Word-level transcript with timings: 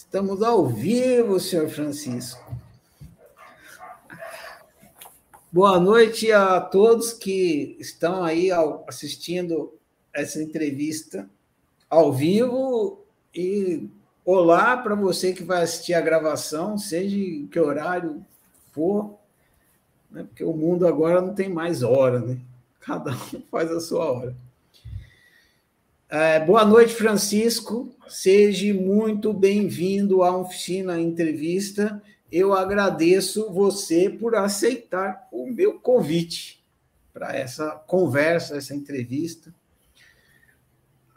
Estamos 0.00 0.42
ao 0.42 0.66
vivo, 0.66 1.38
senhor 1.38 1.68
Francisco. 1.68 2.42
Boa 5.52 5.78
noite 5.78 6.32
a 6.32 6.58
todos 6.58 7.12
que 7.12 7.76
estão 7.78 8.24
aí 8.24 8.48
assistindo 8.88 9.72
essa 10.12 10.42
entrevista 10.42 11.28
ao 11.88 12.12
vivo 12.12 13.04
e 13.32 13.88
olá 14.24 14.78
para 14.78 14.94
você 14.94 15.34
que 15.34 15.44
vai 15.44 15.62
assistir 15.62 15.92
a 15.92 16.00
gravação, 16.00 16.78
seja 16.78 17.16
em 17.16 17.46
que 17.46 17.60
horário 17.60 18.24
for, 18.72 19.14
né? 20.10 20.24
porque 20.24 20.42
o 20.42 20.54
mundo 20.54 20.88
agora 20.88 21.20
não 21.20 21.34
tem 21.34 21.50
mais 21.50 21.82
hora, 21.82 22.20
né? 22.20 22.38
Cada 22.80 23.12
um 23.12 23.42
faz 23.52 23.70
a 23.70 23.78
sua 23.78 24.10
hora. 24.10 24.34
É, 26.12 26.40
boa 26.40 26.64
noite, 26.64 26.92
Francisco. 26.92 27.94
Seja 28.08 28.74
muito 28.74 29.32
bem-vindo 29.32 30.24
à 30.24 30.36
Oficina 30.36 31.00
Entrevista. 31.00 32.02
Eu 32.32 32.52
agradeço 32.52 33.48
você 33.52 34.10
por 34.10 34.34
aceitar 34.34 35.28
o 35.30 35.46
meu 35.46 35.78
convite 35.78 36.66
para 37.12 37.36
essa 37.36 37.70
conversa, 37.86 38.56
essa 38.56 38.74
entrevista. 38.74 39.54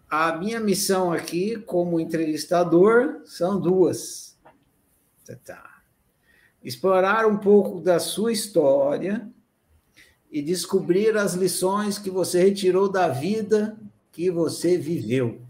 A 0.08 0.38
minha 0.38 0.60
missão 0.60 1.12
aqui, 1.12 1.58
como 1.58 2.00
entrevistador, 2.00 3.24
são 3.26 3.60
duas. 3.60 4.38
Tá. 5.44 5.82
Explorar 6.64 7.26
um 7.26 7.40
pouco 7.40 7.82
da 7.82 7.98
sua 7.98 8.32
história 8.32 9.28
e 10.32 10.40
descobrir 10.40 11.18
as 11.18 11.34
lições 11.34 11.98
que 11.98 12.12
você 12.12 12.44
retirou 12.44 12.88
da 12.88 13.08
vida 13.08 13.76
que 14.14 14.30
você 14.30 14.78
viveu. 14.78 15.42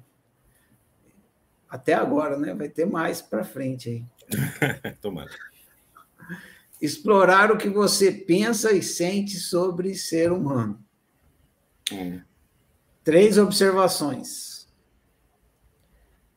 Até 1.69 1.93
agora, 1.93 2.37
né? 2.37 2.53
Vai 2.55 2.69
ter 2.69 2.85
mais 2.85 3.21
para 3.21 3.43
frente 3.43 3.89
aí. 3.89 4.93
Tomara. 5.01 5.29
Explorar 6.81 7.51
o 7.51 7.57
que 7.57 7.69
você 7.69 8.11
pensa 8.11 8.71
e 8.71 8.81
sente 8.81 9.37
sobre 9.37 9.93
ser 9.95 10.31
humano. 10.31 10.83
Hum. 11.91 12.21
Três 13.03 13.37
observações. 13.37 14.67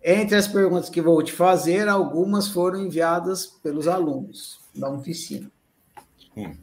Entre 0.02 0.36
as 0.36 0.48
perguntas 0.48 0.90
que 0.90 1.00
vou 1.00 1.22
te 1.22 1.32
fazer, 1.32 1.88
algumas 1.88 2.48
foram 2.48 2.84
enviadas 2.84 3.46
pelos 3.46 3.88
alunos 3.88 4.60
da 4.74 4.90
oficina. 4.90 5.50
Hum. 6.36 6.56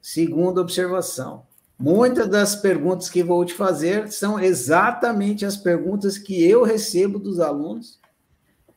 Segunda 0.00 0.60
observação. 0.60 1.46
Muitas 1.78 2.28
das 2.28 2.54
perguntas 2.54 3.10
que 3.10 3.22
vou 3.22 3.44
te 3.44 3.52
fazer 3.52 4.10
são 4.12 4.38
exatamente 4.38 5.44
as 5.44 5.56
perguntas 5.56 6.16
que 6.16 6.42
eu 6.42 6.62
recebo 6.62 7.18
dos 7.18 7.40
alunos. 7.40 8.00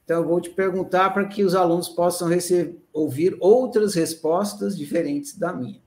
Então, 0.04 0.22
eu 0.22 0.28
vou 0.28 0.42
te 0.42 0.50
perguntar 0.50 1.12
para 1.12 1.26
que 1.26 1.44
os 1.44 1.54
alunos 1.54 1.90
possam 1.90 2.28
receber, 2.28 2.78
ouvir 2.94 3.38
outras 3.40 3.94
respostas 3.94 4.76
diferentes 4.76 5.38
da 5.38 5.54
minha. 5.54 5.82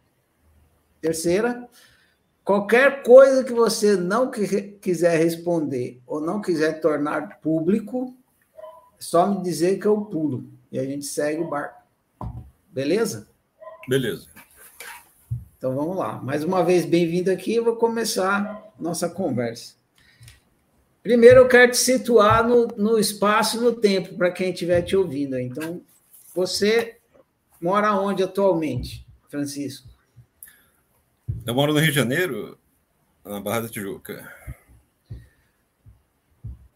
Terceira, 1.01 1.69
qualquer 2.45 3.03
coisa 3.03 3.43
que 3.43 3.53
você 3.53 3.97
não 3.97 4.31
quiser 4.31 5.17
responder 5.19 6.01
ou 6.07 6.21
não 6.21 6.41
quiser 6.41 6.81
tornar 6.81 7.41
público, 7.41 8.15
é 8.99 9.03
só 9.03 9.27
me 9.27 9.43
dizer 9.43 9.79
que 9.79 9.87
eu 9.87 10.03
pulo 10.03 10.45
e 10.71 10.79
a 10.79 10.85
gente 10.85 11.07
segue 11.07 11.43
o 11.43 11.49
barco. 11.49 11.83
Beleza? 12.69 13.27
Beleza. 13.89 14.29
Então 15.61 15.75
vamos 15.75 15.95
lá. 15.95 16.19
Mais 16.23 16.43
uma 16.43 16.65
vez, 16.65 16.87
bem-vindo 16.87 17.31
aqui. 17.31 17.55
Eu 17.55 17.65
vou 17.65 17.77
começar 17.77 18.73
nossa 18.81 19.11
conversa. 19.11 19.75
Primeiro, 21.03 21.41
eu 21.41 21.49
quero 21.49 21.73
te 21.73 21.77
situar 21.77 22.49
no, 22.49 22.67
no 22.79 22.99
espaço 22.99 23.59
e 23.59 23.61
no 23.61 23.75
tempo, 23.75 24.17
para 24.17 24.31
quem 24.31 24.53
estiver 24.53 24.81
te 24.81 24.97
ouvindo. 24.97 25.39
Então, 25.39 25.83
você 26.35 26.97
mora 27.61 27.93
onde 27.93 28.23
atualmente, 28.23 29.07
Francisco? 29.29 29.87
Eu 31.45 31.55
moro 31.55 31.75
no 31.75 31.79
Rio 31.79 31.91
de 31.91 31.97
Janeiro, 31.97 32.59
na 33.23 33.39
Barra 33.39 33.61
da 33.61 33.69
Tijuca. 33.69 34.33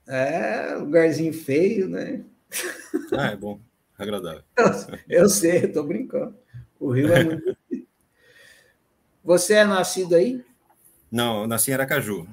É, 0.06 0.74
lugarzinho 0.74 1.32
feio, 1.32 1.88
né? 1.88 2.22
Ah, 3.12 3.28
é 3.28 3.36
bom, 3.36 3.58
agradável. 3.96 4.42
Eu, 4.58 4.66
eu 5.22 5.28
sei, 5.30 5.64
estou 5.64 5.84
brincando. 5.84 6.36
O 6.78 6.90
Rio 6.90 7.10
é 7.14 7.24
muito 7.24 7.56
você 9.24 9.54
é 9.54 9.64
nascido 9.64 10.14
aí? 10.14 10.44
Não, 11.10 11.42
eu 11.42 11.46
nasci 11.46 11.70
em 11.70 11.74
Aracaju. 11.74 12.28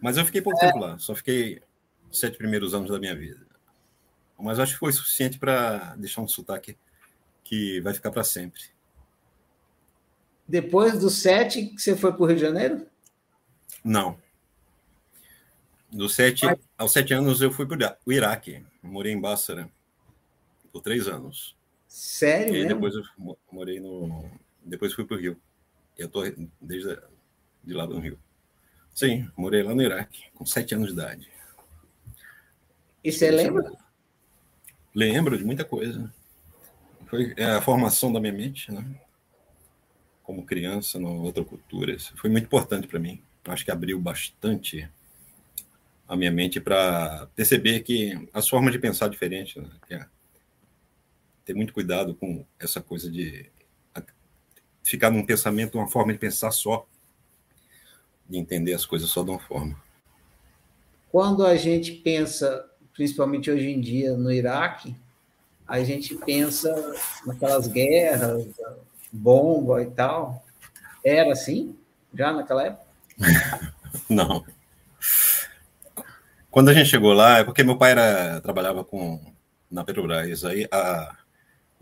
Mas 0.00 0.16
eu 0.16 0.24
fiquei 0.24 0.42
pouco 0.42 0.58
é. 0.62 0.66
tempo 0.66 0.78
lá, 0.78 0.98
só 0.98 1.14
fiquei 1.14 1.62
os 2.10 2.18
sete 2.18 2.36
primeiros 2.36 2.74
anos 2.74 2.90
da 2.90 2.98
minha 2.98 3.14
vida. 3.14 3.46
Mas 4.38 4.58
acho 4.58 4.72
que 4.72 4.80
foi 4.80 4.92
suficiente 4.92 5.38
para 5.38 5.94
deixar 5.94 6.20
um 6.20 6.26
sotaque 6.26 6.76
que 7.44 7.80
vai 7.80 7.94
ficar 7.94 8.10
para 8.10 8.24
sempre. 8.24 8.60
Depois 10.48 10.98
dos 10.98 11.14
sete, 11.22 11.72
você 11.78 11.96
foi 11.96 12.12
para 12.12 12.22
o 12.22 12.26
Rio 12.26 12.36
de 12.36 12.42
Janeiro? 12.42 12.86
Não. 13.84 14.18
Dos 15.90 16.14
sete, 16.14 16.44
Mas... 16.44 16.58
aos 16.76 16.92
sete 16.92 17.14
anos 17.14 17.40
eu 17.40 17.52
fui 17.52 17.66
para 17.66 17.96
o 18.04 18.12
Iraque. 18.12 18.64
Morei 18.82 19.12
em 19.12 19.20
Bássara 19.20 19.70
por 20.72 20.82
três 20.82 21.06
anos. 21.06 21.56
Sério? 21.86 22.56
E 22.56 22.66
depois 22.66 22.94
eu 22.94 23.02
morei 23.52 23.78
no. 23.78 24.28
Depois 24.64 24.92
fui 24.92 25.04
para 25.04 25.16
o 25.16 25.20
Rio. 25.20 25.40
Eu 26.02 26.06
estou 26.06 26.24
desde 26.60 26.98
de 27.62 27.72
lá 27.72 27.86
do 27.86 27.98
Rio. 27.98 28.18
Sim, 28.92 29.30
morei 29.36 29.62
lá 29.62 29.74
no 29.74 29.82
Iraque, 29.82 30.24
com 30.34 30.44
sete 30.44 30.74
anos 30.74 30.88
de 30.88 30.94
idade. 30.94 31.30
E 33.04 33.10
você 33.10 33.30
lembra? 33.30 33.72
Lembro 34.94 35.38
de 35.38 35.44
muita 35.44 35.64
coisa. 35.64 36.12
Foi 37.06 37.32
é, 37.36 37.44
a 37.44 37.62
formação 37.62 38.12
da 38.12 38.20
minha 38.20 38.32
mente, 38.32 38.72
né? 38.72 38.84
Como 40.22 40.44
criança, 40.44 40.98
na 40.98 41.08
outra 41.08 41.44
cultura. 41.44 41.94
Isso 41.94 42.16
foi 42.16 42.30
muito 42.30 42.44
importante 42.44 42.86
para 42.86 42.98
mim. 42.98 43.22
Acho 43.44 43.64
que 43.64 43.70
abriu 43.70 43.98
bastante 43.98 44.88
a 46.06 46.16
minha 46.16 46.30
mente 46.30 46.60
para 46.60 47.28
perceber 47.34 47.80
que 47.80 48.28
as 48.32 48.48
formas 48.48 48.72
de 48.72 48.78
pensar 48.78 49.08
diferentes, 49.08 49.56
né? 49.56 49.70
é 49.90 50.06
ter 51.44 51.54
muito 51.54 51.72
cuidado 51.72 52.14
com 52.14 52.44
essa 52.58 52.80
coisa 52.80 53.10
de 53.10 53.50
ficar 54.82 55.10
num 55.10 55.24
pensamento, 55.24 55.78
uma 55.78 55.88
forma 55.88 56.12
de 56.12 56.18
pensar 56.18 56.50
só, 56.50 56.86
de 58.28 58.38
entender 58.38 58.74
as 58.74 58.84
coisas 58.84 59.08
só 59.10 59.22
de 59.22 59.30
uma 59.30 59.38
forma. 59.38 59.76
Quando 61.10 61.44
a 61.44 61.56
gente 61.56 61.92
pensa, 61.92 62.66
principalmente 62.94 63.50
hoje 63.50 63.68
em 63.70 63.80
dia 63.80 64.16
no 64.16 64.32
Iraque, 64.32 64.96
a 65.66 65.82
gente 65.84 66.14
pensa 66.14 66.74
naquelas 67.26 67.66
guerras, 67.66 68.46
bomba 69.12 69.82
e 69.82 69.90
tal. 69.90 70.44
Era 71.04 71.32
assim? 71.32 71.76
Já 72.14 72.32
naquela 72.32 72.66
época? 72.66 72.86
Não. 74.08 74.44
Quando 76.50 76.68
a 76.68 76.74
gente 76.74 76.90
chegou 76.90 77.12
lá, 77.12 77.38
é 77.38 77.44
porque 77.44 77.62
meu 77.62 77.76
pai 77.78 77.92
era, 77.92 78.40
trabalhava 78.40 78.84
com, 78.84 79.20
na 79.70 79.84
Petrobras. 79.84 80.44
Aí 80.44 80.68
a, 80.70 81.16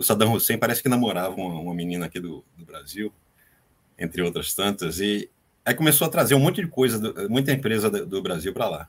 o 0.01 0.03
Saddam 0.03 0.33
Hussein 0.33 0.57
parece 0.57 0.83
que 0.83 0.89
namorava 0.89 1.35
uma, 1.35 1.61
uma 1.61 1.75
menina 1.75 2.07
aqui 2.07 2.19
do, 2.19 2.43
do, 2.57 2.65
Brasil, 2.65 3.13
entre 3.99 4.23
outras 4.23 4.55
tantas, 4.55 4.99
e 4.99 5.31
aí 5.63 5.75
começou 5.75 6.07
a 6.07 6.11
trazer 6.11 6.35
um 6.35 6.41
monte 6.41 6.63
de 6.63 6.69
coisa, 6.69 6.99
do, 6.99 7.29
muita 7.29 7.53
empresa 7.53 7.91
do, 7.91 8.07
do 8.07 8.23
Brasil 8.23 8.51
para 8.55 8.67
lá. 8.67 8.89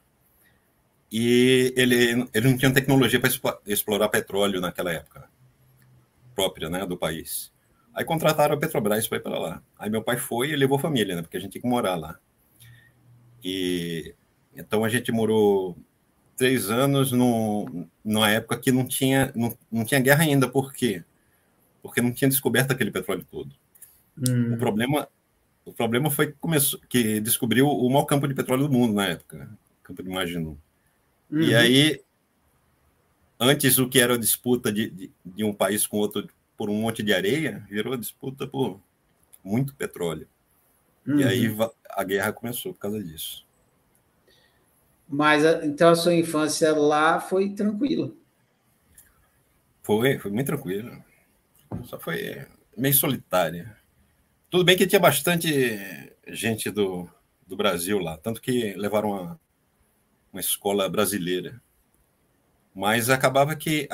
E 1.11 1.73
ele, 1.75 2.29
ele 2.33 2.47
não 2.47 2.57
tinha 2.57 2.73
tecnologia 2.73 3.19
para 3.19 3.29
explorar 3.67 4.07
petróleo 4.07 4.61
naquela 4.61 4.93
época, 4.93 5.29
própria 6.33 6.69
né, 6.69 6.85
do 6.85 6.95
país. 6.97 7.51
Aí 7.93 8.05
contrataram 8.05 8.55
a 8.55 8.57
Petrobras 8.57 9.05
para 9.05 9.17
ir 9.17 9.21
para 9.21 9.37
lá. 9.37 9.61
Aí 9.77 9.89
meu 9.89 10.01
pai 10.01 10.15
foi 10.15 10.51
e 10.51 10.55
levou 10.55 10.79
família, 10.79 11.13
né, 11.13 11.21
porque 11.21 11.35
a 11.35 11.41
gente 11.41 11.51
tinha 11.51 11.61
que 11.61 11.67
morar 11.67 11.95
lá. 11.95 12.17
E 13.43 14.15
então 14.55 14.85
a 14.85 14.89
gente 14.89 15.11
morou 15.11 15.75
três 16.41 16.71
anos 16.71 17.11
no, 17.11 17.87
numa 18.03 18.31
época 18.31 18.57
que 18.57 18.71
não 18.71 18.83
tinha, 18.83 19.31
não, 19.35 19.55
não 19.71 19.85
tinha 19.85 19.99
guerra 19.99 20.23
ainda. 20.23 20.49
Por 20.49 20.73
quê? 20.73 21.03
Porque 21.83 22.01
não 22.01 22.11
tinha 22.11 22.27
descoberto 22.27 22.71
aquele 22.71 22.89
petróleo 22.89 23.23
todo. 23.29 23.51
Hum. 24.17 24.55
O 24.55 24.57
problema 24.57 25.07
o 25.63 25.71
problema 25.71 26.09
foi 26.09 26.31
que, 26.31 26.37
começou, 26.39 26.79
que 26.89 27.19
descobriu 27.19 27.67
o 27.67 27.87
maior 27.89 28.05
campo 28.05 28.27
de 28.27 28.33
petróleo 28.33 28.67
do 28.67 28.73
mundo 28.73 28.95
na 28.95 29.09
época, 29.09 29.47
campo 29.83 30.01
de 30.01 30.09
Maginot. 30.09 30.57
Uhum. 31.29 31.41
E 31.41 31.53
aí, 31.53 32.01
antes 33.39 33.77
o 33.77 33.87
que 33.87 33.99
era 33.99 34.17
disputa 34.17 34.71
de, 34.71 34.89
de, 34.89 35.11
de, 35.23 35.43
um 35.43 35.53
país 35.53 35.85
com 35.85 35.97
outro 35.97 36.27
por 36.57 36.71
um 36.71 36.81
monte 36.81 37.03
de 37.03 37.13
areia, 37.13 37.63
virou 37.69 37.95
disputa 37.95 38.47
por 38.47 38.81
muito 39.43 39.75
petróleo. 39.75 40.27
Uhum. 41.05 41.19
E 41.19 41.23
aí 41.23 41.47
uhum. 41.47 41.69
a 41.91 42.03
guerra 42.03 42.33
começou 42.33 42.73
por 42.73 42.79
causa 42.79 43.03
disso. 43.03 43.45
Mas 45.11 45.43
então 45.63 45.89
a 45.89 45.95
sua 45.95 46.15
infância 46.15 46.73
lá 46.73 47.19
foi 47.19 47.49
tranquila. 47.49 48.13
Foi, 49.83 50.17
foi 50.17 50.31
muito 50.31 50.47
tranquila. 50.47 51.03
Só 51.83 51.99
foi 51.99 52.47
meio 52.77 52.93
solitária. 52.93 53.75
Tudo 54.49 54.63
bem 54.63 54.77
que 54.77 54.87
tinha 54.87 55.01
bastante 55.01 56.13
gente 56.27 56.71
do, 56.71 57.09
do 57.45 57.57
Brasil 57.57 57.99
lá, 57.99 58.17
tanto 58.17 58.41
que 58.41 58.73
levaram 58.75 59.11
uma, 59.11 59.39
uma 60.31 60.39
escola 60.39 60.87
brasileira. 60.87 61.61
Mas 62.73 63.09
acabava 63.09 63.53
que 63.53 63.89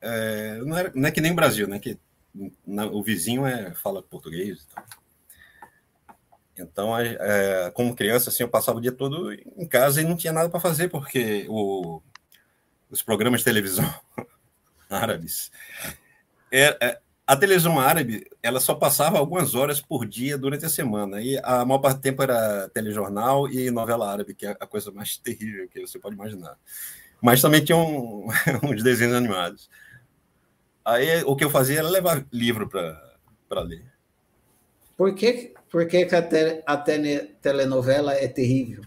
é, 0.00 0.56
não, 0.58 0.76
era, 0.76 0.92
não, 0.94 1.08
é 1.08 1.10
que 1.10 1.20
nem 1.20 1.32
o 1.32 1.36
Brasil, 1.36 1.68
né? 1.68 1.78
Que 1.78 1.98
na, 2.66 2.86
o 2.86 3.02
vizinho 3.02 3.44
é, 3.44 3.74
fala 3.74 4.02
português. 4.02 4.66
Então, 4.70 4.84
então 6.56 6.96
é, 6.98 7.70
como 7.72 7.94
criança, 7.94 8.30
assim, 8.30 8.42
eu 8.42 8.48
passava 8.48 8.78
o 8.78 8.80
dia 8.80 8.92
todo 8.92 9.32
em 9.32 9.66
casa 9.66 10.00
e 10.00 10.04
não 10.04 10.16
tinha 10.16 10.32
nada 10.32 10.48
para 10.48 10.60
fazer, 10.60 10.88
porque 10.88 11.46
o, 11.48 12.00
os 12.90 13.02
programas 13.02 13.40
de 13.40 13.44
televisão 13.44 13.92
árabes. 14.88 15.50
É, 16.50 16.76
é, 16.80 17.00
a 17.26 17.36
televisão 17.36 17.80
árabe 17.80 18.26
ela 18.42 18.60
só 18.60 18.74
passava 18.74 19.18
algumas 19.18 19.54
horas 19.54 19.80
por 19.80 20.06
dia 20.06 20.36
durante 20.36 20.66
a 20.66 20.68
semana. 20.68 21.20
E 21.20 21.38
a 21.42 21.64
maior 21.64 21.78
parte 21.78 21.96
do 21.96 22.02
tempo 22.02 22.22
era 22.22 22.68
telejornal 22.68 23.48
e 23.48 23.70
novela 23.70 24.10
árabe 24.10 24.34
que 24.34 24.46
é 24.46 24.50
a 24.50 24.66
coisa 24.66 24.92
mais 24.92 25.16
terrível 25.18 25.68
que 25.68 25.80
você 25.80 25.98
pode 25.98 26.14
imaginar. 26.14 26.56
Mas 27.20 27.40
também 27.40 27.64
tinha 27.64 27.76
um, 27.76 28.28
uns 28.62 28.82
desenhos 28.82 29.14
animados. 29.14 29.70
Aí 30.84 31.22
o 31.24 31.34
que 31.34 31.44
eu 31.44 31.50
fazia 31.50 31.78
era 31.78 31.88
levar 31.88 32.24
livro 32.30 32.68
para 32.68 33.60
ler. 33.62 33.84
Por 34.96 35.14
que 35.14 35.54
por 35.74 35.88
que, 35.88 36.06
que 36.06 36.14
a, 36.14 36.22
te, 36.22 36.62
a 36.64 36.76
telenovela 36.76 38.14
é 38.14 38.28
terrível 38.28 38.84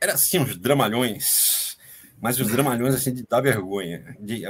era 0.00 0.12
assim 0.12 0.38
uns 0.38 0.56
dramalhões 0.56 1.76
mas 2.20 2.38
os 2.38 2.46
dramalhões 2.46 2.94
assim 2.94 3.12
de 3.12 3.24
dar 3.24 3.40
vergonha 3.40 4.16
de 4.20 4.44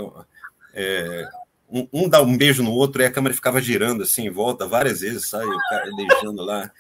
é, 0.75 1.27
um, 1.71 1.89
um 1.93 2.09
dá 2.09 2.23
um 2.23 2.37
beijo 2.37 2.63
no 2.63 2.71
outro 2.73 3.03
e 3.03 3.07
a 3.07 3.11
câmera 3.11 3.35
ficava 3.35 3.61
girando 3.61 4.03
assim 4.03 4.27
em 4.27 4.31
volta 4.31 4.67
várias 4.67 5.01
vezes, 5.01 5.29
sabe? 5.29 5.47
O 5.47 5.59
cara 5.69 5.91
beijando 5.97 6.43
lá. 6.43 6.71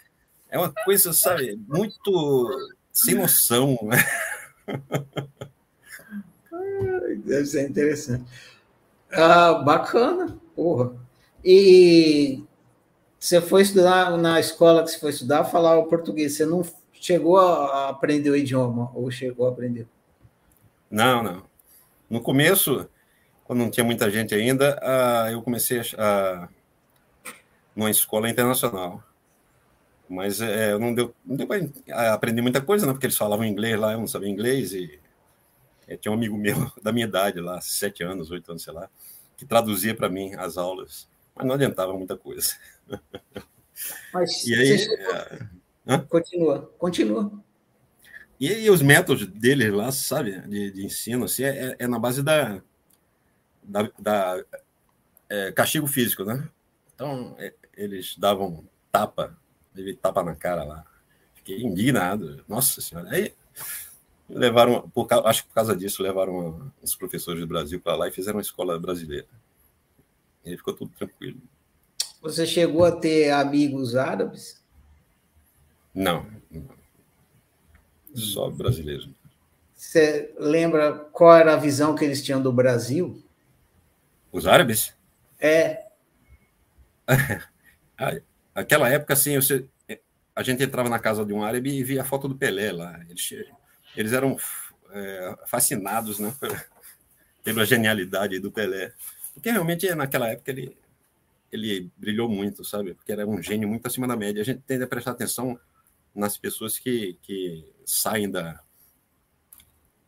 É 0.49 0.59
uma 0.59 0.73
coisa, 0.85 1.13
sabe, 1.13 1.59
muito 1.67 2.49
sem 2.93 3.15
noção. 3.15 3.77
Deve 7.25 7.47
ser 7.47 7.69
interessante. 7.69 8.25
Ah, 9.13 9.55
bacana, 9.55 10.39
porra. 10.55 10.93
E 11.45 12.45
você 13.27 13.41
foi 13.41 13.63
estudar 13.63 14.17
na 14.17 14.39
escola 14.39 14.85
que 14.85 14.91
você 14.93 15.01
foi 15.01 15.11
estudar, 15.11 15.43
falar 15.43 15.77
o 15.77 15.87
português. 15.87 16.37
Você 16.37 16.47
não 16.47 16.65
chegou 16.93 17.39
a 17.39 17.89
aprender 17.89 18.31
o 18.31 18.37
idioma 18.37 18.93
ou 18.95 19.11
chegou 19.11 19.49
a 19.49 19.51
aprender? 19.51 19.85
Não, 20.89 21.25
não. 21.25 21.43
No 22.09 22.21
começo, 22.21 22.89
quando 23.43 23.59
não 23.59 23.69
tinha 23.69 23.83
muita 23.83 24.09
gente 24.13 24.33
ainda, 24.33 24.79
uh, 24.81 25.33
eu 25.33 25.43
comecei 25.43 25.81
a, 25.81 25.83
a 25.99 26.49
numa 27.75 27.91
escola 27.91 28.31
internacional. 28.31 29.03
Mas 30.09 30.41
é, 30.41 30.79
não 30.79 30.95
deu, 30.95 31.13
não 31.25 31.35
deu 31.35 31.49
para 31.49 32.15
aprender 32.15 32.43
muita 32.43 32.61
coisa, 32.61 32.87
né? 32.87 32.93
Porque 32.93 33.07
eles 33.07 33.17
falavam 33.17 33.45
inglês 33.45 33.77
lá, 33.77 33.95
eu 33.95 33.99
não 33.99 34.07
sabia 34.07 34.29
inglês 34.29 34.73
e 34.73 35.01
é, 35.89 35.97
tinha 35.97 36.13
um 36.13 36.15
amigo 36.15 36.39
meu 36.39 36.71
da 36.81 36.93
minha 36.93 37.07
idade 37.07 37.41
lá, 37.41 37.61
sete 37.61 38.05
anos, 38.05 38.31
oito 38.31 38.53
anos, 38.53 38.63
sei 38.63 38.73
lá, 38.73 38.89
que 39.37 39.45
traduzia 39.45 39.97
para 39.97 40.09
mim 40.09 40.33
as 40.37 40.57
aulas, 40.57 41.09
mas 41.35 41.45
não 41.45 41.57
adiantava 41.57 41.93
muita 41.93 42.17
coisa. 42.17 42.55
Mas 44.13 44.47
e 44.47 44.55
aí, 44.55 44.87
é... 45.87 45.99
continua, 45.99 46.73
continua. 46.79 47.33
E, 48.39 48.53
e 48.53 48.71
os 48.71 48.83
métodos 48.83 49.27
deles 49.27 49.73
lá, 49.73 49.91
sabe, 49.93 50.41
de, 50.43 50.71
de 50.71 50.85
ensino, 50.85 51.25
assim, 51.25 51.45
é, 51.45 51.77
é 51.79 51.87
na 51.87 51.99
base 51.99 52.23
da, 52.23 52.63
da, 53.63 53.91
da 53.99 54.45
é, 55.29 55.53
castigo 55.53 55.87
físico, 55.87 56.25
né? 56.25 56.49
Então, 56.95 57.35
é, 57.39 57.53
eles 57.77 58.17
davam 58.17 58.65
tapa, 58.91 59.37
tapa 60.01 60.23
na 60.23 60.35
cara 60.35 60.65
lá. 60.65 60.85
Fiquei 61.35 61.63
indignado. 61.63 62.45
Nossa 62.49 62.81
Senhora. 62.81 63.09
Aí 63.11 63.35
levaram, 64.29 64.89
por, 64.91 65.07
acho 65.27 65.43
que 65.43 65.49
por 65.49 65.55
causa 65.55 65.77
disso, 65.77 66.03
levaram 66.03 66.73
os 66.83 66.95
professores 66.95 67.41
do 67.41 67.47
Brasil 67.47 67.81
para 67.81 67.97
lá 67.97 68.09
e 68.09 68.13
fizeram 68.13 68.37
uma 68.37 68.43
escola 68.43 68.79
brasileira. 68.79 69.29
E 70.45 70.51
aí 70.51 70.57
ficou 70.57 70.75
tudo 70.75 70.91
tranquilo. 70.97 71.41
Você 72.27 72.45
chegou 72.45 72.85
a 72.85 72.93
ter 72.93 73.31
amigos 73.31 73.95
árabes? 73.95 74.63
Não. 75.95 76.27
Só 78.15 78.51
brasileiros. 78.51 79.09
Você 79.75 80.35
lembra 80.39 80.93
qual 80.93 81.37
era 81.37 81.55
a 81.55 81.59
visão 81.59 81.95
que 81.95 82.05
eles 82.05 82.23
tinham 82.25 82.43
do 82.43 82.53
Brasil? 82.53 83.23
Os 84.33 84.47
árabes? 84.47 84.95
É. 85.39 85.87
Aquela 88.55 88.89
época, 88.89 89.13
assim, 89.13 89.37
você, 89.37 89.67
a 90.35 90.43
gente 90.43 90.63
entrava 90.63 90.89
na 90.89 90.99
casa 90.99 91.25
de 91.25 91.33
um 91.33 91.43
árabe 91.43 91.71
e 91.71 91.85
via 91.85 92.03
a 92.03 92.05
foto 92.05 92.27
do 92.27 92.37
Pelé 92.37 92.73
lá. 92.73 93.01
Eles, 93.09 93.35
eles 93.97 94.13
eram 94.13 94.37
é, 94.91 95.37
fascinados 95.47 96.19
né, 96.19 96.35
pela 97.45 97.65
genialidade 97.65 98.41
do 98.41 98.51
Pelé. 98.51 98.93
Porque 99.33 99.51
realmente, 99.51 99.95
naquela 99.95 100.29
época, 100.29 100.51
ele, 100.51 100.77
ele 101.57 101.91
brilhou 101.97 102.29
muito, 102.29 102.65
sabe? 102.65 102.95
Porque 102.95 103.13
era 103.13 103.27
um 103.27 103.43
gênio 103.43 103.69
muito 103.69 103.87
acima 103.87 104.07
da 104.07 104.17
média. 104.17 104.43
A 104.43 104.45
gente 104.45 104.63
tende 104.67 104.85
a 104.85 104.87
prestar 104.87 105.13
atenção 105.13 105.59
nas 106.15 106.39
pessoas 106.39 106.79
que, 106.79 107.19
que 107.23 107.65
saem 107.85 108.31
da, 108.31 108.63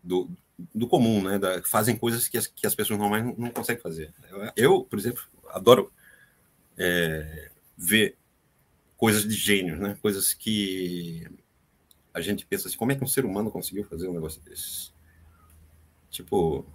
do, 0.02 0.30
do 0.74 0.88
comum, 0.88 1.22
né? 1.22 1.38
Da, 1.38 1.62
fazem 1.62 1.96
coisas 1.96 2.28
que 2.28 2.38
as, 2.38 2.46
que 2.46 2.66
as 2.66 2.74
pessoas 2.74 2.98
normais 2.98 3.24
não, 3.24 3.34
não 3.36 3.50
conseguem 3.50 3.82
fazer. 3.82 4.14
Eu, 4.56 4.84
por 4.84 4.98
exemplo, 4.98 5.22
adoro 5.48 5.92
é, 6.76 7.50
ver 7.76 8.16
coisas 8.96 9.22
de 9.26 9.34
gênios, 9.34 9.78
né? 9.78 9.96
Coisas 10.00 10.34
que 10.34 11.26
a 12.12 12.20
gente 12.20 12.46
pensa 12.46 12.68
assim, 12.68 12.76
como 12.76 12.92
é 12.92 12.96
que 12.96 13.04
um 13.04 13.08
ser 13.08 13.24
humano 13.24 13.50
conseguiu 13.50 13.84
fazer 13.84 14.08
um 14.08 14.14
negócio 14.14 14.40
desses? 14.42 14.92
Tipo, 16.10 16.66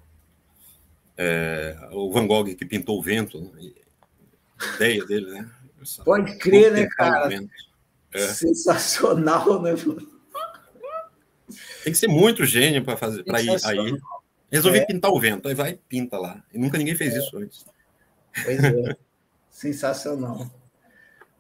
é, 1.18 1.90
o 1.92 2.12
Van 2.12 2.28
Gogh 2.28 2.56
que 2.56 2.66
pintou 2.66 3.00
o 3.00 3.04
vento, 3.04 3.42
né? 3.42 3.72
Ideia 4.76 5.06
dele, 5.06 5.32
né? 5.32 5.50
Pode 6.06 6.38
crer, 6.38 6.72
né, 6.72 6.88
cara? 6.88 7.30
É. 8.14 8.28
Sensacional, 8.28 9.62
né? 9.62 9.74
Tem 11.84 11.92
que 11.92 11.96
ser 11.96 12.08
muito 12.08 12.46
gênio 12.46 12.84
para 12.84 12.96
fazer 12.96 13.24
para 13.24 13.42
ir 13.42 13.50
aí. 13.66 13.98
Resolvi 14.52 14.80
é. 14.80 14.86
pintar 14.86 15.12
o 15.12 15.20
vento, 15.20 15.48
aí 15.48 15.56
vai 15.56 15.72
e 15.72 15.80
pinta 15.90 16.18
lá. 16.18 16.44
E 16.54 16.58
nunca 16.58 16.78
ninguém 16.78 16.96
fez 16.96 17.14
é. 17.14 17.18
isso 17.18 17.38
antes. 17.38 17.66
Pois 18.44 18.64
é. 18.64 18.96
Sensacional. 19.50 20.50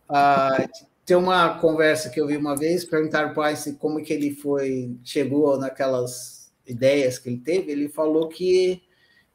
Ah, 0.09 0.67
tem 1.05 1.15
uma 1.15 1.59
conversa 1.59 2.09
que 2.09 2.19
eu 2.19 2.27
vi 2.27 2.37
uma 2.37 2.55
vez, 2.55 2.85
perguntaram 2.85 3.33
para 3.33 3.49
Einstein 3.49 3.75
como 3.75 4.03
que 4.03 4.13
ele 4.13 4.33
foi, 4.35 4.97
chegou 5.03 5.57
naquelas 5.57 6.51
ideias 6.65 7.19
que 7.19 7.29
ele 7.29 7.39
teve, 7.39 7.71
ele 7.71 7.89
falou 7.89 8.29
que 8.29 8.81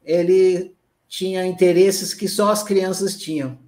ele 0.04 0.74
tinha 1.06 1.46
interesses 1.46 2.14
que 2.14 2.28
só 2.28 2.50
as 2.50 2.62
crianças 2.62 3.16
tinham. 3.16 3.58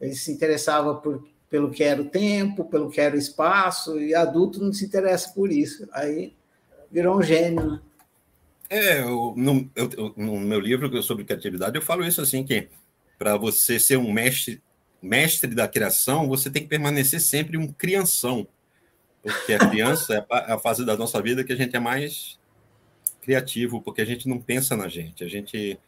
Ele 0.00 0.14
se 0.14 0.32
interessava 0.32 0.94
por, 0.94 1.28
pelo 1.48 1.70
que 1.70 1.82
era 1.82 2.00
o 2.00 2.08
tempo, 2.08 2.64
pelo 2.64 2.90
que 2.90 3.00
era 3.00 3.14
o 3.14 3.18
espaço, 3.18 4.00
e 4.00 4.14
adulto 4.14 4.62
não 4.62 4.72
se 4.72 4.84
interessa 4.84 5.32
por 5.34 5.52
isso. 5.52 5.88
Aí 5.92 6.32
virou 6.90 7.18
um 7.18 7.22
gênio, 7.22 7.72
né? 7.72 7.80
É, 8.68 9.00
eu, 9.00 9.34
no, 9.36 9.68
eu, 9.74 10.14
no 10.16 10.38
meu 10.38 10.60
livro 10.60 11.02
sobre 11.02 11.24
criatividade, 11.24 11.76
eu 11.76 11.82
falo 11.82 12.06
isso 12.06 12.20
assim, 12.20 12.44
que 12.44 12.68
para 13.18 13.36
você 13.36 13.80
ser 13.80 13.96
um 13.96 14.12
mestre, 14.12 14.62
mestre 15.02 15.54
da 15.54 15.66
criação, 15.66 16.28
você 16.28 16.48
tem 16.48 16.62
que 16.62 16.68
permanecer 16.68 17.20
sempre 17.20 17.58
um 17.58 17.66
crianção. 17.66 18.46
Porque 19.22 19.54
a 19.54 19.58
criança 19.68 20.14
é 20.14 20.52
a 20.52 20.58
fase 20.58 20.86
da 20.86 20.96
nossa 20.96 21.20
vida 21.20 21.42
que 21.42 21.52
a 21.52 21.56
gente 21.56 21.74
é 21.74 21.80
mais 21.80 22.38
criativo, 23.20 23.82
porque 23.82 24.00
a 24.00 24.04
gente 24.04 24.28
não 24.28 24.40
pensa 24.40 24.76
na 24.76 24.88
gente, 24.88 25.24
a 25.24 25.28
gente 25.28 25.78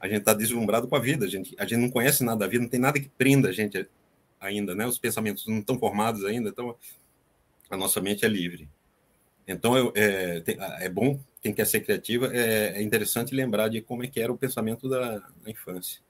a 0.00 0.08
gente 0.08 0.18
está 0.18 0.34
deslumbrado 0.34 0.88
com 0.88 0.96
a 0.96 1.00
vida, 1.00 1.24
a 1.24 1.28
gente, 1.28 1.54
a 1.58 1.64
gente 1.64 1.78
não 1.78 1.90
conhece 1.90 2.24
nada 2.24 2.40
da 2.40 2.46
vida, 2.46 2.62
não 2.62 2.70
tem 2.70 2.80
nada 2.80 3.00
que 3.00 3.08
prenda 3.08 3.48
a 3.48 3.52
gente 3.52 3.88
ainda, 4.40 4.74
né? 4.74 4.86
Os 4.86 4.98
pensamentos 4.98 5.46
não 5.46 5.58
estão 5.58 5.78
formados 5.78 6.24
ainda, 6.24 6.50
então 6.50 6.76
a 7.70 7.76
nossa 7.76 8.00
mente 8.00 8.24
é 8.24 8.28
livre. 8.28 8.68
Então, 9.46 9.76
eu, 9.76 9.92
é, 9.94 10.42
é 10.80 10.88
bom, 10.88 11.20
quem 11.40 11.54
quer 11.54 11.66
ser 11.66 11.80
criativa, 11.80 12.34
é, 12.34 12.78
é, 12.78 12.82
interessante 12.82 13.34
lembrar 13.34 13.68
de 13.68 13.80
como 13.80 14.02
é 14.02 14.08
que 14.08 14.20
era 14.20 14.32
o 14.32 14.38
pensamento 14.38 14.88
da, 14.88 15.18
da 15.18 15.50
infância. 15.50 16.00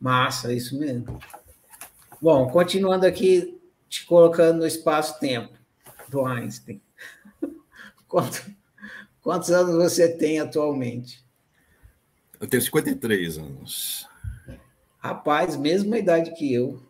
Massa, 0.00 0.52
isso 0.52 0.78
mesmo. 0.78 1.18
Bom, 2.20 2.48
continuando 2.48 3.06
aqui, 3.06 3.60
te 3.88 4.06
colocando 4.06 4.60
no 4.60 4.66
espaço-tempo 4.66 5.52
do 6.08 6.24
Einstein. 6.24 6.80
Quanto, 8.08 8.44
quantos 9.22 9.50
anos 9.50 9.74
você 9.74 10.08
tem 10.16 10.38
atualmente? 10.38 11.24
Eu 12.42 12.48
tenho 12.48 12.62
53 12.62 13.38
anos. 13.38 14.06
Rapaz, 14.98 15.56
mesma 15.56 15.96
idade 15.96 16.34
que 16.34 16.52
eu. 16.52 16.82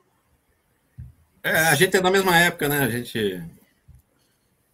É, 1.45 1.51
a 1.51 1.75
gente 1.75 1.97
é 1.97 2.01
da 2.01 2.11
mesma 2.11 2.37
época, 2.37 2.69
né? 2.69 2.79
A 2.79 2.89
gente 2.89 3.41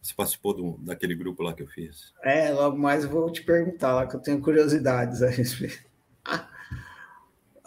você 0.08 0.14
participou 0.14 0.54
do, 0.54 0.78
daquele 0.78 1.14
grupo 1.14 1.42
lá 1.42 1.52
que 1.52 1.62
eu 1.62 1.66
fiz? 1.66 2.14
É, 2.22 2.50
logo 2.50 2.78
mais 2.78 3.04
eu 3.04 3.10
vou 3.10 3.30
te 3.30 3.42
perguntar 3.42 3.92
lá, 3.92 4.06
que 4.06 4.16
eu 4.16 4.20
tenho 4.20 4.40
curiosidades 4.40 5.22
a 5.22 5.28
respeito. 5.28 5.86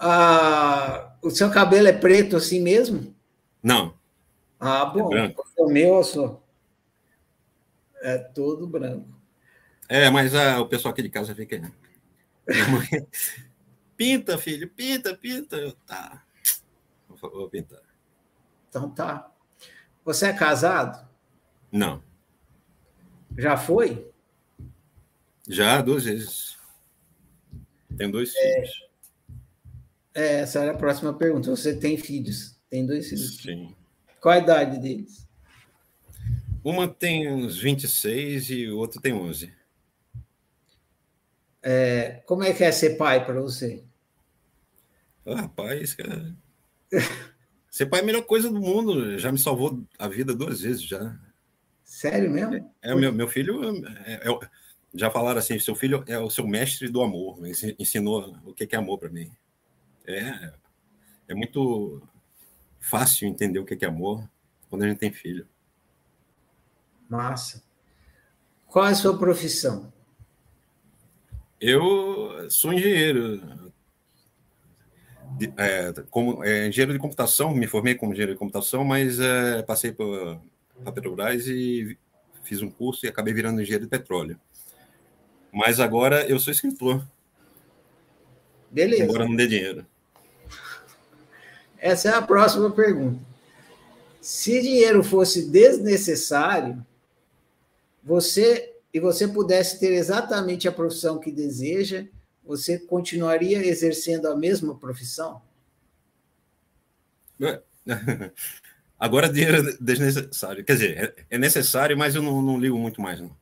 Ah, 0.03 1.13
o 1.21 1.29
seu 1.29 1.51
cabelo 1.51 1.87
é 1.87 1.93
preto 1.93 2.35
assim 2.35 2.59
mesmo? 2.59 3.13
Não. 3.61 3.93
Ah, 4.59 4.83
bom. 4.83 5.15
É. 5.15 5.31
O 5.55 5.69
meu, 5.69 6.03
só. 6.03 6.41
É 8.01 8.17
todo 8.17 8.65
branco. 8.65 9.07
É, 9.87 10.09
mas 10.09 10.33
ah, 10.33 10.59
o 10.59 10.65
pessoal 10.65 10.91
aqui 10.91 11.03
de 11.03 11.09
casa 11.09 11.35
fica. 11.35 11.71
Pinta, 14.01 14.35
filho, 14.35 14.67
pinta, 14.67 15.15
pinta. 15.15 15.57
Eu, 15.57 15.73
tá. 15.73 16.25
Vou, 17.07 17.29
vou 17.29 17.49
pintar. 17.49 17.83
Então 18.67 18.89
tá. 18.89 19.31
Você 20.03 20.25
é 20.25 20.33
casado? 20.33 21.07
Não. 21.71 22.01
Já 23.37 23.55
foi? 23.55 24.11
Já, 25.47 25.81
duas 25.81 26.05
vezes. 26.05 26.57
Tenho 27.95 28.11
dois 28.11 28.33
é... 28.35 28.53
filhos. 28.53 28.89
É, 30.15 30.39
essa 30.39 30.59
era 30.59 30.71
a 30.71 30.77
próxima 30.77 31.13
pergunta. 31.13 31.51
Você 31.51 31.75
tem 31.75 31.95
filhos? 31.95 32.59
Tem 32.71 32.85
dois 32.85 33.07
filhos? 33.07 33.37
Sim. 33.37 33.75
Qual 34.19 34.33
a 34.33 34.39
idade 34.39 34.79
deles? 34.79 35.27
Uma 36.63 36.87
tem 36.87 37.31
uns 37.31 37.57
26 37.57 38.49
e 38.49 38.67
o 38.67 38.77
outro 38.77 38.99
tem 38.99 39.13
11. 39.13 39.53
É, 41.63 42.23
como 42.25 42.43
é 42.43 42.53
que 42.53 42.63
é 42.63 42.71
ser 42.71 42.97
pai 42.97 43.25
para 43.25 43.39
você? 43.39 43.83
Oh, 45.23 45.35
rapaz, 45.35 45.93
cara. 45.93 46.35
ser 47.69 47.85
pai 47.85 47.99
é 47.99 48.03
a 48.03 48.05
melhor 48.05 48.23
coisa 48.23 48.49
do 48.49 48.59
mundo. 48.59 49.17
Já 49.19 49.31
me 49.31 49.37
salvou 49.37 49.83
a 49.97 50.07
vida 50.07 50.33
duas 50.33 50.61
vezes 50.61 50.81
já. 50.81 51.17
Sério 51.83 52.31
mesmo? 52.31 52.55
É, 52.81 52.91
é 52.91 52.95
meu, 52.95 53.13
meu 53.13 53.27
filho. 53.27 53.61
É, 54.05 54.29
é, 54.29 54.39
já 54.93 55.11
falaram 55.11 55.39
assim: 55.39 55.59
seu 55.59 55.75
filho 55.75 56.03
é 56.07 56.17
o 56.17 56.29
seu 56.29 56.47
mestre 56.47 56.89
do 56.89 57.01
amor. 57.01 57.37
Ensinou 57.77 58.35
o 58.45 58.53
que 58.53 58.67
é 58.75 58.77
amor 58.77 58.97
para 58.97 59.09
mim. 59.09 59.31
É, 60.05 60.53
é 61.27 61.35
muito 61.35 62.01
fácil 62.79 63.27
entender 63.27 63.59
o 63.59 63.65
que 63.65 63.85
é 63.85 63.87
amor 63.87 64.27
quando 64.69 64.83
a 64.83 64.87
gente 64.87 64.97
tem 64.97 65.11
filho. 65.11 65.47
Massa. 67.07 67.61
Qual 68.67 68.85
é 68.87 68.91
a 68.91 68.95
sua 68.95 69.17
profissão? 69.17 69.91
Eu 71.61 72.49
sou 72.49 72.73
engenheiro. 72.73 73.39
É, 75.57 75.93
como, 76.09 76.43
é, 76.43 76.67
engenheiro 76.67 76.93
de 76.93 76.99
computação, 76.99 77.53
me 77.53 77.67
formei 77.67 77.93
como 77.93 78.11
engenheiro 78.11 78.33
de 78.33 78.39
computação, 78.39 78.83
mas 78.83 79.19
é, 79.19 79.61
passei 79.61 79.91
por 79.91 80.41
a 80.83 80.91
Petrobras 80.91 81.45
e 81.47 81.95
fiz 82.43 82.61
um 82.63 82.69
curso 82.71 83.05
e 83.05 83.09
acabei 83.09 83.33
virando 83.33 83.61
engenheiro 83.61 83.83
de 83.83 83.89
petróleo. 83.89 84.39
Mas 85.51 85.79
agora 85.79 86.25
eu 86.27 86.39
sou 86.39 86.51
escritor. 86.51 87.05
Beleza. 88.71 89.03
Embora 89.03 89.25
não 89.25 89.35
dê 89.35 89.47
dinheiro. 89.47 89.85
Essa 91.77 92.09
é 92.09 92.13
a 92.13 92.21
próxima 92.21 92.71
pergunta. 92.71 93.19
Se 94.19 94.61
dinheiro 94.61 95.03
fosse 95.03 95.49
desnecessário, 95.49 96.83
você 98.03 98.70
e 98.93 98.99
você 98.99 99.27
pudesse 99.27 99.79
ter 99.79 99.93
exatamente 99.93 100.67
a 100.67 100.71
profissão 100.71 101.19
que 101.19 101.31
deseja, 101.31 102.05
você 102.43 102.77
continuaria 102.77 103.65
exercendo 103.65 104.27
a 104.27 104.35
mesma 104.35 104.77
profissão? 104.77 105.41
Agora 108.99 109.27
dinheiro 109.27 109.67
é 109.67 109.77
desnecessário. 109.79 110.63
Quer 110.63 110.73
dizer, 110.73 110.97
é, 110.97 111.35
é 111.35 111.37
necessário, 111.37 111.97
mas 111.97 112.13
eu 112.13 112.21
não, 112.21 112.41
não 112.41 112.59
ligo 112.59 112.77
muito 112.77 113.01
mais. 113.01 113.19
Não. 113.19 113.35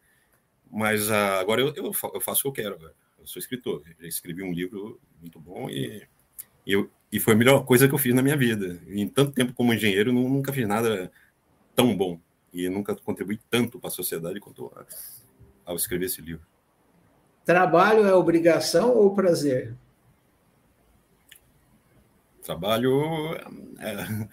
Mas 0.71 1.09
uh, 1.09 1.39
agora 1.39 1.61
eu, 1.61 1.73
eu, 1.75 1.93
faço 1.93 2.47
o 2.47 2.53
que 2.53 2.61
eu 2.61 2.71
quero. 2.71 2.91
Eu 3.17 3.27
sou 3.27 3.39
escritor. 3.39 3.83
Já 3.99 4.07
escrevi 4.07 4.43
um 4.43 4.53
livro 4.53 4.99
muito 5.19 5.39
bom 5.39 5.69
e 5.69 6.07
eu, 6.65 6.89
e 7.11 7.19
foi 7.19 7.33
a 7.33 7.37
melhor 7.37 7.65
coisa 7.65 7.87
que 7.87 7.93
eu 7.93 7.97
fiz 7.97 8.13
na 8.13 8.21
minha 8.21 8.37
vida. 8.37 8.79
Em 8.87 9.07
tanto 9.07 9.31
tempo 9.31 9.51
como 9.53 9.73
engenheiro, 9.73 10.13
nunca 10.13 10.53
fiz 10.53 10.67
nada 10.67 11.11
tão 11.75 11.95
bom 11.97 12.19
e 12.53 12.69
nunca 12.69 12.95
contribuí 12.95 13.39
tanto 13.49 13.79
para 13.79 13.89
a 13.89 13.91
sociedade 13.91 14.39
quanto 14.39 14.71
ao 15.69 15.75
escrever 15.75 16.05
esse 16.05 16.21
livro. 16.21 16.45
Trabalho 17.45 18.05
é 18.05 18.13
obrigação 18.13 18.95
ou 18.95 19.13
prazer? 19.13 19.75
Trabalho 22.43 23.35
é, 23.79 24.27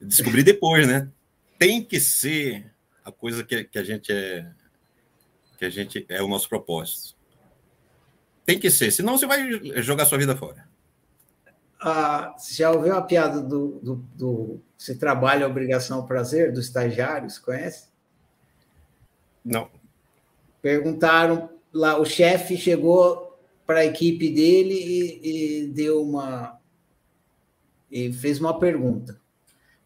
descobri 0.00 0.42
depois, 0.42 0.86
né? 0.86 1.10
Tem 1.58 1.82
que 1.84 2.00
ser 2.00 2.72
a 3.04 3.10
coisa 3.10 3.44
que, 3.44 3.64
que 3.64 3.78
a 3.78 3.84
gente 3.84 4.12
é 4.12 4.50
que 5.58 5.64
a 5.64 5.70
gente 5.70 6.06
é 6.08 6.22
o 6.22 6.28
nosso 6.28 6.48
propósito. 6.48 7.16
Tem 8.46 8.60
que 8.60 8.70
ser, 8.70 8.92
senão 8.92 9.18
você 9.18 9.26
vai 9.26 9.50
jogar 9.82 10.06
sua 10.06 10.18
vida 10.18 10.36
fora 10.36 10.68
ah, 11.80 12.34
já 12.50 12.70
ouviu 12.70 12.96
a 12.96 13.02
piada 13.02 13.40
do, 13.40 13.78
do, 13.80 13.96
do 14.14 14.60
se 14.76 14.96
trabalha 14.96 15.46
obrigação 15.46 16.04
prazer 16.06 16.52
dos 16.52 16.66
estagiários? 16.66 17.38
Conhece? 17.38 17.88
Não. 19.44 19.70
Perguntaram 20.68 21.48
lá, 21.72 21.98
o 21.98 22.04
chefe 22.04 22.54
chegou 22.54 23.38
para 23.66 23.78
a 23.78 23.86
equipe 23.86 24.28
dele 24.28 24.74
e, 24.74 25.62
e, 25.62 25.66
deu 25.68 26.02
uma 26.02 26.60
e 27.90 28.12
fez 28.12 28.38
uma 28.38 28.58
pergunta. 28.58 29.18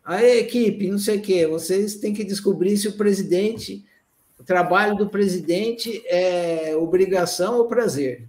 Aí, 0.05 0.41
equipe, 0.41 0.91
não 0.91 0.99
sei 0.99 1.19
o 1.19 1.23
quê, 1.23 1.47
vocês 1.47 1.95
têm 1.95 2.13
que 2.13 2.25
descobrir 2.25 2.77
se 2.77 2.89
o 2.89 2.97
presidente, 2.97 3.87
o 4.37 4.43
trabalho 4.43 4.97
do 4.97 5.09
presidente 5.09 6.03
é 6.05 6.75
obrigação 6.75 7.59
ou 7.59 7.69
prazer. 7.69 8.29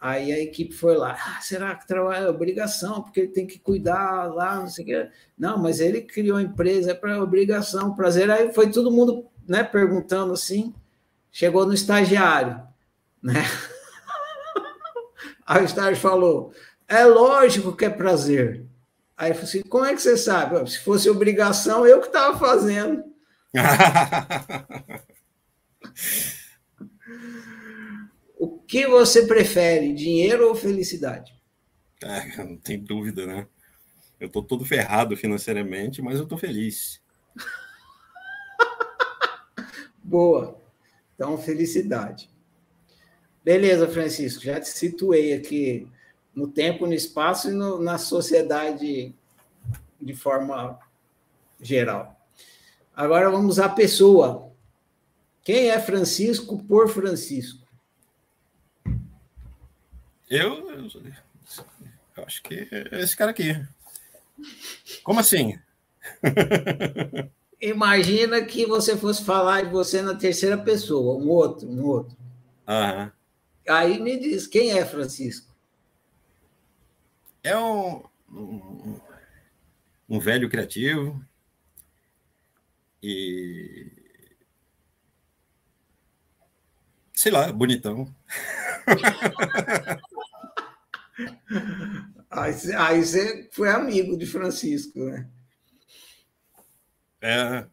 Aí 0.00 0.32
a 0.32 0.40
equipe 0.40 0.72
foi 0.72 0.96
lá, 0.96 1.18
ah, 1.20 1.38
será 1.42 1.74
que 1.74 1.86
trabalha 1.86 2.24
é 2.24 2.30
obrigação, 2.30 3.02
porque 3.02 3.20
ele 3.20 3.28
tem 3.28 3.46
que 3.46 3.58
cuidar 3.58 4.32
lá, 4.32 4.58
não 4.58 4.68
sei 4.68 4.84
o 4.84 4.86
quê. 4.86 5.10
Não, 5.36 5.58
mas 5.58 5.80
ele 5.80 6.00
criou 6.00 6.38
a 6.38 6.42
empresa 6.42 6.92
é 6.92 6.94
para 6.94 7.22
obrigação, 7.22 7.94
prazer. 7.94 8.30
Aí 8.30 8.54
foi 8.54 8.70
todo 8.70 8.90
mundo 8.90 9.26
né, 9.46 9.62
perguntando 9.62 10.32
assim, 10.32 10.72
chegou 11.32 11.66
no 11.66 11.72
estagiário, 11.72 12.62
né? 13.22 13.42
Aí 15.44 15.62
o 15.62 15.64
estágio 15.64 16.00
falou, 16.00 16.54
é 16.86 17.04
lógico 17.04 17.74
que 17.74 17.86
é 17.86 17.90
prazer. 17.90 18.64
Aí 19.16 19.30
eu 19.30 19.34
falei 19.34 19.48
assim, 19.48 19.62
como 19.62 19.84
é 19.84 19.94
que 19.94 20.00
você 20.00 20.16
sabe? 20.16 20.70
Se 20.70 20.78
fosse 20.80 21.10
obrigação, 21.10 21.86
eu 21.86 22.00
que 22.00 22.06
estava 22.06 22.38
fazendo. 22.38 23.02
O 28.38 28.58
que 28.58 28.88
você 28.88 29.24
prefere, 29.24 29.92
dinheiro 29.92 30.48
ou 30.48 30.54
felicidade? 30.56 31.32
É, 32.02 32.42
não 32.42 32.56
tem 32.56 32.76
dúvida, 32.76 33.24
né? 33.24 33.46
Eu 34.18 34.26
estou 34.26 34.42
todo 34.42 34.64
ferrado 34.64 35.16
financeiramente, 35.16 36.02
mas 36.02 36.16
eu 36.16 36.24
estou 36.24 36.36
feliz. 36.36 37.00
Boa. 40.02 40.60
Então, 41.22 41.38
felicidade. 41.38 42.28
Beleza, 43.44 43.86
Francisco. 43.86 44.42
Já 44.42 44.58
te 44.58 44.68
situei 44.68 45.32
aqui 45.32 45.86
no 46.34 46.48
tempo, 46.48 46.84
no 46.84 46.92
espaço 46.92 47.48
e 47.48 47.52
no, 47.52 47.80
na 47.80 47.96
sociedade 47.96 49.14
de 50.00 50.14
forma 50.14 50.80
geral. 51.60 52.20
Agora 52.92 53.30
vamos 53.30 53.60
à 53.60 53.68
pessoa. 53.68 54.52
Quem 55.44 55.70
é 55.70 55.78
Francisco 55.78 56.60
por 56.64 56.88
Francisco? 56.88 57.68
Eu, 60.28 60.72
eu 62.16 62.24
acho 62.26 62.42
que 62.42 62.68
é 62.68 63.00
esse 63.00 63.16
cara 63.16 63.30
aqui. 63.30 63.64
Como 65.04 65.20
assim? 65.20 65.56
Imagina 67.62 68.44
que 68.44 68.66
você 68.66 68.96
fosse 68.96 69.24
falar 69.24 69.62
de 69.62 69.70
você 69.70 70.02
na 70.02 70.16
terceira 70.16 70.58
pessoa, 70.58 71.16
um 71.16 71.28
outro, 71.28 71.68
um 71.68 71.84
outro. 71.84 72.16
Uhum. 72.66 73.10
Aí 73.68 74.00
me 74.00 74.18
diz, 74.18 74.48
quem 74.48 74.72
é 74.72 74.84
Francisco? 74.84 75.54
É 77.44 77.56
um, 77.56 78.02
um, 78.28 79.00
um 80.08 80.18
velho 80.18 80.50
criativo 80.50 81.24
e 83.00 83.92
sei 87.14 87.30
lá, 87.30 87.52
bonitão. 87.52 88.12
Aí, 92.30 92.54
aí 92.74 93.04
você 93.04 93.46
foi 93.52 93.68
amigo 93.68 94.16
de 94.16 94.24
Francisco, 94.24 94.98
né? 94.98 95.28
É. 97.22 97.66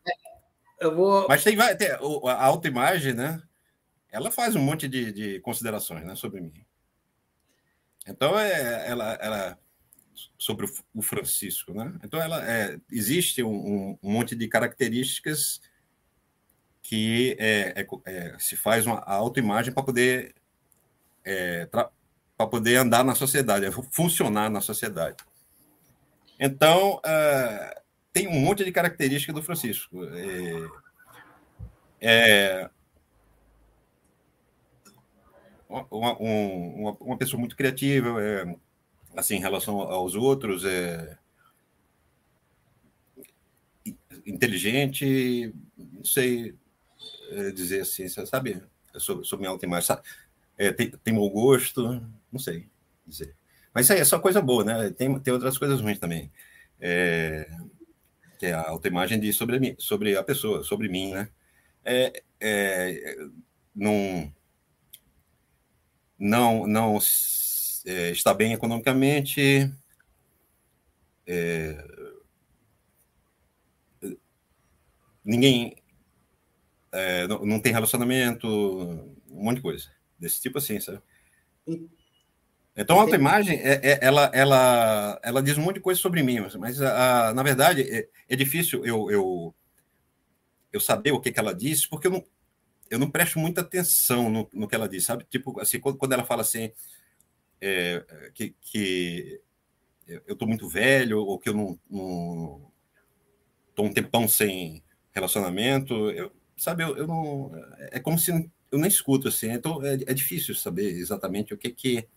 Eu 0.79 0.95
vou... 0.95 1.27
Mas 1.27 1.43
tem, 1.43 1.57
tem 1.77 1.89
a 1.89 2.45
autoimagem, 2.45 3.13
né? 3.13 3.41
Ela 4.11 4.31
faz 4.31 4.55
um 4.55 4.61
monte 4.61 4.87
de, 4.87 5.11
de 5.11 5.39
considerações 5.41 6.05
né, 6.05 6.15
sobre 6.15 6.39
mim. 6.39 6.65
Então, 8.07 8.39
é, 8.39 8.89
ela, 8.89 9.13
ela 9.21 9.59
sobre 10.37 10.65
o 10.93 11.01
Francisco, 11.01 11.73
né? 11.73 11.93
Então, 12.03 12.21
ela 12.21 12.43
é, 12.49 12.79
existe 12.91 13.43
um, 13.43 13.97
um, 14.01 14.11
monte 14.11 14.35
de 14.35 14.47
características 14.47 15.61
que 16.81 17.35
é, 17.39 17.81
é, 17.81 17.87
é 18.05 18.39
se 18.39 18.55
faz 18.55 18.85
uma 18.85 18.99
autoimagem 18.99 19.73
para 19.73 19.83
poder 19.83 20.33
é, 21.23 21.65
para 21.67 22.47
poder 22.49 22.77
andar 22.77 23.03
na 23.03 23.15
sociedade, 23.15 23.67
funcionar 23.91 24.49
na 24.49 24.61
sociedade. 24.61 25.17
Então, 26.39 26.95
uh, 26.95 27.81
tem 28.11 28.27
um 28.27 28.39
monte 28.39 28.63
de 28.63 28.71
características 28.71 29.35
do 29.35 29.43
Francisco. 29.43 30.03
É, 30.05 30.69
é, 32.01 32.69
uma, 35.67 36.17
uma, 36.17 36.97
uma, 36.99 37.17
pessoa 37.17 37.39
muito 37.39 37.55
criativa, 37.55 38.21
é, 38.21 38.55
assim, 39.15 39.35
em 39.35 39.41
relação 39.41 39.79
aos 39.81 40.15
outros, 40.15 40.65
é 40.65 41.17
inteligente, 44.25 45.53
não 45.77 46.03
sei 46.03 46.55
é, 47.31 47.51
dizer 47.51 47.81
assim, 47.81 48.07
sabe? 48.07 48.61
Eu 48.93 48.99
sou, 48.99 49.23
sou 49.23 49.37
minha 49.37 49.51
autoimagem, 49.51 49.97
é, 50.57 50.71
tem, 50.71 50.91
tem 50.91 51.13
mau 51.13 51.29
gosto, 51.29 52.01
não 52.31 52.39
sei 52.39 52.67
dizer. 53.05 53.35
Mas 53.73 53.85
isso 53.85 53.93
aí 53.93 53.99
é 53.99 54.05
só 54.05 54.19
coisa 54.19 54.41
boa, 54.41 54.63
né? 54.63 54.89
Tem, 54.91 55.19
tem 55.19 55.33
outras 55.33 55.57
coisas 55.57 55.81
ruins 55.81 55.99
também. 55.99 56.31
É, 56.79 57.49
que 58.39 58.45
é 58.45 58.53
a 58.53 58.69
autoimagem 58.69 59.19
de 59.19 59.33
sobre, 59.33 59.59
mim, 59.59 59.75
sobre 59.77 60.17
a 60.17 60.23
pessoa, 60.23 60.63
sobre 60.63 60.87
mim, 60.87 61.11
né? 61.11 61.29
É, 61.83 62.23
é, 62.39 63.17
não, 63.75 64.33
não, 66.17 66.65
não 66.65 66.97
é, 67.85 68.11
está 68.11 68.33
bem 68.33 68.53
economicamente, 68.53 69.69
é, 71.27 71.85
ninguém 75.23 75.75
é, 76.93 77.27
não, 77.27 77.45
não, 77.45 77.59
tem 77.59 77.73
relacionamento, 77.73 78.47
um 79.29 79.43
monte 79.43 79.57
de 79.57 79.61
coisa 79.61 79.91
desse 80.17 80.41
tipo 80.41 80.57
assim, 80.57 80.79
sabe? 80.79 81.01
Então, 82.81 82.97
a 82.97 83.01
autoimagem, 83.01 83.59
é, 83.59 83.73
é, 83.83 83.99
ela, 84.01 84.31
ela, 84.33 85.19
ela 85.21 85.43
diz 85.43 85.57
um 85.57 85.61
monte 85.61 85.75
de 85.75 85.81
coisa 85.81 85.99
sobre 85.99 86.23
mim, 86.23 86.39
mas, 86.57 86.81
a, 86.81 87.27
a, 87.27 87.33
na 87.33 87.43
verdade 87.43 87.81
é, 87.81 88.07
é, 88.29 88.35
difícil 88.37 88.85
eu, 88.85 89.11
eu, 89.11 89.55
eu 90.71 90.79
saber 90.79 91.11
o 91.11 91.19
que, 91.19 91.29
que 91.29 91.39
ela 91.41 91.53
diz, 91.53 91.85
porque 91.85 92.07
eu 92.07 92.11
não, 92.11 92.25
eu 92.89 92.97
não 92.97 93.11
presto 93.11 93.37
muita 93.37 93.59
atenção 93.59 94.29
no, 94.29 94.49
no 94.53 94.65
que 94.65 94.75
ela 94.75 94.87
diz, 94.87 95.03
sabe? 95.03 95.25
Tipo, 95.29 95.59
assim, 95.59 95.77
quando, 95.77 95.97
quando 95.97 96.13
ela 96.13 96.23
fala 96.23 96.41
assim, 96.41 96.71
é, 97.59 98.31
que, 98.33 98.55
que 98.61 99.41
eu 100.07 100.33
estou 100.33 100.47
muito 100.47 100.69
velho, 100.69 101.19
ou 101.19 101.37
que 101.37 101.49
eu 101.49 101.53
não 101.53 101.77
estou 103.69 103.85
um 103.87 103.93
tempão 103.93 104.25
sem 104.25 104.81
relacionamento, 105.11 106.11
eu, 106.11 106.31
sabe, 106.55 106.83
eu, 106.83 106.95
eu, 106.95 107.05
não. 107.05 107.51
É 107.91 107.99
como 107.99 108.17
se 108.17 108.31
eu 108.71 108.79
nem 108.79 108.87
escuto, 108.87 109.27
assim, 109.27 109.49
então 109.51 109.85
é, 109.85 109.95
é 109.95 110.13
difícil 110.13 110.55
saber 110.55 110.93
exatamente 110.93 111.53
o 111.53 111.57
que 111.57 111.71
que 111.71 112.07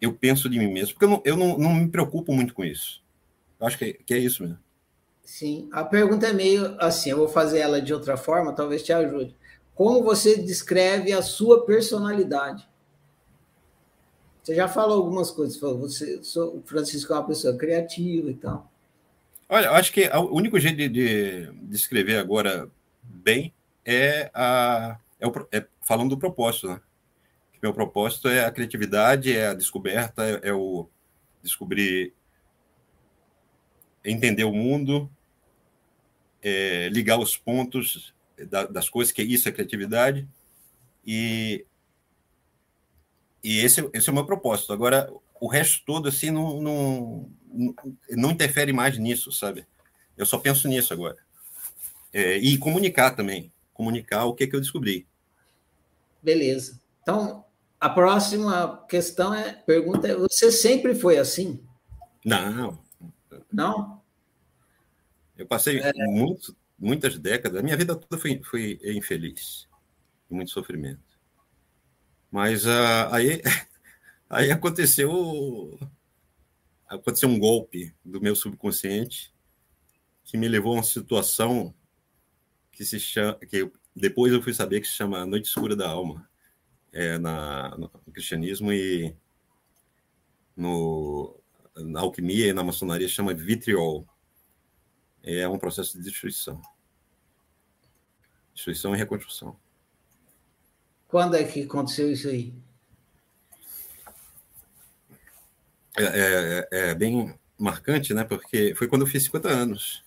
eu 0.00 0.12
penso 0.12 0.48
de 0.48 0.58
mim 0.58 0.72
mesmo, 0.72 0.94
porque 0.94 1.04
eu 1.04 1.10
não, 1.10 1.22
eu 1.24 1.36
não, 1.36 1.58
não 1.58 1.74
me 1.74 1.88
preocupo 1.88 2.32
muito 2.32 2.54
com 2.54 2.64
isso. 2.64 3.02
Eu 3.60 3.66
acho 3.66 3.78
que, 3.78 3.94
que 3.94 4.14
é 4.14 4.18
isso 4.18 4.42
mesmo. 4.42 4.58
Sim, 5.22 5.68
a 5.72 5.84
pergunta 5.84 6.26
é 6.26 6.32
meio 6.32 6.74
assim, 6.80 7.10
eu 7.10 7.18
vou 7.18 7.28
fazer 7.28 7.58
ela 7.58 7.82
de 7.82 7.92
outra 7.92 8.16
forma, 8.16 8.54
talvez 8.54 8.82
te 8.82 8.92
ajude. 8.92 9.36
Como 9.74 10.02
você 10.02 10.36
descreve 10.36 11.12
a 11.12 11.22
sua 11.22 11.64
personalidade? 11.64 12.68
Você 14.42 14.54
já 14.54 14.66
falou 14.66 14.96
algumas 14.96 15.30
coisas, 15.30 15.58
falou, 15.58 15.78
você, 15.78 16.18
o 16.36 16.62
Francisco 16.64 17.12
é 17.12 17.16
uma 17.16 17.26
pessoa 17.26 17.56
criativa 17.56 18.30
e 18.30 18.34
tal. 18.34 18.72
Olha, 19.48 19.66
eu 19.66 19.74
acho 19.74 19.92
que 19.92 20.08
o 20.08 20.34
único 20.34 20.58
jeito 20.58 20.76
de, 20.76 20.88
de, 20.88 21.52
de 21.52 21.76
escrever 21.76 22.18
agora 22.18 22.70
bem 23.02 23.52
é, 23.84 24.30
a, 24.32 24.98
é, 25.20 25.26
o, 25.26 25.32
é 25.52 25.66
falando 25.82 26.10
do 26.10 26.18
propósito, 26.18 26.68
né? 26.68 26.80
Meu 27.60 27.74
propósito 27.74 28.28
é 28.28 28.44
a 28.44 28.50
criatividade, 28.50 29.36
é 29.36 29.48
a 29.48 29.54
descoberta, 29.54 30.24
é, 30.24 30.48
é 30.50 30.52
o 30.52 30.88
descobrir, 31.42 32.12
entender 34.04 34.44
o 34.44 34.52
mundo, 34.52 35.10
é, 36.42 36.88
ligar 36.90 37.18
os 37.18 37.36
pontos 37.36 38.14
da, 38.48 38.64
das 38.66 38.88
coisas, 38.88 39.12
que 39.12 39.22
isso 39.22 39.48
é 39.48 39.52
criatividade, 39.52 40.28
e, 41.04 41.64
e 43.42 43.58
esse, 43.58 43.88
esse 43.92 44.08
é 44.08 44.12
o 44.12 44.14
meu 44.14 44.26
propósito. 44.26 44.72
Agora, 44.72 45.12
o 45.40 45.48
resto 45.48 45.82
todo, 45.84 46.08
assim, 46.08 46.30
não, 46.30 46.60
não, 46.60 47.30
não 48.10 48.30
interfere 48.30 48.72
mais 48.72 48.98
nisso, 48.98 49.32
sabe? 49.32 49.66
Eu 50.16 50.26
só 50.26 50.38
penso 50.38 50.68
nisso 50.68 50.92
agora. 50.92 51.16
É, 52.12 52.36
e 52.36 52.56
comunicar 52.58 53.12
também, 53.12 53.52
comunicar 53.72 54.24
o 54.24 54.34
que, 54.34 54.46
que 54.46 54.56
eu 54.56 54.60
descobri. 54.60 55.06
Beleza. 56.22 56.80
Então, 57.02 57.44
a 57.80 57.88
próxima 57.88 58.84
questão 58.88 59.32
é, 59.32 59.52
pergunta 59.52 60.08
é, 60.08 60.16
você 60.16 60.50
sempre 60.50 60.94
foi 60.94 61.18
assim? 61.18 61.64
Não. 62.24 62.78
Não? 63.52 64.02
Eu 65.36 65.46
passei 65.46 65.78
é... 65.80 65.92
muito, 66.06 66.56
muitas 66.78 67.16
décadas, 67.18 67.60
a 67.60 67.62
minha 67.62 67.76
vida 67.76 67.94
toda 67.94 68.20
foi, 68.20 68.40
foi 68.42 68.78
infeliz, 68.84 69.68
muito 70.28 70.50
sofrimento. 70.50 71.00
Mas 72.30 72.66
uh, 72.66 73.08
aí, 73.12 73.40
aí 74.28 74.50
aconteceu, 74.50 75.78
aconteceu 76.88 77.28
um 77.28 77.38
golpe 77.38 77.94
do 78.04 78.20
meu 78.20 78.34
subconsciente 78.34 79.32
que 80.24 80.36
me 80.36 80.48
levou 80.48 80.72
a 80.72 80.76
uma 80.78 80.82
situação 80.82 81.72
que 82.72 82.84
se 82.84 82.98
chama, 82.98 83.34
que 83.36 83.70
depois 83.94 84.32
eu 84.32 84.42
fui 84.42 84.52
saber 84.52 84.80
que 84.80 84.88
se 84.88 84.94
chama 84.94 85.24
Noite 85.24 85.46
Escura 85.46 85.74
da 85.74 85.88
Alma 85.88 86.27
é, 86.92 87.18
na, 87.18 87.76
no 87.76 87.88
cristianismo 88.12 88.72
e 88.72 89.14
no, 90.56 91.38
na 91.76 92.00
alquimia 92.00 92.48
e 92.48 92.52
na 92.52 92.64
maçonaria 92.64 93.08
chama 93.08 93.34
vitriol. 93.34 94.06
É 95.22 95.48
um 95.48 95.58
processo 95.58 95.96
de 95.96 96.04
destruição. 96.04 96.60
Destruição 98.54 98.94
e 98.94 98.98
reconstrução. 98.98 99.56
Quando 101.06 101.36
é 101.36 101.44
que 101.44 101.62
aconteceu 101.62 102.10
isso 102.10 102.28
aí? 102.28 102.52
É, 105.96 106.04
é, 106.04 106.68
é, 106.70 106.94
bem 106.94 107.34
marcante, 107.58 108.14
né? 108.14 108.24
Porque 108.24 108.74
foi 108.74 108.86
quando 108.86 109.02
eu 109.02 109.06
fiz 109.06 109.24
50 109.24 109.48
anos. 109.48 110.04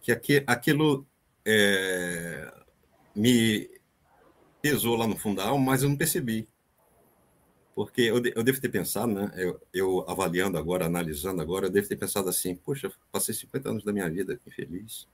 Que 0.00 0.12
aqui, 0.12 0.42
aquilo 0.46 1.06
é, 1.44 2.52
me 3.14 3.68
pesou 4.70 4.96
lá 4.96 5.06
no 5.06 5.16
fundal, 5.16 5.58
mas 5.58 5.82
eu 5.82 5.88
não 5.88 5.96
percebi. 5.96 6.48
Porque 7.74 8.02
eu, 8.02 8.16
eu 8.34 8.42
devo 8.42 8.60
ter 8.60 8.68
pensado, 8.68 9.12
né? 9.12 9.30
Eu, 9.36 9.60
eu, 9.72 10.04
avaliando 10.10 10.58
agora, 10.58 10.86
analisando 10.86 11.40
agora, 11.40 11.66
eu 11.66 11.70
devo 11.70 11.88
ter 11.88 11.96
pensado 11.96 12.28
assim: 12.28 12.56
poxa, 12.56 12.90
passei 13.12 13.34
50 13.34 13.70
anos 13.70 13.84
da 13.84 13.92
minha 13.92 14.10
vida 14.10 14.38
infeliz. 14.46 15.06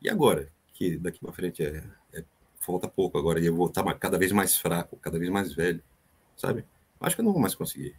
E 0.00 0.08
agora? 0.08 0.50
Que 0.72 0.96
daqui 0.96 1.20
para 1.20 1.32
frente 1.32 1.62
é, 1.62 1.84
é, 2.14 2.24
falta 2.58 2.88
pouco 2.88 3.18
agora, 3.18 3.38
e 3.38 3.46
eu 3.46 3.54
vou 3.54 3.66
estar 3.66 3.82
cada 3.98 4.18
vez 4.18 4.32
mais 4.32 4.56
fraco, 4.56 4.96
cada 4.96 5.18
vez 5.18 5.30
mais 5.30 5.52
velho, 5.52 5.82
sabe? 6.36 6.64
Acho 7.00 7.16
que 7.16 7.20
eu 7.20 7.24
não 7.24 7.32
vou 7.32 7.42
mais 7.42 7.54
conseguir. 7.54 7.94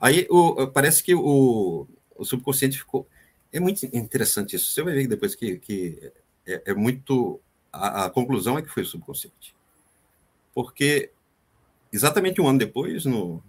Aí 0.00 0.26
o, 0.30 0.66
parece 0.68 1.02
que 1.02 1.14
o, 1.14 1.86
o 2.16 2.24
subconsciente 2.24 2.78
ficou. 2.78 3.06
É 3.52 3.60
muito 3.60 3.84
interessante 3.94 4.56
isso. 4.56 4.72
Você 4.72 4.82
vai 4.82 4.94
ver 4.94 5.06
depois 5.06 5.34
que, 5.34 5.58
que 5.58 6.12
é, 6.46 6.62
é 6.66 6.74
muito. 6.74 7.40
A, 7.70 8.06
a 8.06 8.10
conclusão 8.10 8.56
é 8.56 8.62
que 8.62 8.68
foi 8.68 8.84
o 8.84 8.86
subconsciente 8.86 9.54
porque 10.54 11.10
exatamente 11.92 12.40
um 12.40 12.48
ano 12.48 12.58
depois, 12.58 13.04
no, 13.04 13.42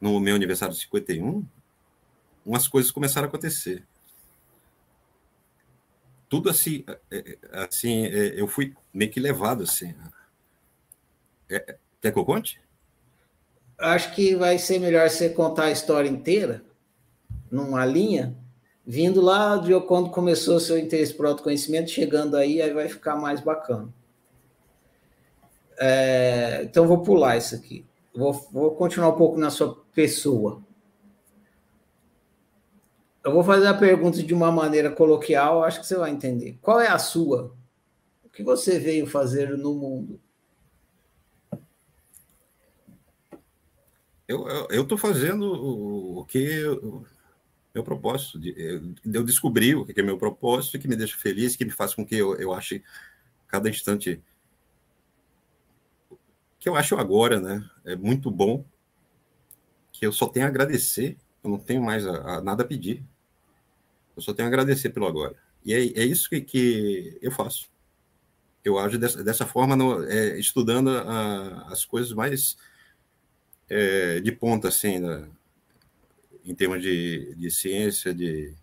no 0.00 0.20
meu 0.20 0.34
aniversário 0.34 0.74
de 0.74 0.80
51, 0.82 1.44
umas 2.44 2.68
coisas 2.68 2.90
começaram 2.90 3.26
a 3.26 3.28
acontecer. 3.28 3.86
Tudo 6.28 6.50
assim, 6.50 6.84
é, 7.10 7.38
é, 7.50 7.58
assim 7.58 8.06
é, 8.06 8.40
eu 8.40 8.46
fui 8.46 8.74
meio 8.92 9.10
que 9.10 9.20
levado 9.20 9.62
assim. 9.62 9.94
É, 11.48 11.76
quer 12.00 12.12
que 12.12 12.18
eu 12.18 12.24
conte? 12.24 12.60
Acho 13.78 14.14
que 14.14 14.34
vai 14.36 14.58
ser 14.58 14.78
melhor 14.78 15.08
você 15.08 15.30
contar 15.30 15.64
a 15.64 15.70
história 15.70 16.08
inteira, 16.08 16.64
numa 17.50 17.84
linha, 17.84 18.36
vindo 18.86 19.20
lá 19.20 19.56
de 19.56 19.78
quando 19.82 20.10
começou 20.10 20.60
seu 20.60 20.78
interesse 20.78 21.14
por 21.14 21.26
autoconhecimento, 21.26 21.90
chegando 21.90 22.36
aí, 22.36 22.60
aí 22.60 22.72
vai 22.72 22.88
ficar 22.88 23.16
mais 23.16 23.40
bacana. 23.40 23.92
É, 25.78 26.62
então, 26.64 26.86
vou 26.86 27.02
pular 27.02 27.36
isso 27.36 27.54
aqui. 27.54 27.84
Vou, 28.14 28.32
vou 28.52 28.74
continuar 28.76 29.08
um 29.08 29.16
pouco 29.16 29.38
na 29.38 29.50
sua 29.50 29.74
pessoa. 29.94 30.62
Eu 33.24 33.32
vou 33.32 33.42
fazer 33.42 33.66
a 33.66 33.74
pergunta 33.74 34.22
de 34.22 34.34
uma 34.34 34.52
maneira 34.52 34.90
coloquial, 34.90 35.64
acho 35.64 35.80
que 35.80 35.86
você 35.86 35.96
vai 35.96 36.10
entender. 36.10 36.58
Qual 36.60 36.80
é 36.80 36.88
a 36.88 36.98
sua? 36.98 37.54
O 38.22 38.28
que 38.28 38.42
você 38.42 38.78
veio 38.78 39.06
fazer 39.06 39.56
no 39.56 39.74
mundo? 39.74 40.20
Eu 44.26 44.82
estou 44.82 44.96
fazendo 44.96 45.44
o, 45.44 46.20
o 46.20 46.24
que 46.24 46.38
eu, 46.38 47.04
meu 47.74 47.82
propósito. 47.82 48.38
De, 48.38 48.54
eu 49.04 49.24
descobri 49.24 49.74
o 49.74 49.84
que 49.84 49.98
é 49.98 50.02
meu 50.02 50.16
propósito, 50.16 50.78
que 50.78 50.88
me 50.88 50.96
deixa 50.96 51.16
feliz, 51.16 51.56
que 51.56 51.64
me 51.64 51.70
faz 51.70 51.94
com 51.94 52.06
que 52.06 52.16
eu, 52.16 52.34
eu 52.36 52.52
ache 52.52 52.82
cada 53.48 53.68
instante 53.68 54.22
que 56.64 56.68
eu 56.70 56.76
acho 56.76 56.96
agora, 56.96 57.38
né? 57.38 57.62
É 57.84 57.94
muito 57.94 58.30
bom, 58.30 58.64
que 59.92 60.06
eu 60.06 60.10
só 60.10 60.26
tenho 60.26 60.46
a 60.46 60.48
agradecer, 60.48 61.18
eu 61.42 61.50
não 61.50 61.58
tenho 61.58 61.82
mais 61.82 62.06
a, 62.06 62.36
a 62.36 62.40
nada 62.40 62.62
a 62.62 62.66
pedir. 62.66 63.04
Eu 64.16 64.22
só 64.22 64.32
tenho 64.32 64.46
a 64.46 64.48
agradecer 64.48 64.88
pelo 64.88 65.06
agora. 65.06 65.36
E 65.62 65.74
é, 65.74 65.76
é 65.76 66.06
isso 66.06 66.30
que, 66.30 66.40
que 66.40 67.18
eu 67.20 67.30
faço. 67.30 67.68
eu 68.64 68.78
ajo 68.78 68.98
dessa, 68.98 69.22
dessa 69.22 69.44
forma, 69.44 69.76
no, 69.76 70.04
é, 70.04 70.38
estudando 70.38 70.88
a, 70.88 71.66
as 71.70 71.84
coisas 71.84 72.14
mais 72.14 72.56
é, 73.68 74.20
de 74.20 74.32
ponta, 74.32 74.68
assim, 74.68 75.00
né? 75.00 75.28
em 76.46 76.54
termos 76.54 76.80
de, 76.80 77.34
de 77.34 77.50
ciência, 77.50 78.14
de, 78.14 78.54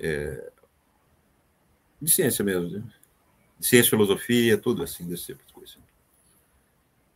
é, 0.00 0.50
de 2.00 2.10
ciência 2.10 2.44
mesmo, 2.44 2.68
né? 2.68 2.82
de 3.60 3.66
ciência, 3.68 3.90
filosofia, 3.90 4.58
tudo 4.58 4.82
assim, 4.82 5.06
desse 5.06 5.26
tipo 5.26 5.46
de 5.46 5.52
coisa. 5.52 5.81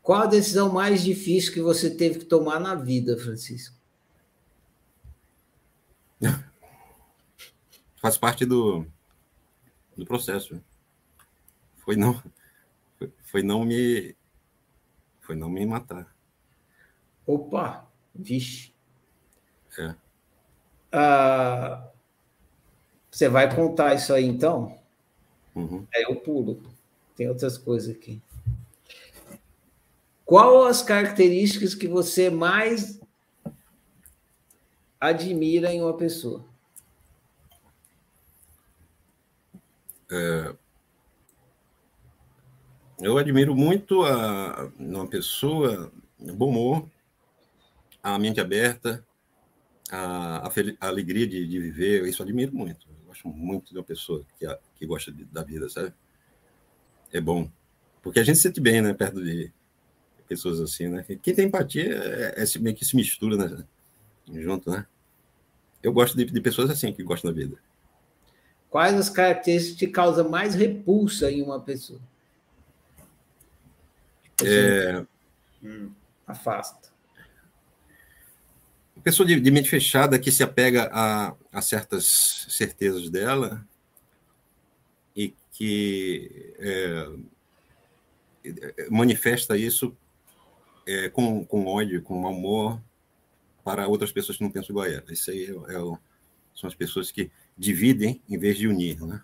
Qual 0.06 0.22
a 0.22 0.26
decisão 0.26 0.72
mais 0.72 1.02
difícil 1.02 1.52
que 1.52 1.60
você 1.60 1.90
teve 1.90 2.20
que 2.20 2.24
tomar 2.26 2.60
na 2.60 2.76
vida, 2.76 3.18
Francisco? 3.18 3.76
Faz 8.00 8.16
parte 8.16 8.46
do, 8.46 8.86
do 9.96 10.06
processo. 10.06 10.62
Foi 11.78 11.96
não, 11.96 12.22
foi 13.24 13.42
não 13.42 13.64
me, 13.64 14.14
foi 15.22 15.34
não 15.34 15.50
me 15.50 15.66
matar. 15.66 16.14
Opa, 17.26 17.90
vixe. 18.14 18.72
É. 19.76 19.92
Ah, 20.92 21.90
você 23.10 23.28
vai 23.28 23.52
contar 23.52 23.96
isso 23.96 24.14
aí 24.14 24.24
então? 24.24 24.78
Uhum. 25.52 25.84
É, 25.92 26.04
eu 26.04 26.14
pulo. 26.14 26.62
Tem 27.16 27.28
outras 27.28 27.58
coisas 27.58 27.92
aqui. 27.92 28.22
Qual 30.26 30.64
as 30.64 30.82
características 30.82 31.72
que 31.72 31.86
você 31.86 32.28
mais 32.28 33.00
admira 35.00 35.72
em 35.72 35.80
uma 35.80 35.96
pessoa? 35.96 36.44
É, 40.10 40.54
eu 42.98 43.16
admiro 43.18 43.54
muito 43.54 44.02
a, 44.02 44.68
uma 44.78 45.06
pessoa, 45.06 45.92
bom 46.18 46.48
humor, 46.48 46.90
a 48.02 48.18
mente 48.18 48.40
aberta, 48.40 49.06
a, 49.88 50.48
a, 50.48 50.50
a 50.80 50.88
alegria 50.88 51.26
de, 51.26 51.46
de, 51.46 51.60
viver, 51.60 52.04
isso 52.04 52.22
admiro 52.22 52.52
muito. 52.52 52.84
Eu 52.88 53.06
gosto 53.06 53.28
muito 53.28 53.72
de 53.72 53.78
uma 53.78 53.84
pessoa 53.84 54.24
que, 54.36 54.46
que 54.74 54.86
gosta 54.86 55.12
de, 55.12 55.24
da 55.24 55.44
vida, 55.44 55.68
sabe? 55.68 55.94
É 57.12 57.20
bom. 57.20 57.48
Porque 58.02 58.18
a 58.18 58.24
gente 58.24 58.36
se 58.36 58.42
sente 58.42 58.60
bem, 58.60 58.82
né, 58.82 58.92
perto 58.92 59.22
de 59.22 59.52
pessoas 60.26 60.60
assim, 60.60 60.88
né? 60.88 61.04
Quem 61.22 61.34
tem 61.34 61.46
empatia 61.46 61.94
é, 62.36 62.42
é 62.42 62.58
meio 62.58 62.76
que 62.76 62.84
se 62.84 62.96
mistura, 62.96 63.36
né? 63.36 63.64
Junto, 64.32 64.70
né? 64.70 64.86
Eu 65.82 65.92
gosto 65.92 66.16
de, 66.16 66.24
de 66.24 66.40
pessoas 66.40 66.70
assim, 66.70 66.92
que 66.92 67.02
gostam 67.02 67.30
da 67.30 67.36
vida. 67.36 67.56
Quais 68.68 68.94
as 68.94 69.08
características 69.08 69.78
que 69.78 69.86
causam 69.86 70.28
mais 70.28 70.54
repulsa 70.54 71.30
em 71.30 71.42
uma 71.42 71.60
pessoa? 71.60 72.00
É... 74.44 75.04
Hum, 75.62 75.90
afasta 76.26 76.86
pessoa 79.06 79.24
de, 79.24 79.38
de, 79.38 79.50
mente 79.52 79.70
fechada 79.70 80.18
que 80.18 80.32
se 80.32 80.42
apega 80.42 80.90
a, 80.92 81.32
a 81.52 81.62
certas 81.62 82.44
certezas 82.48 83.08
dela 83.08 83.64
e 85.14 85.32
que 85.52 86.52
é, 86.58 87.08
manifesta 88.90 89.56
isso 89.56 89.96
é, 90.86 91.08
com, 91.08 91.44
com 91.44 91.66
ódio, 91.66 92.02
com 92.02 92.26
amor 92.26 92.80
para 93.64 93.88
outras 93.88 94.12
pessoas 94.12 94.38
que 94.38 94.44
não 94.44 94.50
pensam 94.50 94.70
igual 94.70 94.86
a 94.86 94.90
ela. 94.90 95.12
Isso 95.12 95.30
aí 95.30 95.44
é, 95.44 95.50
é, 95.50 95.78
são 96.54 96.68
as 96.68 96.74
pessoas 96.74 97.10
que 97.10 97.30
dividem 97.58 98.22
em 98.28 98.38
vez 98.38 98.56
de 98.56 98.68
unir, 98.68 99.00
né? 99.04 99.20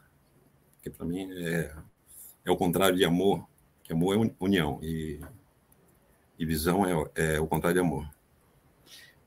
Que 0.82 0.90
para 0.90 1.06
mim 1.06 1.30
é, 1.32 1.72
é 2.44 2.50
o 2.50 2.56
contrário 2.56 2.96
de 2.96 3.04
amor, 3.04 3.46
que 3.84 3.92
amor 3.92 4.16
é 4.16 4.30
união 4.40 4.80
e, 4.82 5.20
e 6.38 6.44
visão 6.44 6.84
é, 6.84 7.34
é 7.34 7.40
o 7.40 7.46
contrário 7.46 7.80
de 7.80 7.86
amor. 7.86 8.08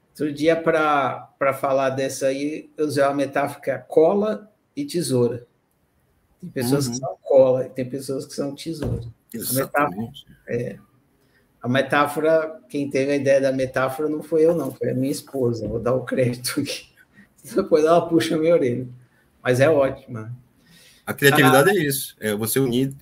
Outro 0.10 0.34
dia, 0.34 0.56
para 0.56 1.54
falar 1.60 1.89
dessa 1.89 2.28
aí, 2.28 2.69
eu 2.78 2.86
usei 2.86 3.04
uma 3.04 3.13
metáfora 3.13 3.62
que 3.62 3.71
é 3.71 3.78
cola 3.78 4.52
e 4.76 4.86
tesoura. 4.86 5.45
Tem 6.39 6.50
pessoas 6.50 6.88
uhum. 6.88 6.93
que 6.93 7.00
são 7.00 7.17
cola 7.21 7.65
e 7.65 7.69
tem 7.69 7.89
pessoas 7.89 8.26
que 8.26 8.34
são 8.34 8.56
tesoura. 8.56 9.04
Exatamente. 9.34 10.26
É, 10.48 10.78
a 11.65 11.67
metáfora, 11.67 12.62
quem 12.69 12.88
teve 12.88 13.13
a 13.13 13.15
ideia 13.15 13.41
da 13.41 13.51
metáfora 13.51 14.08
não 14.08 14.21
foi 14.21 14.45
eu, 14.45 14.54
não, 14.54 14.71
foi 14.71 14.91
a 14.91 14.93
minha 14.93 15.12
esposa. 15.12 15.67
Vou 15.67 15.80
dar 15.80 15.95
o 15.95 16.06
crédito 16.06 16.60
aqui. 16.62 16.89
Depois 17.56 17.84
ela 17.84 18.08
puxa 18.08 18.36
a 18.36 18.38
minha 18.38 18.54
orelha. 18.54 18.88
Mas 19.41 19.60
é 19.60 19.67
ótima. 19.67 20.32
A 21.04 21.12
criatividade 21.12 21.71
ah, 21.71 21.73
é 21.73 21.78
isso, 21.78 22.15
é 22.19 22.36
você 22.36 22.60
unir 22.60 22.93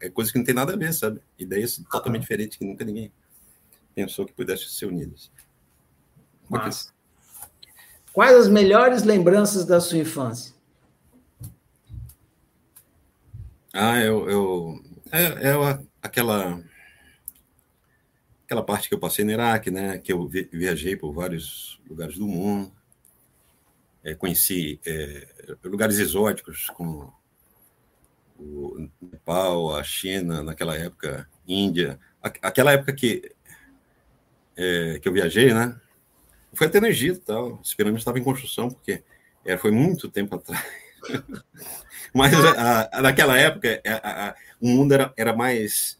é 0.00 0.10
coisa 0.10 0.32
que 0.32 0.38
não 0.38 0.44
tem 0.44 0.52
nada 0.52 0.72
a 0.72 0.76
ver, 0.76 0.92
sabe? 0.92 1.20
Ideias 1.38 1.80
totalmente 1.92 2.22
diferentes 2.22 2.58
que 2.58 2.64
nunca 2.64 2.84
ninguém 2.84 3.12
pensou 3.94 4.26
que 4.26 4.32
pudessem 4.32 4.66
ser 4.66 4.86
unidas. 4.86 5.30
Mas, 6.50 6.92
quais 8.12 8.34
as 8.34 8.48
melhores 8.48 9.04
lembranças 9.04 9.64
da 9.64 9.80
sua 9.80 9.98
infância? 9.98 10.52
Ah, 13.72 14.00
eu, 14.00 14.28
eu 14.28 14.84
é, 15.12 15.50
é 15.50 15.78
aquela 16.02 16.60
aquela 18.52 18.62
parte 18.62 18.88
que 18.88 18.94
eu 18.94 18.98
passei 18.98 19.24
no 19.24 19.30
Iraque, 19.30 19.70
né? 19.70 19.98
Que 19.98 20.12
eu 20.12 20.28
viajei 20.28 20.94
por 20.94 21.12
vários 21.12 21.80
lugares 21.88 22.18
do 22.18 22.26
mundo, 22.26 22.70
é, 24.04 24.14
conheci 24.14 24.78
é, 24.84 25.26
lugares 25.64 25.98
exóticos 25.98 26.66
como 26.74 27.12
o 28.38 28.88
Nepal, 29.00 29.74
a 29.74 29.82
China, 29.82 30.42
naquela 30.42 30.76
época, 30.76 31.28
Índia, 31.46 31.98
aquela 32.20 32.72
época 32.72 32.92
que 32.92 33.32
é, 34.54 34.98
que 35.00 35.08
eu 35.08 35.12
viajei, 35.12 35.54
né? 35.54 35.80
Foi 36.52 36.66
até 36.66 36.78
no 36.78 36.86
Egito, 36.86 37.20
tal. 37.20 37.58
As 37.62 37.72
pirâmides 37.72 38.02
estavam 38.02 38.20
em 38.20 38.24
construção, 38.24 38.68
porque 38.68 39.02
é, 39.46 39.56
foi 39.56 39.70
muito 39.70 40.10
tempo 40.10 40.34
atrás. 40.36 40.62
Mas 42.12 42.34
a, 42.34 42.90
a, 42.92 43.02
naquela 43.02 43.38
época, 43.38 43.80
a, 43.86 44.34
o 44.60 44.68
mundo 44.68 44.92
era, 44.92 45.14
era 45.16 45.34
mais. 45.34 45.98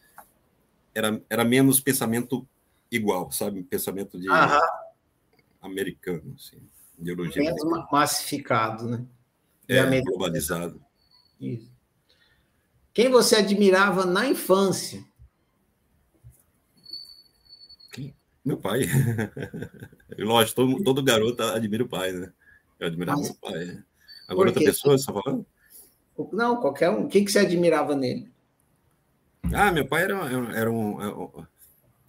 Era, 0.95 1.23
era 1.29 1.45
menos 1.45 1.81
pensamento 1.81 2.47
igual, 2.91 3.31
sabe? 3.33 3.63
Pensamento 3.63 4.19
de 4.19 4.29
Aham. 4.29 4.61
americano, 5.61 6.35
assim, 6.37 6.59
ideologia. 6.99 7.43
Menos 7.43 7.63
americana. 7.63 7.89
massificado, 7.91 8.89
né? 8.89 9.07
É, 9.69 10.01
globalizado. 10.03 10.85
Isso. 11.41 11.73
Quem 12.93 13.09
você 13.09 13.37
admirava 13.37 14.05
na 14.05 14.27
infância? 14.27 15.03
Meu 18.45 18.57
pai. 18.57 18.81
Lógico, 20.19 20.57
todo, 20.57 20.83
todo 20.83 21.03
garoto 21.03 21.43
admira 21.45 21.85
o 21.85 21.89
pai, 21.89 22.13
né? 22.13 22.33
Eu 22.79 22.89
admirava 22.89 23.19
Mas, 23.19 23.29
meu 23.29 23.37
pai. 23.37 23.85
Agora 24.27 24.49
outra 24.49 24.65
pessoa, 24.65 24.99
você 24.99 25.09
está 25.09 25.21
falando? 25.21 25.47
Não, 26.33 26.61
qualquer 26.61 26.91
um. 26.91 27.05
O 27.05 27.09
que, 27.09 27.25
que 27.25 27.31
você 27.31 27.39
admirava 27.39 27.95
nele? 27.95 28.32
Ah, 29.51 29.73
meu 29.73 29.87
pai 29.87 30.05
era, 30.05 30.15
era, 30.55 30.71
um, 30.71 31.01
era 31.03 31.17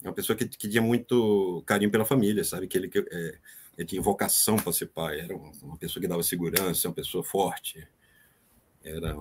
uma 0.04 0.12
pessoa 0.14 0.36
que, 0.36 0.46
que 0.46 0.68
tinha 0.68 0.82
muito 0.82 1.62
carinho 1.66 1.90
pela 1.90 2.04
família, 2.04 2.44
sabe? 2.44 2.66
Que 2.66 2.78
ele, 2.78 2.90
é, 3.10 3.38
ele 3.76 3.86
tinha 3.86 4.02
vocação 4.02 4.56
para 4.56 4.72
ser 4.72 4.86
pai. 4.86 5.20
Era 5.20 5.34
uma 5.34 5.76
pessoa 5.76 6.00
que 6.00 6.08
dava 6.08 6.22
segurança, 6.22 6.88
uma 6.88 6.94
pessoa 6.94 7.24
forte. 7.24 7.86
Era, 8.82 9.16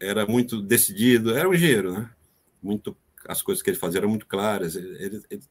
era 0.00 0.26
muito 0.26 0.60
decidido. 0.60 1.36
Era 1.36 1.48
um 1.48 1.54
engenheiro, 1.54 1.92
né? 1.92 2.10
Muito, 2.62 2.96
as 3.26 3.42
coisas 3.42 3.62
que 3.62 3.70
ele 3.70 3.78
fazia 3.78 4.00
eram 4.00 4.08
muito 4.08 4.26
claras. 4.26 4.74
Ele, 4.76 5.22
ele, 5.30 5.42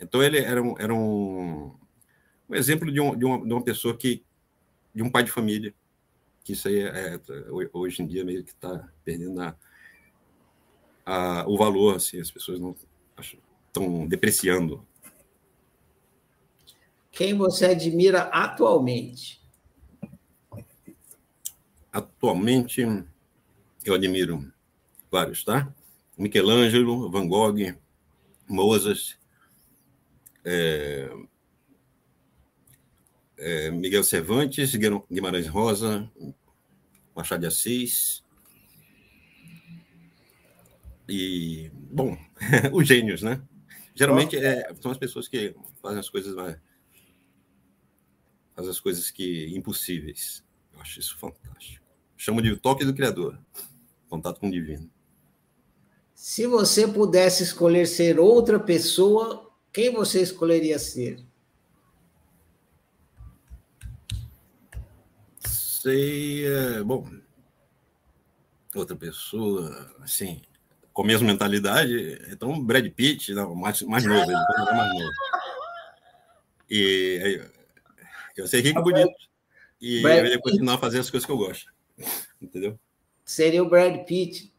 então, 0.00 0.22
ele 0.22 0.38
era 0.38 0.60
um, 0.60 0.74
era 0.78 0.94
um, 0.94 1.76
um 2.48 2.54
exemplo 2.54 2.90
de, 2.90 3.00
um, 3.00 3.16
de, 3.16 3.24
uma, 3.24 3.46
de 3.46 3.52
uma 3.52 3.62
pessoa 3.62 3.96
que, 3.96 4.24
de 4.94 5.02
um 5.02 5.10
pai 5.10 5.22
de 5.22 5.30
família, 5.30 5.72
que 6.42 6.54
isso 6.54 6.66
aí 6.66 6.80
é, 6.80 7.14
é 7.14 7.20
hoje 7.72 8.02
em 8.02 8.06
dia 8.06 8.24
meio 8.24 8.42
que 8.42 8.50
está 8.50 8.88
perdendo 9.04 9.40
a, 9.40 9.56
a, 11.04 11.44
o 11.46 11.56
valor, 11.56 11.96
assim, 11.96 12.20
as 12.20 12.30
pessoas 12.30 12.60
não 12.60 12.74
estão 13.66 14.06
depreciando. 14.06 14.86
Quem 17.10 17.36
você 17.36 17.66
admira 17.66 18.22
atualmente? 18.22 19.40
Atualmente, 21.92 22.82
eu 23.84 23.94
admiro 23.94 24.50
vários, 25.10 25.44
tá? 25.44 25.72
Michelangelo, 26.16 27.10
Van 27.10 27.28
Gogh, 27.28 27.76
Mozart, 28.48 29.18
é, 30.44 31.10
é, 33.38 33.70
Miguel 33.70 34.04
Cervantes, 34.04 34.74
Guimarães 35.10 35.46
Rosa, 35.48 36.10
Machado 37.14 37.40
de 37.40 37.46
Assis. 37.46 38.22
E, 41.08 41.70
bom, 41.74 42.16
os 42.72 42.86
gênios, 42.86 43.22
né? 43.22 43.42
Geralmente 43.94 44.36
é, 44.36 44.74
são 44.80 44.90
as 44.90 44.98
pessoas 44.98 45.28
que 45.28 45.54
fazem 45.80 45.98
as 45.98 46.08
coisas 46.08 46.34
mais. 46.34 46.56
fazem 48.54 48.70
as 48.70 48.80
coisas 48.80 49.10
que 49.10 49.54
impossíveis. 49.54 50.42
Eu 50.72 50.80
acho 50.80 51.00
isso 51.00 51.18
fantástico. 51.18 51.84
Chamo 52.16 52.40
de 52.40 52.56
toque 52.56 52.84
do 52.84 52.94
Criador. 52.94 53.38
contato 54.08 54.40
com 54.40 54.48
o 54.48 54.52
divino. 54.52 54.90
Se 56.14 56.46
você 56.46 56.86
pudesse 56.86 57.42
escolher 57.42 57.86
ser 57.86 58.18
outra 58.20 58.58
pessoa, 58.60 59.50
quem 59.72 59.92
você 59.92 60.22
escolheria 60.22 60.78
ser? 60.78 61.18
Sei, 65.44 66.44
bom, 66.84 67.10
outra 68.72 68.94
pessoa, 68.94 69.92
assim, 70.00 70.40
com 70.92 71.02
a 71.02 71.06
mesma 71.06 71.26
mentalidade, 71.26 72.20
então 72.30 72.62
Brad 72.62 72.86
Pitt, 72.90 73.32
não, 73.32 73.54
mais, 73.54 73.80
mais 73.82 74.04
novo, 74.04 74.22
ele 74.22 74.32
é 74.32 74.74
mais 74.74 74.92
novo. 74.92 75.10
E 76.70 77.40
eu 78.36 78.46
sei 78.46 78.60
rico 78.60 78.80
e 78.80 78.82
bonito. 78.82 79.14
E 79.80 80.02
Brad 80.02 80.18
eu 80.18 80.26
ia 80.26 80.40
continuar 80.40 80.78
fazendo 80.78 81.00
as 81.00 81.10
coisas 81.10 81.26
que 81.26 81.32
eu 81.32 81.36
gosto. 81.36 81.72
Entendeu? 82.40 82.78
Seria 83.24 83.62
o 83.62 83.68
Brad 83.68 84.04
Pitt. 84.04 84.52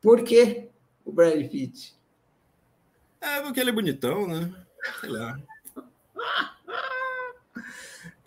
Por 0.00 0.22
quê 0.22 0.68
o 1.04 1.12
Brad 1.12 1.48
Pitt? 1.48 1.94
É, 3.20 3.40
porque 3.40 3.60
ele 3.60 3.70
é 3.70 3.72
bonitão, 3.72 4.28
né? 4.28 4.52
Sei 5.00 5.08
lá. 5.08 5.40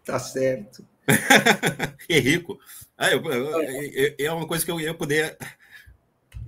tá 0.04 0.20
certo. 0.20 0.86
e 2.10 2.16
é 2.16 2.20
rico. 2.20 2.60
Ah, 2.98 3.12
eu, 3.12 3.24
eu, 3.24 4.16
é 4.18 4.32
uma 4.32 4.48
coisa 4.48 4.66
que 4.66 4.72
eu 4.72 4.80
ia 4.80 4.94
poder. 4.94 5.38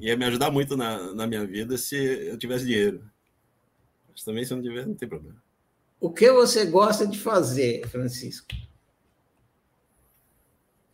Ia 0.01 0.17
me 0.17 0.25
ajudar 0.25 0.49
muito 0.49 0.75
na, 0.75 1.13
na 1.13 1.27
minha 1.27 1.45
vida 1.45 1.77
se 1.77 1.95
eu 1.95 2.37
tivesse 2.37 2.65
dinheiro. 2.65 3.09
Mas 4.09 4.23
também, 4.23 4.43
se 4.43 4.51
eu 4.51 4.57
não 4.57 4.63
tiver, 4.63 4.85
não 4.85 4.95
tem 4.95 5.07
problema. 5.07 5.41
O 5.99 6.11
que 6.11 6.31
você 6.31 6.65
gosta 6.65 7.05
de 7.05 7.19
fazer, 7.19 7.87
Francisco? 7.87 8.47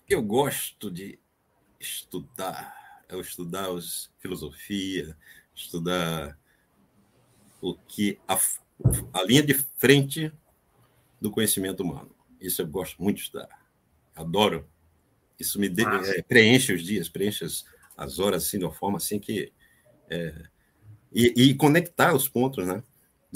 Eu 0.08 0.22
gosto 0.22 0.92
de 0.92 1.18
estudar. 1.80 3.02
Eu 3.08 3.22
estudar 3.22 3.70
os, 3.72 4.12
filosofia, 4.20 5.18
estudar 5.56 6.38
o 7.62 7.74
que 7.74 8.20
a, 8.28 8.38
a 9.14 9.24
linha 9.24 9.42
de 9.42 9.54
frente 9.54 10.32
do 11.22 11.32
conhecimento 11.32 11.82
humano. 11.82 12.14
Isso 12.40 12.62
eu 12.62 12.68
gosto 12.68 13.02
muito 13.02 13.18
de 13.18 13.24
estudar. 13.24 13.50
Adoro. 14.14 14.68
Isso 15.40 15.60
me 15.60 15.70
de, 15.70 15.84
é, 15.84 16.22
preenche 16.22 16.74
os 16.74 16.84
dias, 16.84 17.08
preenche 17.08 17.46
as, 17.46 17.64
as, 17.98 18.20
horas 18.20 18.46
assim, 18.46 18.60
de 18.60 18.66
uma 18.66 18.74
forma 18.74 18.98
assim 18.98 19.20
que. 19.20 19.52
É, 20.10 20.34
e, 21.12 21.34
e, 21.36 21.56
conectar 21.56 22.14
os 22.14 22.30
pontos, 22.30 22.66
né? 22.66 22.84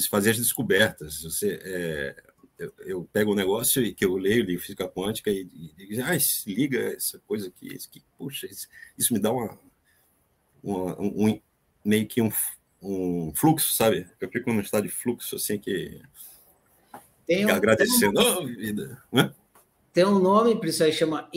Fazer 0.09 0.31
as 0.31 0.37
descobertas. 0.37 1.23
Você, 1.23 1.59
é, 1.63 2.15
eu, 2.57 2.73
eu, 2.79 3.09
pego 3.11 3.31
um 3.31 3.35
negócio 3.35 3.83
e 3.83 3.93
que 3.93 4.05
eu 4.05 4.15
leio, 4.15 4.45
de 4.45 4.57
física 4.57 4.87
quântica 4.87 5.31
e, 5.31 5.45
digo, 5.45 6.01
ah, 6.03 6.19
se 6.19 6.53
liga 6.53 6.79
essa 6.93 7.19
coisa 7.19 7.47
aqui, 7.47 7.73
isso 7.75 7.89
aqui 7.89 8.03
puxa, 8.17 8.45
isso, 8.45 8.67
isso 8.97 9.13
me 9.13 9.19
dá 9.19 9.31
uma, 9.31 9.57
uma 10.63 11.01
um, 11.01 11.39
meio 11.83 12.07
que 12.07 12.21
um, 12.21 12.31
um 12.81 13.33
fluxo, 13.35 13.73
sabe? 13.73 14.07
Eu 14.19 14.29
fico 14.29 14.51
num 14.53 14.61
estado 14.61 14.83
de 14.83 14.89
fluxo, 14.89 15.35
assim, 15.35 15.57
que 15.57 16.01
tem 17.25 17.45
um, 17.45 17.49
agradecendo. 17.49 18.13
Tem 18.13 18.31
um, 18.31 18.37
oh, 18.37 18.45
vida. 18.45 19.01
Né? 19.11 19.33
Tem 19.93 20.05
um 20.05 20.19
nome 20.19 20.55
para 20.55 20.69
isso 20.69 20.83
aí, 20.83 20.91
chama 20.91 21.29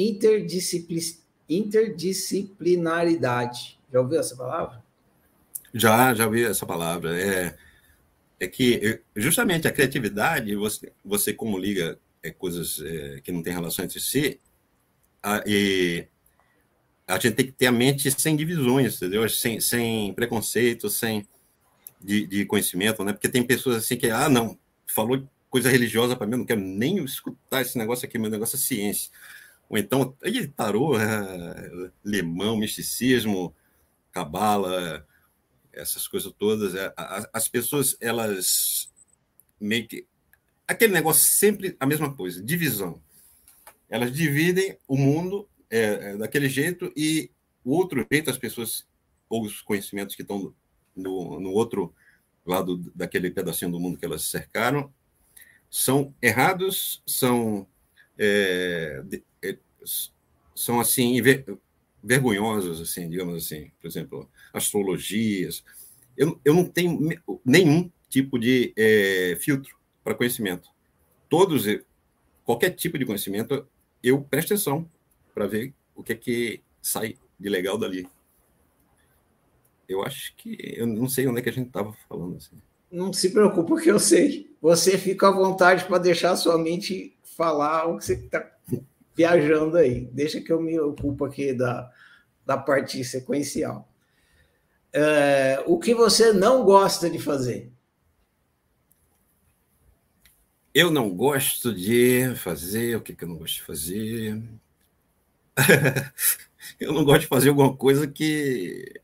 interdisciplinaridade. 1.48 3.78
Já 3.92 4.00
ouviu 4.00 4.20
essa 4.20 4.36
palavra? 4.36 4.84
Já, 5.72 6.14
já 6.14 6.26
ouvi 6.26 6.44
essa 6.44 6.66
palavra. 6.66 7.18
É, 7.18 7.56
é 8.40 8.46
que 8.46 9.00
justamente 9.16 9.66
a 9.68 9.72
criatividade, 9.72 10.54
você, 10.54 10.92
você 11.04 11.32
como 11.32 11.58
liga 11.58 11.98
é, 12.22 12.30
coisas 12.30 12.80
é, 12.80 13.20
que 13.20 13.32
não 13.32 13.42
têm 13.42 13.52
relação 13.52 13.84
entre 13.84 14.00
si, 14.00 14.40
a, 15.22 15.42
e 15.46 16.06
a 17.06 17.18
gente 17.18 17.34
tem 17.34 17.46
que 17.46 17.52
ter 17.52 17.66
a 17.66 17.72
mente 17.72 18.10
sem 18.10 18.36
divisões, 18.36 18.96
entendeu? 18.96 19.28
Sem, 19.28 19.60
sem 19.60 20.12
preconceito, 20.14 20.88
sem 20.88 21.26
de, 22.00 22.26
de 22.26 22.44
conhecimento, 22.44 23.04
né? 23.04 23.12
Porque 23.12 23.28
tem 23.28 23.42
pessoas 23.42 23.76
assim 23.76 23.96
que, 23.96 24.10
ah, 24.10 24.28
não, 24.28 24.58
falou 24.86 25.22
coisa 25.50 25.70
religiosa 25.70 26.16
para 26.16 26.26
mim, 26.26 26.32
eu 26.32 26.38
não 26.38 26.44
quero 26.44 26.60
nem 26.60 27.02
escutar 27.04 27.62
esse 27.62 27.78
negócio 27.78 28.06
aqui, 28.06 28.18
meu 28.18 28.30
negócio 28.30 28.56
é 28.56 28.58
ciência. 28.58 29.10
Ou 29.68 29.78
então, 29.78 30.16
aí 30.22 30.46
tarô, 30.48 30.98
é, 30.98 31.90
lemão, 32.04 32.56
misticismo, 32.56 33.54
cabala, 34.12 35.06
essas 35.72 36.06
coisas 36.06 36.32
todas. 36.38 36.74
É, 36.74 36.92
as 37.32 37.48
pessoas, 37.48 37.96
elas 38.00 38.92
meio 39.60 39.86
que. 39.86 40.06
Aquele 40.66 40.92
negócio 40.92 41.22
sempre 41.22 41.76
a 41.78 41.86
mesma 41.86 42.14
coisa, 42.14 42.42
divisão. 42.42 43.02
Elas 43.88 44.12
dividem 44.12 44.78
o 44.88 44.96
mundo 44.96 45.48
é, 45.70 45.78
é, 45.78 46.16
daquele 46.16 46.48
jeito 46.48 46.92
e 46.96 47.30
o 47.62 47.72
outro 47.72 48.06
jeito, 48.10 48.30
as 48.30 48.38
pessoas, 48.38 48.86
ou 49.28 49.44
os 49.44 49.60
conhecimentos 49.60 50.14
que 50.14 50.22
estão 50.22 50.54
no, 50.94 51.40
no 51.40 51.50
outro 51.50 51.94
lado 52.44 52.76
daquele 52.94 53.30
pedacinho 53.30 53.70
do 53.70 53.80
mundo 53.80 53.98
que 53.98 54.04
elas 54.04 54.24
cercaram, 54.24 54.92
são 55.70 56.14
errados, 56.22 57.02
são, 57.06 57.66
é, 58.18 59.02
é, 59.42 59.58
são 60.54 60.80
assim, 60.80 61.20
vergonhosos, 62.02 62.80
assim, 62.80 63.08
digamos 63.08 63.44
assim. 63.44 63.70
Por 63.80 63.86
exemplo, 63.88 64.30
astrologias. 64.52 65.64
Eu, 66.16 66.40
eu 66.44 66.54
não 66.54 66.64
tenho 66.64 66.98
nenhum 67.44 67.90
tipo 68.08 68.38
de 68.38 68.72
é, 68.76 69.36
filtro 69.40 69.76
para 70.02 70.14
conhecimento. 70.14 70.68
Todos, 71.28 71.64
qualquer 72.44 72.70
tipo 72.70 72.98
de 72.98 73.06
conhecimento, 73.06 73.66
eu 74.02 74.20
presto 74.20 74.52
atenção 74.52 74.88
para 75.34 75.46
ver 75.46 75.74
o 75.94 76.02
que 76.02 76.12
é 76.12 76.16
que 76.16 76.60
sai 76.80 77.16
de 77.38 77.48
legal 77.48 77.76
dali. 77.76 78.06
Eu 79.88 80.02
acho 80.02 80.34
que 80.36 80.56
eu 80.76 80.86
não 80.86 81.08
sei 81.08 81.26
onde 81.26 81.40
é 81.40 81.42
que 81.42 81.48
a 81.48 81.52
gente 81.52 81.66
estava 81.66 81.92
falando 82.08 82.36
assim. 82.36 82.56
Não 82.90 83.12
se 83.12 83.30
preocupe, 83.30 83.68
porque 83.68 83.90
eu 83.90 83.98
sei. 83.98 84.54
Você 84.62 84.96
fica 84.96 85.28
à 85.28 85.30
vontade 85.30 85.84
para 85.84 85.98
deixar 85.98 86.36
sua 86.36 86.56
mente 86.56 87.13
falar 87.36 87.86
o 87.86 87.98
que 87.98 88.04
você 88.04 88.14
está 88.14 88.50
viajando 89.14 89.76
aí. 89.76 90.06
Deixa 90.12 90.40
que 90.40 90.52
eu 90.52 90.60
me 90.60 90.78
ocupo 90.78 91.24
aqui 91.24 91.52
da, 91.52 91.90
da 92.44 92.56
parte 92.56 93.02
sequencial. 93.04 93.88
É, 94.92 95.62
o 95.66 95.78
que 95.78 95.94
você 95.94 96.32
não 96.32 96.64
gosta 96.64 97.10
de 97.10 97.18
fazer? 97.18 97.72
Eu 100.72 100.90
não 100.90 101.10
gosto 101.10 101.72
de 101.74 102.34
fazer. 102.36 102.96
O 102.96 103.00
que, 103.00 103.14
que 103.14 103.24
eu 103.24 103.28
não 103.28 103.36
gosto 103.36 103.54
de 103.54 103.62
fazer? 103.62 104.42
eu 106.80 106.92
não 106.92 107.04
gosto 107.04 107.22
de 107.22 107.26
fazer 107.26 107.48
alguma 107.48 107.76
coisa 107.76 108.06
que 108.06 109.00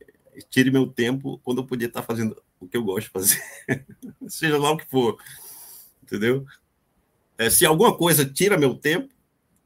tire 0.48 0.70
meu 0.70 0.86
tempo 0.86 1.38
quando 1.44 1.58
eu 1.58 1.66
podia 1.66 1.86
estar 1.86 2.02
fazendo 2.02 2.40
o 2.58 2.68
que 2.68 2.76
eu 2.76 2.84
gosto 2.84 3.06
de 3.06 3.12
fazer, 3.12 3.42
seja 4.28 4.58
lá 4.58 4.70
o 4.70 4.76
que 4.76 4.86
for, 4.86 5.18
entendeu? 6.02 6.46
É, 7.40 7.48
se 7.48 7.64
alguma 7.64 7.96
coisa 7.96 8.22
tira 8.22 8.58
meu 8.58 8.74
tempo, 8.74 9.08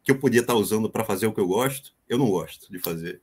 que 0.04 0.12
eu 0.12 0.20
podia 0.20 0.42
estar 0.42 0.54
usando 0.54 0.88
para 0.88 1.02
fazer 1.02 1.26
o 1.26 1.34
que 1.34 1.40
eu 1.40 1.48
gosto, 1.48 1.92
eu 2.08 2.16
não 2.16 2.30
gosto 2.30 2.70
de 2.70 2.78
fazer. 2.78 3.20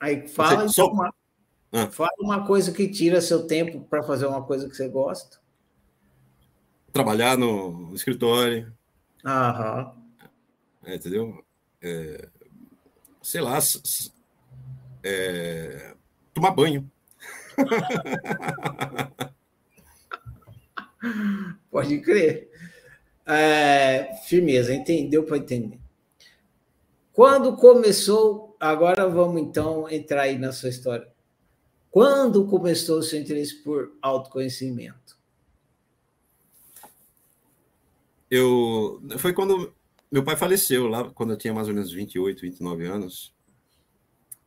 Aí 0.00 0.26
fala, 0.26 0.66
você, 0.66 0.74
só... 0.74 0.90
uma, 0.90 1.14
ah. 1.70 1.86
fala 1.86 2.10
uma 2.18 2.44
coisa 2.44 2.72
que 2.72 2.88
tira 2.88 3.20
seu 3.20 3.46
tempo 3.46 3.82
para 3.82 4.02
fazer 4.02 4.26
uma 4.26 4.42
coisa 4.42 4.68
que 4.68 4.74
você 4.74 4.88
gosta. 4.88 5.38
Trabalhar 6.92 7.38
no, 7.38 7.94
escritório. 7.94 8.76
Aham. 9.24 9.94
É, 10.82 10.96
entendeu? 10.96 11.44
É, 11.80 12.28
sei 13.22 13.40
lá, 13.40 13.60
é, 15.04 15.94
tomar 16.34 16.50
banho. 16.50 16.90
Pode 21.70 22.00
crer. 22.00 22.50
É, 23.30 24.14
firmeza, 24.24 24.74
entendeu 24.74 25.24
para 25.24 25.38
entender. 25.38 25.78
Quando 27.12 27.56
começou, 27.56 28.56
agora 28.58 29.08
vamos 29.08 29.40
então 29.40 29.88
entrar 29.88 30.22
aí 30.22 30.38
na 30.38 30.52
sua 30.52 30.68
história. 30.68 31.08
Quando 31.90 32.46
começou 32.46 32.98
o 32.98 33.02
seu 33.02 33.20
interesse 33.20 33.62
por 33.62 33.96
autoconhecimento? 34.00 35.18
Eu 38.30 39.02
foi 39.18 39.32
quando 39.32 39.74
meu 40.10 40.24
pai 40.24 40.36
faleceu 40.36 40.86
lá, 40.86 41.10
quando 41.10 41.32
eu 41.32 41.36
tinha 41.36 41.52
mais 41.52 41.68
ou 41.68 41.74
menos 41.74 41.92
28, 41.92 42.40
29 42.42 42.86
anos 42.86 43.34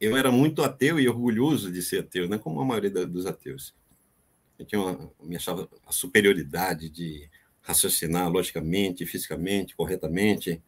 eu 0.03 0.17
era 0.17 0.29
muito 0.29 0.61
ateu 0.61 0.99
e 0.99 1.07
orgulhoso 1.07 1.71
de 1.71 1.81
ser 1.81 1.99
ateu, 1.99 2.27
né? 2.27 2.37
como 2.37 2.59
a 2.59 2.65
maioria 2.65 3.07
dos 3.07 3.25
ateus. 3.25 3.73
Eu 4.59 4.65
tinha 4.65 4.81
uma, 4.81 5.09
me 5.21 5.37
achava 5.37 5.69
a 5.87 5.93
superioridade 5.93 6.89
de 6.89 7.29
raciocinar 7.63 8.29
logicamente, 8.29 9.05
fisicamente, 9.05 9.75
corretamente, 9.75 10.61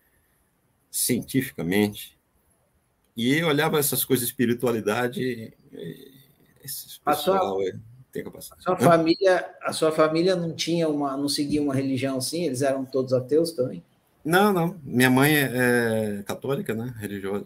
cientificamente. 0.90 2.18
E 3.16 3.34
eu 3.36 3.48
olhava 3.48 3.78
essas 3.78 4.04
coisas 4.04 4.26
de 4.26 4.32
espiritualidade, 4.32 5.22
e, 5.22 5.54
esse 6.64 7.00
pessoal, 7.00 7.60
a 7.60 7.64
sua, 7.64 7.80
tem 8.12 8.24
capacidade. 8.24 8.62
A 8.62 8.64
sua 8.64 8.78
família, 8.78 9.56
a 9.62 9.74
sua 9.74 9.92
família 9.92 10.36
não 10.36 10.54
tinha 10.54 10.88
uma, 10.90 11.16
não 11.16 11.30
seguia 11.30 11.62
uma 11.62 11.76
religião 11.76 12.18
assim? 12.18 12.46
Eles 12.46 12.62
eram 12.62 12.84
todos 12.84 13.14
ateus 13.14 13.52
também? 13.52 13.84
Não, 14.24 14.52
não. 14.52 14.80
Minha 14.84 15.10
mãe 15.10 15.36
é, 15.36 16.20
é 16.20 16.24
católica, 16.24 16.74
né? 16.74 16.94
Religiosa. 16.98 17.46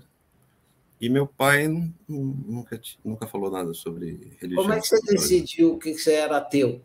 E 1.02 1.10
meu 1.10 1.26
pai 1.26 1.68
nunca, 2.08 2.80
nunca 3.04 3.26
falou 3.28 3.50
nada 3.50 3.74
sobre 3.74 4.38
religião. 4.40 4.64
Como 4.64 4.74
é 4.74 4.80
que 4.80 4.88
você 4.88 5.02
decidiu 5.02 5.78
que 5.78 5.98
você 5.98 6.14
era 6.14 6.38
ateu? 6.38 6.82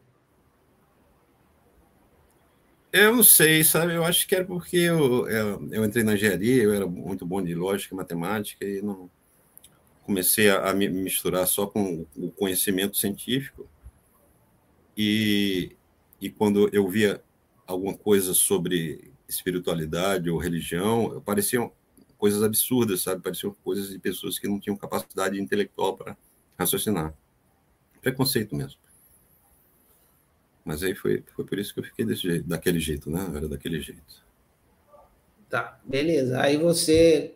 Eu 2.97 3.17
não 3.17 3.25
sei, 3.25 3.65
sabe? 3.65 3.93
Eu 3.93 4.05
acho 4.05 4.25
que 4.25 4.37
era 4.37 4.45
porque 4.45 4.77
eu, 4.77 5.29
eu, 5.29 5.69
eu, 5.73 5.85
entrei 5.85 6.05
na 6.05 6.15
engenharia, 6.15 6.63
eu 6.63 6.73
era 6.73 6.87
muito 6.87 7.27
bom 7.27 7.43
de 7.43 7.53
lógica 7.53 7.93
e 7.93 7.97
matemática 7.97 8.65
e 8.65 8.81
não 8.81 9.11
comecei 10.05 10.49
a, 10.49 10.71
a 10.71 10.73
me 10.73 10.89
misturar 10.89 11.45
só 11.49 11.67
com 11.67 12.07
o 12.17 12.31
conhecimento 12.31 12.97
científico. 12.97 13.69
E, 14.97 15.77
e 16.21 16.31
quando 16.31 16.71
eu 16.73 16.89
via 16.89 17.21
alguma 17.67 17.97
coisa 17.97 18.33
sobre 18.33 19.11
espiritualidade 19.29 20.31
ou 20.31 20.39
religião, 20.39 21.21
pareciam 21.27 21.73
coisas 22.17 22.45
absurdas, 22.45 23.03
sabe? 23.03 23.21
Pareciam 23.23 23.53
coisas 23.65 23.89
de 23.89 23.99
pessoas 23.99 24.39
que 24.39 24.47
não 24.47 24.61
tinham 24.61 24.77
capacidade 24.77 25.41
intelectual 25.41 25.97
para 25.97 26.17
raciocinar. 26.57 27.13
Preconceito 28.01 28.55
mesmo. 28.55 28.84
Mas 30.65 30.83
aí 30.83 30.95
foi, 30.95 31.23
foi 31.35 31.45
por 31.45 31.59
isso 31.59 31.75
que 31.75 31.81
eu 31.81 31.85
fiquei 31.85 32.05
desse 32.05 32.23
jeito, 32.23 32.49
daquele 32.49 32.81
jeito, 32.81 33.11
né? 33.11 33.31
Era 33.35 33.49
daquele 33.49 33.81
jeito. 33.81 34.25
Tá, 35.51 35.79
beleza. 35.85 36.41
Aí 36.41 36.57
você, 36.57 37.35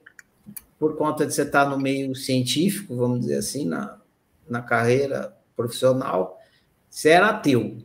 por 0.78 0.96
conta 0.96 1.26
de 1.26 1.34
você 1.34 1.42
estar 1.42 1.68
no 1.68 1.78
meio 1.78 2.14
científico, 2.14 2.96
vamos 2.96 3.20
dizer 3.20 3.36
assim, 3.36 3.66
na, 3.66 4.00
na 4.48 4.62
carreira 4.62 5.36
profissional, 5.54 6.40
você 6.88 7.10
era 7.10 7.28
ateu. 7.28 7.78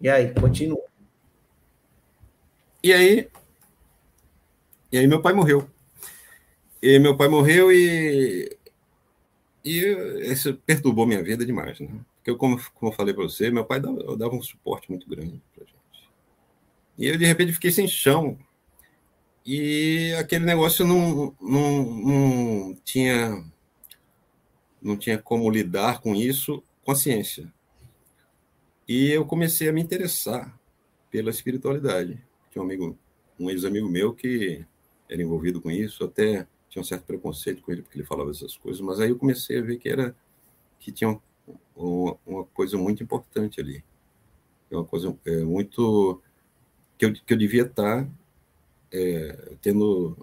E 0.00 0.08
aí, 0.08 0.34
continua. 0.34 0.82
E 2.82 2.92
aí, 2.92 3.30
e 4.90 4.98
aí 4.98 5.06
meu 5.06 5.22
pai 5.22 5.32
morreu. 5.32 5.70
E 6.82 6.98
meu 6.98 7.16
pai 7.16 7.28
morreu 7.28 7.70
e, 7.70 8.56
e 9.64 9.78
isso 10.32 10.54
perturbou 10.66 11.06
minha 11.06 11.22
vida 11.22 11.44
demais, 11.44 11.78
né? 11.78 11.88
Porque, 12.20 12.30
eu, 12.30 12.36
como, 12.36 12.60
como 12.74 12.92
eu 12.92 12.96
falei 12.96 13.14
para 13.14 13.24
você, 13.24 13.50
meu 13.50 13.64
pai 13.64 13.80
dava, 13.80 14.16
dava 14.16 14.34
um 14.34 14.42
suporte 14.42 14.90
muito 14.90 15.08
grande 15.08 15.42
para 15.54 15.64
gente. 15.64 16.10
E 16.98 17.06
eu, 17.06 17.16
de 17.16 17.24
repente, 17.24 17.54
fiquei 17.54 17.72
sem 17.72 17.88
chão. 17.88 18.38
E 19.44 20.14
aquele 20.18 20.44
negócio 20.44 20.86
não, 20.86 21.34
não, 21.40 21.84
não 21.84 22.74
tinha 22.84 23.42
não 24.82 24.96
tinha 24.96 25.18
como 25.18 25.50
lidar 25.50 26.00
com 26.00 26.14
isso 26.14 26.62
com 26.82 26.92
a 26.92 26.94
ciência. 26.94 27.52
E 28.86 29.10
eu 29.10 29.24
comecei 29.24 29.68
a 29.68 29.72
me 29.72 29.80
interessar 29.80 30.58
pela 31.10 31.30
espiritualidade. 31.30 32.22
Tinha 32.50 32.62
um 32.62 32.64
amigo, 32.64 32.98
um 33.38 33.50
ex-amigo 33.50 33.88
meu 33.88 34.14
que 34.14 34.64
era 35.08 35.22
envolvido 35.22 35.60
com 35.60 35.70
isso, 35.70 36.04
até 36.04 36.46
tinha 36.68 36.80
um 36.80 36.84
certo 36.84 37.04
preconceito 37.04 37.62
com 37.62 37.72
ele 37.72 37.82
porque 37.82 37.98
ele 37.98 38.06
falava 38.06 38.30
essas 38.30 38.56
coisas, 38.56 38.80
mas 38.80 39.00
aí 39.00 39.10
eu 39.10 39.18
comecei 39.18 39.58
a 39.58 39.62
ver 39.62 39.76
que 39.76 39.88
era 39.88 40.14
que 40.78 40.92
tinha 40.92 41.20
uma, 41.84 42.16
uma 42.26 42.44
coisa 42.44 42.76
muito 42.76 43.02
importante 43.02 43.60
ali. 43.60 43.84
É 44.70 44.76
uma 44.76 44.84
coisa 44.84 45.16
é, 45.26 45.38
muito. 45.38 46.22
que 46.96 47.06
eu, 47.06 47.12
que 47.12 47.32
eu 47.32 47.36
devia 47.36 47.62
estar 47.62 48.04
tá, 48.04 48.10
é, 48.92 49.54
tendo. 49.60 50.16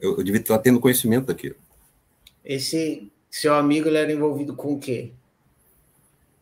Eu, 0.00 0.18
eu, 0.18 0.24
devia 0.24 0.40
estar 0.40 0.58
tendo 0.58 0.80
conhecimento 0.80 1.26
daquilo. 1.26 1.56
Esse 2.44 3.10
seu 3.30 3.54
amigo 3.54 3.88
ele 3.88 3.98
era 3.98 4.12
envolvido 4.12 4.54
com 4.54 4.74
o 4.74 4.78
quê? 4.78 5.12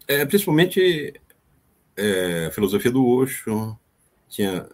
É, 0.09 0.25
principalmente 0.27 1.15
é, 1.97 2.51
filosofia 2.51 2.91
do 2.91 3.07
Osho, 3.07 3.79
tinha 4.29 4.69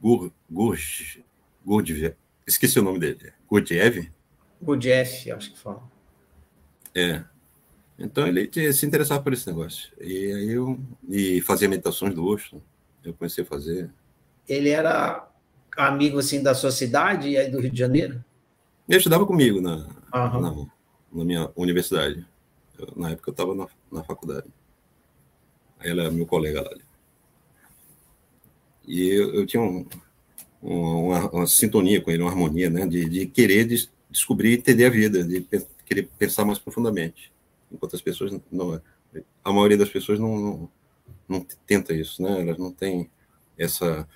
Gur, 0.00 0.30
Gurdjieff, 0.48 1.24
Gurdjieff, 1.64 2.16
esqueci 2.46 2.78
o 2.78 2.82
nome 2.82 2.98
dele, 2.98 3.32
Gurdjieff? 3.50 4.10
Gurdjieff, 4.62 5.30
acho 5.32 5.52
que 5.52 5.58
fala. 5.58 5.82
É, 6.94 7.24
então 7.98 8.26
ele 8.28 8.72
se 8.72 8.86
interessava 8.86 9.22
por 9.22 9.32
esse 9.32 9.46
negócio. 9.48 9.90
E 10.00 10.32
aí 10.32 10.50
eu 10.50 10.78
e 11.08 11.40
fazia 11.40 11.68
meditações 11.68 12.14
do 12.14 12.24
Osho, 12.24 12.62
eu 13.04 13.12
comecei 13.12 13.42
a 13.42 13.46
fazer. 13.46 13.90
Ele 14.48 14.68
era 14.68 15.28
amigo 15.76 16.18
assim 16.18 16.42
da 16.42 16.54
sua 16.54 16.70
cidade 16.70 17.28
e 17.28 17.36
aí 17.36 17.50
do 17.50 17.60
Rio 17.60 17.70
de 17.70 17.78
Janeiro? 17.78 18.24
Ele 18.88 18.98
estudava 18.98 19.26
comigo 19.26 19.60
na, 19.60 19.86
na, 20.12 20.66
na, 21.12 21.24
minha 21.24 21.50
universidade. 21.56 22.24
Eu, 22.78 22.92
na 22.96 23.10
época 23.10 23.30
eu 23.30 23.32
estava 23.32 23.54
na, 23.54 23.66
na 23.90 24.04
faculdade. 24.04 24.46
Aí 25.80 25.90
ele 25.90 26.00
era 26.00 26.10
meu 26.10 26.24
colega 26.24 26.62
lá. 26.62 26.70
E 28.86 29.08
eu, 29.08 29.34
eu 29.34 29.46
tinha 29.46 29.62
um, 29.62 29.86
uma, 30.62 31.30
uma, 31.30 31.46
sintonia 31.46 32.00
com 32.00 32.10
ele, 32.10 32.22
uma 32.22 32.30
harmonia, 32.30 32.70
né? 32.70 32.86
De, 32.86 33.04
de 33.06 33.26
querer 33.26 33.64
des, 33.66 33.90
descobrir 34.08 34.52
e 34.52 34.54
entender 34.54 34.86
a 34.86 34.90
vida, 34.90 35.22
de 35.22 35.46
querer 35.84 36.08
pensar 36.16 36.44
mais 36.44 36.58
profundamente 36.58 37.30
enquanto 37.70 37.96
as 37.96 38.02
pessoas 38.02 38.32
não 38.50 38.80
a 39.44 39.52
maioria 39.52 39.78
das 39.78 39.88
pessoas 39.88 40.18
não, 40.18 40.36
não, 40.36 40.70
não 41.28 41.46
tenta 41.66 41.94
isso, 41.94 42.22
né? 42.22 42.42
Elas 42.42 42.58
não 42.58 42.72
têm 42.72 43.10
essa, 43.56 44.06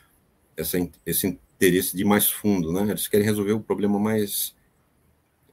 essa 0.57 0.79
esse 1.07 1.27
interesse 1.27 1.97
de 1.97 2.05
mais 2.05 2.31
fundo, 2.31 2.73
né? 2.73 2.83
Eles 2.91 3.09
querem 3.09 3.27
resolver 3.27 3.53
o 3.53 3.61
problema 3.61 3.99
mais 3.99 4.55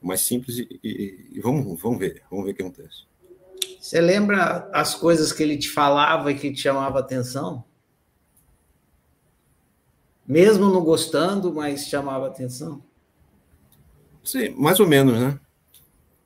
mais 0.01 0.21
simples 0.21 0.57
e, 0.57 0.79
e, 0.83 1.29
e 1.33 1.39
vamos 1.39 1.79
vamos 1.81 1.99
ver, 1.99 2.23
vamos 2.29 2.45
ver 2.45 2.51
o 2.51 2.55
que 2.55 2.61
acontece. 2.61 3.03
Você 3.79 4.01
lembra 4.01 4.69
as 4.73 4.93
coisas 4.95 5.31
que 5.31 5.41
ele 5.41 5.57
te 5.57 5.69
falava 5.69 6.31
e 6.31 6.37
que 6.37 6.51
te 6.51 6.61
chamava 6.61 6.99
atenção? 6.99 7.63
Mesmo 10.27 10.69
não 10.69 10.83
gostando, 10.83 11.53
mas 11.53 11.87
chamava 11.87 12.27
atenção? 12.27 12.83
Sim, 14.23 14.49
mais 14.49 14.79
ou 14.79 14.87
menos, 14.87 15.19
né? 15.19 15.39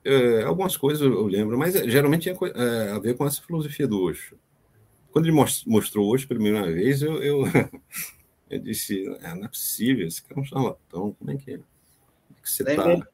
É, 0.04 0.42
algumas 0.42 0.76
coisas 0.76 1.00
eu 1.00 1.26
lembro, 1.26 1.56
mas 1.56 1.74
é, 1.74 1.88
geralmente 1.88 2.22
tinha 2.22 2.36
é, 2.54 2.90
a 2.90 2.98
ver 2.98 3.16
com 3.16 3.26
essa 3.26 3.40
filosofia 3.40 3.88
do 3.88 4.02
Osho. 4.02 4.36
Quando 5.10 5.26
ele 5.26 5.36
mostrou 5.66 6.12
Osho 6.12 6.28
pela 6.28 6.40
primeira 6.40 6.70
vez, 6.70 7.00
eu, 7.00 7.22
eu, 7.22 7.44
eu 8.50 8.58
disse: 8.58 9.06
é, 9.22 9.34
não 9.34 9.46
é 9.46 9.48
possível, 9.48 10.06
esse 10.06 10.22
cara 10.22 10.38
é 10.38 10.42
um 10.42 10.44
charlatão, 10.44 11.16
como 11.18 11.30
é 11.30 11.36
que, 11.36 11.52
é? 11.52 11.54
Como 11.54 11.66
é 12.38 12.42
que 12.42 12.50
você 12.50 12.62
lembrei, 12.62 12.98
tá? 12.98 13.08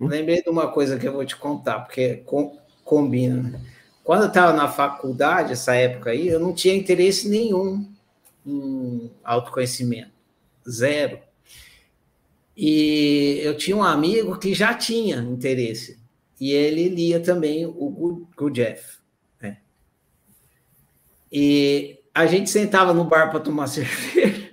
Hum? 0.00 0.06
lembrei 0.06 0.42
de 0.42 0.48
uma 0.48 0.68
coisa 0.68 0.98
que 0.98 1.06
eu 1.06 1.12
vou 1.12 1.26
te 1.26 1.36
contar, 1.36 1.80
porque 1.80 2.16
com, 2.24 2.58
combina. 2.82 3.42
Né? 3.42 3.60
Quando 4.02 4.22
eu 4.22 4.28
estava 4.28 4.52
na 4.54 4.68
faculdade, 4.68 5.52
essa 5.52 5.74
época 5.74 6.10
aí, 6.10 6.28
eu 6.28 6.40
não 6.40 6.54
tinha 6.54 6.74
interesse 6.74 7.28
nenhum 7.28 7.86
em 8.46 9.10
autoconhecimento, 9.22 10.12
zero. 10.68 11.18
E 12.56 13.40
eu 13.42 13.56
tinha 13.56 13.76
um 13.76 13.82
amigo 13.82 14.38
que 14.38 14.54
já 14.54 14.72
tinha 14.74 15.18
interesse 15.18 16.03
e 16.44 16.52
ele 16.52 16.90
lia 16.90 17.20
também 17.20 17.64
o 17.64 18.28
Gurdjieff. 18.36 18.98
Né? 19.40 19.56
E 21.32 22.02
a 22.14 22.26
gente 22.26 22.50
sentava 22.50 22.92
no 22.92 23.02
bar 23.02 23.30
para 23.30 23.40
tomar 23.40 23.64
cerveja 23.66 24.52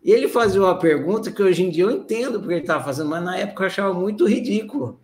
e 0.00 0.12
ele 0.12 0.28
fazia 0.28 0.60
uma 0.60 0.78
pergunta 0.78 1.32
que 1.32 1.42
hoje 1.42 1.64
em 1.64 1.70
dia 1.70 1.82
eu 1.82 1.90
entendo 1.90 2.38
porque 2.38 2.54
ele 2.54 2.60
estava 2.60 2.84
fazendo, 2.84 3.10
mas 3.10 3.24
na 3.24 3.36
época 3.36 3.64
eu 3.64 3.66
achava 3.66 3.92
muito 3.92 4.24
ridículo. 4.24 5.00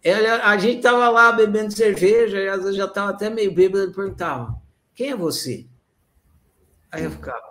Ele, 0.00 0.28
a 0.28 0.56
gente 0.58 0.76
estava 0.76 1.08
lá 1.08 1.32
bebendo 1.32 1.74
cerveja 1.74 2.38
e 2.38 2.48
às 2.48 2.60
vezes 2.60 2.76
já 2.76 2.84
estava 2.84 3.10
até 3.10 3.28
meio 3.28 3.52
bêbado, 3.52 3.82
ele 3.82 3.92
perguntava, 3.92 4.54
quem 4.94 5.10
é 5.10 5.16
você? 5.16 5.66
Aí 6.92 7.02
eu 7.02 7.10
ficava, 7.10 7.50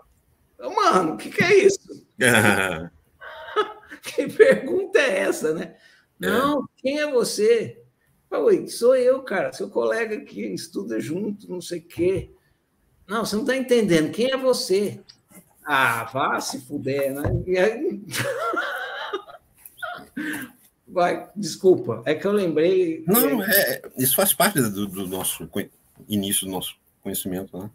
mano, 0.60 1.16
o 1.16 1.18
que, 1.18 1.30
que 1.30 1.44
é 1.44 1.66
isso? 1.66 2.08
que 4.02 4.30
pergunta 4.30 4.98
é 4.98 5.20
essa, 5.20 5.54
né? 5.54 5.76
É. 6.22 6.28
Não, 6.28 6.68
quem 6.78 7.00
é 7.00 7.10
você? 7.10 7.82
Oi, 8.32 8.68
sou 8.68 8.96
eu, 8.96 9.24
cara, 9.24 9.54
seu 9.54 9.70
colega 9.70 10.20
que 10.22 10.42
estuda 10.42 11.00
junto, 11.00 11.50
não 11.50 11.62
sei 11.62 11.80
o 11.80 11.84
quê. 11.84 12.30
Não, 13.08 13.26
você 13.26 13.36
não 13.36 13.44
está 13.44 13.56
entendendo. 13.56 14.12
Quem 14.12 14.32
é 14.32 14.38
você? 14.38 15.00
Ah, 15.66 16.10
vá 16.12 16.40
se 16.40 16.62
fuder, 16.62 17.14
né? 17.14 17.24
Vai, 20.88 21.30
desculpa, 21.36 22.04
é 22.06 22.14
que 22.14 22.26
eu 22.26 22.32
lembrei. 22.32 23.04
Não, 23.08 23.44
é, 23.44 23.82
isso 23.98 24.16
faz 24.16 24.34
parte 24.34 24.62
do, 24.62 24.88
do 24.88 25.08
nosso 25.08 25.50
início 26.08 26.46
do 26.46 26.52
nosso 26.52 26.76
conhecimento, 27.02 27.58
né? 27.58 27.70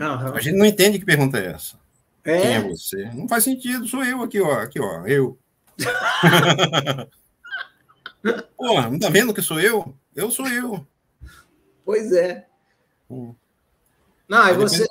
Uhum. 0.00 0.34
A 0.34 0.40
gente 0.40 0.56
não 0.56 0.64
entende 0.64 0.98
que 0.98 1.04
pergunta 1.04 1.38
é 1.38 1.52
essa. 1.52 1.78
É? 2.24 2.40
Quem 2.40 2.54
é 2.54 2.62
você? 2.62 3.04
Não 3.14 3.28
faz 3.28 3.44
sentido, 3.44 3.86
sou 3.86 4.02
eu 4.02 4.22
aqui, 4.22 4.40
ó, 4.40 4.52
aqui, 4.52 4.80
ó, 4.80 5.06
eu. 5.06 5.38
Pô, 8.56 8.80
não 8.82 8.98
tá 8.98 9.08
vendo 9.08 9.34
que 9.34 9.42
sou 9.42 9.60
eu? 9.60 9.94
Eu 10.14 10.30
sou 10.30 10.46
eu. 10.48 10.86
Pois 11.84 12.12
é. 12.12 12.46
Não, 13.08 14.42
aí 14.42 14.54
você. 14.54 14.86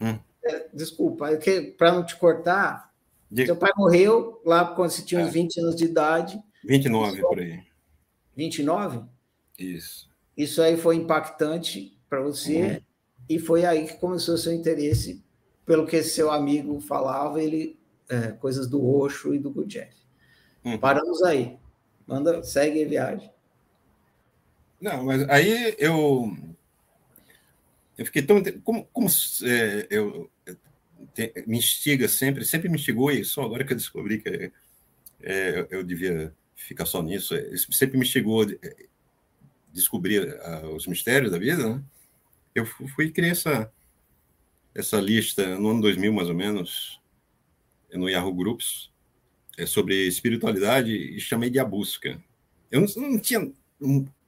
Hum. 0.00 0.18
É, 0.44 0.68
desculpa, 0.72 1.30
é 1.30 1.70
para 1.72 1.92
não 1.92 2.04
te 2.04 2.16
cortar, 2.16 2.90
seu 3.34 3.56
pai 3.56 3.70
morreu 3.76 4.40
lá 4.44 4.64
quando 4.64 4.90
você 4.90 5.02
tinha 5.02 5.20
uns 5.20 5.32
20 5.32 5.58
é. 5.58 5.62
anos 5.62 5.76
de 5.76 5.84
idade. 5.84 6.42
29 6.64 7.12
isso... 7.12 7.28
por 7.28 7.38
aí. 7.38 7.62
29? 8.36 9.02
Isso. 9.58 10.08
Isso 10.36 10.62
aí 10.62 10.76
foi 10.76 10.96
impactante 10.96 11.98
para 12.08 12.22
você 12.22 12.78
hum. 12.78 12.80
e 13.28 13.38
foi 13.38 13.64
aí 13.64 13.86
que 13.86 13.94
começou 13.94 14.34
o 14.34 14.38
seu 14.38 14.52
interesse 14.52 15.22
pelo 15.66 15.86
que 15.86 16.02
seu 16.02 16.30
amigo 16.30 16.80
falava, 16.80 17.40
ele 17.40 17.78
é, 18.08 18.32
coisas 18.32 18.66
do 18.66 18.80
Roxo 18.80 19.32
e 19.32 19.38
do 19.38 19.50
Gurdjieff. 19.50 19.94
Hum. 20.64 20.78
Paramos 20.78 21.22
aí. 21.22 21.59
Manda, 22.10 22.42
segue 22.42 22.82
a 22.82 22.88
viagem. 22.88 23.30
Não, 24.80 25.04
mas 25.04 25.28
aí 25.28 25.76
eu 25.78 26.36
eu 27.96 28.04
fiquei 28.04 28.22
tão 28.22 28.42
como, 28.64 28.84
como 28.86 29.06
é, 29.44 29.86
eu 29.88 30.28
te, 31.14 31.32
me 31.46 31.58
instiga 31.58 32.08
sempre, 32.08 32.44
sempre 32.44 32.68
me 32.68 32.74
instigou 32.74 33.12
e 33.12 33.24
só 33.24 33.44
agora 33.44 33.64
que 33.64 33.72
eu 33.72 33.76
descobri 33.76 34.18
que 34.18 34.50
é, 35.22 35.68
eu 35.70 35.84
devia 35.84 36.34
ficar 36.56 36.84
só 36.84 37.00
nisso, 37.00 37.32
é, 37.32 37.56
sempre 37.70 37.96
me 37.96 38.04
instigou 38.04 38.42
é, 38.42 38.86
descobrir 39.72 40.34
uh, 40.34 40.74
os 40.74 40.88
mistérios 40.88 41.30
da 41.30 41.38
vida, 41.38 41.76
né? 41.76 41.82
Eu 42.52 42.66
fui 42.66 43.12
criei 43.12 43.30
essa 43.30 43.72
essa 44.74 45.00
lista 45.00 45.56
no 45.58 45.68
ano 45.70 45.82
2000 45.82 46.12
mais 46.12 46.28
ou 46.28 46.34
menos 46.34 47.00
no 47.92 48.08
Yahoo 48.08 48.34
Groups 48.34 48.90
sobre 49.66 50.06
espiritualidade 50.06 50.92
e 50.92 51.20
chamei 51.20 51.50
de 51.50 51.58
a 51.58 51.64
busca. 51.64 52.20
Eu 52.70 52.80
não, 52.80 53.08
não 53.08 53.18
tinha 53.18 53.50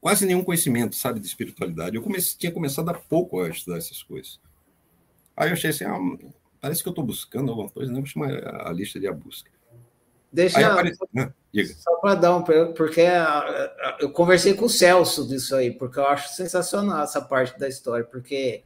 quase 0.00 0.26
nenhum 0.26 0.42
conhecimento, 0.42 0.96
sabe, 0.96 1.20
de 1.20 1.26
espiritualidade. 1.26 1.96
Eu 1.96 2.02
comecei, 2.02 2.36
tinha 2.38 2.52
começado 2.52 2.88
há 2.88 2.94
pouco 2.94 3.40
a 3.40 3.48
estudar 3.48 3.78
essas 3.78 4.02
coisas. 4.02 4.40
Aí 5.36 5.48
eu 5.48 5.52
achei 5.52 5.70
assim, 5.70 5.84
ah, 5.84 5.98
parece 6.60 6.82
que 6.82 6.88
eu 6.88 6.92
estou 6.92 7.04
buscando 7.04 7.50
alguma 7.50 7.68
coisa, 7.68 7.90
né? 7.90 7.98
Vou 7.98 8.06
chamar 8.06 8.32
a 8.66 8.72
lista 8.72 8.98
de 8.98 9.06
a 9.06 9.12
busca. 9.12 9.50
Deixa 10.32 10.60
eu. 10.60 10.72
Apare... 10.72 10.92
Né? 11.12 11.32
Só 11.76 11.96
para 11.96 12.14
dar 12.14 12.36
um. 12.36 12.42
Porque 12.42 13.02
eu 14.00 14.10
conversei 14.10 14.54
com 14.54 14.64
o 14.64 14.70
Celso 14.70 15.28
disso 15.28 15.54
aí, 15.54 15.70
porque 15.70 15.98
eu 15.98 16.06
acho 16.06 16.34
sensacional 16.34 17.04
essa 17.04 17.20
parte 17.20 17.58
da 17.58 17.68
história, 17.68 18.04
porque 18.04 18.64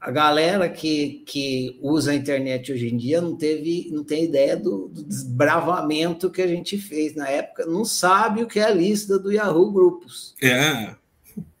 a 0.00 0.10
galera 0.10 0.68
que, 0.70 1.22
que 1.26 1.78
usa 1.82 2.12
a 2.12 2.14
internet 2.14 2.72
hoje 2.72 2.88
em 2.88 2.96
dia 2.96 3.20
não 3.20 3.36
teve, 3.36 3.90
não 3.92 4.02
tem 4.02 4.24
ideia 4.24 4.56
do, 4.56 4.88
do, 4.88 5.04
desbravamento 5.04 6.30
que 6.30 6.40
a 6.40 6.46
gente 6.46 6.78
fez 6.78 7.14
na 7.14 7.28
época, 7.28 7.66
não 7.66 7.84
sabe 7.84 8.42
o 8.42 8.46
que 8.46 8.58
é 8.58 8.64
a 8.64 8.70
lista 8.70 9.18
do 9.18 9.30
Yahoo 9.30 9.70
Grupos. 9.70 10.34
É. 10.42 10.94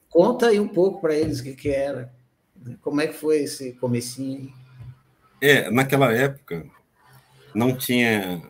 Conta 0.08 0.46
aí 0.46 0.58
um 0.58 0.68
pouco 0.68 1.02
para 1.02 1.14
eles 1.14 1.40
o 1.40 1.42
que, 1.42 1.54
que 1.54 1.68
era. 1.68 2.10
Como 2.80 3.00
é 3.02 3.06
que 3.06 3.12
foi 3.12 3.42
esse 3.42 3.72
comecinho? 3.74 4.50
É, 5.40 5.70
naquela 5.70 6.10
época 6.12 6.66
não 7.54 7.76
tinha 7.76 8.42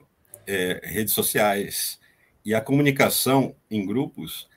é, 0.46 0.80
redes 0.84 1.14
sociais 1.14 1.98
e 2.44 2.54
a 2.54 2.60
comunicação 2.60 3.56
em 3.68 3.84
grupos 3.84 4.48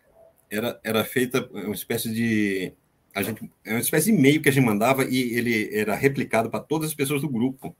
era, 0.49 0.79
era 0.83 1.03
feita 1.03 1.47
uma 1.51 1.73
espécie 1.73 2.13
de 2.13 2.73
a 3.13 3.21
gente 3.21 3.49
é 3.63 3.71
uma 3.71 3.79
espécie 3.79 4.11
de 4.11 4.17
e-mail 4.17 4.41
que 4.41 4.49
a 4.49 4.51
gente 4.51 4.65
mandava 4.65 5.05
e 5.05 5.37
ele 5.37 5.69
era 5.71 5.95
replicado 5.95 6.49
para 6.49 6.59
todas 6.59 6.89
as 6.89 6.95
pessoas 6.95 7.21
do 7.21 7.29
grupo. 7.29 7.75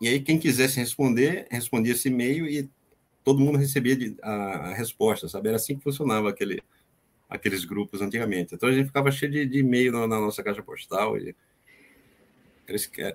E 0.00 0.08
aí 0.08 0.20
quem 0.20 0.38
quisesse 0.38 0.80
responder, 0.80 1.46
respondia 1.50 1.92
esse 1.92 2.08
e-mail 2.08 2.48
e 2.48 2.68
todo 3.22 3.40
mundo 3.40 3.58
recebia 3.58 4.16
a, 4.22 4.32
a, 4.32 4.74
resposta, 4.74 5.28
sabe? 5.28 5.48
Era 5.48 5.56
assim 5.56 5.76
que 5.76 5.84
funcionava 5.84 6.30
aquele, 6.30 6.62
aqueles 7.28 7.66
grupos 7.66 8.00
antigamente. 8.00 8.54
Então 8.54 8.68
a 8.68 8.72
gente 8.72 8.86
ficava 8.86 9.10
cheio 9.10 9.30
de, 9.30 9.44
de 9.44 9.58
e-mail 9.58 9.92
na, 9.92 10.06
na, 10.06 10.18
nossa 10.18 10.42
caixa 10.42 10.62
postal. 10.62 11.18
E... 11.18 11.34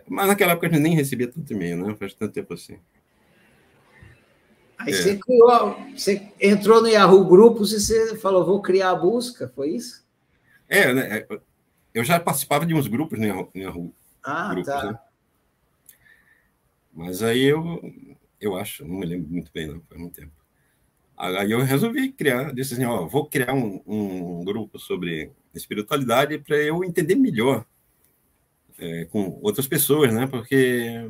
Mas 0.08 0.28
naquela 0.28 0.52
época 0.52 0.68
a 0.68 0.70
gente 0.70 0.82
nem 0.82 0.96
recebia 0.96 1.28
tanto 1.28 1.52
e-mail, 1.52 1.78
né? 1.78 1.96
Faz 1.96 2.14
tanto 2.14 2.34
tempo 2.34 2.54
assim. 2.54 2.78
Aí 4.78 4.94
é. 4.94 4.96
você 4.96 5.18
criou, 5.18 5.78
você 5.96 6.30
entrou 6.40 6.82
no 6.82 6.88
Yahoo 6.88 7.26
Grupos 7.26 7.72
e 7.72 7.80
você 7.80 8.16
falou, 8.18 8.46
vou 8.46 8.62
criar 8.62 8.92
a 8.92 8.96
busca, 8.96 9.52
foi 9.56 9.72
isso? 9.72 10.05
É, 10.68 10.94
né? 10.94 11.18
É, 11.20 11.40
eu 11.94 12.04
já 12.04 12.20
participava 12.20 12.66
de 12.66 12.74
uns 12.74 12.88
grupos 12.88 13.20
no 13.20 13.26
Yahoo. 13.26 13.50
Yahoo 13.56 13.94
ah, 14.24 14.50
grupos, 14.50 14.66
tá. 14.66 14.92
Né? 14.92 15.00
Mas 16.94 17.22
aí 17.22 17.44
eu, 17.44 17.94
eu 18.40 18.56
acho, 18.56 18.86
não 18.86 19.00
me 19.00 19.06
lembro 19.06 19.30
muito 19.30 19.52
bem, 19.54 19.68
não, 19.68 19.82
faz 19.82 20.00
muito 20.00 20.16
tempo. 20.16 20.32
Aí 21.18 21.52
eu 21.52 21.62
resolvi 21.62 22.12
criar, 22.12 22.54
disse 22.54 22.74
assim, 22.74 22.86
ó, 22.86 23.06
vou 23.08 23.30
criar 23.30 23.54
um, 23.54 23.82
um 23.86 24.44
grupo 24.44 24.78
sobre 24.78 25.32
espiritualidade 25.54 26.38
para 26.40 26.58
eu 26.58 26.84
entender 26.84 27.16
melhor 27.16 27.66
é, 28.78 29.06
com 29.06 29.40
outras 29.42 29.68
pessoas, 29.68 30.14
né? 30.14 30.28
Porque 30.28 31.10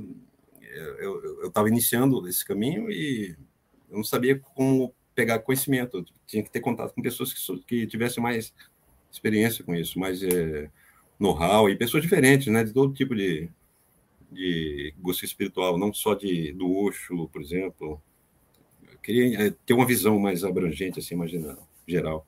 eu 0.99 1.47
estava 1.47 1.68
iniciando 1.68 2.28
esse 2.28 2.45
caminho 2.45 2.91
e 2.91 3.36
eu 3.89 3.97
não 3.97 4.03
sabia 4.03 4.38
como 4.38 4.93
pegar 5.16 5.39
conhecimento. 5.39 5.97
Eu 5.97 6.06
tinha 6.28 6.43
que 6.43 6.51
ter 6.51 6.60
contato 6.60 6.93
com 6.93 7.01
pessoas 7.01 7.34
que, 7.34 7.58
que 7.66 7.88
tivessem 7.88 8.22
mais 8.22 8.53
experiência 9.16 9.63
com 9.63 9.74
isso, 9.76 9.99
mais 9.99 10.22
é, 10.22 10.70
know-how 11.20 11.70
e 11.70 11.76
pessoas 11.76 12.03
diferentes, 12.03 12.47
né, 12.47 12.63
de 12.63 12.74
todo 12.74 12.93
tipo 12.93 13.16
de, 13.16 13.49
de 14.32 14.93
gosto 14.99 15.26
espiritual, 15.26 15.78
não 15.78 15.93
só 15.93 16.13
de 16.13 16.51
do 16.53 16.72
Osho, 16.78 17.28
por 17.30 17.41
exemplo. 17.41 18.01
Eu 18.91 18.97
queria 18.99 19.47
é, 19.47 19.53
ter 19.66 19.74
uma 19.74 19.86
visão 19.86 20.20
mais 20.20 20.43
abrangente, 20.43 20.99
assim, 20.99 21.16
mais 21.16 21.32
geral. 21.88 22.28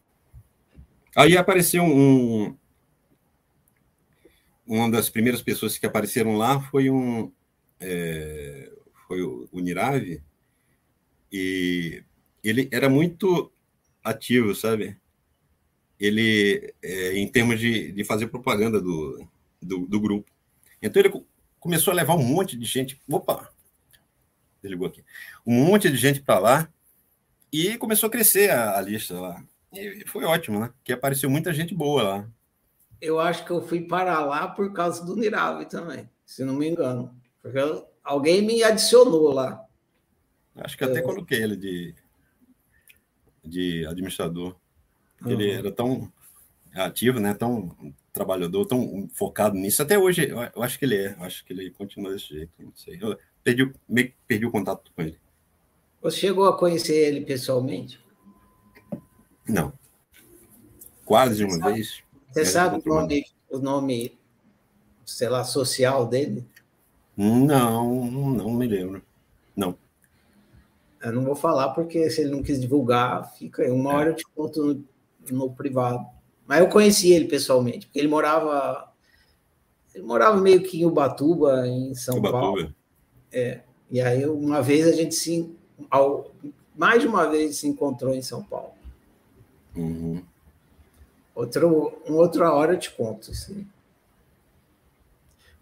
Aí 1.15 1.35
apareceu 1.37 1.83
um, 1.83 2.55
uma 4.65 4.89
das 4.89 5.09
primeiras 5.09 5.41
pessoas 5.41 5.77
que 5.77 5.85
apareceram 5.85 6.37
lá 6.37 6.59
foi 6.59 6.89
um 6.89 7.31
é, 7.79 8.71
foi 9.07 9.21
o, 9.21 9.47
o 9.51 9.59
Nirave 9.59 10.21
e 11.31 12.03
ele 12.43 12.67
era 12.71 12.89
muito 12.89 13.51
ativo, 14.03 14.53
sabe? 14.55 14.97
Ele, 15.99 16.73
é, 16.83 17.17
em 17.17 17.27
termos 17.27 17.59
de, 17.59 17.91
de 17.91 18.03
fazer 18.03 18.27
propaganda 18.27 18.79
do, 18.79 19.27
do, 19.61 19.85
do, 19.87 19.99
grupo. 19.99 20.29
Então 20.81 21.01
ele 21.01 21.11
começou 21.59 21.91
a 21.91 21.95
levar 21.95 22.15
um 22.15 22.23
monte 22.23 22.55
de 22.55 22.65
gente. 22.65 22.99
Opa! 23.09 23.49
Desligou 24.61 24.87
aqui. 24.87 25.03
Um 25.45 25.65
monte 25.65 25.89
de 25.89 25.97
gente 25.97 26.21
para 26.21 26.39
lá 26.39 26.69
e 27.51 27.77
começou 27.77 28.07
a 28.07 28.11
crescer 28.11 28.51
a, 28.51 28.77
a, 28.77 28.81
lista 28.81 29.19
lá. 29.19 29.43
E 29.73 30.03
foi 30.07 30.23
ótimo, 30.25 30.59
né? 30.59 30.71
Que 30.83 30.93
apareceu 30.93 31.29
muita 31.29 31.53
gente 31.53 31.73
boa 31.73 32.03
lá. 32.03 32.29
Eu 33.01 33.19
acho 33.19 33.45
que 33.45 33.51
eu 33.51 33.61
fui 33.61 33.81
para 33.81 34.23
lá 34.23 34.47
por 34.47 34.73
causa 34.73 35.05
do 35.05 35.15
Nirave 35.15 35.65
também, 35.65 36.09
se 36.25 36.43
não 36.43 36.55
me 36.55 36.67
engano. 36.67 37.15
Porque 37.41 37.59
alguém 38.03 38.41
me 38.41 38.63
adicionou 38.63 39.31
lá. 39.31 39.63
Acho 40.55 40.77
que 40.77 40.83
até 40.83 40.99
é. 40.99 41.01
coloquei 41.03 41.41
ele 41.41 41.55
de, 41.55 41.95
de 43.43 43.85
administrador. 43.85 44.55
Uhum. 45.23 45.31
Ele 45.31 45.51
era 45.51 45.71
tão 45.71 46.11
ativo, 46.73 47.19
né? 47.19 47.33
Tão 47.33 47.75
trabalhador, 48.13 48.65
tão 48.65 49.07
focado 49.13 49.55
nisso. 49.55 49.81
Até 49.81 49.97
hoje, 49.97 50.29
eu 50.29 50.63
acho 50.63 50.79
que 50.79 50.85
ele 50.85 50.95
é. 50.95 51.15
Eu 51.17 51.23
acho 51.23 51.45
que 51.45 51.53
ele 51.53 51.71
continua 51.71 52.11
desse 52.11 52.29
jeito. 52.29 52.51
Não 52.59 52.73
sei. 52.75 52.97
Eu 53.01 53.17
perdi, 53.43 53.71
meio 53.87 54.13
perdi 54.27 54.45
o 54.45 54.51
contato 54.51 54.91
com 54.95 55.01
ele. 55.01 55.17
Você 56.01 56.17
chegou 56.17 56.47
a 56.47 56.57
conhecer 56.57 56.95
ele 56.95 57.21
pessoalmente? 57.21 57.99
Não. 59.47 59.73
Quase 61.05 61.43
uma 61.43 61.57
sabe, 61.57 61.73
vez. 61.73 62.03
Você 62.31 62.45
sabe 62.45 62.81
o 62.85 62.89
nome, 62.89 63.25
o 63.49 63.59
nome, 63.59 64.17
sei 65.05 65.29
lá, 65.29 65.43
social 65.43 66.05
dele? 66.05 66.45
Não, 67.15 68.05
não 68.05 68.51
me 68.51 68.67
lembro. 68.67 69.01
Não. 69.55 69.77
Eu 71.01 71.13
não 71.13 71.23
vou 71.23 71.35
falar 71.35 71.69
porque 71.69 72.09
se 72.09 72.21
ele 72.21 72.31
não 72.31 72.43
quis 72.43 72.59
divulgar, 72.59 73.33
fica 73.33 73.63
aí. 73.63 73.71
Uma 73.71 73.93
é. 73.93 73.95
hora 73.95 74.09
eu 74.09 74.15
te 74.15 74.23
conto 74.35 74.83
no, 75.33 75.51
privado. 75.51 76.05
Mas 76.45 76.59
eu 76.59 76.69
conheci 76.69 77.11
ele 77.11 77.25
pessoalmente, 77.25 77.85
porque 77.87 77.99
ele 77.99 78.07
morava. 78.07 78.91
Ele 79.93 80.03
morava 80.05 80.37
meio 80.37 80.61
que 80.61 80.81
em 80.81 80.85
Ubatuba, 80.85 81.67
em 81.67 81.93
São 81.95 82.17
Ubatuba. 82.17 82.39
Paulo. 82.39 82.75
É. 83.31 83.61
E 83.89 84.01
aí, 84.01 84.25
uma 84.25 84.61
vez 84.61 84.87
a 84.87 84.91
gente 84.91 85.15
se. 85.15 85.49
Ao, 85.89 86.31
mais 86.75 87.01
de 87.01 87.07
uma 87.07 87.27
vez 87.29 87.57
se 87.57 87.67
encontrou 87.67 88.13
em 88.13 88.21
São 88.21 88.43
Paulo. 88.43 88.73
Uhum. 89.75 90.21
Outro, 91.33 92.01
uma 92.07 92.17
outra 92.17 92.51
hora 92.51 92.73
eu 92.73 92.79
te 92.79 92.91
conto 92.91 93.31
isso 93.31 93.51
aí. 93.51 93.65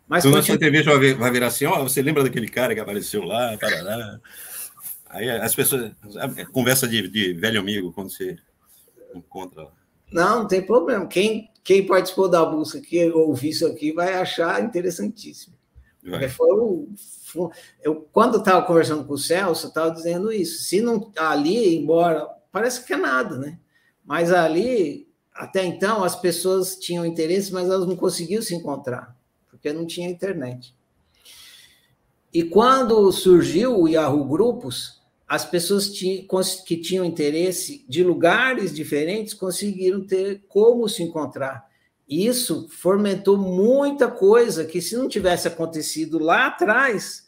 Mas 0.08 0.24
então, 0.24 0.38
na 0.38 0.44
sua 0.44 0.56
entrevista 0.56 0.92
vai 1.18 1.32
virar 1.32 1.48
assim: 1.48 1.66
ó, 1.66 1.82
oh, 1.82 1.84
você 1.84 2.02
lembra 2.02 2.24
daquele 2.24 2.48
cara 2.48 2.74
que 2.74 2.80
apareceu 2.80 3.24
lá? 3.24 3.58
Aí 5.10 5.30
as 5.30 5.56
pessoas. 5.56 5.92
Conversa 6.52 6.88
de, 6.88 7.08
de 7.08 7.34
velho 7.34 7.60
amigo 7.60 7.92
quando 7.92 8.10
você 8.10 8.38
encontra. 9.18 9.70
Não, 10.12 10.40
não 10.40 10.48
tem 10.48 10.62
problema. 10.62 11.08
Quem, 11.08 11.52
quem 11.64 11.86
participou 11.86 12.30
da 12.30 12.46
busca 12.46 12.78
aqui, 12.78 13.10
ouvir 13.10 13.50
isso 13.50 13.66
aqui, 13.66 13.92
vai 13.92 14.14
achar 14.14 14.64
interessantíssimo. 14.64 15.56
Vai. 16.04 16.30
Foi 16.30 16.52
o, 16.52 16.90
eu, 17.82 18.08
quando 18.12 18.36
eu 18.36 18.40
estava 18.40 18.66
conversando 18.66 19.04
com 19.06 19.14
o 19.14 19.18
Celso, 19.18 19.66
eu 19.66 19.70
estava 19.70 19.92
dizendo 19.92 20.32
isso. 20.32 20.64
Se 20.64 20.82
não 20.82 21.12
ali, 21.18 21.76
embora 21.76 22.28
parece 22.52 22.86
que 22.86 22.94
é 22.94 22.98
nada, 22.98 23.38
né? 23.38 23.60
Mas 24.04 24.32
ali, 24.32 25.10
até 25.34 25.66
então, 25.66 26.04
as 26.04 26.16
pessoas 26.16 26.78
tinham 26.78 27.06
interesse, 27.06 27.52
mas 27.52 27.70
elas 27.70 27.88
não 27.88 27.96
conseguiam 27.96 28.42
se 28.42 28.56
encontrar, 28.56 29.18
porque 29.50 29.74
não 29.74 29.86
tinha 29.86 30.10
internet. 30.10 30.76
E 32.32 32.44
quando 32.44 33.12
surgiu 33.12 33.80
o 33.80 33.88
Yahoo 33.88 34.26
Grupos, 34.26 35.02
as 35.28 35.44
pessoas 35.44 35.90
que 35.90 36.78
tinham 36.78 37.04
interesse 37.04 37.84
de 37.90 38.04
lugares 38.04 38.74
diferentes 38.74 39.34
conseguiram 39.34 40.06
ter 40.06 40.44
como 40.48 40.88
se 40.88 41.02
encontrar. 41.02 41.66
Isso 42.08 42.70
fomentou 42.70 43.36
muita 43.36 44.10
coisa 44.10 44.64
que, 44.66 44.80
se 44.80 44.96
não 44.96 45.08
tivesse 45.08 45.48
acontecido 45.48 46.20
lá 46.20 46.46
atrás, 46.48 47.28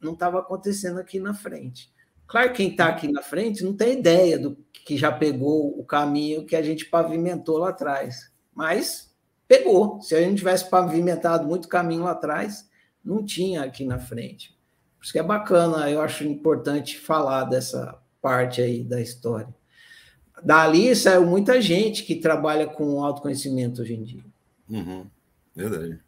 não 0.00 0.14
estava 0.14 0.40
acontecendo 0.40 0.98
aqui 0.98 1.20
na 1.20 1.32
frente. 1.32 1.92
Claro, 2.26 2.52
quem 2.52 2.70
está 2.70 2.88
aqui 2.88 3.10
na 3.10 3.22
frente 3.22 3.62
não 3.62 3.72
tem 3.74 4.00
ideia 4.00 4.36
do 4.38 4.56
que 4.72 4.96
já 4.96 5.12
pegou 5.12 5.78
o 5.78 5.84
caminho 5.84 6.44
que 6.44 6.56
a 6.56 6.62
gente 6.62 6.86
pavimentou 6.86 7.58
lá 7.58 7.68
atrás. 7.68 8.32
Mas 8.52 9.14
pegou. 9.46 10.00
Se 10.02 10.16
a 10.16 10.20
gente 10.20 10.38
tivesse 10.38 10.68
pavimentado 10.68 11.46
muito 11.46 11.68
caminho 11.68 12.02
lá 12.02 12.10
atrás, 12.10 12.68
não 13.04 13.24
tinha 13.24 13.62
aqui 13.62 13.84
na 13.84 14.00
frente. 14.00 14.57
Por 14.98 15.04
isso 15.04 15.12
que 15.12 15.18
é 15.18 15.22
bacana, 15.22 15.90
eu 15.90 16.00
acho 16.00 16.24
importante 16.24 16.98
falar 16.98 17.44
dessa 17.44 17.98
parte 18.20 18.60
aí 18.60 18.82
da 18.82 19.00
história. 19.00 19.48
Dali 20.42 20.94
saiu 20.94 21.24
muita 21.24 21.60
gente 21.60 22.04
que 22.04 22.16
trabalha 22.16 22.66
com 22.66 23.02
autoconhecimento 23.02 23.82
hoje 23.82 23.94
em 23.94 24.02
dia. 24.02 24.24
Uhum. 24.68 25.06
Verdade. 25.54 26.00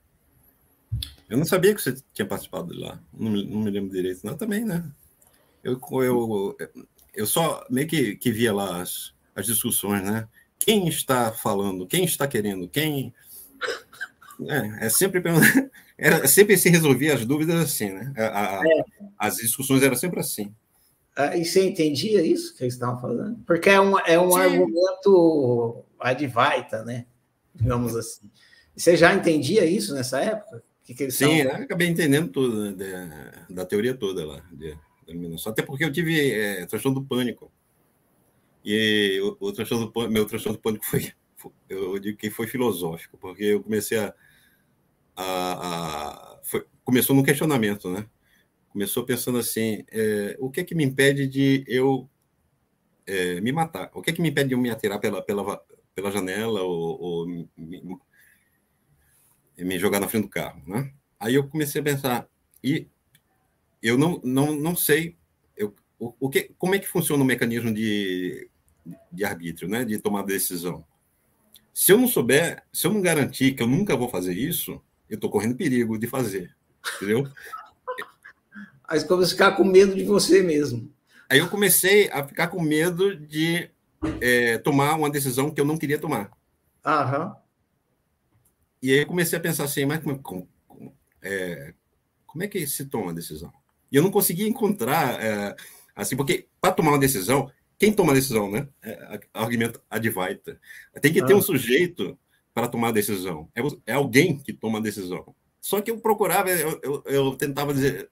Eu 1.29 1.39
não 1.39 1.45
sabia 1.45 1.75
que 1.75 1.81
você 1.81 1.95
tinha 2.13 2.27
participado 2.27 2.73
de 2.73 2.81
lá. 2.81 3.01
Não, 3.13 3.31
não 3.31 3.61
me 3.61 3.71
lembro 3.71 3.91
direito. 3.91 4.25
Não, 4.25 4.37
também, 4.37 4.65
né? 4.65 4.85
Eu, 5.63 5.81
eu, 6.03 6.57
eu 7.15 7.27
só 7.27 7.65
meio 7.71 7.87
que, 7.87 8.17
que 8.17 8.33
via 8.33 8.53
lá 8.53 8.83
as, 8.83 9.15
as 9.35 9.47
discussões, 9.47 10.03
né? 10.03 10.29
Quem 10.59 10.89
está 10.89 11.33
falando? 11.33 11.87
Quem 11.87 12.05
está 12.05 12.27
querendo? 12.27 12.69
Quem. 12.69 13.15
É, 14.49 14.87
é 14.87 14.89
sempre 14.89 15.23
era 16.01 16.27
sempre 16.27 16.57
se 16.57 16.69
resolvia 16.69 17.15
as 17.15 17.25
dúvidas 17.25 17.61
assim, 17.61 17.91
né? 17.91 18.13
A, 18.17 18.61
a, 18.61 18.63
é. 18.67 18.85
As 19.19 19.37
discussões 19.37 19.83
eram 19.83 19.97
sempre 19.97 20.21
assim. 20.21 20.55
Ah, 21.17 21.37
e 21.37 21.45
você 21.45 21.69
entendia 21.69 22.23
isso 22.23 22.57
que 22.57 22.65
eles 22.65 22.75
estavam 22.75 23.01
falando? 23.01 23.39
Porque 23.47 23.69
é 23.69 23.81
um, 23.81 23.99
é 24.01 24.19
um 24.19 24.35
argumento 24.35 25.85
advaita, 25.99 26.85
né? 26.85 27.07
Digamos 27.55 27.95
assim. 27.97 28.31
Você 28.77 28.97
já 28.97 29.15
entendia 29.15 29.65
isso 29.65 29.95
nessa 29.95 30.21
época? 30.21 30.63
Que 30.85 30.95
que 30.95 31.11
Sim, 31.11 31.41
estavam... 31.41 31.63
acabei 31.63 31.89
entendendo 31.89 32.29
tudo, 32.29 32.65
né, 32.65 32.73
da, 32.73 33.55
da 33.63 33.67
teoria 33.67 33.95
toda 33.95 34.25
lá, 34.25 34.43
de, 34.51 34.75
da 35.07 35.51
Até 35.51 35.63
porque 35.63 35.85
eu 35.85 35.93
tive 35.93 36.33
é, 36.33 36.65
transtorno 36.67 37.01
do 37.01 37.07
pânico. 37.07 37.51
E 38.65 39.21
o, 39.23 39.37
o 39.49 39.53
transtorno 39.53 39.87
do 39.87 39.93
pânico, 39.93 40.13
meu 40.13 40.25
transtorno 40.27 40.59
do 40.59 40.63
pânico 40.63 40.85
foi, 40.87 41.13
eu 41.69 41.99
digo 41.99 42.17
que 42.17 42.31
foi 42.31 42.47
filosófico, 42.47 43.19
porque 43.19 43.45
eu 43.45 43.63
comecei 43.63 43.99
a. 43.99 44.15
a, 45.21 46.39
a 46.39 46.41
foi, 46.43 46.65
começou 46.85 47.15
num 47.15 47.23
questionamento, 47.23 47.91
né? 47.91 48.07
Começou 48.71 49.05
pensando 49.05 49.39
assim: 49.39 49.85
é, 49.91 50.37
o 50.39 50.51
que 50.51 50.61
é 50.61 50.65
que 50.65 50.75
me 50.75 50.85
impede 50.85 51.27
de 51.27 51.65
eu 51.67 52.09
é, 53.07 53.41
me 53.41 53.53
matar? 53.53 53.91
O 53.95 54.03
que 54.03 54.11
é 54.11 54.13
que 54.13 54.23
me 54.23 54.31
impede 54.31 54.49
de 54.49 54.55
eu 54.55 54.59
me 54.59 54.71
atirar 54.71 54.99
pela, 54.99 55.23
pela, 55.23 55.63
pela 55.95 56.11
janela 56.11 56.63
ou, 56.63 57.01
ou 57.01 57.27
me, 57.27 57.49
me 59.59 59.79
jogar 59.79 60.01
na 60.01 60.09
frente 60.09 60.25
do 60.25 60.31
carro, 60.31 60.63
né? 60.67 60.93
Aí 61.19 61.35
eu 61.35 61.47
comecei 61.47 61.81
a 61.81 61.85
pensar, 61.85 62.29
e 62.65 62.89
eu 63.83 63.99
não, 63.99 64.21
não, 64.25 64.55
não 64.55 64.75
sei 64.75 65.17
eu, 65.57 65.75
o, 65.99 66.15
o 66.19 66.31
que, 66.31 66.55
como 66.57 66.75
é 66.75 66.79
que 66.79 66.89
funciona 66.89 67.23
o 67.23 67.27
mecanismo 67.27 67.73
de, 67.73 68.49
de 69.13 69.25
arbítrio, 69.25 69.69
né? 69.69 69.85
De 69.85 69.99
tomar 69.99 70.23
decisão. 70.23 70.85
Se 71.75 71.93
eu 71.93 71.99
não 71.99 72.09
souber, 72.09 72.65
se 72.73 72.87
eu 72.87 72.93
não 72.93 73.01
garantir 73.01 73.55
que 73.55 73.63
eu 73.63 73.67
nunca 73.67 73.97
vou 73.97 74.09
fazer 74.09 74.35
isso, 74.35 74.83
eu 75.11 75.17
estou 75.17 75.29
correndo 75.29 75.57
perigo 75.57 75.99
de 75.99 76.07
fazer, 76.07 76.55
entendeu? 76.97 77.29
Aí 78.89 79.01
você 79.01 79.13
a 79.13 79.27
ficar 79.27 79.53
com 79.53 79.65
medo 79.65 79.95
de 79.95 80.05
você 80.05 80.43
mesmo. 80.43 80.93
Aí 81.29 81.39
eu 81.39 81.49
comecei 81.49 82.09
a 82.11 82.27
ficar 82.27 82.49
com 82.49 82.63
medo 82.63 83.15
de 83.15 83.71
é, 84.21 84.59
tomar 84.59 84.95
uma 84.97 85.11
decisão 85.11 85.51
que 85.51 85.61
eu 85.61 85.65
não 85.65 85.77
queria 85.77 85.99
tomar. 85.99 86.31
Aham. 86.85 87.37
E 88.83 88.93
aí 88.93 89.01
eu 89.01 89.07
comecei 89.07 89.39
a 89.39 89.43
pensar 89.43 89.65
assim, 89.65 89.85
mas 89.85 90.03
como, 90.03 90.19
como, 90.21 90.49
é, 91.23 91.75
como 92.27 92.43
é 92.43 92.49
que 92.49 92.67
se 92.67 92.87
toma 92.87 93.11
a 93.11 93.15
decisão? 93.15 93.53
E 93.93 93.97
eu 93.97 94.03
não 94.03 94.11
conseguia 94.11 94.49
encontrar, 94.49 95.23
é, 95.23 95.55
assim, 95.95 96.17
porque 96.17 96.49
para 96.61 96.73
tomar 96.73 96.93
uma 96.93 96.99
decisão, 96.99 97.51
quem 97.79 97.93
toma 97.93 98.13
a 98.13 98.15
decisão, 98.15 98.51
né? 98.51 98.69
É, 98.83 99.21
argumento 99.35 99.81
advaita. 99.89 100.61
Tem 101.01 101.13
que 101.13 101.25
ter 101.25 101.33
ah. 101.33 101.37
um 101.37 101.43
sujeito 101.43 102.19
para 102.55 102.69
tomar 102.69 102.93
decisão. 102.93 103.49
É, 103.55 103.61
é, 103.87 103.95
alguém 103.95 104.39
que 104.39 104.53
toma 104.53 104.79
a 104.79 104.83
decisão. 104.83 105.35
Só 105.61 105.81
que 105.81 105.91
eu 105.91 106.01
procurava, 106.01 106.51
eu, 106.51 106.81
eu, 106.83 107.03
eu, 107.07 107.37
tentava 107.37 107.75
dizer, 107.75 108.11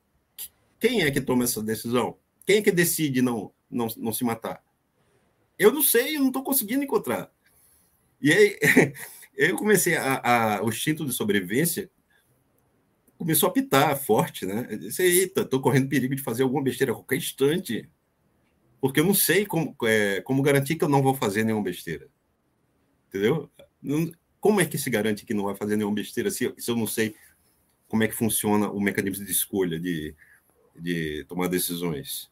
quem 0.78 1.02
é 1.02 1.10
que 1.10 1.20
toma 1.20 1.44
essa 1.44 1.62
decisão? 1.62 2.16
Quem 2.46 2.58
é 2.58 2.62
que 2.62 2.70
decide 2.70 3.22
não, 3.22 3.52
não, 3.70 3.88
não 3.96 4.12
se 4.12 4.24
matar? 4.24 4.62
Eu 5.58 5.72
não 5.72 5.82
sei, 5.82 6.16
eu 6.16 6.20
não 6.20 6.28
estou 6.28 6.42
conseguindo 6.42 6.84
encontrar. 6.84 7.30
E 8.20 8.32
aí, 8.32 8.58
eu 9.36 9.56
comecei 9.56 9.96
a, 9.96 10.58
a, 10.58 10.62
o 10.62 10.68
instinto 10.68 11.04
de 11.04 11.12
sobrevivência 11.12 11.90
começou 13.18 13.48
a 13.48 13.52
pitar 13.52 13.98
forte, 13.98 14.46
né? 14.46 14.66
Eu 14.70 14.78
disse, 14.78 15.02
eita, 15.02 15.40
estou 15.40 15.60
correndo 15.60 15.88
perigo 15.88 16.14
de 16.14 16.22
fazer 16.22 16.44
alguma 16.44 16.62
besteira 16.62 16.92
a 16.92 16.94
qualquer 16.94 17.16
instante, 17.16 17.90
porque 18.80 19.00
eu 19.00 19.04
não 19.04 19.12
sei 19.12 19.44
como, 19.44 19.74
é, 19.84 20.20
como 20.20 20.40
garantir 20.40 20.76
que 20.76 20.84
eu 20.84 20.88
não 20.88 21.02
vou 21.02 21.14
fazer 21.14 21.42
nenhuma 21.42 21.64
besteira. 21.64 22.08
Entendeu? 23.08 23.50
Como 24.40 24.60
é 24.60 24.64
que 24.64 24.78
se 24.78 24.90
garante 24.90 25.24
que 25.24 25.34
não 25.34 25.44
vai 25.44 25.54
fazer 25.54 25.76
nenhuma 25.76 25.94
besteira 25.94 26.30
se, 26.30 26.52
se 26.56 26.70
eu 26.70 26.76
não 26.76 26.86
sei 26.86 27.14
como 27.88 28.02
é 28.02 28.08
que 28.08 28.14
funciona 28.14 28.70
o 28.70 28.80
mecanismo 28.80 29.24
de 29.24 29.32
escolha, 29.32 29.80
de, 29.80 30.14
de 30.76 31.24
tomar 31.28 31.48
decisões? 31.48 32.30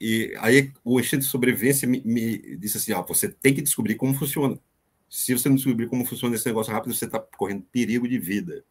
E 0.00 0.34
aí 0.38 0.72
o 0.84 0.98
instinto 1.00 1.22
de 1.22 1.30
sobrevivência 1.30 1.86
me, 1.86 2.00
me 2.04 2.56
disse 2.56 2.78
assim, 2.78 2.92
ah, 2.92 3.02
você 3.02 3.28
tem 3.28 3.54
que 3.54 3.62
descobrir 3.62 3.96
como 3.96 4.14
funciona. 4.14 4.58
Se 5.08 5.32
você 5.32 5.48
não 5.48 5.56
descobrir 5.56 5.88
como 5.88 6.04
funciona 6.04 6.34
esse 6.34 6.46
negócio 6.46 6.72
rápido, 6.72 6.94
você 6.94 7.06
está 7.06 7.18
correndo 7.18 7.66
perigo 7.72 8.08
de 8.08 8.18
vida. 8.18 8.64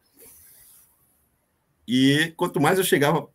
E 1.86 2.32
quanto 2.36 2.60
mais 2.60 2.78
eu 2.78 2.84
chegava 2.84 3.28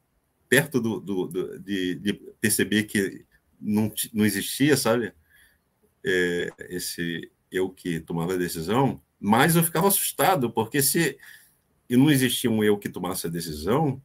perto 0.47 0.79
do, 0.79 0.99
do, 0.99 1.27
do 1.27 1.59
de, 1.59 1.95
de, 1.95 2.13
perceber 2.39 2.83
que 2.83 3.25
não, 3.59 3.91
não 4.13 4.25
existia, 4.25 4.77
sabe, 4.77 5.13
é, 6.05 6.49
esse 6.69 7.31
eu 7.53 7.69
que 7.69 7.99
tomava 7.99 8.33
a 8.33 8.37
decisão, 8.37 8.99
mais 9.19 9.55
eu 9.55 9.63
ficava 9.63 9.87
assustado, 9.87 10.51
porque 10.51 10.81
se 10.81 11.17
e 11.89 11.95
não 11.95 12.09
existia 12.09 12.49
um 12.49 12.63
eu 12.63 12.77
que 12.77 12.89
tomasse 12.89 13.27
a 13.27 13.29
decisão, 13.29 14.01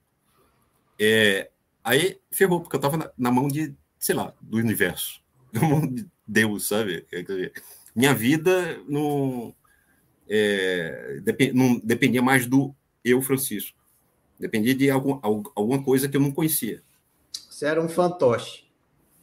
é, 1.00 1.50
aí 1.82 2.18
ferrou, 2.30 2.60
porque 2.60 2.76
eu 2.76 2.78
estava 2.78 2.96
na, 2.96 3.10
na, 3.16 3.30
mão 3.30 3.48
de, 3.48 3.74
sei 3.98 4.14
lá, 4.14 4.34
do 4.40 4.58
universo, 4.58 5.22
na 5.52 5.62
mão 5.62 5.86
de 5.86 6.06
Deus, 6.26 6.68
sabe? 6.68 7.06
Dizer, 7.10 7.52
minha 7.94 8.12
vida 8.12 8.78
não, 8.86 9.54
é, 10.28 11.20
depend, 11.22 11.52
não 11.54 11.78
dependia 11.78 12.20
mais 12.20 12.46
do 12.46 12.74
eu, 13.02 13.22
Francisco. 13.22 13.78
Dependia 14.38 14.74
de 14.74 14.90
algum, 14.90 15.18
alguma 15.22 15.82
coisa 15.82 16.08
que 16.08 16.16
eu 16.16 16.20
não 16.20 16.30
conhecia. 16.30 16.82
Você 17.32 17.66
era 17.66 17.82
um 17.82 17.88
fantoche. 17.88 18.64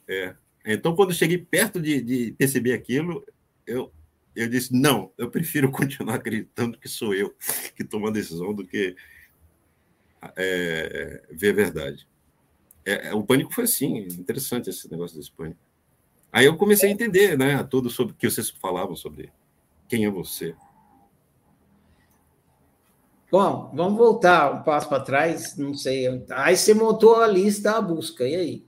É. 0.08 0.36
Então, 0.66 0.96
quando 0.96 1.12
eu 1.12 1.16
cheguei 1.16 1.38
perto 1.38 1.80
de, 1.80 2.02
de 2.02 2.32
perceber 2.32 2.74
aquilo, 2.74 3.24
eu, 3.68 3.94
eu 4.36 4.50
disse: 4.50 4.74
não, 4.74 5.12
eu 5.18 5.30
prefiro 5.30 5.70
continuar 5.72 6.16
acreditando 6.16 6.78
que 6.78 6.90
sou 6.90 7.14
eu 7.14 7.34
que 7.76 7.84
tomo 7.84 8.08
a 8.08 8.12
decisão 8.12 8.54
do 8.54 8.66
que 8.66 8.96
é, 10.36 11.24
ver 11.32 11.52
a 11.52 11.56
verdade. 11.56 12.08
É, 12.86 13.14
o 13.14 13.24
pânico 13.24 13.54
foi 13.54 13.64
assim, 13.64 13.98
interessante 13.98 14.70
esse 14.70 14.90
negócio 14.92 15.18
desse 15.18 15.32
pânico. 15.32 15.60
Aí 16.32 16.46
eu 16.46 16.58
comecei 16.58 16.90
a 16.90 16.92
entender, 16.92 17.38
né, 17.38 17.64
tudo 17.64 17.90
sobre 17.90 18.14
que 18.14 18.30
vocês 18.30 18.50
falavam 18.50 18.96
sobre 18.96 19.32
quem 19.88 20.06
é 20.06 20.10
você. 20.10 20.56
Bom, 23.32 23.72
vamos 23.74 23.98
voltar 23.98 24.54
um 24.54 24.64
passo 24.64 24.88
para 24.88 25.04
trás, 25.04 25.58
não 25.58 25.74
sei. 25.74 26.24
Aí 26.30 26.56
você 26.56 26.74
montou 26.74 27.16
a 27.22 27.28
lista 27.28 27.72
da 27.72 27.82
busca, 27.82 28.28
e 28.28 28.36
aí? 28.36 28.66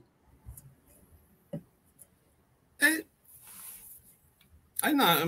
É... 2.80 3.04
Aí 4.82 4.94
na, 4.94 5.24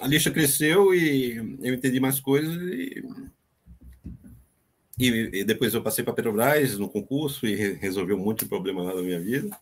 a 0.00 0.06
lista 0.06 0.30
cresceu 0.30 0.94
e 0.94 1.36
eu 1.60 1.74
entendi 1.74 2.00
mais 2.00 2.20
coisas 2.20 2.54
e, 4.98 5.04
e, 5.32 5.44
depois 5.44 5.74
eu 5.74 5.82
passei 5.82 6.04
para 6.04 6.12
Petrobras 6.12 6.78
no 6.78 6.88
concurso 6.88 7.46
e 7.46 7.72
resolveu 7.74 8.16
um 8.16 8.24
monte 8.24 8.40
de 8.40 8.46
problema 8.46 8.82
lá 8.82 8.94
na 8.94 9.02
minha 9.02 9.20
vida. 9.20 9.56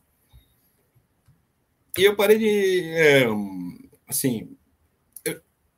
E 1.97 2.05
eu 2.05 2.17
parei 2.17 2.39
de. 2.39 2.81
É, 2.91 3.27
assim. 4.07 4.57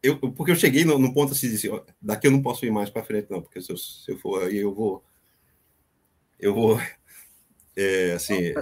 Eu, 0.02 0.18
porque 0.18 0.52
eu 0.52 0.56
cheguei 0.56 0.84
no, 0.84 0.98
no 0.98 1.14
ponto 1.14 1.32
assim, 1.32 1.54
de, 1.54 1.70
daqui 2.00 2.26
eu 2.26 2.30
não 2.30 2.42
posso 2.42 2.66
ir 2.66 2.70
mais 2.70 2.90
para 2.90 3.04
frente, 3.04 3.30
não, 3.30 3.40
porque 3.40 3.62
se 3.62 3.72
eu, 3.72 3.76
se 3.78 4.10
eu 4.10 4.18
for 4.18 4.42
aí, 4.42 4.58
eu 4.58 4.74
vou. 4.74 5.04
Eu 6.38 6.54
vou. 6.54 6.78
É, 7.76 8.12
assim. 8.12 8.54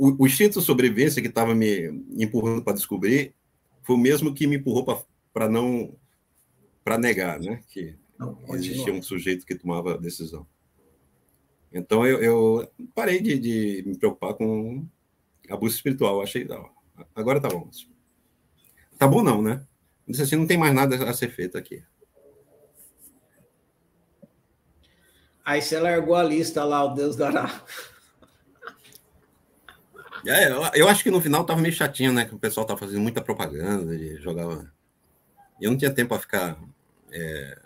O, 0.00 0.22
o 0.22 0.26
instinto 0.26 0.58
de 0.58 0.64
sobrevivência 0.64 1.20
que 1.20 1.28
estava 1.28 1.54
me 1.54 1.88
empurrando 2.16 2.64
para 2.64 2.72
descobrir 2.72 3.34
foi 3.82 3.96
o 3.96 3.98
mesmo 3.98 4.32
que 4.32 4.46
me 4.46 4.56
empurrou 4.56 5.04
para 5.30 5.46
não. 5.46 5.94
para 6.82 6.96
negar, 6.96 7.38
né? 7.38 7.62
Que 7.68 7.94
não, 8.18 8.38
existia 8.54 8.94
um 8.94 9.02
sujeito 9.02 9.44
que 9.44 9.54
tomava 9.54 9.92
a 9.92 9.98
decisão. 9.98 10.46
Então 11.70 12.06
eu, 12.06 12.18
eu 12.22 12.72
parei 12.94 13.20
de, 13.20 13.38
de 13.38 13.82
me 13.86 13.98
preocupar 13.98 14.32
com 14.32 14.86
abuso 15.50 15.76
espiritual, 15.76 16.22
achei. 16.22 16.46
Não, 16.46 16.70
agora 17.14 17.38
tá 17.38 17.50
bom. 17.50 17.68
Tá 18.96 19.06
bom, 19.06 19.22
não, 19.22 19.42
né? 19.42 19.66
Disse 20.08 20.22
assim, 20.22 20.36
não 20.36 20.46
tem 20.46 20.56
mais 20.56 20.74
nada 20.74 21.10
a 21.10 21.12
ser 21.12 21.28
feito 21.28 21.58
aqui. 21.58 21.84
Aí 25.44 25.60
você 25.60 25.78
largou 25.78 26.14
a 26.14 26.22
lista 26.22 26.64
lá, 26.64 26.84
o 26.84 26.94
Deus 26.94 27.16
dará. 27.16 27.62
É, 30.26 30.50
eu, 30.50 30.62
eu, 30.74 30.88
acho 30.88 31.02
que 31.02 31.10
no 31.10 31.20
final 31.20 31.44
tava 31.44 31.60
meio 31.60 31.74
chatinho, 31.74 32.12
né? 32.12 32.24
Que 32.24 32.34
o 32.34 32.38
pessoal 32.38 32.66
tava 32.66 32.78
fazendo 32.78 33.00
muita 33.00 33.22
propaganda 33.22 33.94
e 33.94 34.16
jogava. 34.16 34.70
Eu 35.60 35.70
não 35.70 35.78
tinha 35.78 35.92
tempo 35.92 36.10
para 36.10 36.18
ficar 36.18 36.58
é, 37.12 37.58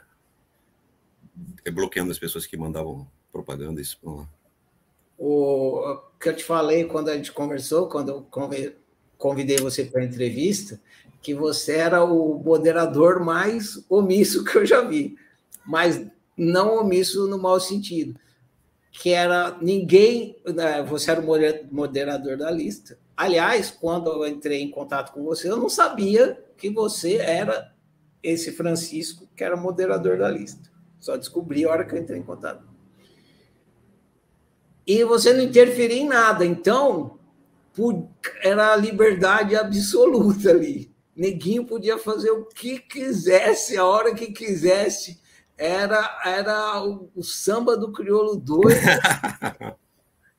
bloqueando 1.72 2.10
as 2.10 2.18
pessoas 2.18 2.46
que 2.46 2.56
mandavam 2.56 3.08
propaganda 3.32 3.80
isso 3.80 3.98
lá. 4.02 4.28
O 5.18 6.00
que 6.20 6.28
eu 6.28 6.36
te 6.36 6.44
falei 6.44 6.84
quando 6.84 7.08
a 7.08 7.16
gente 7.16 7.32
conversou, 7.32 7.88
quando 7.88 8.10
eu 8.10 8.26
convidei 9.16 9.58
você 9.58 9.84
para 9.84 10.02
a 10.02 10.04
entrevista, 10.04 10.80
que 11.22 11.34
você 11.34 11.76
era 11.76 12.04
o 12.04 12.42
moderador 12.42 13.20
mais 13.20 13.84
omisso 13.88 14.44
que 14.44 14.58
eu 14.58 14.66
já 14.66 14.82
vi, 14.82 15.16
mas 15.64 16.04
não 16.36 16.78
omisso 16.78 17.26
no 17.28 17.38
mau 17.38 17.58
sentido, 17.60 18.18
que 18.96 19.10
era 19.10 19.58
ninguém, 19.60 20.40
né, 20.46 20.80
você 20.84 21.10
era 21.10 21.20
o 21.20 21.74
moderador 21.74 22.36
da 22.36 22.48
lista. 22.48 22.96
Aliás, 23.16 23.68
quando 23.68 24.08
eu 24.08 24.24
entrei 24.24 24.62
em 24.62 24.70
contato 24.70 25.12
com 25.12 25.24
você, 25.24 25.50
eu 25.50 25.56
não 25.56 25.68
sabia 25.68 26.40
que 26.56 26.70
você 26.70 27.16
era 27.16 27.74
esse 28.22 28.52
Francisco, 28.52 29.28
que 29.34 29.42
era 29.42 29.56
moderador 29.56 30.16
da 30.18 30.30
lista. 30.30 30.70
Só 31.00 31.16
descobri 31.16 31.64
a 31.64 31.70
hora 31.70 31.84
que 31.84 31.92
eu 31.92 31.98
entrei 31.98 32.20
em 32.20 32.22
contato. 32.22 32.64
E 34.86 35.02
você 35.02 35.32
não 35.32 35.42
interferia 35.42 36.00
em 36.00 36.06
nada, 36.06 36.46
então 36.46 37.18
era 38.42 38.72
a 38.72 38.76
liberdade 38.76 39.56
absoluta 39.56 40.50
ali. 40.50 40.94
Neguinho 41.16 41.66
podia 41.66 41.98
fazer 41.98 42.30
o 42.30 42.44
que 42.44 42.78
quisesse, 42.78 43.76
a 43.76 43.84
hora 43.84 44.14
que 44.14 44.28
quisesse. 44.28 45.20
Era, 45.56 46.20
era 46.24 46.82
o, 46.82 47.10
o 47.14 47.22
samba 47.22 47.76
do 47.76 47.92
crioulo 47.92 48.36
doido. 48.36 48.80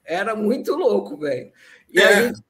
era 0.03 0.35
muito 0.35 0.75
louco, 0.75 1.17
velho. 1.17 1.51
E 1.91 1.99
é. 1.99 2.05
a 2.05 2.21
gente, 2.23 2.43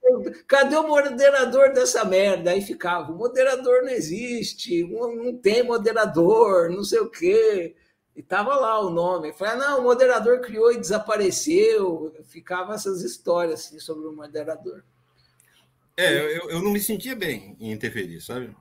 cadê 0.47 0.75
o 0.75 0.87
moderador 0.87 1.71
dessa 1.71 2.03
merda? 2.03 2.51
Aí 2.51 2.61
ficava, 2.61 3.11
o 3.11 3.17
moderador 3.17 3.83
não 3.83 3.89
existe, 3.89 4.83
não 4.83 5.37
tem 5.37 5.61
moderador, 5.61 6.71
não 6.71 6.83
sei 6.83 6.99
o 6.99 7.09
quê. 7.09 7.75
E 8.15 8.23
tava 8.23 8.55
lá 8.55 8.79
o 8.79 8.89
nome. 8.89 9.33
Falei, 9.33 9.53
ah, 9.53 9.57
não, 9.57 9.79
o 9.81 9.83
moderador 9.83 10.39
criou 10.39 10.71
e 10.71 10.79
desapareceu. 10.79 12.15
Ficava 12.23 12.73
essas 12.73 13.03
histórias 13.03 13.65
assim, 13.65 13.79
sobre 13.79 14.07
o 14.07 14.13
moderador. 14.13 14.83
É, 15.97 16.37
eu, 16.37 16.49
eu 16.49 16.61
não 16.61 16.71
me 16.71 16.79
sentia 16.79 17.15
bem 17.15 17.55
em 17.59 17.71
interferir, 17.71 18.21
sabe? 18.21 18.55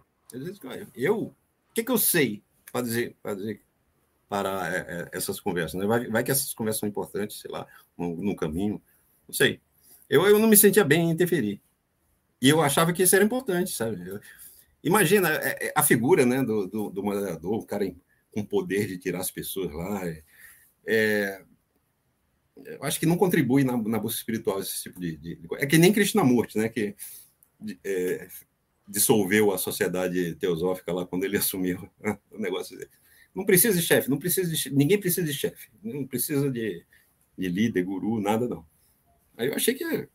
Eu, 0.94 1.18
o 1.18 1.34
que, 1.72 1.84
que 1.84 1.90
eu 1.90 1.98
sei 1.98 2.42
para 2.72 2.82
dizer, 2.82 3.16
para 3.22 3.34
dizer 3.34 3.62
para 4.28 4.74
é, 4.74 4.78
é, 4.78 5.08
essas 5.12 5.40
conversas? 5.40 5.80
Né? 5.80 5.86
Vai, 5.86 6.06
vai 6.08 6.24
que 6.24 6.30
essas 6.30 6.52
conversas 6.54 6.80
são 6.80 6.88
importantes, 6.88 7.40
sei 7.40 7.50
lá, 7.50 7.66
no, 7.96 8.16
no 8.16 8.36
caminho, 8.36 8.80
não 9.26 9.34
sei. 9.34 9.60
Eu, 10.08 10.26
eu 10.26 10.38
não 10.38 10.48
me 10.48 10.56
sentia 10.56 10.84
bem 10.84 11.08
em 11.08 11.10
interferir. 11.10 11.60
E 12.40 12.48
eu 12.48 12.60
achava 12.60 12.92
que 12.92 13.02
isso 13.02 13.14
era 13.14 13.24
importante, 13.24 13.70
sabe? 13.70 14.06
Eu, 14.06 14.20
imagina 14.82 15.28
é, 15.30 15.72
a 15.74 15.82
figura 15.82 16.26
né, 16.26 16.42
do, 16.42 16.66
do, 16.66 16.90
do 16.90 17.02
moderador, 17.02 17.54
o 17.54 17.66
cara 17.66 17.84
com 18.32 18.44
poder 18.44 18.86
de 18.86 18.98
tirar 18.98 19.20
as 19.20 19.30
pessoas 19.30 19.72
lá. 19.72 20.06
É, 20.06 20.22
é 20.86 21.44
eu 22.64 22.84
acho 22.84 23.00
que 23.00 23.06
não 23.06 23.16
contribui 23.16 23.64
na, 23.64 23.76
na 23.76 23.98
busca 23.98 24.18
espiritual 24.18 24.60
esse 24.60 24.82
tipo 24.82 25.00
de, 25.00 25.16
de, 25.16 25.36
de 25.36 25.48
É 25.58 25.66
que 25.66 25.78
nem 25.78 25.92
Krishnamurti, 25.92 26.58
né? 26.58 26.68
Que 26.68 26.94
é, 27.82 28.28
dissolveu 28.86 29.52
a 29.52 29.58
sociedade 29.58 30.34
teosófica 30.36 30.92
lá 30.92 31.06
quando 31.06 31.24
ele 31.24 31.36
assumiu 31.38 31.88
o 32.30 32.38
negócio 32.38 32.76
dele. 32.76 32.90
Não 33.34 33.44
precisa 33.44 33.78
de 33.78 33.84
chefe, 33.84 34.08
não 34.08 34.18
precisa 34.18 34.50
de, 34.50 34.74
ninguém 34.74 34.98
precisa 34.98 35.26
de 35.26 35.34
chefe, 35.34 35.68
não 35.82 36.06
precisa 36.06 36.50
de, 36.50 36.84
de 37.36 37.48
líder, 37.48 37.82
guru, 37.82 38.20
nada 38.20 38.46
não. 38.46 38.64
Aí 39.36 39.48
eu 39.48 39.54
achei 39.54 39.74
que 39.74 40.08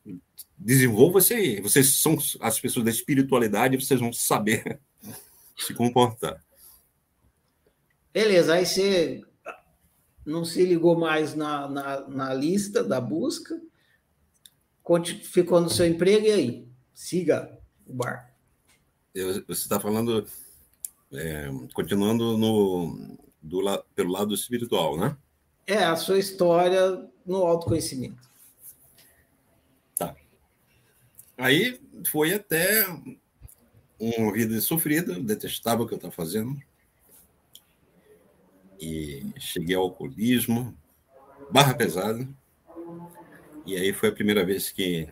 desenvolva-se, 0.58 1.60
vocês 1.60 1.98
são 1.98 2.18
as 2.40 2.60
pessoas 2.60 2.86
da 2.86 2.92
espiritualidade, 2.92 3.76
vocês 3.76 4.00
vão 4.00 4.14
saber 4.14 4.80
se 5.58 5.74
comportar. 5.74 6.42
Beleza, 8.14 8.54
aí 8.54 8.66
você 8.66 9.22
não 10.26 10.46
se 10.46 10.64
ligou 10.64 10.98
mais 10.98 11.36
na, 11.36 11.68
na, 11.68 12.08
na 12.08 12.34
lista 12.34 12.84
da 12.84 13.02
busca, 13.02 13.60
ficou 15.24 15.60
no 15.60 15.70
seu 15.70 15.86
emprego 15.86 16.26
e 16.26 16.32
aí? 16.32 16.68
Siga 16.94 17.58
o 17.86 17.94
bar. 17.94 18.34
você 19.14 19.52
está 19.52 19.80
falando, 19.80 20.26
é, 21.14 21.50
continuando 21.74 22.38
no, 22.38 23.18
do, 23.42 23.84
pelo 23.96 24.12
lado 24.12 24.34
espiritual, 24.34 24.98
né? 24.98 25.18
É, 25.66 25.84
a 25.84 25.96
sua 25.96 26.18
história 26.18 27.08
no 27.26 27.46
autoconhecimento. 27.46 28.30
Tá. 29.96 30.16
Aí 31.38 31.80
foi 32.08 32.34
até 32.34 32.86
uma 34.00 34.32
vida 34.32 34.60
sofrida, 34.62 35.20
detestava 35.20 35.84
o 35.84 35.88
que 35.88 35.94
eu 35.94 35.98
estava 35.98 36.14
fazendo. 36.14 36.60
E 38.80 39.26
cheguei 39.38 39.76
ao 39.76 39.84
alcoolismo, 39.84 40.76
barra 41.52 41.74
pesada. 41.74 42.28
E 43.66 43.76
aí 43.76 43.92
foi 43.94 44.10
a 44.10 44.14
primeira 44.14 44.46
vez 44.46 44.72
que 44.72 45.10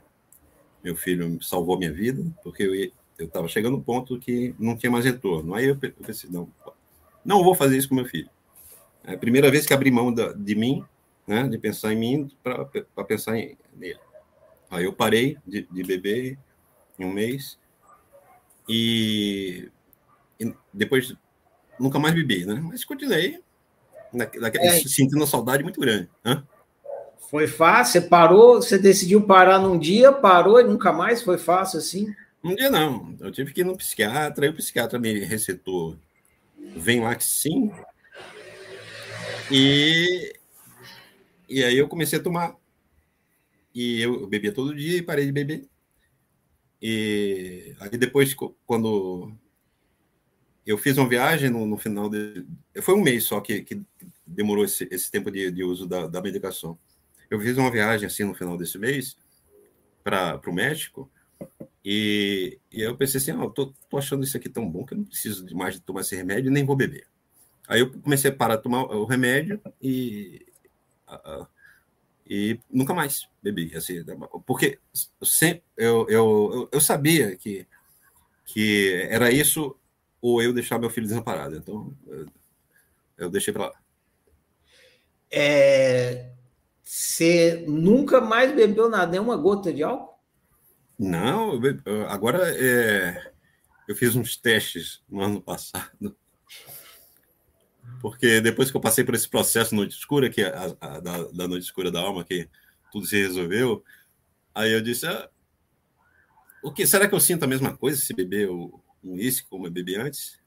meu 0.84 0.96
filho 0.96 1.42
salvou 1.44 1.78
minha 1.78 1.92
vida, 1.92 2.24
porque 2.42 2.64
eu 2.64 2.92
estava 3.26 3.48
chegando 3.48 3.78
no 3.78 3.84
ponto 3.84 4.20
que 4.20 4.54
não 4.60 4.78
tinha 4.78 4.92
mais 4.92 5.06
retorno. 5.06 5.54
Aí 5.54 5.66
eu 5.66 5.78
pensei, 5.78 6.30
não, 6.30 6.50
não 7.26 7.44
vou 7.44 7.56
fazer 7.56 7.78
isso 7.78 7.90
com 7.90 7.96
meu 7.96 8.06
filho. 8.06 8.30
É 9.04 9.14
a 9.14 9.18
primeira 9.18 9.50
vez 9.50 9.66
que 9.66 9.74
abri 9.74 9.90
mão 9.90 10.14
da, 10.14 10.34
de 10.34 10.56
mim, 10.56 10.84
né, 11.26 11.48
de 11.48 11.58
pensar 11.58 11.94
em 11.94 11.98
mim, 11.98 12.32
para 12.44 13.04
pensar 13.06 13.38
em, 13.38 13.58
nele. 13.76 14.00
Aí 14.70 14.86
eu 14.86 14.94
parei 14.94 15.38
de, 15.46 15.68
de 15.72 15.84
beber 15.84 16.38
em 17.00 17.06
um 17.06 17.12
mês 17.12 17.58
e, 18.68 19.70
e, 20.40 20.54
depois 20.74 21.16
nunca 21.80 22.00
mais 22.00 22.14
bebi, 22.14 22.46
né? 22.46 22.60
Mas 22.62 22.84
continuei, 22.84 23.40
naquele, 24.12 24.66
é. 24.66 24.80
sentindo 24.80 25.16
uma 25.16 25.28
saudade 25.28 25.64
muito 25.64 25.80
grande. 25.80 26.10
Hã? 26.26 26.44
Foi 27.30 27.48
fácil? 27.48 28.02
Você 28.02 28.08
parou? 28.08 28.56
Você 28.56 28.78
decidiu 28.78 29.22
parar 29.22 29.60
num 29.60 29.78
dia, 29.78 30.12
parou 30.12 30.60
e 30.60 30.64
nunca 30.64 30.92
mais? 30.92 31.22
Foi 31.22 31.38
fácil 31.38 31.80
assim? 31.80 32.14
Um 32.48 32.56
dia 32.56 32.70
não. 32.70 33.16
Eu 33.20 33.32
tive 33.32 33.54
que 33.54 33.62
ir 33.62 33.64
no 33.64 33.78
psiquiatra, 33.78 34.46
e 34.46 34.50
o 34.50 34.54
psiquiatra 34.54 34.98
me 35.00 35.20
recetou 35.20 35.98
Venlaxin. 36.76 37.72
E, 39.52 40.34
e 41.50 41.64
aí 41.64 41.78
eu 41.78 41.88
comecei 41.88 42.20
a 42.20 42.24
tomar. 42.24 42.56
E 43.74 44.02
eu 44.02 44.28
bebia 44.28 44.52
todo 44.52 44.76
dia 44.76 44.98
e 44.98 45.02
parei 45.02 45.26
de 45.26 45.32
beber. 45.32 45.68
E 46.82 47.76
aí 47.80 47.98
depois, 47.98 48.36
quando 48.66 49.32
eu 50.66 50.78
fiz 50.78 50.98
uma 50.98 51.10
viagem 51.10 51.50
no, 51.50 51.66
no 51.66 51.78
final 51.78 52.10
de. 52.10 52.46
Foi 52.82 52.96
um 52.96 53.02
mês 53.02 53.24
só 53.24 53.42
que, 53.42 53.62
que 53.62 53.82
demorou 54.26 54.66
esse, 54.66 54.88
esse 54.92 55.12
tempo 55.12 55.32
de, 55.32 55.52
de 55.52 55.64
uso 55.64 55.88
da, 55.88 56.08
da 56.08 56.22
medicação 56.22 56.78
eu 57.30 57.40
fiz 57.40 57.58
uma 57.58 57.72
viagem 57.72 58.08
assim 58.08 58.24
no 58.24 58.34
final 58.34 58.58
desse 58.58 58.78
mês 58.78 59.18
para 60.04 60.40
o 60.48 60.54
México 60.54 61.12
e, 61.90 62.60
e 62.70 62.82
eu 62.82 62.98
pensei 62.98 63.18
assim, 63.18 63.32
ah, 63.32 63.50
tô, 63.50 63.74
tô, 63.90 63.98
achando 63.98 64.22
isso 64.22 64.36
aqui 64.36 64.50
tão 64.50 64.70
bom 64.70 64.86
que 64.86 64.94
eu 64.94 64.98
não 64.98 65.06
preciso 65.06 65.46
de 65.46 65.56
mais 65.56 65.76
de 65.76 65.80
tomar 65.80 66.02
esse 66.02 66.18
remédio 66.18 66.52
nem 66.52 66.66
vou 66.66 66.76
beber. 66.76 67.08
Aí 67.66 67.80
eu 67.80 67.90
comecei 68.02 68.30
a 68.30 68.36
parar 68.36 68.58
de 68.58 68.64
tomar 68.64 68.84
o 68.84 69.06
remédio 69.06 69.62
e 69.82 70.46
uh, 71.08 71.48
e 72.30 72.60
nunca 72.70 72.94
mais 72.94 73.30
bebi 73.42 73.74
assim, 73.74 74.04
porque 74.46 74.80
sempre 75.24 75.64
eu, 75.78 76.06
eu, 76.10 76.70
eu 76.74 76.82
sabia 76.82 77.38
que 77.38 77.66
que 78.44 79.08
era 79.10 79.32
isso 79.32 79.74
ou 80.22 80.42
eu 80.42 80.52
deixar 80.52 80.78
meu 80.78 80.90
filho 80.90 81.08
desamparado. 81.08 81.56
Então 81.56 81.94
eu, 82.06 82.26
eu 83.18 83.30
deixei 83.30 83.54
para 83.54 83.68
lá. 83.68 83.74
É, 85.32 86.32
você 86.84 87.64
nunca 87.66 88.20
mais 88.20 88.54
bebeu 88.54 88.90
nada, 88.90 89.10
nenhuma 89.10 89.38
gota 89.38 89.72
de 89.72 89.84
álcool? 89.84 90.07
Não, 90.98 91.60
agora 92.08 92.50
é, 92.58 93.32
eu 93.88 93.96
fiz 93.96 94.16
uns 94.16 94.36
testes 94.36 95.04
no 95.08 95.22
ano 95.22 95.42
passado. 95.42 96.16
Porque 98.02 98.42
depois 98.42 98.70
que 98.70 98.78
eu 98.78 98.82
passei 98.82 99.04
por 99.04 99.16
esse 99.16 99.30
processo 99.30 99.76
noite 99.76 99.98
escura, 99.98 100.30
que 100.30 100.42
é 100.42 100.48
a, 100.48 100.76
a, 100.80 101.00
da, 101.00 101.24
da, 101.24 101.48
noite 101.48 101.64
escura 101.64 101.92
da 101.92 102.00
alma, 102.00 102.24
que 102.24 102.50
tudo 102.92 103.06
se 103.06 103.18
resolveu, 103.18 103.84
aí 104.54 104.72
eu 104.72 104.82
disse: 104.82 105.08
ah, 105.08 105.30
o 106.64 106.72
que 106.72 106.86
será 106.86 107.08
que 107.08 107.16
eu 107.16 107.20
sinto 107.20 107.44
a 107.44 107.48
mesma 107.48 107.76
coisa 107.76 108.00
se 108.00 108.14
beber 108.14 108.50
um 108.50 108.72
uísque 109.04 109.48
como 109.50 109.68
eu 109.68 109.72
bebi 109.72 109.96
antes? 109.96 110.40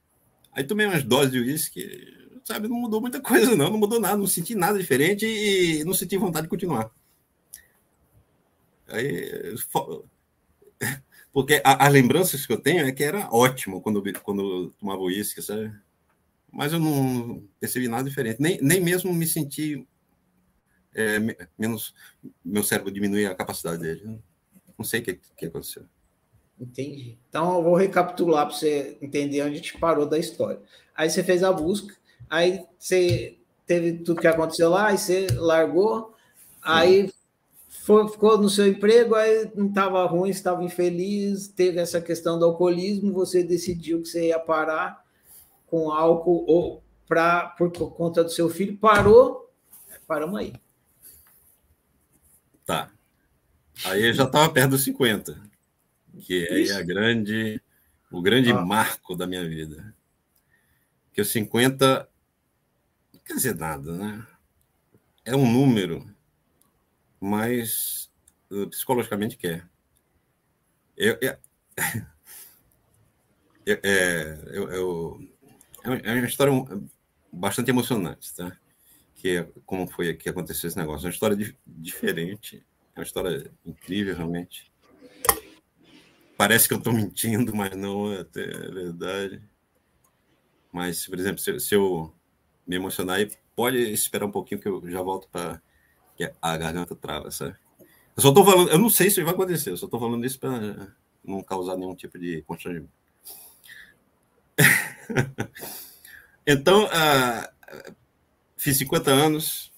Aí 0.53 0.65
tomei 0.65 0.87
umas 0.87 1.03
doses 1.03 1.33
de 1.33 1.39
uísque, 1.41 2.31
sabe, 2.45 2.69
não 2.69 2.77
mudou 2.77 3.01
muita 3.01 3.21
coisa, 3.21 3.57
não, 3.57 3.71
não 3.71 3.79
mudou 3.79 4.01
nada, 4.01 4.17
não 4.17 4.27
senti 4.27 4.55
nada 4.55 4.79
diferente 4.79 5.27
e 5.27 5.85
não 5.85 5.95
senti 5.95 6.17
vontade 6.17 6.45
de 6.45 6.51
continuar. 6.51 6.91
Aí, 8.89 9.55
porque 11.33 11.61
as 11.65 11.93
lembranças 11.93 12.47
que 12.47 12.53
eu 12.53 12.61
tenho 12.61 12.87
é 12.87 12.93
que 12.93 13.05
era 13.05 13.29
ótimo 13.33 13.81
quando, 13.81 14.03
quando 14.23 14.71
tomava 14.79 15.01
uísque, 15.03 15.43
sabe? 15.43 15.73
Mas 16.53 16.73
eu 16.73 16.81
não 16.81 17.45
percebi 17.61 17.89
nada 17.89 18.09
diferente, 18.09 18.41
nem, 18.41 18.59
nem 18.61 18.81
mesmo 18.81 19.13
me 19.15 19.27
senti 19.27 19.87
é, 20.95 21.19
menos, 21.59 21.95
meu 22.45 22.63
cérebro 22.63 22.91
diminuir 22.91 23.27
a 23.27 23.35
capacidade 23.35 23.81
dele. 23.81 24.19
Não 24.77 24.85
sei 24.85 25.01
o 25.01 25.03
que, 25.05 25.21
que 25.37 25.47
aconteceu. 25.47 25.85
Entendi. 26.61 27.17
Então 27.29 27.57
eu 27.57 27.63
vou 27.63 27.75
recapitular 27.75 28.47
para 28.47 28.55
você 28.55 28.99
entender 29.01 29.43
onde 29.43 29.53
a 29.53 29.57
gente 29.57 29.79
parou 29.79 30.07
da 30.07 30.19
história. 30.19 30.61
Aí 30.95 31.09
você 31.09 31.25
fez 31.25 31.43
a 31.43 31.53
busca, 31.53 31.97
aí 32.29 32.65
você 32.79 33.39
teve 33.67 33.99
tudo 33.99 34.21
que 34.21 34.27
aconteceu 34.27 34.69
lá, 34.69 34.89
aí 34.89 34.99
você 34.99 35.27
largou, 35.33 36.15
aí 36.61 37.11
foi, 37.91 38.09
ficou 38.09 38.39
no 38.39 38.49
seu 38.49 38.69
emprego, 38.69 39.17
aí 39.17 39.51
não 39.57 39.67
estava 39.67 40.07
ruim, 40.07 40.31
estava 40.31 40.63
infeliz, 40.63 41.49
teve 41.49 41.81
essa 41.81 42.01
questão 42.01 42.39
do 42.39 42.45
alcoolismo, 42.45 43.13
você 43.13 43.43
decidiu 43.43 44.01
que 44.01 44.09
você 44.09 44.29
ia 44.29 44.39
parar 44.39 45.05
com 45.67 45.91
álcool 45.91 46.45
ou 46.47 46.85
pra, 47.09 47.49
por 47.59 47.73
conta 47.73 48.23
do 48.23 48.31
seu 48.31 48.49
filho, 48.49 48.77
parou, 48.77 49.53
paramos 50.07 50.39
aí. 50.39 50.53
Tá. 52.65 52.93
Aí 53.87 54.07
eu 54.07 54.13
já 54.13 54.23
estava 54.23 54.49
perto 54.53 54.71
dos 54.71 54.85
50 54.85 55.51
que 56.21 56.47
é 56.47 56.77
a 56.77 56.83
grande, 56.83 57.61
o 58.09 58.23
grande 58.23 58.53
ah. 58.53 58.61
marco 58.61 59.17
da 59.17 59.27
minha 59.27 59.49
vida. 59.49 59.93
Que 61.13 61.21
os 61.21 61.31
50 61.31 62.09
não 63.13 63.21
quer 63.25 63.35
dizer 63.35 63.57
nada, 63.57 63.93
né? 63.97 64.25
É 65.25 65.35
um 65.35 65.51
número, 65.51 66.09
mas 67.21 68.11
uh, 68.51 68.67
psicologicamente 68.69 69.37
quer. 69.37 69.69
Eu, 70.97 71.19
eu, 73.67 73.79
é, 73.83 74.39
eu, 74.53 74.71
eu, 74.71 75.29
é 75.85 76.13
uma 76.13 76.27
história 76.27 76.53
bastante 77.33 77.71
emocionante, 77.71 78.35
tá? 78.35 78.57
Que 79.15 79.37
é 79.37 79.49
como 79.67 79.87
foi 79.87 80.15
que 80.15 80.29
aconteceu 80.29 80.69
esse 80.69 80.77
negócio. 80.77 81.05
É 81.05 81.09
uma 81.09 81.13
história 81.13 81.37
diferente, 81.67 82.65
é 82.95 83.01
uma 83.01 83.05
história 83.05 83.51
incrível, 83.65 84.17
realmente. 84.17 84.71
Parece 86.37 86.67
que 86.67 86.73
eu 86.73 86.79
estou 86.79 86.93
mentindo, 86.93 87.55
mas 87.55 87.77
não 87.77 88.13
é, 88.13 88.21
é 88.21 88.71
verdade. 88.71 89.43
Mas, 90.73 91.07
por 91.07 91.19
exemplo, 91.19 91.39
se, 91.39 91.59
se, 91.61 91.75
eu 91.75 92.15
me 92.67 92.77
emocionar, 92.77 93.19
pode 93.55 93.79
esperar 93.93 94.27
um 94.27 94.31
pouquinho 94.31 94.61
que 94.61 94.69
eu 94.69 94.83
já 94.89 95.03
volto 95.03 95.29
para 95.29 95.61
que 96.21 96.33
a 96.43 96.57
garganta 96.59 96.95
trava, 96.95 97.31
sabe? 97.31 97.57
Eu 98.15 98.23
só 98.23 98.29
estou 98.29 98.45
falando, 98.45 98.69
eu 98.69 98.79
não 98.79 98.91
sei 98.91 99.09
se 99.09 99.23
vai 99.23 99.33
acontecer, 99.33 99.71
eu 99.71 99.77
só 99.79 99.87
estou 99.87 99.99
falando 99.99 100.27
isso 100.27 100.39
para 100.39 100.95
não 101.25 101.43
causar 101.43 101.79
nenhum 101.79 101.95
tipo 101.95 102.19
de 102.19 102.43
constrangimento. 102.43 102.93
então, 106.47 106.85
uh, 106.85 107.95
fiz 108.55 108.77
50 108.77 109.11
anos 109.11 109.73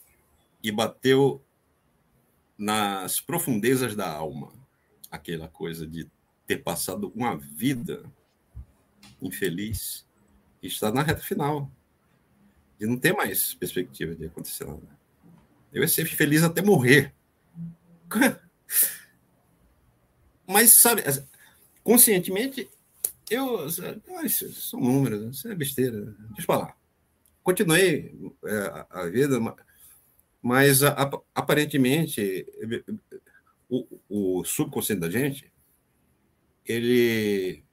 e 0.61 0.73
bateu 0.73 1.41
nas 2.59 3.21
profundezas 3.21 3.95
da 3.95 4.11
alma 4.11 4.53
aquela 5.13 5.47
coisa 5.47 5.87
de 5.87 6.11
ter 6.45 6.57
passado 6.57 7.13
uma 7.15 7.37
vida 7.37 8.03
infeliz 9.21 10.05
e 10.61 10.67
estar 10.67 10.91
na 10.93 11.03
reta 11.05 11.23
final. 11.23 11.71
E 12.81 12.87
não 12.87 12.99
ter 12.99 13.13
mais 13.13 13.55
perspectiva 13.55 14.13
de 14.17 14.27
acontecer 14.27 14.65
nada. 14.65 15.02
Eu 15.73 15.83
ia 15.83 15.89
ser 15.89 16.05
feliz 16.07 16.43
até 16.43 16.61
morrer. 16.63 17.15
Mas, 20.47 20.75
sabe, 20.75 21.03
conscientemente, 21.83 22.69
eu. 23.31 23.67
Isso 24.25 24.53
são 24.53 24.81
números, 24.81 25.37
isso 25.37 25.49
é 25.49 25.55
besteira. 25.55 26.01
Deixa 26.01 26.43
eu 26.43 26.45
falar. 26.45 26.77
Continuei 27.43 28.15
é, 28.45 28.87
a, 28.91 29.07
vida, 29.07 29.41
mas 30.41 30.81
aparentemente 31.35 32.47
o, 33.69 33.87
o 34.09 34.45
subconsciente 34.45 35.01
da 35.01 35.11
gente 35.11 35.51
ele 36.65 37.65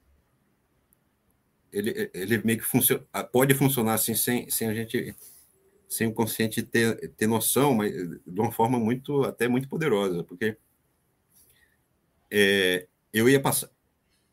ele, 1.72 2.10
ele 2.12 2.38
meio 2.38 2.58
que 2.58 2.64
funciona, 2.64 3.04
pode 3.32 3.54
funcionar 3.54 3.94
assim 3.94 4.14
sem, 4.14 4.50
sem 4.50 4.68
a 4.68 4.74
gente 4.74 5.14
sem 5.90 6.06
o 6.06 6.14
consciente 6.14 6.62
ter, 6.62 7.10
ter 7.16 7.26
noção, 7.26 7.74
mas 7.74 7.92
de 7.92 8.40
uma 8.40 8.52
forma 8.52 8.78
muito 8.78 9.24
até 9.24 9.48
muito 9.48 9.68
poderosa, 9.68 10.22
porque 10.22 10.56
é, 12.30 12.86
eu 13.12 13.28
ia 13.28 13.40
passar, 13.40 13.68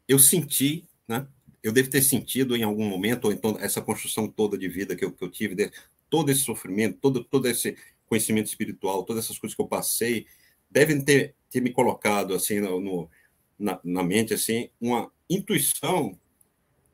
eu 0.07 0.19
senti, 0.19 0.87
né? 1.07 1.27
Eu 1.63 1.71
devo 1.73 1.89
ter 1.89 2.03
sentido 2.03 2.55
em 2.55 2.61
algum 2.61 2.87
momento, 2.87 3.25
ou 3.25 3.31
então 3.31 3.57
essa 3.59 3.81
construção 3.81 4.27
toda 4.27 4.55
de 4.55 4.69
vida 4.69 4.95
que 4.95 5.03
eu, 5.03 5.11
que 5.11 5.23
eu 5.23 5.31
tive, 5.31 5.55
de, 5.55 5.71
todo 6.07 6.29
esse 6.29 6.41
sofrimento, 6.41 6.99
todo, 7.01 7.23
todo 7.23 7.47
esse 7.47 7.75
conhecimento 8.05 8.45
espiritual, 8.45 9.03
todas 9.03 9.25
essas 9.25 9.39
coisas 9.39 9.55
que 9.55 9.61
eu 9.61 9.67
passei, 9.67 10.27
devem 10.69 11.03
ter, 11.03 11.33
ter 11.49 11.59
me 11.59 11.71
colocado 11.71 12.35
assim 12.35 12.59
no, 12.59 12.79
no 12.79 13.09
na, 13.57 13.79
na 13.83 14.03
mente 14.03 14.33
assim 14.35 14.69
uma 14.79 15.11
intuição, 15.27 16.17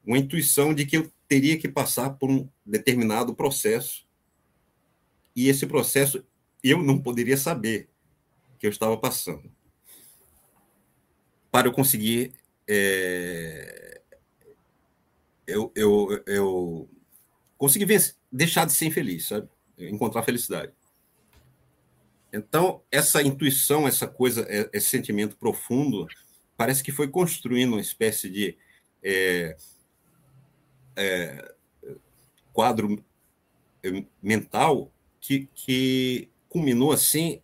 uma 0.06 0.18
intuição 0.18 0.74
de 0.74 0.86
que 0.86 0.98
eu 0.98 1.12
teria 1.28 1.60
que 1.60 1.68
passar 1.68 2.12
por 2.12 2.32
um 2.32 2.48
determinado 2.66 3.36
processo 3.36 4.03
e 5.36 5.50
esse 5.50 5.66
processo 5.66 6.24
eu 6.64 6.82
não 6.82 7.00
poderia 7.00 7.38
saber 7.38 7.90
que 8.60 8.66
eu 8.66 8.72
estava 8.72 8.98
passando 8.98 9.52
para 11.52 11.68
eu 11.68 11.74
conseguir 11.74 12.34
é, 12.68 14.02
eu, 15.46 15.72
eu, 15.76 16.24
eu 16.26 16.90
consegui 17.58 17.86
vencer, 17.86 18.16
deixar 18.32 18.66
de 18.66 18.74
ser 18.74 18.86
infeliz, 18.86 19.28
sabe? 19.28 19.48
Encontrar 19.78 20.24
felicidade. 20.24 20.72
Então, 22.32 22.82
essa 22.92 23.22
intuição, 23.22 23.88
essa 23.88 24.08
coisa, 24.08 24.46
é, 24.50 24.70
esse 24.74 24.90
sentimento 24.90 25.38
profundo 25.38 26.08
parece 26.58 26.84
que 26.84 26.92
foi 26.92 27.08
construindo 27.08 27.74
uma 27.74 27.82
espécie 27.82 28.30
de 28.30 28.58
é, 29.04 29.56
é, 30.96 31.54
quadro 32.52 33.04
mental 34.22 34.92
que, 35.24 35.48
que 35.56 36.30
culminou 36.50 36.92
assim 36.92 37.42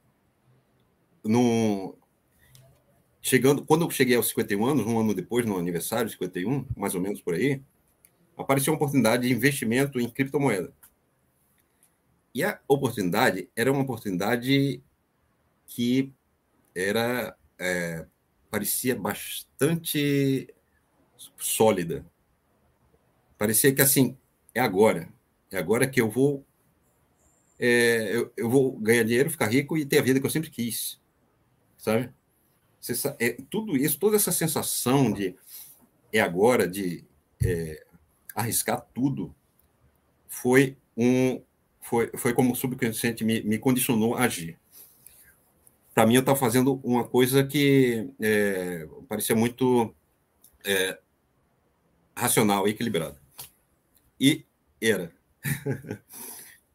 no 1.24 1.96
chegando 3.22 3.66
quando 3.66 3.86
eu 3.86 3.90
cheguei 3.90 4.16
aos 4.16 4.28
51 4.30 4.66
anos 4.66 4.86
um 4.86 5.00
ano 5.00 5.14
depois 5.14 5.46
no 5.46 5.58
aniversário 5.58 6.10
51 6.10 6.66
mais 6.76 6.94
ou 6.94 7.02
menos 7.02 7.22
por 7.22 7.34
aí 7.34 7.62
apareceu 8.38 8.74
uma 8.74 8.78
oportunidade 8.78 9.28
de 9.28 9.34
investimento 9.34 10.00
em 10.00 10.10
criptomoeda 10.10 10.74
e 12.36 12.44
a 12.44 12.60
oportunidade 12.68 13.50
era 13.56 13.72
uma 13.72 13.82
oportunidade 13.84 14.84
que 15.66 16.12
era 16.76 17.36
é, 17.58 18.06
parecia 18.50 18.96
bastante 18.96 20.54
sólida. 21.38 22.06
Parecia 23.38 23.74
que 23.74 23.82
assim, 23.82 24.18
é 24.54 24.60
agora. 24.60 25.10
É 25.52 25.58
agora 25.58 25.88
que 25.88 26.02
eu 26.02 26.10
vou 26.10 26.46
é, 27.60 28.16
eu, 28.16 28.32
eu, 28.38 28.50
vou 28.50 28.78
ganhar 28.80 29.04
dinheiro, 29.04 29.30
ficar 29.30 29.48
rico 29.48 29.78
e 29.78 29.86
ter 29.86 30.00
a 30.00 30.02
vida 30.02 30.20
que 30.20 30.26
eu 30.26 30.30
sempre 30.30 30.50
quis. 30.50 31.00
Sabe? 31.78 32.12
Você, 32.80 33.16
é, 33.20 33.38
tudo 33.50 33.76
isso, 33.76 34.00
toda 34.00 34.16
essa 34.16 34.32
sensação 34.32 35.12
de 35.12 35.36
é 36.12 36.20
agora, 36.20 36.68
de 36.68 37.04
é, 37.44 37.86
arriscar 38.34 38.82
tudo, 38.94 39.36
foi 40.28 40.78
um 40.96 41.42
foi, 41.82 42.12
foi 42.16 42.34
como 42.34 42.54
o 42.54 42.56
subconsciente 42.56 43.24
me, 43.24 43.42
me 43.42 43.58
condicionou 43.58 44.16
a 44.16 44.24
agir 44.24 44.58
para 46.00 46.08
mim 46.08 46.16
eu 46.16 46.22
estava 46.22 46.40
fazendo 46.40 46.80
uma 46.82 47.06
coisa 47.06 47.46
que 47.46 48.10
é, 48.22 48.88
parecia 49.06 49.36
muito 49.36 49.94
é, 50.64 50.98
racional 52.16 52.66
equilibrada. 52.70 53.20
E 54.18 54.46
era. 54.82 55.12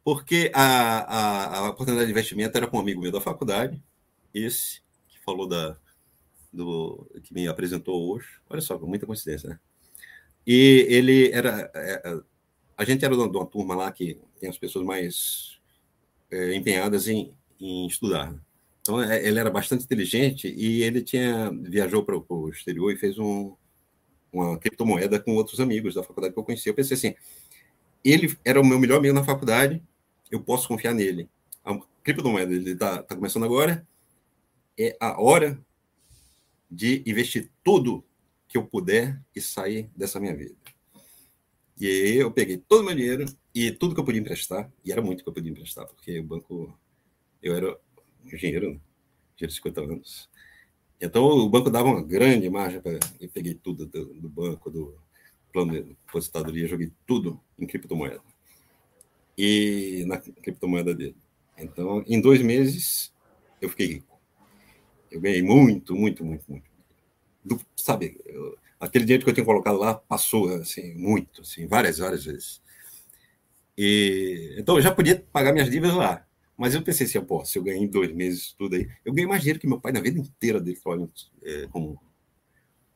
Porque 0.04 0.50
a, 0.54 0.98
a, 0.98 1.58
a, 1.58 1.70
oportunidade 1.70 2.06
de 2.06 2.12
investimento 2.12 2.56
era 2.56 2.66
com 2.66 2.76
um 2.76 2.80
amigo 2.80 3.00
meu 3.00 3.10
da 3.10 3.22
faculdade, 3.22 3.82
esse 4.34 4.82
que 5.08 5.18
falou 5.24 5.48
da, 5.48 5.78
do 6.52 7.10
que 7.22 7.32
me 7.32 7.48
apresentou 7.48 8.12
hoje. 8.12 8.26
Olha 8.48 8.60
só, 8.60 8.78
muita 8.78 9.06
coincidência, 9.06 9.48
né? 9.48 9.58
E 10.46 10.86
ele 10.90 11.30
era. 11.32 11.70
É, 11.74 12.20
a 12.76 12.84
gente 12.84 13.04
era 13.04 13.16
de 13.16 13.22
uma 13.22 13.46
turma 13.46 13.74
lá 13.74 13.90
que 13.90 14.20
tem 14.38 14.50
as 14.50 14.58
pessoas 14.58 14.84
mais 14.84 15.58
é, 16.30 16.54
empenhadas 16.54 17.08
em, 17.08 17.34
em 17.58 17.86
estudar. 17.86 18.30
Né? 18.30 18.40
Então, 18.82 19.02
é, 19.02 19.26
ele 19.26 19.38
era 19.38 19.50
bastante 19.50 19.84
inteligente 19.84 20.52
e 20.54 20.82
ele 20.82 21.00
tinha 21.00 21.50
viajou 21.50 22.04
para 22.04 22.16
o 22.16 22.48
exterior 22.50 22.92
e 22.92 22.96
fez 22.96 23.18
um, 23.18 23.56
uma 24.30 24.58
criptomoeda 24.58 25.18
com 25.18 25.34
outros 25.34 25.60
amigos 25.60 25.94
da 25.94 26.02
faculdade 26.02 26.34
que 26.34 26.38
eu 26.38 26.44
conhecia. 26.44 26.70
Eu 26.70 26.74
pensei 26.74 26.96
assim, 26.96 27.14
ele 28.04 28.36
era 28.44 28.60
o 28.60 28.66
meu 28.66 28.78
melhor 28.78 28.98
amigo 28.98 29.14
na 29.14 29.24
faculdade, 29.24 29.82
eu 30.34 30.40
posso 30.40 30.68
confiar 30.68 30.94
nele. 30.94 31.28
A 31.64 31.78
criptomoeda, 32.02 32.52
ele 32.52 32.72
está 32.72 33.02
tá 33.02 33.14
começando 33.14 33.44
agora, 33.44 33.86
é 34.78 34.96
a 35.00 35.20
hora 35.20 35.58
de 36.70 37.02
investir 37.06 37.50
tudo 37.62 38.04
que 38.48 38.58
eu 38.58 38.64
puder 38.64 39.20
e 39.34 39.40
sair 39.40 39.90
dessa 39.96 40.18
minha 40.20 40.34
vida. 40.34 40.54
E 41.78 41.86
aí 41.86 42.16
eu 42.16 42.30
peguei 42.30 42.58
todo 42.58 42.82
o 42.82 42.84
meu 42.84 42.94
dinheiro 42.94 43.24
e 43.54 43.70
tudo 43.72 43.94
que 43.94 44.00
eu 44.00 44.04
podia 44.04 44.20
emprestar, 44.20 44.70
e 44.84 44.92
era 44.92 45.02
muito 45.02 45.22
que 45.22 45.28
eu 45.28 45.32
podia 45.32 45.50
emprestar, 45.50 45.86
porque 45.86 46.18
o 46.18 46.24
banco, 46.24 46.78
eu 47.42 47.54
era 47.54 47.78
engenheiro, 48.24 48.74
né? 48.74 48.80
de 49.36 49.52
50 49.52 49.80
anos. 49.80 50.30
Então 51.00 51.24
o 51.24 51.48
banco 51.48 51.70
dava 51.70 51.88
uma 51.88 52.02
grande 52.02 52.48
margem 52.48 52.80
para. 52.80 52.98
Eu 53.20 53.28
peguei 53.28 53.54
tudo 53.54 53.86
do, 53.86 54.14
do 54.14 54.28
banco, 54.28 54.70
do 54.70 54.96
plano 55.52 55.72
de 55.72 55.82
depositadoria, 55.82 56.66
joguei 56.66 56.92
tudo 57.06 57.40
em 57.58 57.66
criptomoeda. 57.66 58.20
E 59.36 60.04
na 60.06 60.18
criptomoeda 60.18 60.94
dele. 60.94 61.16
Então, 61.58 62.04
em 62.06 62.20
dois 62.20 62.40
meses, 62.42 63.12
eu 63.60 63.68
fiquei 63.68 63.86
rico. 63.86 64.20
Eu 65.10 65.20
ganhei 65.20 65.42
muito, 65.42 65.94
muito, 65.94 66.24
muito, 66.24 66.44
muito. 66.48 66.70
Do, 67.44 67.60
sabe, 67.76 68.20
eu, 68.26 68.56
aquele 68.80 69.04
dinheiro 69.04 69.24
que 69.24 69.30
eu 69.30 69.34
tinha 69.34 69.46
colocado 69.46 69.78
lá 69.78 69.94
passou, 69.94 70.48
assim, 70.54 70.94
muito, 70.94 71.42
assim, 71.42 71.66
várias, 71.66 71.98
várias 71.98 72.24
vezes. 72.24 72.60
E, 73.76 74.56
então, 74.58 74.76
eu 74.76 74.82
já 74.82 74.92
podia 74.92 75.24
pagar 75.32 75.52
minhas 75.52 75.70
dívidas 75.70 75.94
lá. 75.94 76.26
Mas 76.56 76.74
eu 76.74 76.82
pensei 76.82 77.06
assim, 77.06 77.20
pô, 77.20 77.44
se 77.44 77.58
eu 77.58 77.62
ganhei 77.64 77.82
em 77.82 77.88
dois 77.88 78.12
meses 78.12 78.52
tudo 78.52 78.76
aí, 78.76 78.88
eu 79.04 79.12
ganhei 79.12 79.28
mais 79.28 79.40
dinheiro 79.40 79.58
que 79.58 79.66
meu 79.66 79.80
pai 79.80 79.92
na 79.92 80.00
vida 80.00 80.18
inteira 80.18 80.60
dele 80.60 80.78
trabalhando 80.78 81.12
é, 81.42 81.66
como 81.66 82.00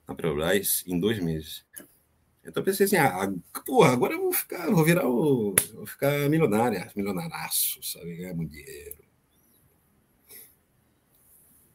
na 0.07 0.15
Petrobras 0.15 0.85
em 0.87 0.99
dois 0.99 1.19
meses. 1.19 1.65
Então 2.49 2.63
pensei 2.63 2.87
assim, 2.87 2.97
ah, 2.97 3.31
porra, 3.67 3.93
agora 3.93 4.15
eu 4.15 4.23
vou 4.23 4.33
ficar, 4.33 4.71
vou 4.71 4.83
virar 4.83 5.07
o. 5.07 5.55
vou 5.75 5.87
ficar 5.87 6.29
milionário, 6.31 6.83
milionaraço, 6.97 7.83
sabe? 7.83 8.17
Ganhar 8.17 8.35
muito 8.35 8.53
dinheiro. 8.53 9.05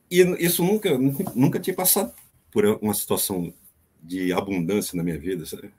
E 0.09 0.21
isso 0.43 0.63
nunca, 0.63 0.97
nunca 1.35 1.59
tinha 1.59 1.75
passado 1.75 2.13
por 2.51 2.65
uma 2.81 2.93
situação 2.93 3.53
de 4.01 4.33
abundância 4.33 4.97
na 4.97 5.03
minha 5.03 5.17
vida, 5.17 5.45
sabe? 5.45 5.71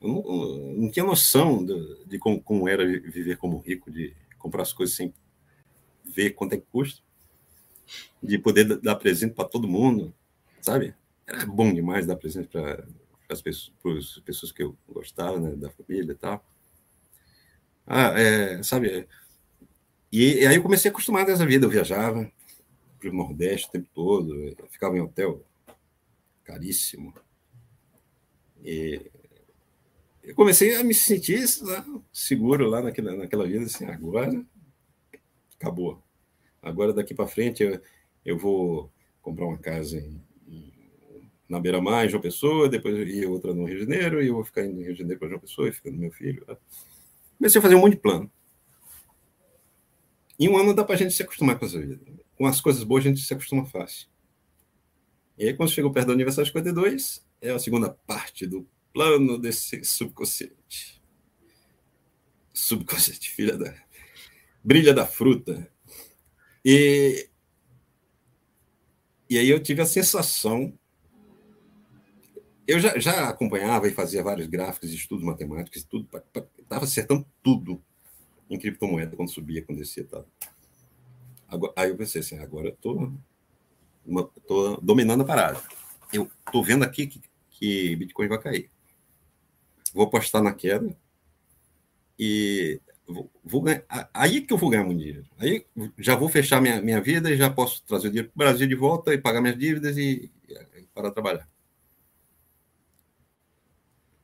Eu 0.00 0.08
não, 0.08 0.24
eu 0.26 0.74
não 0.78 0.90
tinha 0.90 1.04
noção 1.04 1.64
de, 1.64 2.04
de 2.06 2.18
como, 2.18 2.42
como, 2.42 2.68
era 2.68 2.84
viver 2.84 3.36
como 3.36 3.58
rico, 3.58 3.90
de 3.90 4.14
comprar 4.36 4.62
as 4.62 4.72
coisas 4.72 4.96
sem 4.96 5.14
ver 6.04 6.30
quanto 6.30 6.54
é 6.54 6.56
que 6.56 6.66
custa, 6.72 7.00
de 8.20 8.36
poder 8.36 8.80
dar 8.80 8.96
presente 8.96 9.34
para 9.34 9.48
todo 9.48 9.68
mundo, 9.68 10.12
sabe? 10.60 10.94
Era 11.24 11.46
bom 11.46 11.72
demais 11.72 12.04
dar 12.04 12.16
presente 12.16 12.48
para 12.48 12.84
as 13.32 13.42
pessoas, 13.42 14.14
as 14.16 14.22
pessoas 14.22 14.52
que 14.52 14.62
eu 14.62 14.76
gostava, 14.88 15.38
né, 15.40 15.56
da 15.56 15.70
família 15.70 16.12
e 16.12 16.16
tal. 16.16 16.44
Ah, 17.86 18.18
é, 18.18 18.62
sabe? 18.62 19.08
E, 20.10 20.42
e, 20.42 20.46
aí 20.46 20.56
eu 20.56 20.62
comecei 20.62 20.90
a 20.90 20.92
acostumar 20.92 21.26
dessa 21.26 21.46
vida. 21.46 21.66
Eu 21.66 21.70
viajava 21.70 22.30
para 22.98 23.10
o 23.10 23.14
Nordeste 23.14 23.68
o 23.68 23.72
tempo 23.72 23.88
todo, 23.94 24.56
ficava 24.70 24.96
em 24.96 25.00
hotel 25.00 25.44
caríssimo. 26.44 27.14
E 28.62 29.10
eu 30.22 30.34
comecei 30.34 30.76
a 30.76 30.84
me 30.84 30.94
sentir 30.94 31.44
seguro 32.12 32.68
lá 32.68 32.80
naquela, 32.80 33.16
naquela 33.16 33.46
vida, 33.46 33.64
assim, 33.64 33.86
agora 33.86 34.44
acabou. 35.58 36.02
Agora, 36.60 36.92
daqui 36.92 37.14
para 37.14 37.26
frente, 37.26 37.62
eu, 37.62 37.80
eu 38.24 38.38
vou 38.38 38.90
comprar 39.20 39.46
uma 39.46 39.58
casa 39.58 39.98
em, 39.98 40.20
na 41.52 41.60
beira-mar, 41.60 42.06
em 42.06 42.08
João 42.08 42.22
Pessoa, 42.22 42.66
depois 42.66 42.96
ir 43.06 43.26
outra 43.26 43.52
no 43.52 43.66
Rio 43.66 43.76
de 43.76 43.82
Janeiro, 43.82 44.22
e 44.22 44.28
eu 44.28 44.34
vou 44.34 44.44
ficar 44.44 44.62
no 44.64 44.80
Rio 44.80 44.94
de 44.94 45.00
Janeiro 45.00 45.20
para 45.20 45.28
João 45.28 45.40
Pessoa, 45.40 45.68
e 45.68 45.72
ficando 45.72 45.98
meu 45.98 46.10
filho. 46.10 46.44
Comecei 47.36 47.58
a 47.58 47.62
fazer 47.62 47.74
um 47.74 47.80
monte 47.80 47.94
de 47.94 48.00
plano. 48.00 48.30
Em 50.40 50.48
um 50.48 50.56
ano 50.56 50.72
dá 50.72 50.82
para 50.82 50.94
a 50.94 50.98
gente 50.98 51.12
se 51.12 51.22
acostumar 51.22 51.58
com 51.58 51.66
essa 51.66 51.78
vida. 51.78 52.00
Com 52.36 52.46
as 52.46 52.58
coisas 52.58 52.82
boas, 52.82 53.04
a 53.04 53.08
gente 53.08 53.20
se 53.20 53.34
acostuma 53.34 53.66
fácil. 53.66 54.08
E 55.36 55.44
aí, 55.44 55.54
quando 55.54 55.70
chegou 55.70 55.92
perto 55.92 56.06
do 56.06 56.12
aniversário 56.14 56.46
52, 56.46 57.22
é 57.42 57.50
a 57.50 57.58
segunda 57.58 57.90
parte 57.90 58.46
do 58.46 58.66
plano 58.94 59.38
desse 59.38 59.84
subconsciente. 59.84 61.02
Subconsciente, 62.54 63.30
filha 63.30 63.58
da. 63.58 63.74
Brilha 64.64 64.94
da 64.94 65.04
fruta. 65.04 65.70
E, 66.64 67.28
e 69.28 69.36
aí 69.36 69.50
eu 69.50 69.62
tive 69.62 69.82
a 69.82 69.86
sensação. 69.86 70.72
Eu 72.66 72.78
já, 72.78 72.98
já 72.98 73.28
acompanhava 73.28 73.88
e 73.88 73.92
fazia 73.92 74.22
vários 74.22 74.46
gráficos, 74.46 74.92
estudos 74.92 75.24
matemáticos, 75.24 75.82
tudo, 75.82 76.08
estava 76.58 76.84
acertando 76.84 77.26
tudo 77.42 77.82
em 78.48 78.58
criptomoeda 78.58 79.16
quando 79.16 79.30
subia, 79.30 79.62
quando 79.62 79.78
descia. 79.78 80.04
Tava. 80.04 80.26
Agora, 81.48 81.72
aí 81.76 81.90
eu 81.90 81.96
pensei 81.96 82.20
assim: 82.20 82.38
agora 82.38 82.68
eu 82.68 82.76
tô, 82.76 83.12
tô 84.46 84.76
dominando 84.76 85.22
a 85.22 85.26
parada. 85.26 85.60
Eu 86.12 86.30
estou 86.46 86.62
vendo 86.62 86.84
aqui 86.84 87.06
que, 87.06 87.20
que 87.50 87.96
Bitcoin 87.96 88.28
vai 88.28 88.40
cair 88.40 88.70
vou 89.92 90.04
apostar 90.04 90.42
na 90.42 90.52
queda 90.52 90.96
e 92.18 92.80
vou, 93.06 93.30
vou 93.44 93.62
ganhar, 93.62 93.84
aí 94.12 94.40
que 94.40 94.52
eu 94.52 94.58
vou 94.58 94.70
ganhar 94.70 94.84
muito 94.84 95.00
dinheiro. 95.00 95.24
Aí 95.38 95.64
já 95.98 96.16
vou 96.16 96.28
fechar 96.28 96.60
minha, 96.60 96.80
minha 96.80 97.00
vida 97.00 97.30
e 97.30 97.36
já 97.36 97.50
posso 97.50 97.82
trazer 97.84 98.08
o 98.08 98.10
dinheiro 98.10 98.30
para 98.30 98.34
o 98.34 98.48
Brasil 98.48 98.66
de 98.66 98.74
volta 98.74 99.12
e 99.12 99.18
pagar 99.18 99.40
minhas 99.40 99.58
dívidas 99.58 99.96
e, 99.96 100.30
e 100.48 100.82
parar 100.94 101.08
de 101.08 101.14
trabalhar. 101.14 101.51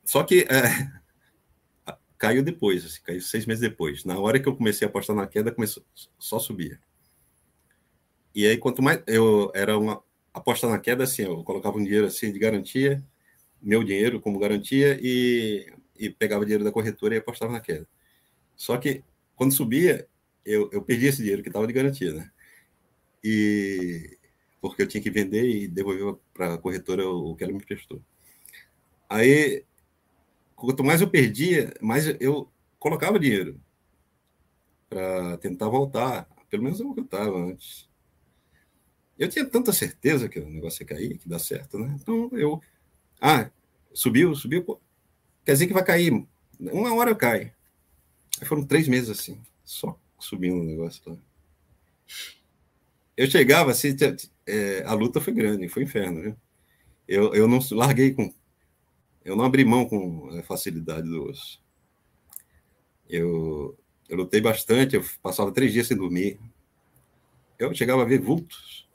Só 0.09 0.25
que 0.25 0.47
é, 0.49 1.93
caiu 2.17 2.43
depois, 2.43 2.83
assim, 2.85 3.03
caiu 3.03 3.21
seis 3.21 3.45
meses 3.45 3.61
depois. 3.61 4.05
Na 4.05 4.19
hora 4.19 4.41
que 4.41 4.49
eu 4.49 4.57
comecei 4.57 4.87
a 4.87 4.89
apostar 4.89 5.15
na 5.15 5.27
queda, 5.27 5.53
começou 5.53 5.85
só 6.19 6.39
subia. 6.39 6.81
E 8.35 8.47
aí, 8.47 8.57
quanto 8.57 8.83
mais 8.83 9.03
eu 9.07 9.53
era 9.55 9.77
uma 9.77 10.03
aposta 10.33 10.67
na 10.67 10.79
queda, 10.79 11.05
assim, 11.05 11.23
eu 11.25 11.45
colocava 11.45 11.77
um 11.77 11.85
dinheiro 11.85 12.07
assim 12.07 12.33
de 12.33 12.39
garantia 12.39 13.05
meu 13.61 13.83
dinheiro 13.85 14.21
como 14.21 14.39
garantia 14.39 14.99
e, 15.03 15.71
e 15.99 16.09
pegava 16.09 16.45
dinheiro 16.45 16.65
da 16.65 16.73
corretora 16.73 17.15
e 17.15 17.19
apostava 17.19 17.53
na 17.53 17.61
queda. 17.61 17.87
Só 18.57 18.77
que 18.79 19.03
quando 19.37 19.53
subia, 19.53 20.09
eu, 20.45 20.71
eu 20.73 20.83
perdi 20.83 21.07
esse 21.07 21.19
dinheiro 21.19 21.43
que 21.43 21.49
estava 21.49 21.67
de 21.67 21.73
garantia, 21.73 22.13
né? 22.15 22.31
E 23.23 24.17
porque 24.61 24.83
eu 24.83 24.89
tinha 24.89 25.03
que 25.03 25.11
vender 25.11 25.45
e 25.45 25.69
devolver 25.69 26.17
para 26.33 26.55
a 26.55 26.59
corretora 26.59 27.07
o 27.07 27.35
que 27.37 27.45
ela 27.45 27.53
me 27.53 27.65
prestou. 27.65 28.03
Aí, 29.09 29.65
quanto 30.59 30.85
mais 30.85 31.01
eu 31.01 31.09
perdia, 31.09 31.73
mais 31.81 32.07
eu 32.21 32.51
colocava 32.79 33.19
dinheiro 33.19 33.61
para 34.89 35.37
tentar 35.39 35.69
voltar, 35.69 36.29
pelo 36.49 36.65
menos 36.65 36.79
que 36.79 36.85
eu 36.85 37.05
estava 37.05 37.39
antes. 37.39 37.89
Eu 39.19 39.29
tinha 39.29 39.45
tanta 39.45 39.73
certeza 39.73 40.29
que 40.29 40.39
o 40.39 40.49
negócio 40.49 40.83
ia 40.83 40.87
cair, 40.87 41.19
que 41.19 41.29
dá 41.29 41.39
certo, 41.39 41.79
né? 41.79 41.97
Então 42.01 42.31
eu 42.33 42.61
ah, 43.21 43.51
subiu, 43.93 44.35
subiu. 44.35 44.65
Pô. 44.65 44.81
Quer 45.45 45.53
dizer 45.53 45.67
que 45.67 45.73
vai 45.75 45.85
cair. 45.85 46.27
Uma 46.61 46.95
hora 46.95 47.15
cai. 47.15 47.53
Aí 48.41 48.47
foram 48.47 48.65
três 48.65 48.87
meses 48.87 49.11
assim, 49.11 49.41
só 49.65 49.99
subindo 50.19 50.61
o 50.61 50.65
negócio 50.65 51.03
lá. 51.07 51.17
Eu 53.17 53.29
chegava 53.29 53.73
assim, 53.73 53.97
é, 54.47 54.83
a 54.85 54.95
luta 54.95 55.21
foi 55.21 55.33
grande, 55.33 55.69
foi 55.69 55.83
inferno, 55.83 56.23
viu? 56.23 56.37
Eu, 57.07 57.35
eu 57.35 57.49
não 57.49 57.59
larguei 57.73 58.13
com. 58.13 58.33
Eu 59.29 59.37
não 59.37 59.45
abri 59.45 59.65
mão 59.65 59.87
com 59.87 60.43
facilidade 60.45 61.09
do 61.09 61.25
osso. 61.25 61.63
Eu, 63.09 63.79
eu 64.09 64.17
lutei 64.17 64.41
bastante, 64.41 64.97
eu 64.97 65.05
passava 65.23 65.53
três 65.53 65.73
dias 65.73 65.87
sem 65.87 65.97
dormir. 65.97 66.39
Eu 67.59 67.75
chegava 67.75 68.03
a 68.03 68.07
ver 68.07 68.21
vultos. 68.21 68.89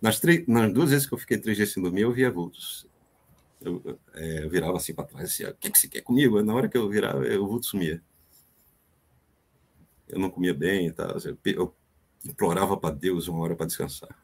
Nas, 0.00 0.20
três, 0.20 0.46
nas 0.46 0.72
duas 0.72 0.90
vezes 0.90 1.06
que 1.06 1.14
eu 1.14 1.18
fiquei 1.18 1.38
três 1.38 1.56
dias 1.56 1.72
sem 1.72 1.82
dormir, 1.82 2.02
eu 2.02 2.12
via 2.12 2.30
vultos 2.30 2.86
eu, 3.64 3.98
é, 4.14 4.44
eu 4.44 4.50
virava 4.50 4.76
assim 4.76 4.94
para 4.94 5.04
trás, 5.04 5.30
assim, 5.30 5.44
o 5.44 5.54
que, 5.54 5.70
que 5.70 5.78
você 5.78 5.88
quer 5.88 6.02
comigo? 6.02 6.42
Na 6.42 6.54
hora 6.54 6.68
que 6.68 6.76
eu 6.76 6.88
virava, 6.88 7.20
o 7.20 7.46
vulto 7.46 7.66
sumia. 7.66 8.02
Eu 10.08 10.18
não 10.18 10.30
comia 10.30 10.52
bem 10.52 10.88
e 10.88 11.52
eu 11.52 11.74
implorava 12.24 12.76
para 12.76 12.94
Deus 12.94 13.28
uma 13.28 13.42
hora 13.42 13.56
para 13.56 13.66
descansar. 13.66 14.16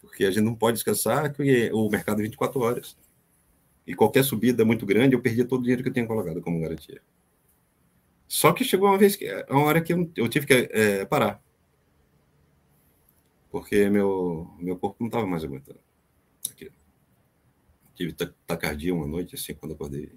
Porque 0.00 0.24
a 0.24 0.30
gente 0.30 0.44
não 0.44 0.54
pode 0.54 0.76
descansar, 0.76 1.32
porque 1.32 1.70
o 1.72 1.88
mercado 1.88 2.20
é 2.20 2.24
24 2.24 2.60
horas. 2.60 2.96
E 3.90 3.94
qualquer 3.94 4.24
subida 4.24 4.64
muito 4.64 4.86
grande, 4.86 5.14
eu 5.14 5.20
perdia 5.20 5.44
todo 5.44 5.60
o 5.60 5.62
dinheiro 5.62 5.82
que 5.82 5.88
eu 5.88 5.92
tinha 5.92 6.06
colocado 6.06 6.40
como 6.40 6.60
garantia. 6.60 7.00
Só 8.28 8.52
que 8.52 8.64
chegou 8.64 8.88
uma 8.88 8.98
vez 8.98 9.16
que 9.16 9.26
uma 9.50 9.64
hora 9.64 9.80
que 9.80 9.92
eu, 9.92 10.10
eu 10.16 10.28
tive 10.28 10.46
que 10.46 10.52
é, 10.72 11.04
parar. 11.04 11.42
Porque 13.50 13.88
meu, 13.90 14.48
meu 14.58 14.76
corpo 14.76 14.96
não 15.00 15.08
estava 15.08 15.26
mais 15.26 15.42
aguentando 15.42 15.80
tive 18.00 18.14
tacardia 18.46 18.94
uma 18.94 19.06
noite, 19.06 19.34
assim, 19.34 19.52
quando 19.52 19.74
acordei. 19.74 20.10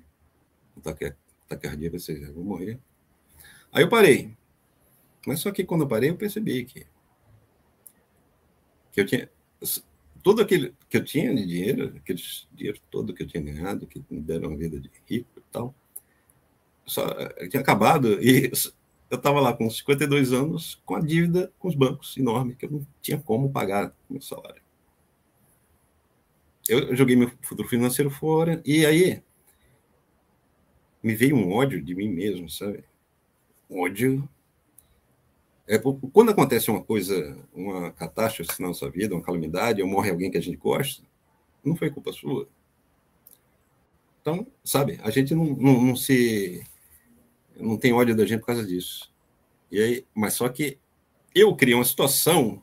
Tacardia, 1.49 1.91
pensei, 1.91 2.23
vou 2.31 2.43
morrer. 2.43 2.79
Aí 3.73 3.83
eu 3.83 3.89
parei. 3.89 4.33
Mas 5.27 5.41
só 5.41 5.51
que 5.51 5.65
quando 5.65 5.81
eu 5.81 5.87
parei, 5.87 6.09
eu 6.09 6.15
percebi 6.15 6.63
que, 6.63 6.87
que 8.91 9.01
eu 9.01 9.05
tinha. 9.05 9.29
Tudo 10.23 10.41
aquilo 10.41 10.73
que 10.89 10.97
eu 10.97 11.03
tinha 11.03 11.35
de 11.35 11.45
dinheiro, 11.45 11.93
aquele 11.97 12.21
dinheiro 12.53 12.79
todo 12.89 13.13
que 13.13 13.23
eu 13.23 13.27
tinha 13.27 13.43
ganhado, 13.43 13.85
que 13.85 14.03
me 14.09 14.21
deram 14.21 14.49
uma 14.49 14.57
vida 14.57 14.79
de 14.79 14.89
rico 15.07 15.29
e 15.37 15.43
tal, 15.51 15.75
só 16.85 17.05
tinha 17.49 17.61
acabado. 17.61 18.21
E 18.23 18.51
eu 19.11 19.17
estava 19.17 19.39
lá 19.39 19.53
com 19.53 19.69
52 19.69 20.33
anos, 20.33 20.81
com 20.85 20.95
a 20.95 21.01
dívida 21.01 21.51
com 21.59 21.67
os 21.67 21.75
bancos 21.75 22.17
enorme, 22.17 22.55
que 22.55 22.65
eu 22.65 22.71
não 22.71 22.87
tinha 23.01 23.19
como 23.19 23.51
pagar 23.51 23.93
meu 24.09 24.21
salário 24.21 24.63
eu 26.67 26.95
joguei 26.95 27.15
meu 27.15 27.31
futuro 27.41 27.67
financeiro 27.67 28.09
fora, 28.09 28.61
e 28.65 28.85
aí 28.85 29.21
me 31.01 31.13
veio 31.15 31.35
um 31.35 31.51
ódio 31.51 31.81
de 31.81 31.93
mim 31.93 32.09
mesmo, 32.09 32.49
sabe? 32.49 32.83
Um 33.69 33.81
ódio 33.81 34.27
é, 35.67 35.77
quando 36.11 36.31
acontece 36.31 36.69
uma 36.69 36.83
coisa, 36.83 37.37
uma 37.53 37.91
catástrofe 37.91 38.61
na 38.61 38.67
nossa 38.67 38.89
vida, 38.89 39.15
uma 39.15 39.23
calamidade, 39.23 39.81
ou 39.81 39.87
morre 39.87 40.09
alguém 40.09 40.29
que 40.29 40.37
a 40.37 40.41
gente 40.41 40.57
gosta, 40.57 41.03
não 41.63 41.75
foi 41.75 41.89
culpa 41.89 42.11
sua. 42.11 42.47
Então, 44.21 44.47
sabe, 44.63 44.99
a 45.03 45.09
gente 45.09 45.33
não, 45.33 45.45
não, 45.45 45.81
não 45.81 45.95
se. 45.95 46.63
não 47.57 47.77
tem 47.77 47.93
ódio 47.93 48.15
da 48.15 48.25
gente 48.25 48.39
por 48.39 48.47
causa 48.47 48.65
disso. 48.65 49.11
E 49.71 49.81
aí, 49.81 50.05
mas 50.13 50.33
só 50.33 50.47
que 50.49 50.77
eu 51.33 51.55
criei 51.55 51.75
uma 51.75 51.83
situação 51.83 52.61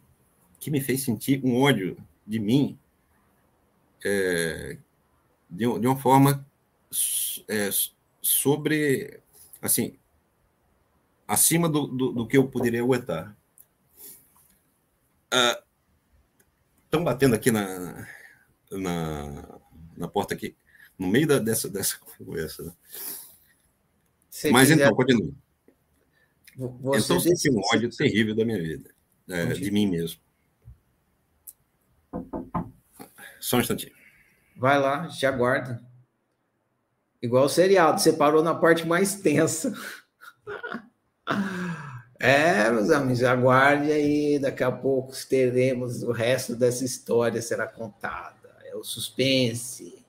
que 0.59 0.71
me 0.71 0.81
fez 0.81 1.03
sentir 1.03 1.41
um 1.45 1.61
ódio 1.61 1.97
de 2.27 2.39
mim 2.39 2.79
é, 4.05 4.79
de, 5.51 5.59
de, 5.59 5.87
uma 5.87 5.97
forma 5.97 6.47
é, 7.49 7.71
sobre, 8.23 9.21
assim, 9.61 9.99
acima 11.31 11.68
do, 11.68 11.87
do, 11.87 12.12
do, 12.12 12.26
que 12.26 12.37
eu 12.37 12.49
poderia 12.49 12.83
aguentar. 12.83 13.37
Estão 16.85 17.03
ah, 17.03 17.05
batendo 17.05 17.37
aqui 17.37 17.53
na, 17.53 18.05
na, 18.68 19.61
na 19.97 20.09
porta 20.09 20.35
aqui, 20.35 20.57
no 20.99 21.07
meio 21.07 21.28
da, 21.28 21.39
dessa, 21.39 21.68
dessa 21.68 21.97
conversa. 22.18 22.64
Né? 22.64 22.72
Mas 24.51 24.70
quiser... 24.70 24.83
então, 24.83 24.97
continua. 24.97 25.33
Você 26.57 27.12
então, 27.12 27.20
senti 27.20 27.49
um 27.49 27.61
ódio 27.72 27.89
terrível 27.97 28.35
da 28.35 28.45
minha 28.45 28.61
vida, 28.61 28.93
é, 29.28 29.47
de 29.47 29.70
mim 29.70 29.87
mesmo. 29.87 30.20
Só 33.39 33.57
um 33.57 33.61
instantinho. 33.61 33.95
Vai 34.57 34.81
lá, 34.81 35.07
te 35.07 35.24
aguarda. 35.24 35.81
Igual 37.22 37.45
o 37.45 37.49
seriado, 37.49 38.01
você 38.01 38.12
parou 38.12 38.43
na 38.43 38.55
parte 38.55 38.85
mais 38.85 39.14
tensa. 39.14 39.72
É, 42.22 42.70
meus 42.70 42.91
amigos, 42.91 43.22
aguarde 43.22 43.91
aí, 43.91 44.39
daqui 44.39 44.62
a 44.62 44.70
pouco 44.70 45.14
teremos 45.26 46.03
o 46.03 46.12
resto 46.12 46.55
dessa 46.55 46.85
história 46.85 47.41
será 47.41 47.66
contada. 47.66 48.37
É 48.64 48.76
o 48.76 48.85
suspense. 48.85 50.05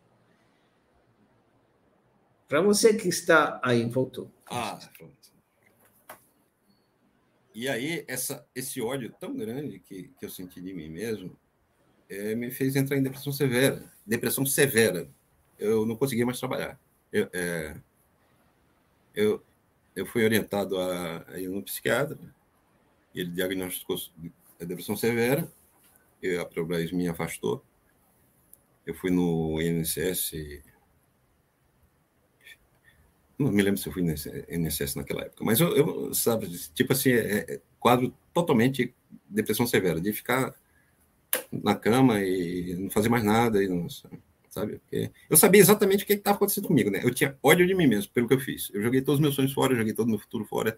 Para 2.49 2.59
você 2.59 2.93
que 2.93 3.07
está 3.07 3.61
aí, 3.63 3.85
voltou. 3.85 4.29
Ah, 4.45 4.77
pronto. 4.97 5.15
E 7.55 7.69
aí, 7.69 8.03
essa, 8.09 8.45
esse 8.53 8.81
ódio 8.81 9.13
tão 9.17 9.33
grande 9.35 9.79
que, 9.79 10.11
que 10.19 10.25
eu 10.25 10.29
senti 10.29 10.59
de 10.59 10.73
mim 10.73 10.89
mesmo 10.89 11.35
é, 12.09 12.35
me 12.35 12.51
fez 12.51 12.75
entrar 12.75 12.97
em 12.97 13.03
depressão 13.03 13.31
severa. 13.31 13.83
Depressão 14.05 14.45
severa. 14.45 15.07
Eu 15.57 15.85
não 15.85 15.95
conseguia 15.95 16.25
mais 16.25 16.39
trabalhar. 16.39 16.77
Eu, 17.11 17.29
é, 17.31 17.75
eu, 19.15 19.41
eu 19.95 20.05
fui 20.05 20.23
orientado 20.23 20.79
a, 20.79 21.25
a 21.27 21.39
ir 21.39 21.49
no 21.49 21.61
psiquiatra, 21.63 22.17
ele 23.13 23.31
diagnosticou 23.31 23.97
a 24.59 24.65
depressão 24.65 24.95
severa, 24.95 25.51
e 26.21 26.37
a 26.37 26.45
Petrobras 26.45 26.91
me 26.91 27.07
afastou. 27.07 27.63
Eu 28.85 28.93
fui 28.95 29.11
no 29.11 29.61
INSS, 29.61 30.61
não 33.37 33.51
me 33.51 33.61
lembro 33.61 33.79
se 33.79 33.87
eu 33.87 33.93
fui 33.93 34.03
no 34.03 34.11
INSS 34.11 34.95
naquela 34.95 35.23
época, 35.23 35.43
mas 35.43 35.59
eu, 35.59 35.75
eu 35.75 36.13
sabe, 36.13 36.47
tipo 36.73 36.93
assim, 36.93 37.11
é, 37.11 37.53
é 37.55 37.61
quadro 37.79 38.13
totalmente 38.33 38.93
depressão 39.29 39.67
severa, 39.67 39.99
de 39.99 40.13
ficar 40.13 40.55
na 41.51 41.75
cama 41.75 42.21
e 42.21 42.75
não 42.75 42.89
fazer 42.89 43.09
mais 43.09 43.23
nada, 43.23 43.63
e 43.63 43.67
não, 43.67 43.89
sabe? 43.89 44.19
Porque 44.53 45.11
eu 45.29 45.37
sabia 45.37 45.61
exatamente 45.61 46.03
o 46.03 46.07
que 46.07 46.13
estava 46.13 46.35
acontecendo 46.35 46.67
comigo, 46.67 46.89
né? 46.89 46.99
Eu 47.03 47.13
tinha 47.13 47.37
ódio 47.41 47.65
de 47.65 47.73
mim 47.73 47.87
mesmo 47.87 48.11
pelo 48.11 48.27
que 48.27 48.33
eu 48.33 48.39
fiz. 48.39 48.69
Eu 48.73 48.81
joguei 48.81 49.01
todos 49.01 49.15
os 49.15 49.21
meus 49.21 49.35
sonhos 49.35 49.53
fora, 49.53 49.75
joguei 49.75 49.93
todo 49.93 50.07
o 50.07 50.09
meu 50.09 50.19
futuro 50.19 50.45
fora 50.45 50.77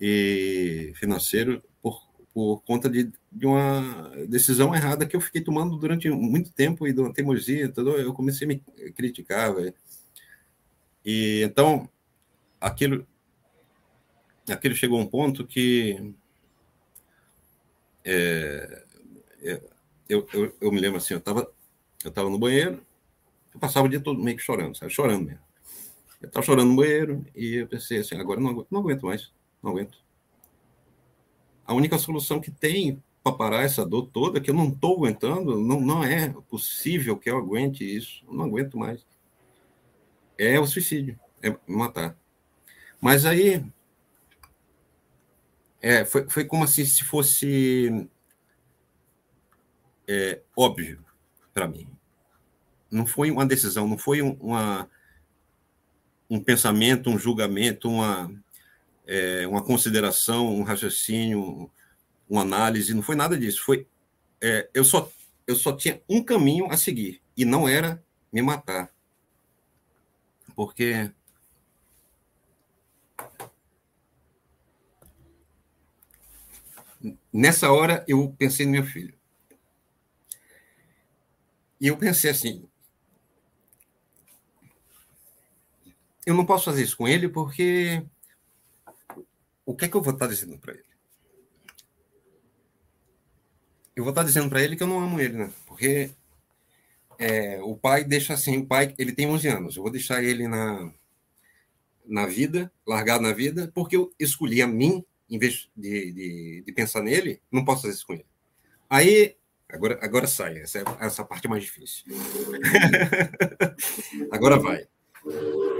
e 0.00 0.92
financeiro 0.96 1.62
por, 1.80 2.02
por 2.34 2.60
conta 2.62 2.90
de, 2.90 3.12
de 3.30 3.46
uma 3.46 4.10
decisão 4.28 4.74
errada 4.74 5.06
que 5.06 5.14
eu 5.14 5.20
fiquei 5.20 5.40
tomando 5.40 5.76
durante 5.76 6.10
muito 6.10 6.50
tempo 6.52 6.88
e 6.88 6.92
de 6.92 7.00
uma 7.00 7.12
teimosia, 7.12 7.66
entendeu? 7.66 7.96
eu 7.98 8.12
comecei 8.12 8.44
a 8.44 8.48
me 8.48 8.58
criticar, 8.92 9.54
velho. 9.54 9.74
E 11.04 11.42
então 11.44 11.88
aquilo 12.60 13.06
aquilo 14.48 14.74
chegou 14.74 14.98
a 14.98 15.02
um 15.02 15.06
ponto 15.06 15.46
que 15.46 16.12
é, 18.04 18.84
é 19.42 19.62
eu, 20.08 20.26
eu, 20.34 20.56
eu, 20.60 20.72
me 20.72 20.80
lembro 20.80 20.98
assim, 20.98 21.14
eu 21.14 21.18
estava 21.18 21.50
eu 22.06 22.10
estava 22.10 22.28
no 22.28 22.38
banheiro, 22.38 22.84
eu 23.54 23.60
passava 23.60 23.86
o 23.86 23.88
dia 23.88 24.00
todo 24.00 24.22
meio 24.22 24.36
que 24.36 24.42
chorando, 24.42 24.76
sabe? 24.76 24.92
Chorando 24.92 25.26
mesmo. 25.26 25.42
Eu 26.20 26.28
estava 26.28 26.44
chorando 26.44 26.68
no 26.68 26.76
banheiro 26.76 27.24
e 27.34 27.56
eu 27.56 27.66
pensei 27.66 27.98
assim, 27.98 28.16
agora 28.16 28.40
não 28.40 28.50
aguento, 28.50 28.68
não 28.70 28.80
aguento 28.80 29.06
mais, 29.06 29.32
não 29.62 29.72
aguento. 29.72 29.98
A 31.66 31.74
única 31.74 31.98
solução 31.98 32.40
que 32.40 32.50
tem 32.50 33.02
para 33.22 33.36
parar 33.36 33.62
essa 33.62 33.84
dor 33.84 34.08
toda, 34.08 34.40
que 34.40 34.50
eu 34.50 34.54
não 34.54 34.68
estou 34.68 34.96
aguentando, 34.96 35.60
não, 35.60 35.80
não 35.80 36.04
é 36.04 36.28
possível 36.48 37.16
que 37.16 37.30
eu 37.30 37.38
aguente 37.38 37.84
isso, 37.84 38.24
eu 38.26 38.34
não 38.34 38.46
aguento 38.46 38.76
mais. 38.76 39.06
É 40.38 40.58
o 40.58 40.66
suicídio, 40.66 41.18
é 41.42 41.56
matar. 41.66 42.16
Mas 43.00 43.24
aí 43.24 43.64
é, 45.80 46.04
foi, 46.04 46.28
foi 46.28 46.44
como 46.44 46.64
assim, 46.64 46.84
se 46.84 47.04
fosse 47.04 48.08
é, 50.06 50.40
óbvio 50.56 51.04
para 51.52 51.68
mim. 51.68 51.88
Não 52.90 53.06
foi 53.06 53.30
uma 53.30 53.46
decisão, 53.46 53.88
não 53.88 53.98
foi 53.98 54.20
uma, 54.22 54.88
um 56.28 56.40
pensamento, 56.40 57.10
um 57.10 57.18
julgamento, 57.18 57.88
uma, 57.88 58.30
é, 59.06 59.46
uma 59.46 59.62
consideração, 59.62 60.54
um 60.54 60.62
raciocínio, 60.62 61.70
uma 62.28 62.42
análise, 62.42 62.94
não 62.94 63.02
foi 63.02 63.16
nada 63.16 63.36
disso. 63.36 63.62
Foi 63.64 63.86
é, 64.40 64.68
eu 64.74 64.84
só 64.84 65.10
eu 65.46 65.56
só 65.56 65.76
tinha 65.76 66.00
um 66.08 66.22
caminho 66.22 66.70
a 66.70 66.76
seguir 66.76 67.20
e 67.36 67.44
não 67.44 67.68
era 67.68 68.02
me 68.32 68.40
matar, 68.40 68.90
porque 70.54 71.10
nessa 77.32 77.70
hora 77.70 78.04
eu 78.06 78.34
pensei 78.38 78.66
no 78.66 78.72
meu 78.72 78.84
filho. 78.84 79.14
E 81.82 81.88
eu 81.88 81.96
pensei 81.96 82.30
assim: 82.30 82.64
eu 86.24 86.32
não 86.32 86.46
posso 86.46 86.66
fazer 86.66 86.84
isso 86.84 86.96
com 86.96 87.08
ele 87.08 87.28
porque 87.28 88.06
o 89.66 89.74
que 89.74 89.86
é 89.86 89.88
que 89.88 89.96
eu 89.96 90.00
vou 90.00 90.14
estar 90.14 90.28
dizendo 90.28 90.56
para 90.58 90.74
ele? 90.74 90.84
Eu 93.96 94.04
vou 94.04 94.12
estar 94.12 94.22
dizendo 94.22 94.48
para 94.48 94.62
ele 94.62 94.76
que 94.76 94.82
eu 94.84 94.86
não 94.86 95.00
amo 95.00 95.20
ele, 95.20 95.36
né? 95.36 95.52
Porque 95.66 96.12
é, 97.18 97.60
o 97.60 97.76
pai 97.76 98.04
deixa 98.04 98.34
assim, 98.34 98.58
o 98.58 98.66
pai, 98.66 98.94
ele 98.96 99.12
tem 99.12 99.26
11 99.26 99.48
anos, 99.48 99.76
eu 99.76 99.82
vou 99.82 99.90
deixar 99.90 100.22
ele 100.22 100.46
na, 100.46 100.88
na 102.06 102.26
vida, 102.26 102.72
largado 102.86 103.24
na 103.24 103.32
vida, 103.32 103.72
porque 103.74 103.96
eu 103.96 104.14
escolhi 104.20 104.62
a 104.62 104.68
mim, 104.68 105.04
em 105.28 105.38
vez 105.38 105.68
de, 105.76 106.12
de, 106.12 106.62
de 106.64 106.72
pensar 106.72 107.02
nele, 107.02 107.42
não 107.50 107.64
posso 107.64 107.82
fazer 107.82 107.94
isso 107.94 108.06
com 108.06 108.14
ele. 108.14 108.26
Aí 108.88 109.36
Agora, 109.72 109.98
agora 110.02 110.26
sai, 110.26 110.58
essa 110.58 110.80
é 110.80 110.84
essa 111.00 111.24
parte 111.24 111.48
mais 111.48 111.64
difícil. 111.64 112.04
agora 114.30 114.58
vai. 114.58 114.86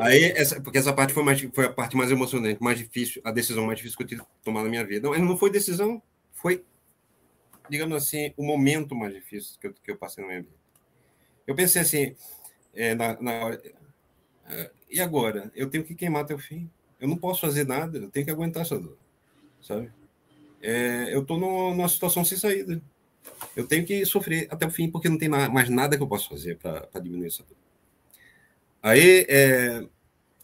Aí, 0.01 0.32
essa, 0.34 0.59
porque 0.62 0.78
essa 0.78 0.95
parte 0.95 1.12
foi, 1.12 1.22
mais, 1.22 1.38
foi 1.53 1.66
a 1.66 1.72
parte 1.72 1.95
mais 1.95 2.11
emocionante, 2.11 2.62
mais 2.62 2.78
difícil, 2.78 3.20
a 3.22 3.30
decisão 3.30 3.66
mais 3.66 3.76
difícil 3.76 3.99
que 3.99 4.05
eu 4.05 4.09
tive 4.09 4.22
que 4.22 4.28
tomar 4.43 4.62
na 4.62 4.70
minha 4.70 4.84
vida. 4.84 5.11
Não, 5.11 5.18
não 5.18 5.36
foi 5.36 5.51
decisão, 5.51 6.03
foi, 6.32 6.64
digamos 7.68 7.95
assim, 7.95 8.32
o 8.34 8.43
momento 8.43 8.95
mais 8.95 9.12
difícil 9.12 9.61
que 9.61 9.66
eu, 9.66 9.74
que 9.74 9.90
eu 9.90 9.99
passei 9.99 10.24
na 10.24 10.30
minha 10.30 10.43
vida. 10.43 10.57
Eu 11.47 11.55
pensei 11.55 11.82
assim, 11.82 12.16
é, 12.72 12.95
na, 12.95 13.20
na 13.20 13.59
é, 14.49 14.70
e 14.90 15.03
agora? 15.03 15.53
Eu 15.55 15.68
tenho 15.68 15.84
que 15.84 15.95
queimar 15.95 16.22
até 16.22 16.34
o 16.34 16.38
fim. 16.38 16.70
Eu 16.99 17.09
não 17.09 17.18
posso 17.18 17.43
fazer 17.43 17.66
nada, 17.66 17.99
eu 17.99 18.11
tenho 18.11 18.24
que 18.24 18.32
aguentar 18.32 18.62
essa 18.62 18.78
dor, 18.78 18.97
sabe? 19.61 19.93
É, 20.62 21.14
eu 21.14 21.20
estou 21.20 21.38
numa 21.38 21.88
situação 21.88 22.24
sem 22.24 22.38
saída 22.38 22.80
eu 23.57 23.66
tenho 23.66 23.85
que 23.85 24.05
sofrer 24.07 24.47
até 24.51 24.66
o 24.66 24.70
fim, 24.70 24.91
porque 24.91 25.09
não 25.09 25.18
tem 25.18 25.29
mais 25.29 25.68
nada 25.68 25.97
que 25.97 26.03
eu 26.03 26.09
possa 26.09 26.29
fazer 26.29 26.57
para 26.59 27.01
diminuir 27.01 27.27
essa 27.27 27.43
dor. 27.43 27.57
Aí, 28.83 29.27
é, 29.29 29.87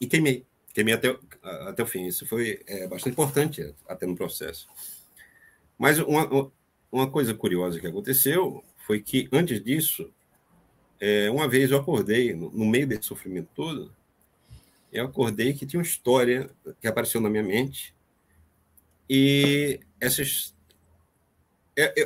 e 0.01 0.07
queimei. 0.07 0.47
Queimei 0.73 0.95
até, 0.95 1.17
até 1.43 1.83
o 1.83 1.87
fim. 1.87 2.07
Isso 2.07 2.27
foi 2.27 2.63
é, 2.67 2.87
bastante 2.87 3.15
importante 3.15 3.75
até 3.89 4.07
no 4.07 4.15
processo. 4.15 4.69
Mas 5.77 5.99
uma, 5.99 6.51
uma 6.91 7.11
coisa 7.11 7.35
curiosa 7.35 7.81
que 7.81 7.87
aconteceu 7.87 8.65
foi 8.87 9.01
que, 9.01 9.29
antes 9.33 9.63
disso, 9.63 10.13
é, 11.01 11.31
uma 11.31 11.49
vez 11.49 11.71
eu 11.71 11.79
acordei, 11.79 12.35
no, 12.35 12.51
no 12.51 12.67
meio 12.67 12.87
desse 12.87 13.05
sofrimento 13.05 13.49
todo, 13.55 13.93
eu 14.93 15.05
acordei 15.05 15.53
que 15.53 15.67
tinha 15.67 15.79
uma 15.79 15.87
história 15.87 16.51
que 16.81 16.89
apareceu 16.89 17.21
na 17.21 17.29
minha 17.29 17.43
mente, 17.43 17.95
e 19.09 19.81
essa 20.01 20.23
é, 20.23 20.25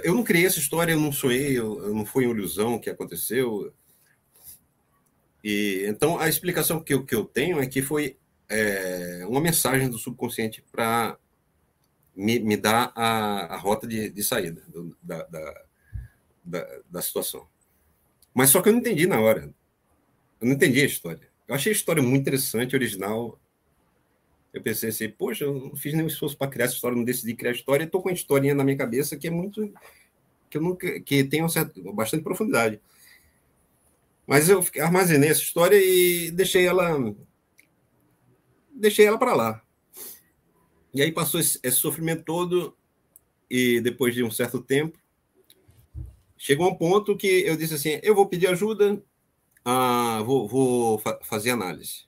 eu 0.04 0.14
não 0.14 0.22
criei 0.22 0.44
essa 0.44 0.58
história, 0.58 0.92
eu 0.92 1.00
não 1.00 1.10
sonhei, 1.10 1.58
eu, 1.58 1.94
não 1.94 2.04
foi 2.04 2.26
uma 2.26 2.34
ilusão 2.34 2.78
que 2.78 2.90
aconteceu. 2.90 3.72
E 5.42 5.84
então 5.86 6.18
a 6.18 6.28
explicação 6.28 6.82
que 6.82 6.92
eu, 6.92 7.04
que 7.04 7.14
eu 7.14 7.24
tenho 7.24 7.60
é 7.60 7.66
que 7.66 7.80
foi 7.80 8.18
é, 8.50 9.24
uma 9.26 9.40
mensagem 9.40 9.88
do 9.88 9.98
subconsciente 9.98 10.62
para 10.70 11.18
me, 12.14 12.38
me 12.38 12.56
dá 12.56 12.92
a, 12.94 13.54
a 13.54 13.56
rota 13.56 13.86
de, 13.86 14.10
de 14.10 14.22
saída 14.22 14.62
do, 14.68 14.94
da, 15.02 15.22
da, 15.24 15.64
da, 16.44 16.80
da, 16.90 17.02
situação. 17.02 17.48
Mas 18.34 18.50
só 18.50 18.60
que 18.60 18.68
eu 18.68 18.72
não 18.74 18.80
entendi 18.80 19.06
na 19.06 19.20
hora. 19.20 19.52
Eu 20.38 20.46
não 20.46 20.52
entendi 20.52 20.82
a 20.82 20.86
história. 20.86 21.30
Eu 21.48 21.54
achei 21.54 21.72
a 21.72 21.74
história 21.74 22.02
muito 22.02 22.20
interessante, 22.20 22.76
original. 22.76 23.40
Eu 24.52 24.60
pensei 24.60 24.90
assim, 24.90 25.08
poxa, 25.08 25.44
eu 25.44 25.54
não 25.54 25.76
fiz 25.76 25.94
nenhum 25.94 26.06
esforço 26.06 26.36
para 26.36 26.50
criar 26.50 26.66
essa 26.66 26.74
história, 26.74 26.96
não 26.96 27.04
decidi 27.04 27.34
criar 27.34 27.52
a 27.52 27.54
história, 27.54 27.84
estou 27.84 28.02
com 28.02 28.10
uma 28.10 28.14
historinha 28.14 28.54
na 28.54 28.62
minha 28.62 28.76
cabeça 28.76 29.16
que 29.16 29.26
é 29.26 29.30
muito. 29.30 29.72
que 30.50 30.58
eu 30.58 30.62
nunca. 30.62 31.00
que 31.00 31.24
tem 31.24 31.40
uma 31.40 31.48
certa, 31.48 31.72
bastante 31.92 32.22
profundidade. 32.22 32.80
Mas 34.26 34.48
eu 34.48 34.64
armazenei 34.80 35.30
essa 35.30 35.40
história 35.40 35.76
e 35.76 36.30
deixei 36.30 36.66
ela. 36.66 37.14
deixei 38.74 39.06
ela 39.06 39.18
para 39.18 39.34
lá. 39.34 39.62
E 40.94 41.00
aí 41.00 41.10
passou 41.10 41.40
esse, 41.40 41.58
esse, 41.62 41.78
sofrimento 41.78 42.22
todo, 42.22 42.76
e 43.50 43.80
depois 43.80 44.14
de 44.14 44.22
um 44.22 44.30
certo 44.30 44.60
tempo, 44.60 44.98
chegou 46.36 46.70
um 46.70 46.74
ponto 46.74 47.16
que 47.16 47.26
eu 47.26 47.56
disse 47.56 47.74
assim: 47.74 47.98
eu 48.02 48.14
vou 48.14 48.26
pedir 48.26 48.48
ajuda, 48.48 49.02
ah, 49.64 50.22
vou, 50.24 50.46
vou 50.46 50.98
fa 50.98 51.18
fazer 51.22 51.50
análise. 51.50 52.04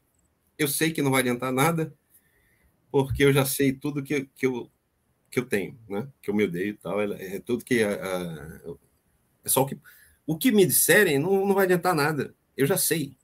Eu 0.59 0.69
sei 0.69 0.93
que 0.93 1.03
não 1.03 1.11
vai 1.11 1.21
adiantar 1.21 1.51
nada, 1.51 1.95
porque 2.95 3.25
eu 3.25 3.33
já 3.33 3.45
sei 3.45 3.73
tudo 3.73 4.05
que, 4.05 4.27
que, 4.37 4.47
eu, 4.47 4.71
que 5.29 5.41
eu 5.41 5.45
tenho, 5.45 5.77
né? 5.89 6.07
que 6.23 6.31
eu 6.31 6.35
me 6.35 6.45
odeio 6.45 6.69
e 6.69 6.75
tal. 6.75 7.01
É, 7.01 7.35
é 7.35 7.41
tudo 7.41 7.65
que. 7.65 7.83
Ah, 7.83 8.71
é 9.45 9.49
só 9.49 9.63
o 9.63 9.67
que. 9.67 9.77
O 10.25 10.39
que 10.39 10.53
me 10.53 10.65
disserem 10.65 11.19
não, 11.19 11.45
não 11.45 11.57
vai 11.57 11.65
adiantar 11.65 11.93
nada. 11.93 12.33
Eu 12.57 12.65
já 12.69 12.77
sei. 12.77 13.17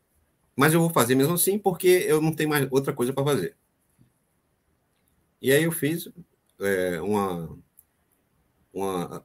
Mas 0.57 0.75
eu 0.75 0.81
vou 0.81 0.91
fazer 0.91 1.14
mesmo 1.14 1.35
assim, 1.35 1.57
porque 1.57 1.87
eu 1.87 2.21
não 2.21 2.35
tenho 2.35 2.51
mais 2.51 2.66
outra 2.68 2.93
coisa 2.93 3.12
para 3.12 3.23
fazer. 3.23 3.57
E 5.41 5.53
aí 5.53 5.62
eu 5.62 5.71
fiz 5.71 6.11
é, 6.59 7.01
uma, 7.01 7.57
uma 8.75 9.25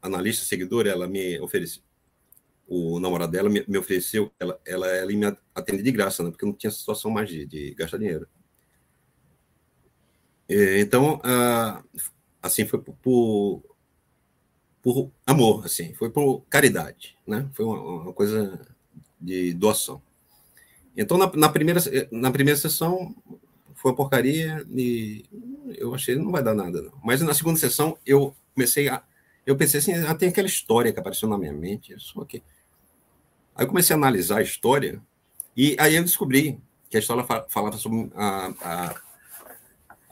analista 0.00 0.46
seguidora, 0.46 0.88
ela 0.88 1.08
me 1.08 1.40
ofereceu, 1.40 1.82
o 2.68 3.00
namorado 3.00 3.32
dela 3.32 3.50
me, 3.50 3.64
me 3.66 3.76
ofereceu, 3.76 4.30
ela, 4.38 4.60
ela, 4.64 4.86
ela 4.86 5.10
me 5.10 5.36
atende 5.52 5.82
de 5.82 5.90
graça, 5.90 6.22
né? 6.22 6.30
Porque 6.30 6.46
não 6.46 6.52
tinha 6.52 6.70
situação 6.70 7.10
mais 7.10 7.28
de, 7.28 7.44
de 7.44 7.74
gastar 7.74 7.98
dinheiro. 7.98 8.28
E, 10.48 10.80
então, 10.80 11.20
assim, 12.42 12.66
foi 12.66 12.80
por, 12.80 13.62
por, 14.82 15.10
amor, 15.26 15.64
assim, 15.64 15.94
foi 15.94 16.10
por 16.10 16.42
caridade, 16.50 17.16
né? 17.26 17.48
Foi 17.52 17.64
uma, 17.64 17.80
uma 17.80 18.12
coisa 18.12 18.60
de 19.20 19.54
doação. 19.54 20.02
Então, 20.96 21.18
na, 21.18 21.30
na, 21.34 21.48
primeira, 21.48 21.80
na 22.12 22.30
primeira 22.30 22.58
sessão, 22.58 23.14
foi 23.74 23.90
uma 23.90 23.96
porcaria 23.96 24.64
e 24.70 25.24
eu 25.76 25.94
achei 25.94 26.16
não 26.16 26.30
vai 26.30 26.42
dar 26.42 26.54
nada. 26.54 26.80
Não. 26.82 26.92
Mas 27.02 27.20
na 27.20 27.34
segunda 27.34 27.58
sessão 27.58 27.98
eu 28.06 28.34
comecei 28.54 28.88
a. 28.88 29.02
Eu 29.44 29.56
pensei 29.56 29.80
assim, 29.80 29.92
ah, 29.92 30.14
tem 30.14 30.30
aquela 30.30 30.46
história 30.46 30.92
que 30.92 30.98
apareceu 30.98 31.28
na 31.28 31.36
minha 31.36 31.52
mente. 31.52 31.94
Só 31.98 32.24
que... 32.24 32.42
Aí 33.54 33.64
eu 33.64 33.68
comecei 33.68 33.94
a 33.94 33.98
analisar 33.98 34.38
a 34.38 34.42
história 34.42 35.02
e 35.54 35.76
aí 35.78 35.96
eu 35.96 36.02
descobri 36.02 36.58
que 36.88 36.96
a 36.96 37.00
história 37.00 37.24
falava 37.48 37.76
sobre 37.76 38.10
a, 38.14 38.54
a, 38.62 39.02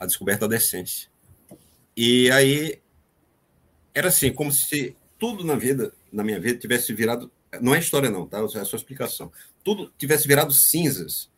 a 0.03 0.05
descoberta 0.05 0.47
da 0.47 0.55
essência. 0.55 1.09
E 1.95 2.29
aí 2.31 2.79
era 3.93 4.09
assim, 4.09 4.31
como 4.31 4.51
se 4.51 4.95
tudo 5.19 5.43
na 5.43 5.55
vida, 5.55 5.93
na 6.11 6.23
minha 6.23 6.39
vida, 6.39 6.59
tivesse 6.59 6.93
virado. 6.93 7.31
Não 7.61 7.73
é 7.73 7.79
história, 7.79 8.09
não, 8.09 8.27
tá? 8.27 8.39
É 8.39 8.63
sua 8.65 8.77
explicação. 8.77 9.31
Tudo 9.63 9.91
tivesse 9.97 10.27
virado 10.27 10.51
cinzas 10.53 11.31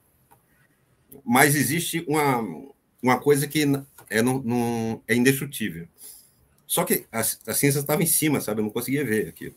mas 1.23 1.55
existe 1.55 2.03
uma, 2.07 2.41
uma 3.01 3.19
coisa 3.19 3.47
que 3.47 3.63
é, 4.09 4.21
não 4.21 5.01
é 5.07 5.15
indestrutível. 5.15 5.87
Só 6.67 6.83
que 6.83 7.05
a, 7.11 7.19
a 7.19 7.53
cinza 7.53 7.79
estava 7.79 8.03
em 8.03 8.07
cima, 8.07 8.41
sabe? 8.41 8.59
Eu 8.59 8.65
não 8.65 8.71
conseguia 8.71 9.05
ver 9.05 9.27
aquilo. 9.27 9.55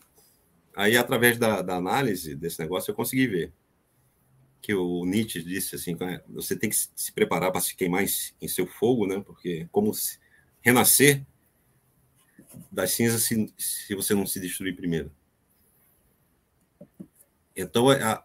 Aí, 0.75 0.95
através 0.95 1.37
da, 1.37 1.61
da 1.61 1.75
análise 1.75 2.35
desse 2.35 2.59
negócio, 2.59 2.91
eu 2.91 2.95
consegui 2.95 3.27
ver 3.27 3.53
que 4.61 4.73
o 4.73 5.05
Nietzsche 5.05 5.41
disse 5.41 5.75
assim, 5.75 5.95
é, 6.01 6.23
você 6.27 6.55
tem 6.55 6.69
que 6.69 6.75
se 6.75 7.11
preparar 7.13 7.51
para 7.51 7.61
se 7.61 7.75
queimar 7.75 8.03
em, 8.03 8.47
seu 8.47 8.67
fogo, 8.67 9.07
né? 9.07 9.21
Porque 9.25 9.67
como 9.71 9.93
se, 9.93 10.19
renascer 10.61 11.25
das 12.71 12.91
cinzas 12.91 13.23
se, 13.23 13.53
se 13.57 13.95
você 13.95 14.13
não 14.13 14.25
se 14.25 14.39
destruir 14.39 14.75
primeiro. 14.75 15.11
Então, 17.55 17.89
a, 17.89 18.23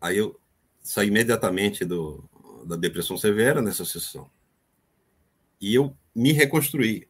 aí 0.00 0.18
eu 0.18 0.40
saí 0.82 1.08
imediatamente 1.08 1.84
do, 1.84 2.28
da 2.66 2.76
depressão 2.76 3.16
severa 3.16 3.60
nessa 3.60 3.84
sessão. 3.84 4.30
E 5.60 5.74
eu 5.74 5.96
me 6.14 6.32
reconstruí 6.32 7.08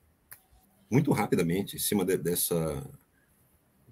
muito 0.90 1.12
rapidamente 1.12 1.76
em 1.76 1.78
cima 1.78 2.04
de, 2.04 2.16
dessa, 2.16 2.90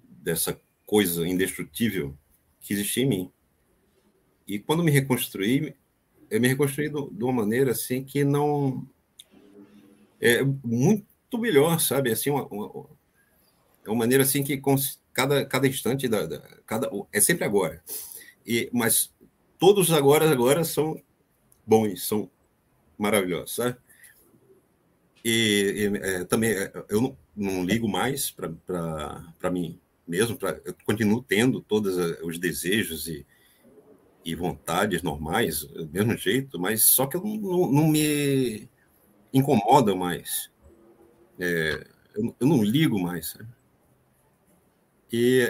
dessa 0.09 0.59
coisa 0.85 1.27
indestrutível 1.27 2.17
que 2.59 2.73
existia 2.73 3.03
em 3.03 3.07
mim. 3.07 3.31
E 4.47 4.59
quando 4.59 4.83
me 4.83 4.91
reconstruí, 4.91 5.75
eu 6.29 6.39
me 6.39 6.47
reconstruí 6.47 6.89
do, 6.89 7.09
de 7.11 7.23
uma 7.23 7.33
maneira 7.33 7.71
assim 7.71 8.03
que 8.03 8.23
não 8.23 8.87
é 10.21 10.43
muito 10.63 11.37
melhor, 11.37 11.79
sabe? 11.79 12.11
Assim, 12.11 12.29
uma, 12.29 12.45
uma, 12.47 12.85
é 13.85 13.89
uma 13.89 13.97
maneira 13.97 14.23
assim 14.23 14.43
que 14.43 14.61
cada, 15.13 15.45
cada 15.45 15.67
instante 15.67 16.07
da, 16.07 16.25
da, 16.25 16.39
cada 16.65 16.89
é 17.11 17.19
sempre 17.19 17.43
agora. 17.43 17.83
E 18.45 18.69
mas 18.71 19.13
todos 19.59 19.91
agora 19.91 20.29
agora 20.31 20.63
são 20.63 21.01
bons, 21.65 22.07
são 22.07 22.29
maravilhosos, 22.97 23.55
sabe? 23.55 23.77
E, 25.23 25.91
e 25.93 25.97
é, 25.97 26.23
também 26.23 26.51
é, 26.51 26.71
eu 26.89 27.01
não, 27.01 27.17
não 27.35 27.65
ligo 27.65 27.87
mais 27.87 28.31
para 28.31 29.51
mim 29.51 29.79
mesmo, 30.07 30.37
pra, 30.37 30.59
eu 30.63 30.73
continuo 30.85 31.21
tendo 31.21 31.59
todos 31.59 31.97
os 32.23 32.39
desejos 32.39 33.07
e, 33.07 33.25
e 34.27 34.35
vontades 34.35 35.01
normais, 35.01 35.63
do 35.63 35.87
mesmo 35.87 36.17
jeito, 36.17 36.59
mas 36.59 36.83
só 36.83 37.07
que 37.07 37.15
eu 37.15 37.23
não, 37.23 37.71
não 37.71 37.87
me 37.87 38.69
incomoda 39.33 39.95
mais. 39.95 40.51
É, 41.39 41.87
eu, 42.13 42.35
eu, 42.37 42.45
não 42.45 42.61
ligo 42.61 42.99
mais. 42.99 43.37
E, 45.09 45.49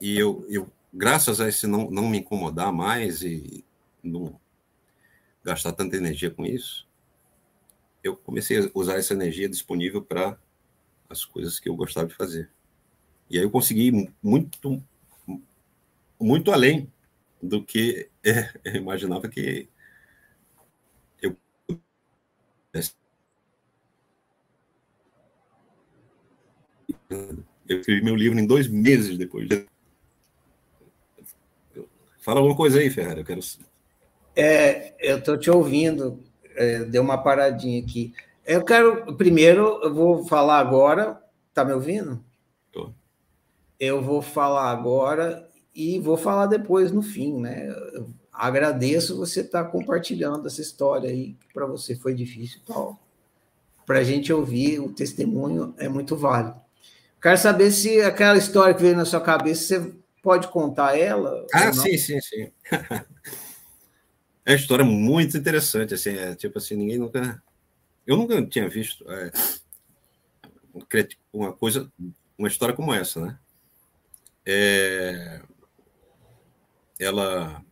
e 0.00 0.18
eu, 0.18 0.44
eu 0.48 0.68
graças 0.92 1.40
a 1.40 1.48
esse 1.48 1.68
não, 1.68 1.88
não 1.88 2.08
me 2.08 2.18
incomodar 2.18 2.72
mais 2.72 3.22
e 3.22 3.64
não 4.02 4.40
gastar 5.44 5.70
tanta 5.70 5.96
energia 5.96 6.32
com 6.32 6.44
isso, 6.44 6.88
eu 8.02 8.16
comecei 8.16 8.58
a 8.58 8.70
usar 8.74 8.96
essa 8.96 9.14
energia 9.14 9.48
disponível 9.48 10.02
para 10.02 10.36
as 11.08 11.24
coisas 11.24 11.60
que 11.60 11.68
eu 11.68 11.76
gostava 11.76 12.08
de 12.08 12.14
fazer. 12.16 12.50
E 13.30 13.38
aí 13.38 13.44
eu 13.44 13.50
consegui 13.52 14.12
muito, 14.20 14.82
muito 16.18 16.50
além 16.50 16.90
do 17.42 17.62
que 17.62 18.08
é, 18.24 18.50
eu 18.64 18.76
imaginava 18.76 19.28
que 19.28 19.68
eu 21.20 21.36
eu 27.68 27.78
escrevi 27.80 28.02
meu 28.02 28.16
livro 28.16 28.38
em 28.38 28.46
dois 28.46 28.68
meses 28.68 29.16
depois. 29.16 29.48
Fala 32.20 32.40
alguma 32.40 32.56
coisa 32.56 32.78
aí, 32.78 32.90
Ferrari. 32.90 33.20
Eu 33.20 33.24
quero. 33.24 33.40
É, 34.34 34.94
eu 34.98 35.18
estou 35.18 35.38
te 35.38 35.50
ouvindo. 35.50 36.22
É, 36.56 36.84
deu 36.84 37.02
uma 37.02 37.18
paradinha 37.18 37.80
aqui. 37.80 38.12
Eu 38.44 38.64
quero. 38.64 39.16
Primeiro, 39.16 39.80
eu 39.82 39.94
vou 39.94 40.24
falar 40.26 40.58
agora. 40.58 41.22
Tá 41.54 41.64
me 41.64 41.72
ouvindo? 41.72 42.24
Tô. 42.72 42.92
Eu 43.78 44.02
vou 44.02 44.20
falar 44.20 44.70
agora 44.70 45.48
e 45.76 46.00
vou 46.00 46.16
falar 46.16 46.46
depois 46.46 46.90
no 46.90 47.02
fim, 47.02 47.38
né? 47.38 47.68
Eu 47.92 48.08
agradeço 48.32 49.14
você 49.14 49.42
estar 49.42 49.64
tá 49.64 49.70
compartilhando 49.70 50.46
essa 50.46 50.62
história 50.62 51.10
aí, 51.10 51.34
que 51.34 51.52
para 51.52 51.66
você 51.66 51.94
foi 51.94 52.14
difícil 52.14 52.62
tal. 52.66 52.98
Para 53.84 53.98
a 53.98 54.02
gente 54.02 54.32
ouvir, 54.32 54.80
o 54.80 54.90
testemunho 54.90 55.74
é 55.76 55.86
muito 55.86 56.16
válido. 56.16 56.58
Quero 57.20 57.36
saber 57.36 57.70
se 57.70 58.00
aquela 58.00 58.38
história 58.38 58.74
que 58.74 58.80
veio 58.80 58.96
na 58.96 59.04
sua 59.04 59.20
cabeça, 59.20 59.62
você 59.80 59.94
pode 60.22 60.48
contar 60.48 60.98
ela? 60.98 61.46
Ah, 61.52 61.70
sim, 61.72 61.98
sim, 61.98 62.20
sim. 62.22 62.50
é 64.46 64.52
uma 64.52 64.56
história 64.56 64.84
muito 64.84 65.36
interessante, 65.36 65.92
assim, 65.92 66.16
é, 66.16 66.34
tipo 66.34 66.56
assim, 66.56 66.74
ninguém 66.74 66.98
nunca... 66.98 67.42
Eu 68.06 68.16
nunca 68.16 68.40
tinha 68.46 68.68
visto 68.68 69.04
é, 69.10 69.30
uma 71.32 71.52
coisa, 71.52 71.90
uma 72.38 72.48
história 72.48 72.74
como 72.74 72.94
essa, 72.94 73.20
né? 73.20 73.38
É, 74.46 75.42
ela... 76.98 77.64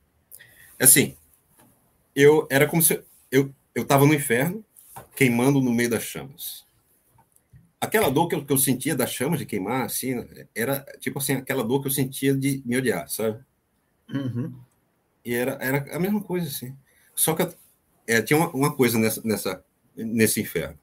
Assim, 0.80 1.16
eu 2.14 2.46
era 2.50 2.66
como 2.66 2.82
se... 2.82 3.02
Eu 3.30 3.52
estava 3.74 4.06
no 4.06 4.14
inferno, 4.14 4.64
queimando 5.16 5.60
no 5.60 5.72
meio 5.72 5.90
das 5.90 6.04
chamas 6.04 6.64
aquela 7.84 8.10
dor 8.10 8.28
que 8.28 8.34
eu, 8.34 8.44
que 8.44 8.52
eu 8.52 8.58
sentia 8.58 8.94
das 8.94 9.12
chamas 9.12 9.38
de 9.38 9.46
queimar, 9.46 9.84
assim, 9.84 10.14
era 10.54 10.84
tipo 10.98 11.18
assim, 11.18 11.34
aquela 11.34 11.62
dor 11.62 11.80
que 11.80 11.88
eu 11.88 11.92
sentia 11.92 12.34
de 12.34 12.62
me 12.64 12.76
odiar, 12.76 13.08
sabe? 13.08 13.38
Uhum. 14.12 14.52
E 15.24 15.32
era, 15.32 15.52
era 15.60 15.94
a 15.94 15.98
mesma 15.98 16.22
coisa, 16.22 16.48
assim. 16.48 16.76
Só 17.14 17.34
que 17.34 17.46
é, 18.06 18.20
tinha 18.20 18.36
uma, 18.36 18.50
uma, 18.50 18.74
coisa 18.74 18.98
nessa, 18.98 19.22
nessa 19.24 19.64
nesse 19.96 20.40
inferno. 20.40 20.78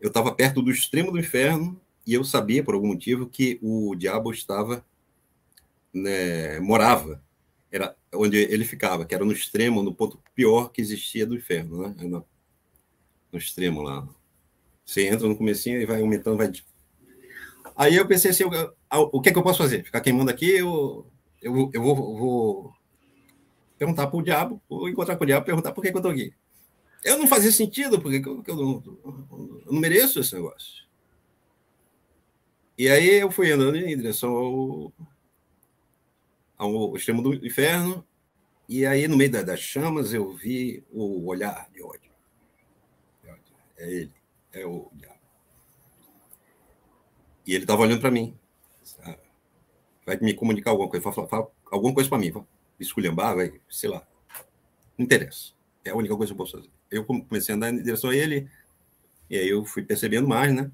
Eu 0.00 0.08
estava 0.08 0.32
perto 0.32 0.62
do 0.62 0.70
extremo 0.70 1.10
do 1.10 1.18
inferno 1.18 1.80
e 2.06 2.14
eu 2.14 2.24
sabia, 2.24 2.62
por 2.62 2.74
algum 2.74 2.88
motivo, 2.88 3.26
que 3.26 3.58
o 3.62 3.94
diabo 3.94 4.30
estava, 4.30 4.84
né, 5.92 6.60
morava, 6.60 7.22
era 7.74 7.96
onde 8.14 8.36
ele 8.36 8.64
ficava, 8.64 9.04
que 9.04 9.14
era 9.14 9.24
no 9.24 9.32
extremo, 9.32 9.82
no 9.82 9.92
ponto 9.92 10.22
pior 10.34 10.70
que 10.70 10.80
existia 10.80 11.26
do 11.26 11.34
inferno, 11.34 11.82
né? 11.82 11.94
No, 12.02 12.24
no 13.32 13.38
extremo 13.38 13.82
lá. 13.82 14.08
Você 14.84 15.08
entra 15.08 15.26
no 15.26 15.36
comecinho 15.36 15.80
e 15.80 15.86
vai 15.86 16.00
aumentando, 16.00 16.36
vai. 16.36 16.52
Aí 17.76 17.96
eu 17.96 18.06
pensei 18.06 18.30
assim, 18.30 18.44
o 18.44 19.20
que 19.20 19.28
é 19.28 19.32
que 19.32 19.38
eu 19.38 19.42
posso 19.42 19.58
fazer? 19.58 19.82
Ficar 19.82 20.00
queimando 20.00 20.30
aqui? 20.30 20.50
Eu, 20.50 21.10
eu, 21.42 21.70
eu 21.72 21.82
vou, 21.82 21.96
vou 22.16 22.72
perguntar 23.76 24.06
para 24.06 24.18
o 24.18 24.22
diabo, 24.22 24.62
vou 24.68 24.88
encontrar 24.88 25.16
com 25.16 25.24
o 25.24 25.26
diabo, 25.26 25.44
perguntar 25.44 25.72
por 25.72 25.82
que, 25.82 25.90
que 25.90 25.96
eu 25.96 25.98
estou 25.98 26.12
aqui. 26.12 26.32
Eu 27.02 27.18
não 27.18 27.26
fazia 27.26 27.50
sentido, 27.50 28.00
porque 28.00 28.22
eu, 28.26 28.42
eu, 28.46 28.56
não, 28.56 28.82
eu 29.04 29.72
não 29.72 29.80
mereço 29.80 30.20
esse 30.20 30.34
negócio. 30.34 30.84
E 32.78 32.88
aí 32.88 33.20
eu 33.20 33.30
fui 33.30 33.50
andando 33.50 33.76
em 33.76 33.96
direção 33.96 34.30
ao, 34.30 34.92
ao 36.56 36.96
extremo 36.96 37.22
do 37.22 37.34
inferno, 37.46 38.06
e 38.68 38.86
aí 38.86 39.06
no 39.08 39.16
meio 39.16 39.30
das 39.30 39.60
chamas 39.60 40.12
eu 40.12 40.32
vi 40.32 40.82
o 40.90 41.26
olhar 41.26 41.68
de 41.72 41.82
ódio. 41.82 42.12
É 43.76 43.90
ele, 43.90 44.12
é 44.52 44.64
o 44.64 44.88
diabo. 44.94 45.18
E 47.46 47.54
ele 47.54 47.64
estava 47.64 47.82
olhando 47.82 48.00
para 48.00 48.10
mim. 48.10 48.36
Vai 50.06 50.16
me 50.18 50.34
comunicar 50.34 50.70
alguma 50.70 50.88
coisa, 50.88 51.10
fala, 51.12 51.28
fala 51.28 51.50
alguma 51.70 51.92
coisa 51.92 52.08
para 52.08 52.18
mim, 52.18 52.30
vai 52.30 52.44
esculhambar, 52.78 53.36
vai, 53.36 53.60
sei 53.68 53.90
lá. 53.90 54.06
Não 54.96 55.04
interessa. 55.04 55.52
É 55.84 55.90
a 55.90 55.96
única 55.96 56.16
coisa 56.16 56.32
que 56.32 56.40
eu 56.40 56.44
posso 56.44 56.58
fazer. 56.58 56.70
Eu 56.90 57.04
comecei 57.04 57.52
a 57.52 57.56
andar 57.56 57.72
em 57.72 57.82
direção 57.82 58.10
a 58.10 58.16
ele, 58.16 58.48
e 59.28 59.36
aí 59.36 59.48
eu 59.48 59.64
fui 59.64 59.82
percebendo 59.82 60.28
mais, 60.28 60.54
né? 60.54 60.70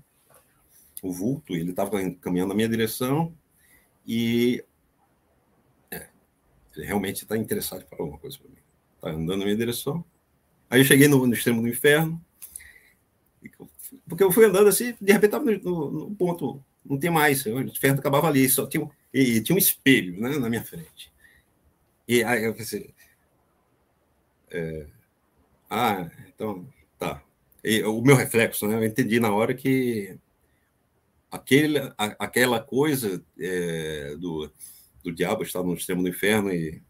o 1.02 1.12
vulto, 1.12 1.54
ele 1.54 1.70
estava 1.70 1.90
caminhando 2.20 2.50
na 2.50 2.54
minha 2.54 2.68
direção 2.68 3.34
e 4.06 4.62
ele 6.76 6.86
realmente 6.86 7.22
está 7.22 7.36
interessado 7.36 7.82
em 7.82 7.86
falar 7.86 8.02
alguma 8.02 8.18
coisa 8.18 8.38
para 8.38 8.48
mim. 8.48 8.56
Está 8.96 9.10
andando 9.10 9.38
na 9.38 9.44
minha 9.44 9.56
direção. 9.56 10.04
Aí 10.68 10.80
eu 10.80 10.84
cheguei 10.84 11.08
no, 11.08 11.26
no, 11.26 11.34
extremo 11.34 11.62
do 11.62 11.68
inferno, 11.68 12.22
porque 14.08 14.22
eu 14.22 14.30
fui 14.30 14.44
andando 14.44 14.68
assim, 14.68 14.94
de 15.00 15.12
repente 15.12 15.34
estava 15.34 15.44
no, 15.44 15.90
no, 15.90 16.14
ponto, 16.14 16.62
não 16.84 16.96
tem 16.96 17.10
mais, 17.10 17.44
o 17.44 17.60
inferno 17.60 17.98
acabava 17.98 18.28
ali, 18.28 18.48
só 18.48 18.66
tinha, 18.66 18.88
e, 19.12 19.40
tinha 19.40 19.56
um 19.56 19.58
espelho 19.58 20.20
né, 20.20 20.38
na 20.38 20.48
minha 20.48 20.62
frente. 20.62 21.12
E 22.06 22.22
aí 22.22 22.44
eu 22.44 22.54
pensei, 22.54 22.94
é, 24.50 24.86
ah, 25.68 26.10
então, 26.28 26.66
tá. 26.98 27.22
E, 27.64 27.82
o 27.82 28.00
meu 28.00 28.14
reflexo, 28.14 28.68
né, 28.68 28.76
eu 28.76 28.84
entendi 28.84 29.18
na 29.18 29.32
hora 29.32 29.54
que 29.54 30.16
aquele, 31.30 31.78
a, 31.78 32.04
aquela 32.18 32.60
coisa 32.60 33.22
é, 33.38 34.16
do, 34.16 34.50
do 35.02 35.12
diabo 35.12 35.42
estar 35.42 35.62
no 35.62 35.74
extremo 35.74 36.02
do 36.02 36.08
inferno 36.08 36.52
e, 36.52 36.82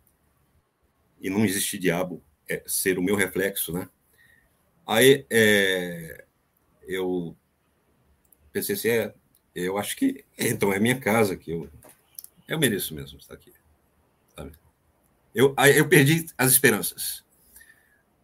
e 1.20 1.30
não 1.30 1.44
existe 1.44 1.78
diabo 1.78 2.22
é, 2.48 2.62
ser 2.66 2.98
o 2.98 3.02
meu 3.02 3.16
reflexo, 3.16 3.72
né? 3.72 3.88
Aí 4.86 5.24
é, 5.30 6.24
eu 6.82 7.36
pensei 8.52 8.74
assim, 8.74 8.88
é, 8.88 9.14
eu 9.54 9.78
acho 9.78 9.96
que 9.96 10.24
então 10.36 10.72
é 10.72 10.80
minha 10.80 10.98
casa 10.98 11.36
que 11.36 11.52
eu 11.52 11.70
eu 12.48 12.58
mereço 12.58 12.94
mesmo 12.94 13.18
estar 13.18 13.34
aqui, 13.34 13.52
sabe? 14.34 14.52
Eu 15.34 15.54
eu 15.76 15.88
perdi 15.88 16.26
as 16.36 16.50
esperanças. 16.50 17.24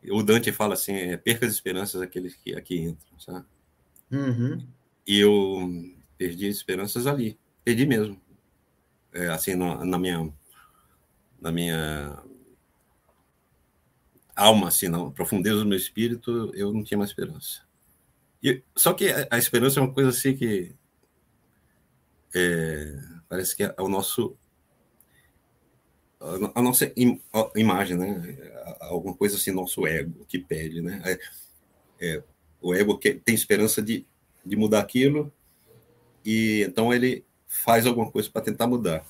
O 0.08 0.22
Dante 0.22 0.52
fala 0.52 0.74
assim, 0.74 0.92
é, 0.92 1.16
perca 1.16 1.46
as 1.46 1.52
esperanças 1.52 2.00
aqueles 2.00 2.34
que 2.34 2.54
aqui 2.54 2.78
entram, 2.78 3.18
sabe? 3.18 3.46
Uhum. 4.10 4.66
E 5.06 5.18
eu 5.18 5.94
perdi 6.16 6.48
esperanças 6.48 7.06
ali. 7.06 7.38
Perdi 7.64 7.86
mesmo. 7.86 8.20
É, 9.16 9.28
assim, 9.28 9.54
na, 9.54 9.98
minha 9.98 10.30
na 11.40 11.50
minha 11.50 12.22
alma, 14.34 14.68
assim, 14.68 14.88
na 14.88 15.10
profundeza 15.10 15.60
do 15.60 15.64
meu 15.66 15.78
espírito, 15.78 16.52
eu 16.54 16.70
não 16.70 16.84
tinha 16.84 16.98
mais 16.98 17.08
esperança. 17.08 17.62
E, 18.42 18.62
só 18.76 18.92
que 18.92 19.08
a, 19.08 19.26
a 19.30 19.38
esperança 19.38 19.80
é 19.80 19.82
uma 19.82 19.92
coisa 19.92 20.10
assim 20.10 20.36
que 20.36 20.74
é, 22.34 23.00
parece 23.26 23.56
que 23.56 23.62
é 23.64 23.74
o 23.78 23.88
nosso 23.88 24.36
a, 26.20 26.60
a 26.60 26.62
nossa 26.62 26.92
im, 26.94 27.18
a 27.32 27.50
imagem, 27.56 27.96
né? 27.96 28.36
Alguma 28.80 29.14
coisa 29.14 29.36
assim, 29.36 29.50
nosso 29.50 29.86
ego 29.86 30.26
que 30.26 30.38
pede, 30.38 30.82
né? 30.82 31.00
É, 31.06 31.18
é, 32.06 32.22
o 32.60 32.74
ego 32.74 32.98
que 32.98 33.14
tem 33.14 33.34
esperança 33.34 33.80
de, 33.80 34.06
de 34.44 34.56
mudar 34.56 34.80
aquilo 34.80 35.32
e 36.22 36.66
então 36.68 36.92
ele 36.92 37.24
faz 37.46 37.86
alguma 37.86 38.10
coisa 38.10 38.30
para 38.30 38.42
tentar 38.42 38.66
mudar. 38.66 39.04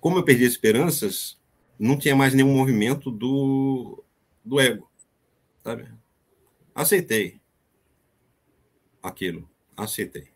Como 0.00 0.18
eu 0.18 0.24
perdi 0.24 0.44
esperanças, 0.44 1.38
não 1.78 1.98
tinha 1.98 2.14
mais 2.14 2.34
nenhum 2.34 2.54
movimento 2.54 3.10
do, 3.10 4.02
do 4.44 4.60
ego, 4.60 4.90
sabe? 5.62 5.88
Aceitei 6.74 7.40
aquilo, 9.02 9.48
aceitei. 9.76 10.28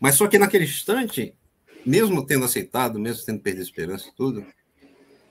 Mas 0.00 0.14
só 0.16 0.26
que 0.26 0.38
naquele 0.38 0.64
instante, 0.64 1.34
mesmo 1.84 2.24
tendo 2.24 2.44
aceitado, 2.44 2.98
mesmo 2.98 3.24
tendo 3.24 3.40
perdido 3.40 3.62
esperança 3.62 4.08
e 4.08 4.12
tudo, 4.12 4.46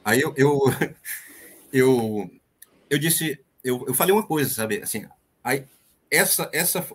aí 0.04 0.22
eu, 0.22 0.34
eu, 0.38 0.60
eu, 1.72 2.32
eu 2.90 3.00
disse, 3.00 3.44
eu, 3.64 3.86
eu 3.88 3.94
falei 3.94 4.14
uma 4.14 4.26
coisa, 4.26 4.54
sabe? 4.54 4.82
Assim, 4.82 5.08
aí, 5.44 5.66
essa, 6.12 6.50
essa 6.54 6.86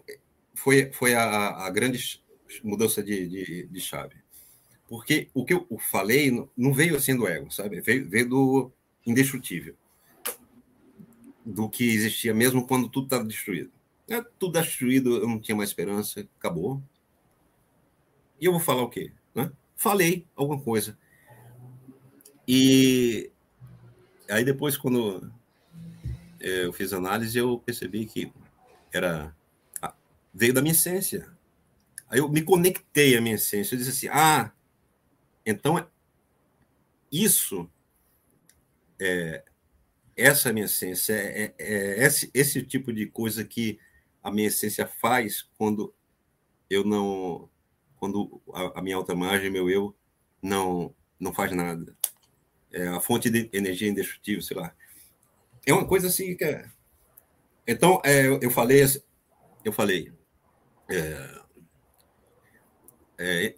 foi, 0.55 0.93
foi 0.93 1.15
a, 1.15 1.67
a 1.67 1.71
grande 1.71 2.23
mudança 2.63 3.03
de, 3.03 3.29
de, 3.29 3.67
de, 3.67 3.81
chave. 3.81 4.17
Porque 4.89 5.29
o 5.35 5.45
que 5.45 5.55
eu 5.55 5.67
falei 5.79 6.31
não 6.57 6.73
veio 6.73 6.97
assim 6.97 7.15
do 7.15 7.27
ego, 7.27 7.51
sabe? 7.51 7.81
Veio, 7.81 8.09
veio 8.09 8.29
do 8.29 8.73
indestrutível. 9.07 9.75
Do 11.45 11.69
que 11.69 11.85
existia 11.85 12.35
mesmo 12.35 12.67
quando 12.67 12.89
tudo 12.89 13.05
estava 13.05 13.25
destruído. 13.25 13.71
É, 14.09 14.23
tudo 14.39 14.59
destruído, 14.59 15.17
eu 15.17 15.29
não 15.29 15.39
tinha 15.39 15.57
mais 15.57 15.71
esperança, 15.71 16.27
acabou. 16.39 16.83
E 18.41 18.47
eu 18.47 18.53
vou 18.53 18.61
falar 18.61 18.83
o 18.83 18.89
quê? 18.89 19.13
Né? 19.35 19.53
Falei 19.77 20.27
alguma 20.35 20.61
coisa. 20.61 20.99
E 22.47 23.31
aí 24.31 24.45
depois, 24.45 24.77
quando 24.77 25.31
é, 26.41 26.65
eu 26.65 26.73
fiz 26.73 26.93
análise, 26.93 27.37
eu 27.37 27.59
percebi 27.59 28.07
que 28.07 28.33
era 28.93 29.35
veio 30.33 30.55
da 30.55 30.63
minha 30.63 30.73
essência. 30.73 31.29
Aí 32.09 32.19
eu 32.19 32.29
me 32.29 32.43
conectei 32.43 33.17
à 33.17 33.21
minha 33.21 33.35
essência. 33.35 33.75
Eu 33.75 33.79
disse 33.79 33.91
assim: 33.91 34.09
ah, 34.09 34.53
então 35.45 35.87
isso, 37.11 37.71
é, 39.01 39.45
essa 40.17 40.51
é 40.51 40.53
minha 40.53 40.67
essência, 40.67 41.15
é, 41.15 41.55
é, 41.59 42.01
é 42.01 42.05
esse, 42.05 42.31
esse 42.35 42.63
tipo 42.63 42.93
de 42.93 43.07
coisa 43.07 43.45
que 43.45 43.79
a 44.23 44.31
minha 44.31 44.49
essência 44.49 44.87
faz 44.87 45.43
quando 45.57 45.95
eu 46.69 46.85
não. 46.85 47.49
Quando 47.97 48.41
a, 48.53 48.79
a 48.79 48.83
minha 48.83 48.97
alta 48.97 49.15
margem, 49.15 49.51
meu 49.51 49.69
eu, 49.69 49.95
não, 50.43 50.95
não 51.19 51.33
faz 51.33 51.53
nada. 51.53 51.97
É 52.71 52.87
a 52.89 53.01
fonte 53.01 53.31
de 53.31 53.49
energia 53.53 53.89
indestrutível, 53.89 54.43
sei 54.43 54.57
lá. 54.57 54.75
É 55.67 55.73
uma 55.73 55.87
coisa 55.87 56.09
assim 56.09 56.37
que 56.37 56.45
é. 56.45 56.69
Então, 57.67 58.01
é, 58.05 58.27
eu 58.27 58.51
falei, 58.51 58.83
eu 59.65 59.73
falei, 59.73 60.13
é, 60.89 61.41
é, 63.19 63.55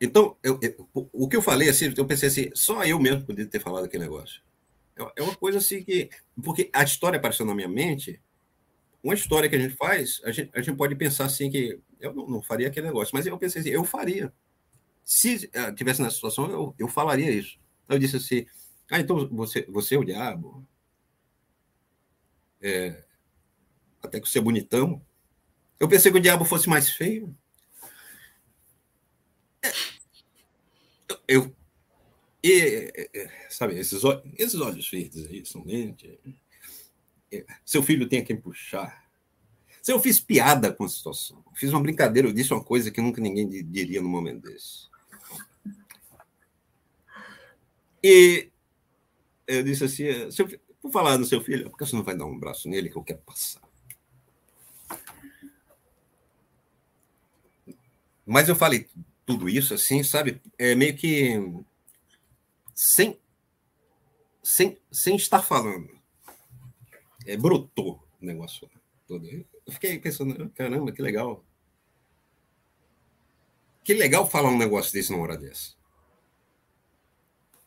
então, 0.00 0.36
eu, 0.42 0.58
eu, 0.62 0.88
o 0.94 1.28
que 1.28 1.36
eu 1.36 1.42
falei, 1.42 1.68
assim, 1.68 1.92
eu 1.96 2.06
pensei 2.06 2.28
assim, 2.28 2.50
só 2.54 2.84
eu 2.84 3.00
mesmo 3.00 3.24
poderia 3.24 3.50
ter 3.50 3.60
falado 3.60 3.84
aquele 3.84 4.04
negócio. 4.04 4.42
É, 4.96 5.02
é 5.16 5.22
uma 5.22 5.34
coisa 5.34 5.58
assim 5.58 5.82
que. 5.82 6.08
Porque 6.42 6.70
a 6.72 6.84
história 6.84 7.18
apareceu 7.18 7.44
na 7.44 7.54
minha 7.54 7.68
mente, 7.68 8.20
uma 9.02 9.14
história 9.14 9.48
que 9.48 9.56
a 9.56 9.58
gente 9.58 9.74
faz, 9.76 10.20
a 10.24 10.30
gente, 10.30 10.50
a 10.54 10.60
gente 10.60 10.76
pode 10.76 10.94
pensar 10.94 11.24
assim 11.24 11.50
que 11.50 11.80
eu 12.00 12.14
não, 12.14 12.26
não 12.28 12.42
faria 12.42 12.68
aquele 12.68 12.86
negócio, 12.86 13.14
mas 13.14 13.26
eu 13.26 13.38
pensei 13.38 13.60
assim, 13.60 13.70
eu 13.70 13.84
faria. 13.84 14.32
Se 15.04 15.50
uh, 15.56 15.74
tivesse 15.74 16.02
nessa 16.02 16.16
situação, 16.16 16.50
eu, 16.50 16.74
eu 16.78 16.88
falaria 16.88 17.30
isso. 17.30 17.58
Então, 17.84 17.96
eu 17.96 18.00
disse 18.00 18.16
assim, 18.16 18.46
ah, 18.90 19.00
então 19.00 19.28
você, 19.28 19.66
você 19.68 19.94
é 19.96 19.98
o 19.98 20.04
diabo. 20.04 20.66
É, 22.60 23.04
até 24.02 24.20
que 24.20 24.28
você 24.28 24.38
é 24.38 24.42
bonitão. 24.42 25.00
Eu 25.80 25.88
pensei 25.88 26.10
que 26.10 26.18
o 26.18 26.20
diabo 26.20 26.44
fosse 26.44 26.68
mais 26.68 26.90
feio. 26.90 27.34
Eu. 31.26 31.54
E, 32.42 32.52
é, 32.52 33.10
é, 33.14 33.48
sabe, 33.50 33.78
esses, 33.78 34.00
esses 34.36 34.60
olhos 34.60 34.88
verdes 34.88 35.26
aí 35.26 35.44
são 35.44 35.64
lentes 35.64 36.18
é, 37.32 37.44
Seu 37.64 37.82
filho 37.82 38.08
tem 38.08 38.20
a 38.20 38.24
quem 38.24 38.40
puxar. 38.40 39.06
Se 39.82 39.92
eu 39.92 40.00
fiz 40.00 40.20
piada 40.20 40.72
com 40.72 40.84
a 40.84 40.88
situação, 40.88 41.42
fiz 41.54 41.70
uma 41.70 41.82
brincadeira, 41.82 42.28
eu 42.28 42.32
disse 42.32 42.52
uma 42.52 42.62
coisa 42.62 42.90
que 42.90 43.00
nunca 43.00 43.20
ninguém 43.20 43.48
diria 43.48 44.02
no 44.02 44.08
momento 44.08 44.42
desse. 44.42 44.88
E 48.02 48.50
eu 49.46 49.62
disse 49.62 49.84
assim: 49.84 50.30
seu, 50.30 50.46
vou 50.82 50.92
falar 50.92 51.18
no 51.18 51.24
seu 51.24 51.40
filho, 51.42 51.70
porque 51.70 51.84
você 51.84 51.96
não 51.96 52.04
vai 52.04 52.16
dar 52.16 52.26
um 52.26 52.38
braço 52.38 52.68
nele 52.68 52.90
que 52.90 52.96
eu 52.96 53.02
quero 53.02 53.20
passar? 53.20 53.62
Mas 58.26 58.48
eu 58.48 58.54
falei 58.54 58.86
tudo 59.28 59.46
isso 59.46 59.74
assim, 59.74 60.02
sabe? 60.02 60.40
É 60.58 60.74
meio 60.74 60.96
que 60.96 61.34
sem, 62.74 63.20
sem, 64.42 64.78
sem 64.90 65.16
estar 65.16 65.42
falando. 65.42 65.86
É, 67.26 67.36
brotou 67.36 68.02
o 68.22 68.24
negócio 68.24 68.70
todo. 69.06 69.26
Eu 69.26 69.44
fiquei 69.70 69.98
pensando, 69.98 70.48
caramba, 70.56 70.90
que 70.92 71.02
legal. 71.02 71.44
Que 73.84 73.92
legal 73.92 74.26
falar 74.26 74.48
um 74.48 74.56
negócio 74.56 74.94
desse 74.94 75.12
numa 75.12 75.24
hora 75.24 75.36
dessa. 75.36 75.74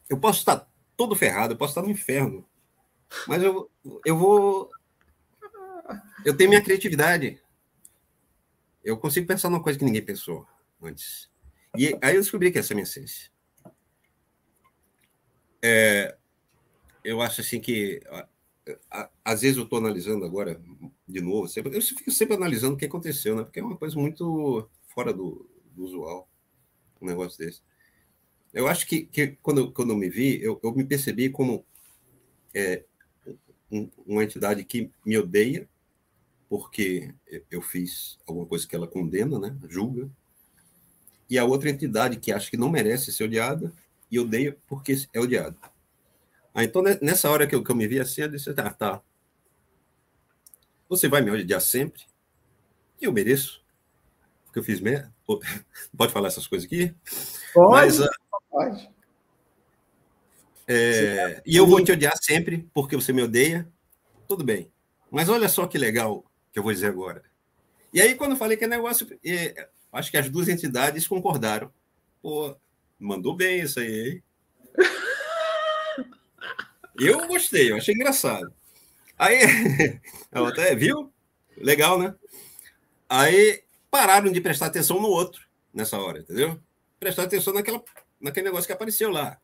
Eu 0.10 0.20
posso 0.20 0.40
estar 0.40 0.68
todo 0.98 1.16
ferrado, 1.16 1.54
eu 1.54 1.58
posso 1.58 1.74
estar 1.74 1.84
no 1.84 1.92
inferno. 1.92 2.44
Mas 3.28 3.44
eu, 3.44 3.70
eu 4.04 4.18
vou. 4.18 4.72
Eu 6.26 6.36
tenho 6.36 6.50
minha 6.50 6.64
criatividade. 6.64 7.40
Eu 8.84 8.98
consigo 8.98 9.28
pensar 9.28 9.52
numa 9.52 9.62
coisa 9.62 9.78
que 9.78 9.86
ninguém 9.86 10.04
pensou 10.04 10.48
antes. 10.82 11.31
E 11.78 11.98
aí 12.02 12.16
eu 12.16 12.22
descobri 12.22 12.52
que 12.52 12.60
essa 12.60 12.74
é 12.74 12.74
a 12.74 12.78
minha 12.78 12.84
essência. 12.84 13.32
É, 15.64 16.18
eu 17.04 17.22
acho 17.22 17.42
assim 17.42 17.60
que 17.60 18.02
às 19.24 19.42
vezes 19.42 19.58
eu 19.58 19.64
estou 19.64 19.80
analisando 19.80 20.26
agora 20.26 20.62
de 21.08 21.22
novo, 21.22 21.48
sempre, 21.48 21.76
eu 21.76 21.82
fico 21.82 22.12
sempre 22.12 22.36
analisando 22.36 22.76
o 22.76 22.78
que 22.78 22.86
aconteceu, 22.86 23.36
né? 23.36 23.44
Porque 23.44 23.60
é 23.60 23.64
uma 23.64 23.78
coisa 23.78 23.98
muito 23.98 24.70
fora 24.88 25.14
do, 25.14 25.50
do 25.76 25.84
usual, 25.84 26.30
um 27.02 27.06
negócio 27.06 27.38
desse. 27.38 27.62
Eu 28.54 28.68
acho 28.68 28.86
que, 28.86 29.06
que 29.06 29.38
quando, 29.42 29.72
quando 29.72 29.92
eu 29.92 29.98
me 29.98 30.10
vi, 30.10 30.42
eu, 30.42 30.60
eu 30.62 30.74
me 30.74 30.84
percebi 30.84 31.30
como 31.30 31.66
é, 32.54 32.84
um, 33.72 33.90
uma 34.06 34.24
entidade 34.24 34.64
que 34.64 34.92
me 35.06 35.18
odeia 35.18 35.68
porque 36.50 37.14
eu 37.50 37.62
fiz 37.62 38.20
alguma 38.28 38.46
coisa 38.46 38.68
que 38.68 38.76
ela 38.76 38.88
condena, 38.88 39.40
né? 39.40 39.58
Julga. 39.70 40.12
E 41.32 41.40
a 41.40 41.46
outra 41.46 41.70
entidade 41.70 42.18
que 42.18 42.30
acha 42.30 42.52
que 42.52 42.58
não 42.58 42.70
merece 42.70 43.10
ser 43.14 43.24
odiada 43.24 43.72
e 44.12 44.20
odeia 44.20 44.58
porque 44.68 45.08
é 45.14 45.20
odiada. 45.22 45.56
Ah, 46.54 46.62
então, 46.62 46.84
nessa 47.02 47.30
hora 47.30 47.48
que 47.48 47.56
eu, 47.56 47.64
que 47.64 47.72
eu 47.72 47.76
me 47.76 47.88
vi 47.88 48.02
assim, 48.02 48.24
eu 48.24 48.28
disse, 48.28 48.54
tá, 48.54 48.70
tá. 48.70 49.02
Você 50.90 51.08
vai 51.08 51.22
me 51.22 51.32
odiar 51.32 51.62
sempre? 51.62 52.04
Eu 53.00 53.14
mereço. 53.14 53.64
Porque 54.44 54.60
eu 54.60 54.64
fiz 54.64 54.82
merda. 54.82 55.10
Pode 55.96 56.12
falar 56.12 56.28
essas 56.28 56.46
coisas 56.46 56.66
aqui? 56.66 56.94
Pode, 57.54 57.72
Mas, 57.72 58.02
uh, 58.02 58.10
pode. 58.50 58.92
É, 60.68 61.42
e 61.46 61.56
eu 61.56 61.66
vou 61.66 61.82
te 61.82 61.94
odiar 61.94 62.18
sempre 62.22 62.70
porque 62.74 62.98
você 62.98 63.14
me 63.14 63.24
odeia. 63.24 63.66
Tudo 64.28 64.44
bem. 64.44 64.70
Mas 65.10 65.30
olha 65.30 65.48
só 65.48 65.66
que 65.66 65.78
legal 65.78 66.26
que 66.52 66.60
eu 66.60 66.64
vou 66.64 66.74
dizer 66.74 66.88
agora. 66.88 67.24
E 67.94 68.02
aí, 68.02 68.16
quando 68.16 68.32
eu 68.32 68.38
falei 68.38 68.58
que 68.58 68.66
é 68.66 68.68
negócio, 68.68 69.08
é, 69.26 69.70
acho 69.92 70.12
que 70.12 70.18
as 70.18 70.30
duas 70.30 70.48
entidades 70.48 71.08
concordaram. 71.08 71.72
Pô, 72.22 72.56
mandou 73.00 73.36
bem 73.36 73.62
isso 73.62 73.80
aí, 73.80 74.10
hein? 74.10 74.24
Eu 77.00 77.28
gostei, 77.28 77.72
eu 77.72 77.78
achei 77.78 77.96
engraçado. 77.96 78.54
Aí, 79.18 79.40
a 80.32 80.42
outra, 80.42 80.64
é, 80.64 80.76
viu? 80.76 81.12
Legal, 81.58 82.00
né? 82.00 82.16
Aí 83.10 83.64
pararam 83.90 84.32
de 84.32 84.40
prestar 84.40 84.68
atenção 84.68 85.02
no 85.02 85.08
outro 85.08 85.48
nessa 85.74 85.98
hora, 85.98 86.20
entendeu? 86.20 86.62
Prestar 87.00 87.24
atenção 87.24 87.54
naquela, 87.54 87.84
naquele 88.20 88.46
negócio 88.46 88.68
que 88.68 88.74
apareceu 88.74 89.10
lá. 89.10 89.40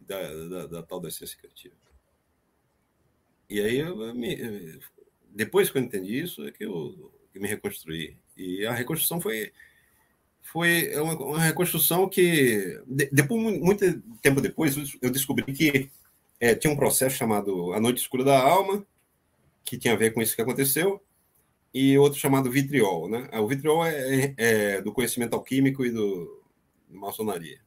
Da, 0.00 0.20
da, 0.48 0.66
da 0.66 0.82
tal 0.82 1.00
da 1.00 1.10
ciência 1.10 1.36
criativa. 1.38 1.76
E 3.48 3.60
aí, 3.60 3.78
eu 3.78 4.14
me, 4.14 4.80
depois 5.28 5.70
que 5.70 5.78
eu 5.78 5.82
entendi 5.82 6.20
isso, 6.20 6.46
é 6.46 6.50
que 6.50 6.64
eu, 6.64 7.12
me 7.34 7.46
reconstruí. 7.46 8.18
E 8.38 8.64
a 8.64 8.72
reconstrução 8.72 9.20
foi 9.20 9.52
foi 10.50 10.94
uma, 10.96 11.14
uma 11.14 11.40
reconstrução 11.40 12.08
que, 12.08 12.80
de, 12.86 13.10
depois, 13.12 13.60
muito 13.60 14.00
tempo 14.22 14.40
depois, 14.40 14.74
eu 15.02 15.10
descobri 15.10 15.52
que 15.52 15.90
é, 16.40 16.54
tinha 16.54 16.72
um 16.72 16.76
processo 16.76 17.16
chamado 17.16 17.74
A 17.74 17.80
Noite 17.80 18.00
Escura 18.00 18.24
da 18.24 18.40
Alma, 18.40 18.82
que 19.62 19.76
tinha 19.76 19.92
a 19.92 19.96
ver 19.96 20.12
com 20.12 20.22
isso 20.22 20.34
que 20.34 20.40
aconteceu, 20.40 21.02
e 21.74 21.98
outro 21.98 22.18
chamado 22.18 22.50
vitriol. 22.50 23.10
Né? 23.10 23.28
O 23.34 23.46
vitriol 23.46 23.84
é, 23.84 23.92
é, 23.98 24.34
é 24.38 24.82
do 24.82 24.90
conhecimento 24.90 25.34
alquímico 25.34 25.84
e 25.84 25.90
do 25.90 26.42
maçonaria. 26.88 27.60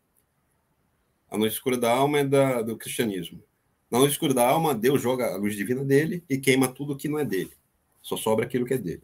A 1.30 1.38
Noite 1.38 1.54
Escura 1.54 1.78
da 1.78 1.92
Alma 1.92 2.20
é 2.20 2.26
da, 2.26 2.64
do 2.64 2.76
cristianismo. 2.76 3.44
Na 3.92 4.00
Noite 4.00 4.14
Escura 4.14 4.34
da 4.34 4.48
Alma, 4.48 4.74
Deus 4.74 5.02
joga 5.02 5.34
a 5.34 5.38
luz 5.38 5.56
divina 5.56 5.84
dele 5.84 6.24
e 6.28 6.40
queima 6.40 6.68
tudo 6.68 6.98
que 6.98 7.08
não 7.08 7.20
é 7.20 7.26
dele. 7.26 7.52
Só 8.02 8.18
sobra 8.18 8.46
aquilo 8.46 8.66
que 8.66 8.74
é 8.74 8.78
dele. 8.78 9.04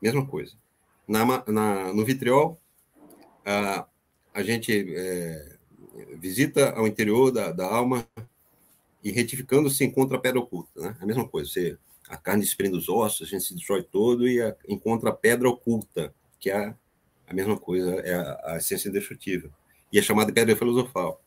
Mesma 0.00 0.24
coisa. 0.24 0.54
Na, 1.10 1.44
na, 1.48 1.92
no 1.92 2.04
vitriol, 2.04 2.56
a, 3.44 3.84
a 4.32 4.42
gente 4.44 4.94
é, 4.96 5.56
visita 6.20 6.70
ao 6.70 6.86
interior 6.86 7.32
da, 7.32 7.50
da 7.50 7.66
alma 7.66 8.06
e 9.02 9.10
retificando 9.10 9.68
se 9.68 9.84
encontra 9.84 10.16
a 10.16 10.20
pedra 10.20 10.38
oculta, 10.38 10.80
né? 10.80 10.96
A 11.00 11.04
mesma 11.04 11.26
coisa, 11.26 11.50
você, 11.50 11.78
a 12.08 12.16
carne 12.16 12.42
desprende 12.42 12.76
os 12.76 12.88
ossos, 12.88 13.26
a 13.26 13.30
gente 13.30 13.42
se 13.42 13.54
destrói 13.54 13.82
todo 13.82 14.28
e 14.28 14.40
a, 14.40 14.54
encontra 14.68 15.10
a 15.10 15.12
pedra 15.12 15.48
oculta, 15.48 16.14
que 16.38 16.48
é 16.48 16.74
a, 17.26 17.34
mesma 17.34 17.58
coisa, 17.58 17.90
é 18.02 18.14
a, 18.14 18.40
a 18.52 18.56
essência 18.58 18.88
indestrutível. 18.88 19.50
E 19.92 19.98
é 19.98 20.02
chamada 20.02 20.32
pedra 20.32 20.54
filosofal. 20.54 21.20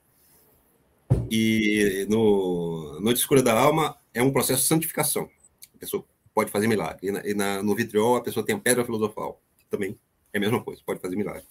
E 1.29 2.05
no 2.09 3.01
Noite 3.01 3.17
Escura 3.17 3.41
da 3.41 3.59
Alma 3.59 3.97
é 4.13 4.23
um 4.23 4.31
processo 4.31 4.61
de 4.61 4.67
santificação. 4.67 5.29
A 5.75 5.77
pessoa 5.77 6.05
pode 6.33 6.51
fazer 6.51 6.67
milagre. 6.67 7.07
E, 7.07 7.11
na, 7.11 7.27
e 7.27 7.33
na, 7.33 7.61
no 7.61 7.75
vitriol 7.75 8.15
a 8.15 8.21
pessoa 8.21 8.45
tem 8.45 8.55
a 8.55 8.59
pedra 8.59 8.85
filosofal, 8.85 9.41
também 9.73 9.97
é 10.31 10.37
a 10.37 10.41
mesma 10.41 10.63
coisa, 10.63 10.81
pode 10.85 10.99
fazer 10.99 11.15
milagre. 11.15 11.43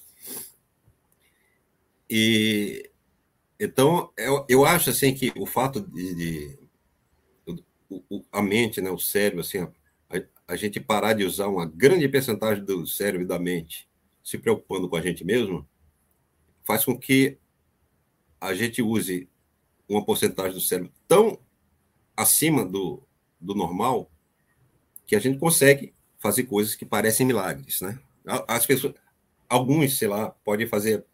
E 2.08 2.88
então 3.58 4.12
eu, 4.16 4.44
eu 4.48 4.64
acho 4.64 4.90
assim 4.90 5.14
que 5.14 5.32
o 5.36 5.46
fato 5.46 5.80
de, 5.80 6.14
de 6.14 6.58
o, 7.88 8.24
a 8.32 8.40
mente, 8.40 8.80
né, 8.80 8.90
o 8.90 8.98
cérebro, 8.98 9.40
assim, 9.40 9.58
a, 9.58 9.70
a, 10.48 10.56
gente 10.56 10.80
parar 10.80 11.12
de 11.12 11.24
usar 11.24 11.48
uma 11.48 11.66
grande 11.66 12.08
percentagem 12.08 12.64
do 12.64 12.86
cérebro 12.86 13.22
e 13.22 13.28
da 13.28 13.38
mente 13.38 13.88
se 14.22 14.38
preocupando 14.38 14.88
com 14.88 14.96
a 14.96 15.02
gente 15.02 15.24
mesmo, 15.24 15.68
faz 16.64 16.84
com 16.84 16.96
que 16.96 17.38
a 18.40 18.54
gente 18.54 18.80
use 18.80 19.28
uma 19.88 20.04
porcentagem 20.04 20.54
do 20.54 20.60
cérebro 20.60 20.92
tão 21.06 21.38
acima 22.16 22.64
do, 22.64 23.02
do 23.40 23.54
normal 23.54 24.10
que 25.06 25.16
a 25.16 25.18
gente 25.18 25.38
consegue 25.38 25.92
fazer 26.18 26.44
coisas 26.44 26.74
que 26.74 26.86
parecem 26.86 27.26
milagres, 27.26 27.80
né? 27.80 27.98
As 28.46 28.66
pessoas, 28.66 28.94
alguns, 29.48 29.98
sei 29.98 30.08
lá, 30.08 30.30
podem 30.44 30.66
fazer 30.66 31.04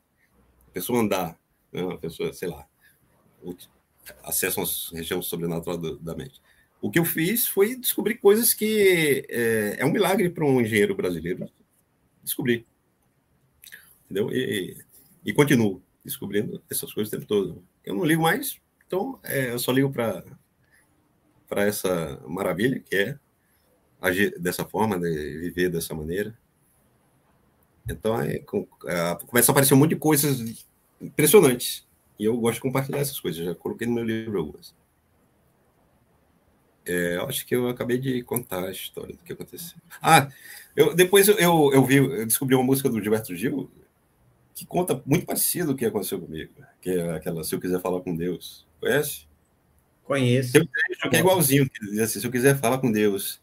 pessoa 0.73 1.01
andar, 1.01 1.39
né? 1.73 1.83
uma 1.83 1.99
pessoa, 1.99 2.33
sei 2.33 2.49
lá, 2.49 2.67
acessa 4.23 4.61
uma 4.61 4.69
região 4.93 5.21
sobrenatural 5.23 5.79
da 5.99 6.15
mente. 6.15 6.41
O 6.81 6.91
que 6.91 6.99
eu 6.99 7.05
fiz 7.05 7.47
foi 7.47 7.75
descobrir 7.75 8.19
coisas 8.19 8.55
que 8.55 9.27
é, 9.29 9.81
é 9.81 9.85
um 9.85 9.91
milagre 9.91 10.31
para 10.31 10.45
um 10.45 10.61
engenheiro 10.61 10.95
brasileiro 10.95 11.51
descobrir. 12.23 12.67
Entendeu? 14.05 14.33
E, 14.33 14.77
e, 15.25 15.33
continuo 15.33 15.83
descobrindo 16.05 16.63
essas 16.71 16.93
coisas 16.93 17.13
o 17.13 17.17
tempo 17.17 17.27
todo. 17.27 17.65
Eu 17.85 17.95
não 17.95 18.05
ligo 18.05 18.23
mais, 18.23 18.61
então 18.87 19.19
é, 19.25 19.51
eu 19.51 19.59
só 19.59 19.73
ligo 19.73 19.91
para 19.93 20.25
para 21.49 21.65
essa 21.65 22.23
maravilha 22.29 22.79
que 22.79 22.95
é 22.95 23.19
agir 24.01 24.39
dessa 24.39 24.67
forma, 24.67 24.99
de 24.99 25.09
né? 25.09 25.39
viver 25.39 25.71
dessa 25.71 25.95
maneira. 25.95 26.39
Então, 27.89 28.20
é, 28.20 28.36
é, 28.36 29.15
começa 29.27 29.51
a 29.51 29.52
aparecer 29.52 29.74
um 29.74 29.78
monte 29.78 29.90
de 29.90 29.97
coisas 29.97 30.66
impressionantes. 31.01 31.86
E 32.19 32.24
eu 32.24 32.36
gosto 32.36 32.56
de 32.56 32.62
compartilhar 32.62 32.98
essas 32.98 33.19
coisas. 33.19 33.44
Já 33.44 33.55
coloquei 33.55 33.86
no 33.86 33.94
meu 33.94 34.05
livro 34.05 34.39
algumas. 34.39 34.74
É, 36.85 37.16
eu 37.16 37.27
acho 37.27 37.47
que 37.47 37.55
eu 37.55 37.69
acabei 37.69 37.98
de 37.98 38.23
contar 38.23 38.65
a 38.65 38.70
história 38.70 39.15
do 39.15 39.23
que 39.23 39.32
aconteceu. 39.32 39.78
Ah, 40.01 40.28
eu, 40.74 40.94
depois 40.94 41.28
eu, 41.28 41.39
eu, 41.39 41.70
eu 41.74 41.85
vi, 41.85 41.97
eu 41.97 42.27
descobri 42.27 42.55
uma 42.55 42.65
música 42.65 42.89
do 42.89 43.01
Gilberto 43.01 43.36
Gil 43.36 43.70
que 44.55 44.66
conta 44.66 45.01
muito 45.06 45.24
parecido 45.24 45.70
o 45.70 45.77
que 45.77 45.85
aconteceu 45.85 46.20
comigo, 46.20 46.52
que 46.81 46.90
é 46.90 47.15
aquela 47.15 47.44
Se 47.44 47.55
Eu 47.55 47.60
Quiser 47.60 47.81
Falar 47.81 48.01
com 48.01 48.16
Deus. 48.16 48.66
Conhece? 48.81 49.28
Conheço. 50.02 50.52
Tem 50.52 50.62
um 50.62 50.66
trecho 50.66 51.10
que 51.10 51.16
é 51.16 51.20
igualzinho, 51.20 51.70
que 51.70 51.90
diz 51.90 51.98
assim, 52.01 52.20
se 52.20 52.27
eu 52.27 52.31
quiser 52.32 52.59
falar 52.59 52.78
com 52.78 52.90
Deus, 52.90 53.40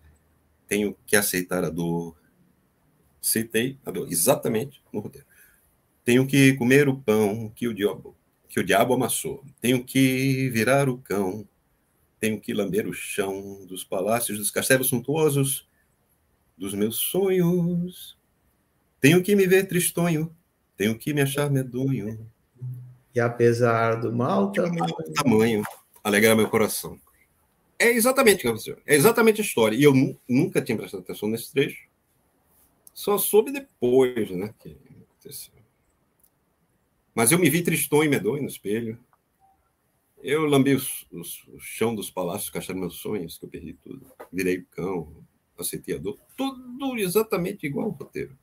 tenho 0.68 0.94
que 1.06 1.16
aceitar 1.16 1.64
a 1.64 1.70
dor. 1.70 2.18
Dor, 3.92 4.12
exatamente 4.12 4.82
no 4.92 5.00
roteiro. 5.00 5.28
Tenho 6.04 6.28
que 6.28 6.54
comer 6.54 6.88
o 6.88 6.98
pão 6.98 7.52
que 7.56 7.68
o 7.68 7.74
diabo, 7.74 8.16
que 8.48 8.60
o 8.60 8.64
diabo 8.64 8.94
amassou. 8.94 9.44
Tenho 9.60 9.84
que 9.84 10.50
virar 10.50 10.88
o 10.88 10.98
cão. 11.00 11.48
Tenho 12.20 12.40
que 12.40 12.54
lamber 12.54 12.88
o 12.88 12.94
chão 12.94 13.66
dos 13.66 13.84
palácios, 13.84 14.38
dos 14.38 14.52
castelos 14.52 14.88
suntuosos, 14.88 15.68
dos 16.58 16.74
meus 16.74 16.98
sonhos. 16.98 18.18
Tenho 19.02 19.22
que 19.22 19.36
me 19.36 19.48
ver 19.48 19.68
tristonho. 19.68 20.36
Tenho 20.78 20.98
que 20.98 21.14
me 21.14 21.22
achar 21.22 21.50
medonho. 21.50 22.30
E 23.14 23.20
apesar 23.20 23.96
do 23.96 24.12
mal 24.12 24.52
tamanho, 24.52 24.96
tamanho 25.16 25.64
alegra 26.04 26.36
meu 26.36 26.50
coração. 26.50 27.00
É 27.80 27.90
exatamente 27.90 28.38
o 28.38 28.42
que 28.42 28.48
aconteceu. 28.48 28.78
É 28.86 28.96
exatamente 28.96 29.42
a 29.42 29.44
história. 29.44 29.76
E 29.76 29.84
eu 29.84 29.94
nunca 30.28 30.62
tinha 30.62 30.78
prestado 30.78 31.02
atenção 31.02 31.30
nesse 31.30 31.52
trecho. 31.52 31.88
Só 32.96 33.18
soube 33.18 33.52
depois, 33.52 34.32
né? 34.32 34.56
Que 34.58 34.78
aconteceu. 35.02 35.54
Mas 37.14 37.30
eu 37.30 37.38
me 37.38 37.50
vi 37.50 37.62
tristonho 37.62 38.06
e 38.06 38.10
medonho 38.10 38.42
no 38.42 38.48
espelho. 38.48 38.98
Eu 40.24 40.46
lambi 40.46 40.74
os, 40.74 41.06
os, 41.12 41.46
o 41.50 41.60
chão 41.60 41.94
dos 41.94 42.10
palácios, 42.10 42.50
caixando 42.50 42.80
meus 42.80 42.96
sonhos, 42.96 43.38
que 43.38 43.44
eu 43.44 43.50
perdi 43.50 43.74
tudo. 43.74 44.10
Virei 44.32 44.62
cão, 44.72 45.14
aceitei 45.60 45.96
a 45.96 45.98
dor. 45.98 46.18
Tudo 46.38 46.98
exatamente 46.98 47.66
igual 47.66 47.88
ao 47.88 47.92
roteiro. 47.92 48.38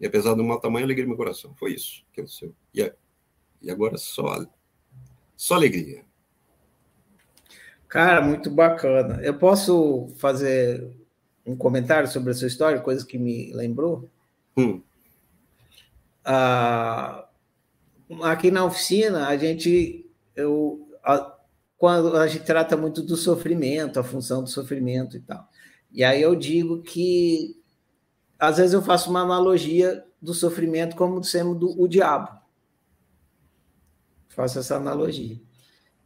E 0.00 0.06
apesar 0.06 0.34
do 0.34 0.42
mau 0.42 0.58
tamanho, 0.58 0.84
alegria 0.84 1.06
meu 1.06 1.16
coração. 1.16 1.54
Foi 1.54 1.72
isso 1.72 2.04
que 2.12 2.20
aconteceu. 2.20 2.52
E, 2.74 2.92
e 3.62 3.70
agora 3.70 3.96
só, 3.96 4.44
só 5.36 5.54
alegria. 5.54 6.04
Cara, 7.86 8.20
muito 8.20 8.50
bacana. 8.50 9.22
Eu 9.22 9.38
posso 9.38 10.08
fazer 10.18 10.92
um 11.46 11.56
comentário 11.56 12.08
sobre 12.08 12.30
a 12.30 12.34
sua 12.34 12.48
história, 12.48 12.80
coisa 12.80 13.06
que 13.06 13.18
me 13.18 13.52
lembrou? 13.52 14.08
Hum. 14.56 14.82
Ah, 16.24 17.28
aqui 18.22 18.50
na 18.50 18.64
oficina, 18.64 19.28
a 19.28 19.36
gente, 19.36 20.10
eu, 20.34 20.88
a, 21.04 21.36
quando 21.78 22.16
a 22.16 22.26
gente 22.26 22.44
trata 22.44 22.76
muito 22.76 23.02
do 23.02 23.16
sofrimento, 23.16 24.00
a 24.00 24.04
função 24.04 24.42
do 24.42 24.48
sofrimento 24.48 25.16
e 25.16 25.20
tal. 25.20 25.48
E 25.92 26.02
aí 26.02 26.20
eu 26.20 26.34
digo 26.34 26.82
que 26.82 27.56
às 28.38 28.58
vezes 28.58 28.72
eu 28.72 28.82
faço 28.82 29.08
uma 29.08 29.20
analogia 29.20 30.04
do 30.20 30.34
sofrimento 30.34 30.96
como 30.96 31.22
sendo 31.22 31.54
do, 31.54 31.80
o 31.80 31.88
diabo. 31.88 32.28
Faço 34.28 34.58
essa 34.58 34.76
analogia. 34.76 35.40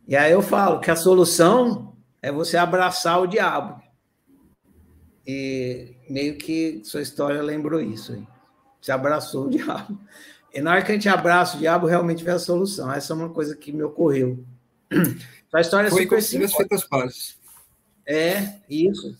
E 0.06 0.16
aí 0.16 0.32
eu 0.32 0.42
falo 0.42 0.80
que 0.80 0.90
a 0.90 0.96
solução 0.96 1.96
é 2.22 2.30
você 2.30 2.56
abraçar 2.56 3.20
o 3.20 3.26
diabo. 3.26 3.82
E 5.26 5.94
meio 6.08 6.36
que 6.36 6.80
sua 6.84 7.02
história 7.02 7.42
lembrou 7.42 7.80
isso. 7.80 8.14
Hein? 8.14 8.26
Você 8.80 8.92
abraçou 8.92 9.46
o 9.46 9.50
diabo. 9.50 9.98
E 10.52 10.60
na 10.60 10.72
hora 10.72 10.82
que 10.82 10.90
a 10.90 10.94
gente 10.94 11.08
abraça 11.08 11.56
o 11.56 11.60
diabo, 11.60 11.86
realmente 11.86 12.24
vem 12.24 12.34
a 12.34 12.38
solução. 12.38 12.92
Essa 12.92 13.12
é 13.12 13.16
uma 13.16 13.28
coisa 13.30 13.54
que 13.56 13.72
me 13.72 13.82
ocorreu. 13.82 14.44
A 15.52 15.60
história 15.60 15.88
é 15.88 15.90
Foi 15.90 16.02
super 16.02 16.22
simples. 16.22 16.54
as 16.70 16.84
pazes. 16.84 17.36
É, 18.06 18.60
isso. 18.68 19.16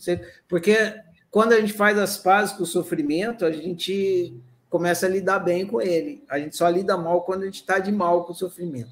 Porque 0.49 0.95
quando 1.29 1.53
a 1.53 1.61
gente 1.61 1.73
faz 1.73 1.99
as 1.99 2.17
pazes 2.17 2.55
com 2.55 2.63
o 2.63 2.67
sofrimento, 2.67 3.45
a 3.45 3.51
gente 3.51 4.33
começa 4.69 5.07
a 5.07 5.09
lidar 5.09 5.41
bem 5.41 5.67
com 5.67 5.81
ele. 5.81 6.23
A 6.29 6.39
gente 6.39 6.57
só 6.57 6.69
lida 6.69 6.97
mal 6.97 7.23
quando 7.23 7.43
a 7.43 7.47
gente 7.47 7.57
está 7.61 7.81
de 7.81 7.91
mal 7.91 8.25
com 8.25 8.33
o 8.33 8.37
sofrimento. 8.37 8.91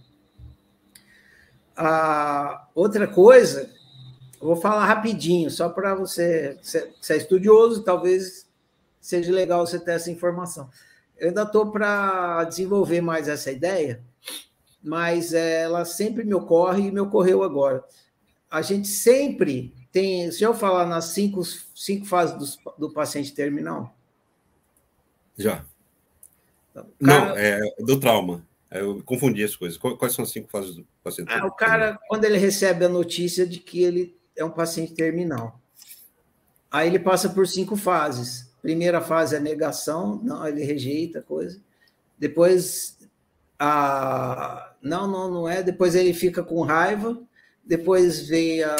A 1.76 2.66
outra 2.74 3.06
coisa, 3.06 3.70
eu 4.40 4.46
vou 4.46 4.56
falar 4.56 4.86
rapidinho, 4.86 5.50
só 5.50 5.68
para 5.68 5.94
você, 5.94 6.58
você 6.62 7.14
é 7.14 7.16
estudioso, 7.16 7.82
talvez 7.82 8.48
seja 9.00 9.32
legal 9.32 9.66
você 9.66 9.78
ter 9.78 9.92
essa 9.92 10.10
informação. 10.10 10.70
Eu 11.16 11.28
ainda 11.28 11.42
estou 11.42 11.70
para 11.70 12.44
desenvolver 12.44 13.00
mais 13.00 13.28
essa 13.28 13.50
ideia, 13.50 14.02
mas 14.82 15.32
ela 15.32 15.84
sempre 15.84 16.24
me 16.24 16.34
ocorre 16.34 16.86
e 16.86 16.92
me 16.92 17.00
ocorreu 17.00 17.42
agora. 17.42 17.84
A 18.50 18.62
gente 18.62 18.88
sempre 18.88 19.74
tem. 19.90 20.30
Se 20.30 20.44
eu 20.44 20.54
falar 20.54 20.86
nas 20.86 21.06
cinco, 21.06 21.42
cinco 21.74 22.06
fases 22.06 22.56
do, 22.56 22.72
do 22.78 22.92
paciente 22.92 23.34
terminal? 23.34 23.94
Já. 25.36 25.64
Então, 26.70 26.86
cara, 27.04 27.26
Não, 27.26 27.36
é 27.36 27.60
do 27.80 27.98
trauma. 27.98 28.46
Eu 28.70 29.02
confundi 29.02 29.42
as 29.42 29.56
coisas. 29.56 29.78
Quais 29.78 30.12
são 30.12 30.22
as 30.22 30.30
cinco 30.30 30.48
fases 30.48 30.76
do 30.76 30.86
paciente? 31.02 31.32
Ah, 31.32 31.46
o 31.46 31.50
cara, 31.50 31.98
quando 32.06 32.24
ele 32.24 32.36
recebe 32.36 32.84
a 32.84 32.88
notícia 32.88 33.46
de 33.46 33.58
que 33.58 33.82
ele 33.82 34.17
é 34.38 34.44
um 34.44 34.50
paciente 34.50 34.94
terminal, 34.94 35.60
aí 36.70 36.88
ele 36.88 36.98
passa 36.98 37.28
por 37.28 37.46
cinco 37.46 37.76
fases. 37.76 38.48
Primeira 38.62 39.00
fase 39.00 39.36
é 39.36 39.40
negação, 39.40 40.20
não, 40.22 40.46
ele 40.46 40.64
rejeita 40.64 41.20
a 41.20 41.22
coisa. 41.22 41.60
Depois, 42.18 42.98
a 43.58 44.68
não, 44.82 45.06
não, 45.06 45.30
não 45.30 45.48
é. 45.48 45.62
Depois 45.62 45.94
ele 45.94 46.12
fica 46.12 46.42
com 46.42 46.62
raiva. 46.62 47.20
Depois 47.64 48.26
vem 48.26 48.62
a, 48.62 48.76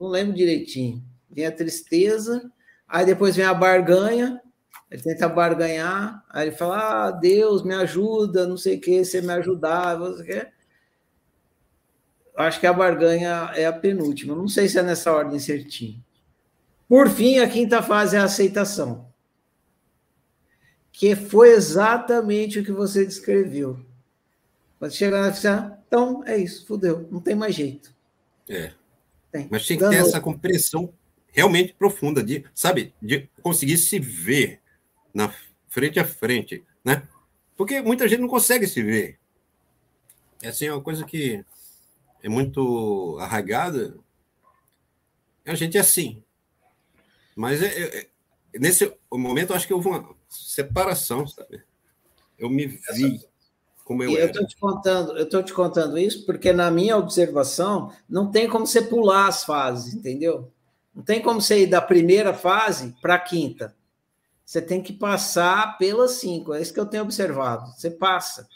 não 0.00 0.08
lembro 0.08 0.36
direitinho. 0.36 1.02
Vem 1.30 1.46
a 1.46 1.52
tristeza, 1.52 2.50
aí 2.88 3.06
depois 3.06 3.36
vem 3.36 3.44
a 3.44 3.54
barganha, 3.54 4.40
ele 4.90 5.02
tenta 5.02 5.28
barganhar, 5.28 6.24
aí 6.28 6.48
ele 6.48 6.56
fala: 6.56 7.06
ah, 7.06 7.10
Deus, 7.12 7.62
me 7.62 7.74
ajuda, 7.74 8.46
não 8.46 8.56
sei 8.56 8.76
o 8.76 8.80
que, 8.80 9.04
você 9.04 9.20
me 9.20 9.32
ajudar, 9.32 9.96
você 9.96 10.24
quer. 10.24 10.52
Acho 12.36 12.60
que 12.60 12.66
a 12.66 12.72
barganha 12.72 13.50
é 13.54 13.66
a 13.66 13.72
penúltima, 13.72 14.34
não 14.34 14.48
sei 14.48 14.68
se 14.68 14.78
é 14.78 14.82
nessa 14.82 15.12
ordem 15.12 15.38
certinho. 15.38 16.02
Por 16.88 17.08
fim, 17.08 17.38
a 17.38 17.48
quinta 17.48 17.82
fase 17.82 18.16
é 18.16 18.18
a 18.18 18.24
aceitação, 18.24 19.12
que 20.90 21.14
foi 21.14 21.50
exatamente 21.50 22.58
o 22.58 22.64
que 22.64 22.72
você 22.72 23.04
descreveu. 23.04 23.84
Quando 24.78 24.92
chegar 24.92 25.22
na 25.22 25.28
oficina, 25.28 25.78
então 25.86 26.22
é 26.26 26.36
isso, 26.36 26.66
fudeu, 26.66 27.06
não 27.10 27.20
tem 27.20 27.34
mais 27.34 27.54
jeito. 27.54 27.94
É. 28.48 28.72
Tem. 29.30 29.46
Mas 29.50 29.66
tem 29.66 29.78
que 29.78 29.88
ter 29.88 29.96
essa 29.96 30.20
compreensão 30.20 30.92
realmente 31.32 31.72
profunda 31.74 32.22
de, 32.22 32.44
sabe, 32.54 32.92
de 33.00 33.28
conseguir 33.42 33.78
se 33.78 33.98
ver 33.98 34.60
na 35.14 35.32
frente 35.68 36.00
a 36.00 36.04
frente, 36.04 36.64
né? 36.84 37.06
Porque 37.56 37.80
muita 37.80 38.08
gente 38.08 38.20
não 38.20 38.28
consegue 38.28 38.66
se 38.66 38.82
ver. 38.82 39.18
É 40.42 40.48
assim, 40.48 40.66
é 40.66 40.72
uma 40.72 40.82
coisa 40.82 41.04
que 41.04 41.44
é 42.22 42.28
muito 42.28 43.16
arraigada. 43.20 43.96
A 45.46 45.54
gente 45.54 45.76
é 45.76 45.80
assim. 45.80 46.22
Mas 47.34 47.62
é, 47.62 47.66
é, 47.66 48.08
é 48.54 48.58
nesse 48.58 48.92
momento, 49.12 49.54
acho 49.54 49.66
que 49.66 49.74
houve 49.74 49.88
uma 49.88 50.14
separação, 50.28 51.26
sabe? 51.26 51.62
Eu 52.38 52.48
me 52.48 52.66
vi 52.66 53.20
como 53.90 54.04
eu, 54.04 54.12
eu 54.12 54.26
estou 54.26 54.46
te 54.46 54.56
contando, 54.56 55.18
eu 55.18 55.24
estou 55.24 55.42
te 55.42 55.52
contando 55.52 55.98
isso 55.98 56.24
porque 56.24 56.52
na 56.52 56.70
minha 56.70 56.96
observação 56.96 57.92
não 58.08 58.30
tem 58.30 58.48
como 58.48 58.64
você 58.64 58.80
pular 58.80 59.26
as 59.26 59.42
fases, 59.42 59.92
entendeu? 59.92 60.48
Não 60.94 61.02
tem 61.02 61.20
como 61.20 61.40
você 61.40 61.64
ir 61.64 61.66
da 61.66 61.82
primeira 61.82 62.32
fase 62.32 62.94
para 63.02 63.16
a 63.16 63.18
quinta. 63.18 63.74
Você 64.44 64.62
tem 64.62 64.80
que 64.80 64.92
passar 64.92 65.76
pelas 65.76 66.12
cinco. 66.12 66.54
É 66.54 66.62
isso 66.62 66.72
que 66.72 66.78
eu 66.78 66.86
tenho 66.86 67.02
observado. 67.02 67.72
Você 67.72 67.90
passa. 67.90 68.48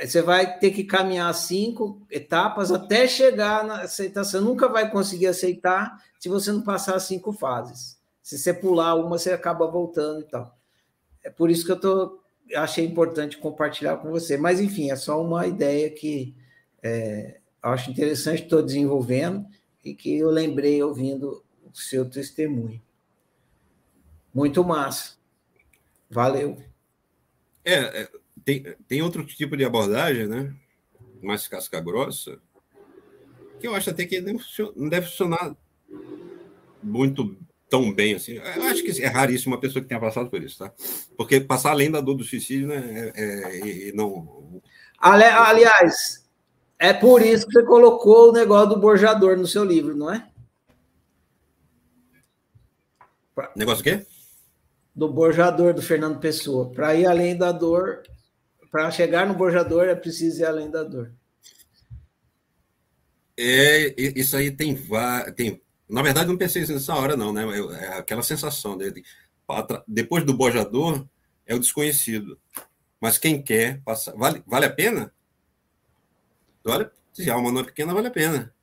Você 0.00 0.22
vai 0.22 0.58
ter 0.58 0.70
que 0.70 0.84
caminhar 0.84 1.32
cinco 1.34 2.00
etapas 2.10 2.72
até 2.72 3.06
chegar 3.06 3.64
na 3.64 3.82
aceitação. 3.82 4.40
Você 4.40 4.46
nunca 4.46 4.68
vai 4.68 4.90
conseguir 4.90 5.26
aceitar 5.26 6.02
se 6.18 6.28
você 6.28 6.52
não 6.52 6.62
passar 6.62 6.94
as 6.96 7.04
cinco 7.04 7.32
fases. 7.32 7.98
Se 8.22 8.38
você 8.38 8.54
pular 8.54 8.94
uma, 8.94 9.18
você 9.18 9.32
acaba 9.32 9.66
voltando 9.66 10.20
e 10.20 10.24
tal. 10.24 10.56
É 11.22 11.30
por 11.30 11.50
isso 11.50 11.64
que 11.64 11.72
eu 11.72 11.76
estou 11.76 12.20
achei 12.54 12.84
importante 12.84 13.38
compartilhar 13.38 13.98
com 13.98 14.10
você. 14.10 14.36
Mas, 14.36 14.60
enfim, 14.60 14.90
é 14.90 14.96
só 14.96 15.22
uma 15.22 15.46
ideia 15.46 15.90
que 15.90 16.34
é, 16.82 17.40
acho 17.62 17.90
interessante, 17.90 18.42
estou 18.42 18.62
desenvolvendo 18.62 19.46
e 19.84 19.94
que 19.94 20.18
eu 20.18 20.30
lembrei 20.30 20.82
ouvindo 20.82 21.44
o 21.64 21.76
seu 21.76 22.08
testemunho. 22.08 22.80
Muito 24.32 24.64
massa. 24.64 25.14
Valeu. 26.08 26.56
É, 27.64 28.02
é 28.02 28.08
tem, 28.44 28.62
tem 28.88 29.02
outro 29.02 29.24
tipo 29.24 29.56
de 29.56 29.64
abordagem, 29.64 30.26
né? 30.26 30.54
Mais 31.22 31.46
casca 31.46 31.80
grossa, 31.80 32.38
que 33.60 33.66
eu 33.66 33.74
acho 33.74 33.90
até 33.90 34.06
que 34.06 34.20
não 34.20 34.88
deve 34.88 35.06
funcionar 35.06 35.54
muito 36.82 37.36
tão 37.68 37.92
bem 37.92 38.14
assim. 38.14 38.32
Eu 38.34 38.64
acho 38.64 38.82
que 38.82 39.02
é 39.02 39.06
raríssimo 39.06 39.54
uma 39.54 39.60
pessoa 39.60 39.82
que 39.82 39.88
tenha 39.88 40.00
passado 40.00 40.28
por 40.28 40.42
isso, 40.42 40.58
tá? 40.58 40.72
Porque 41.16 41.40
passar 41.40 41.70
além 41.70 41.90
da 41.90 42.00
dor 42.00 42.16
do 42.16 42.24
suicídio, 42.24 42.66
né? 42.66 43.12
É, 43.14 43.22
é, 43.22 43.88
e 43.88 43.92
não. 43.92 44.60
aliás, 44.98 46.26
é 46.78 46.92
por 46.92 47.22
isso 47.22 47.46
que 47.46 47.52
você 47.52 47.62
colocou 47.62 48.30
o 48.30 48.32
negócio 48.32 48.70
do 48.70 48.80
borjador 48.80 49.36
no 49.36 49.46
seu 49.46 49.64
livro, 49.64 49.94
não 49.94 50.12
é? 50.12 50.26
Negócio 53.54 53.80
o 53.80 53.84
quê? 53.84 54.04
Do 54.94 55.08
borjador 55.08 55.72
do 55.72 55.80
Fernando 55.80 56.18
Pessoa. 56.18 56.70
Para 56.70 56.94
ir 56.94 57.06
além 57.06 57.36
da 57.36 57.52
dor, 57.52 58.02
para 58.70 58.90
chegar 58.90 59.26
no 59.26 59.34
borjador 59.34 59.84
é 59.84 59.94
preciso 59.94 60.42
ir 60.42 60.46
além 60.46 60.70
da 60.70 60.82
dor. 60.82 61.12
É, 63.36 63.94
isso 63.98 64.36
aí 64.36 64.50
tem, 64.50 64.76
tem 65.34 65.62
na 65.90 66.02
verdade, 66.02 66.28
não 66.28 66.36
pensei 66.36 66.64
nessa 66.64 66.94
hora, 66.94 67.16
não, 67.16 67.32
né? 67.32 67.44
É 67.80 67.98
aquela 67.98 68.22
sensação 68.22 68.78
dele. 68.78 69.02
Depois 69.88 70.24
do 70.24 70.32
bojador, 70.32 71.04
é 71.44 71.54
o 71.54 71.58
desconhecido. 71.58 72.38
Mas 73.00 73.18
quem 73.18 73.42
quer 73.42 73.82
passar. 73.82 74.14
Vale, 74.14 74.42
vale 74.46 74.66
a 74.66 74.70
pena? 74.72 75.12
Olha, 76.64 76.92
se 77.12 77.28
a 77.28 77.34
alma 77.34 77.50
não 77.50 77.62
é 77.62 77.64
pequena, 77.64 77.92
vale 77.92 78.06
a 78.06 78.12
pena. 78.12 78.54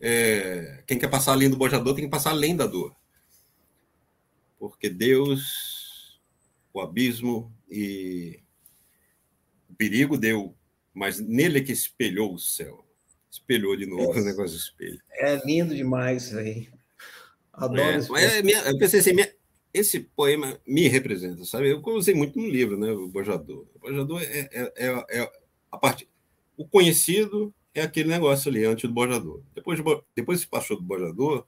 É, 0.00 0.84
quem 0.86 0.98
quer 0.98 1.08
passar 1.08 1.32
além 1.32 1.50
do 1.50 1.56
bojador 1.56 1.94
tem 1.94 2.04
que 2.04 2.10
passar 2.10 2.30
além 2.30 2.54
da 2.54 2.66
dor. 2.66 2.94
Porque 4.56 4.88
Deus, 4.88 6.20
o 6.72 6.80
abismo 6.80 7.52
e 7.68 8.40
perigo 9.78 10.18
deu, 10.18 10.54
mas 10.92 11.20
nele 11.20 11.60
é 11.60 11.62
que 11.62 11.72
espelhou 11.72 12.34
o 12.34 12.38
céu. 12.38 12.84
Espelhou 13.30 13.76
de 13.76 13.86
novo 13.86 14.18
é, 14.18 14.20
o 14.20 14.24
negócio 14.24 14.56
do 14.56 14.60
espelho. 14.60 15.00
É 15.12 15.40
lindo 15.46 15.74
demais 15.74 16.26
isso 16.26 16.38
aí. 16.38 16.68
Adoro 17.52 17.80
é, 17.80 17.98
isso. 17.98 18.16
É, 18.16 18.70
eu 18.70 18.78
pensei 18.78 19.00
assim, 19.00 19.12
minha, 19.12 19.32
esse 19.72 20.00
poema 20.00 20.58
me 20.66 20.88
representa, 20.88 21.44
sabe? 21.44 21.70
Eu 21.70 21.82
usei 21.86 22.14
muito 22.14 22.38
no 22.38 22.48
livro, 22.48 22.78
né? 22.78 22.90
O 22.90 23.08
Bojador. 23.08 23.66
O 23.74 23.78
Bojador 23.78 24.22
é, 24.22 24.48
é, 24.52 24.72
é, 24.76 25.20
é 25.20 25.32
a 25.70 25.78
parte. 25.78 26.08
O 26.56 26.66
conhecido 26.66 27.54
é 27.74 27.82
aquele 27.82 28.08
negócio 28.08 28.50
ali, 28.50 28.64
antes 28.64 28.88
do 28.88 28.94
Bojador. 28.94 29.42
Depois, 29.54 29.78
depois 30.14 30.44
que 30.44 30.50
passou 30.50 30.76
do 30.76 30.82
Bojador, 30.82 31.46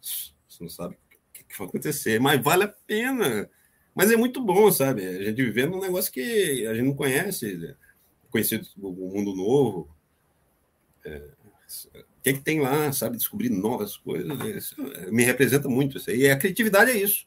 você 0.00 0.32
não 0.60 0.68
sabe 0.68 0.94
o 0.94 1.32
que 1.32 1.58
vai 1.58 1.66
acontecer, 1.66 2.20
mas 2.20 2.42
vale 2.42 2.64
a 2.64 2.68
pena. 2.68 3.50
Mas 3.94 4.10
é 4.10 4.16
muito 4.16 4.42
bom, 4.42 4.70
sabe? 4.72 5.06
A 5.06 5.22
gente 5.24 5.42
vivendo 5.42 5.76
um 5.76 5.80
negócio 5.80 6.12
que 6.12 6.66
a 6.66 6.74
gente 6.74 6.86
não 6.86 6.94
conhece, 6.94 7.56
né? 7.56 7.76
conhecido 8.32 8.66
o 8.78 8.90
mundo 8.90 9.36
novo. 9.36 9.88
É, 11.04 11.28
o 11.94 12.22
que, 12.22 12.30
é 12.30 12.32
que 12.32 12.40
tem 12.40 12.60
lá, 12.60 12.90
sabe? 12.92 13.18
Descobrir 13.18 13.50
novas 13.50 13.96
coisas. 13.96 14.26
Isso 14.56 14.76
me 15.12 15.22
representa 15.22 15.68
muito 15.68 15.98
isso. 15.98 16.10
E 16.10 16.28
a 16.28 16.36
criatividade 16.36 16.90
é 16.90 16.96
isso. 16.96 17.26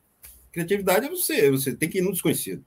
Criatividade 0.51 1.05
é 1.05 1.09
você, 1.09 1.51
você 1.51 1.75
tem 1.75 1.87
que 1.87 1.99
ir 1.99 2.01
no 2.01 2.11
desconhecido. 2.11 2.65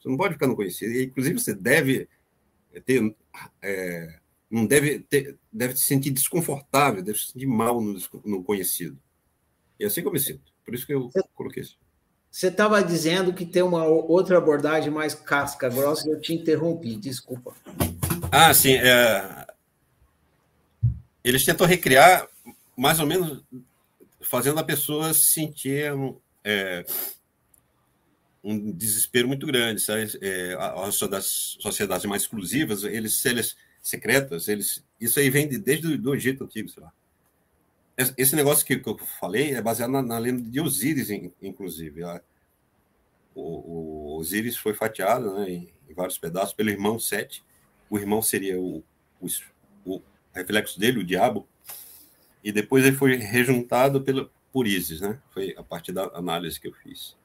Você 0.00 0.08
não 0.08 0.16
pode 0.16 0.34
ficar 0.34 0.48
no 0.48 0.56
conhecido. 0.56 0.92
E, 0.92 1.04
inclusive, 1.04 1.38
você 1.38 1.54
deve 1.54 2.08
ter. 2.84 3.14
É, 3.62 4.18
não 4.50 4.66
deve 4.66 4.98
ter, 5.00 5.38
deve 5.50 5.76
se 5.76 5.84
sentir 5.84 6.10
desconfortável, 6.10 7.02
deve 7.02 7.18
se 7.18 7.32
sentir 7.32 7.46
mal 7.46 7.80
no, 7.80 7.96
no 8.24 8.42
conhecido. 8.42 8.98
E 9.78 9.84
é 9.84 9.86
assim 9.86 10.02
que 10.02 10.08
eu 10.08 10.12
me 10.12 10.20
sinto. 10.20 10.52
Por 10.64 10.74
isso 10.74 10.86
que 10.86 10.94
eu 10.94 11.10
coloquei 11.34 11.62
isso. 11.62 11.78
Você 12.32 12.46
estava 12.46 12.82
dizendo 12.82 13.34
que 13.34 13.44
tem 13.44 13.62
uma 13.62 13.84
outra 13.84 14.38
abordagem 14.38 14.90
mais 14.90 15.14
casca 15.14 15.68
grossa 15.68 16.08
eu 16.08 16.18
te 16.18 16.32
interrompi, 16.32 16.96
desculpa. 16.96 17.54
Ah, 18.30 18.54
sim. 18.54 18.72
É... 18.72 19.46
Eles 21.22 21.44
tentam 21.44 21.66
recriar 21.66 22.26
mais 22.74 22.98
ou 22.98 23.06
menos 23.06 23.42
fazendo 24.22 24.58
a 24.58 24.64
pessoa 24.64 25.12
se 25.12 25.28
sentir 25.28 25.92
um, 25.92 26.16
é, 26.42 26.86
um 28.42 28.72
desespero 28.72 29.28
muito 29.28 29.46
grande. 29.46 29.82
Sabe? 29.82 30.10
É, 30.22 30.56
as 30.58 30.94
sociedades 31.60 32.06
mais 32.06 32.22
exclusivas, 32.22 32.82
eles, 32.84 33.22
eles 33.26 33.54
secretas, 33.82 34.48
eles, 34.48 34.82
isso 34.98 35.20
aí 35.20 35.28
vem 35.28 35.46
de, 35.46 35.58
desde 35.58 35.86
o 35.86 36.14
Egito 36.14 36.44
Antigo, 36.44 36.70
sei 36.70 36.82
lá. 36.82 36.90
Esse 38.16 38.36
negócio 38.36 38.64
que, 38.64 38.76
que 38.76 38.88
eu 38.88 38.98
falei 39.20 39.54
é 39.54 39.62
baseado 39.62 39.90
na, 39.90 40.02
na 40.02 40.18
lenda 40.18 40.42
de 40.42 40.60
Osíris, 40.60 41.08
inclusive. 41.40 42.02
O, 43.34 43.40
o 44.14 44.18
Osíris 44.18 44.56
foi 44.56 44.74
fatiado 44.74 45.34
né, 45.34 45.50
em, 45.50 45.72
em, 45.88 45.94
vários 45.94 46.18
pedaços 46.18 46.54
pelo 46.54 46.70
irmão 46.70 46.98
Sete. 46.98 47.42
O 47.88 47.98
irmão 47.98 48.22
seria 48.22 48.60
o, 48.60 48.82
o, 49.20 49.26
o 49.84 50.02
reflexo 50.34 50.78
dele, 50.78 51.00
o 51.00 51.04
diabo, 51.04 51.46
e 52.42 52.50
depois 52.50 52.84
ele 52.84 52.96
foi 52.96 53.16
rejuntado 53.16 54.02
pelo, 54.02 54.30
por 54.52 54.66
Isis, 54.66 55.00
né? 55.00 55.18
Foi 55.32 55.54
a 55.56 55.62
partir 55.62 55.92
da 55.92 56.04
análise 56.14 56.60
que 56.60 56.68
eu 56.68 56.72
fiz. 56.72 57.16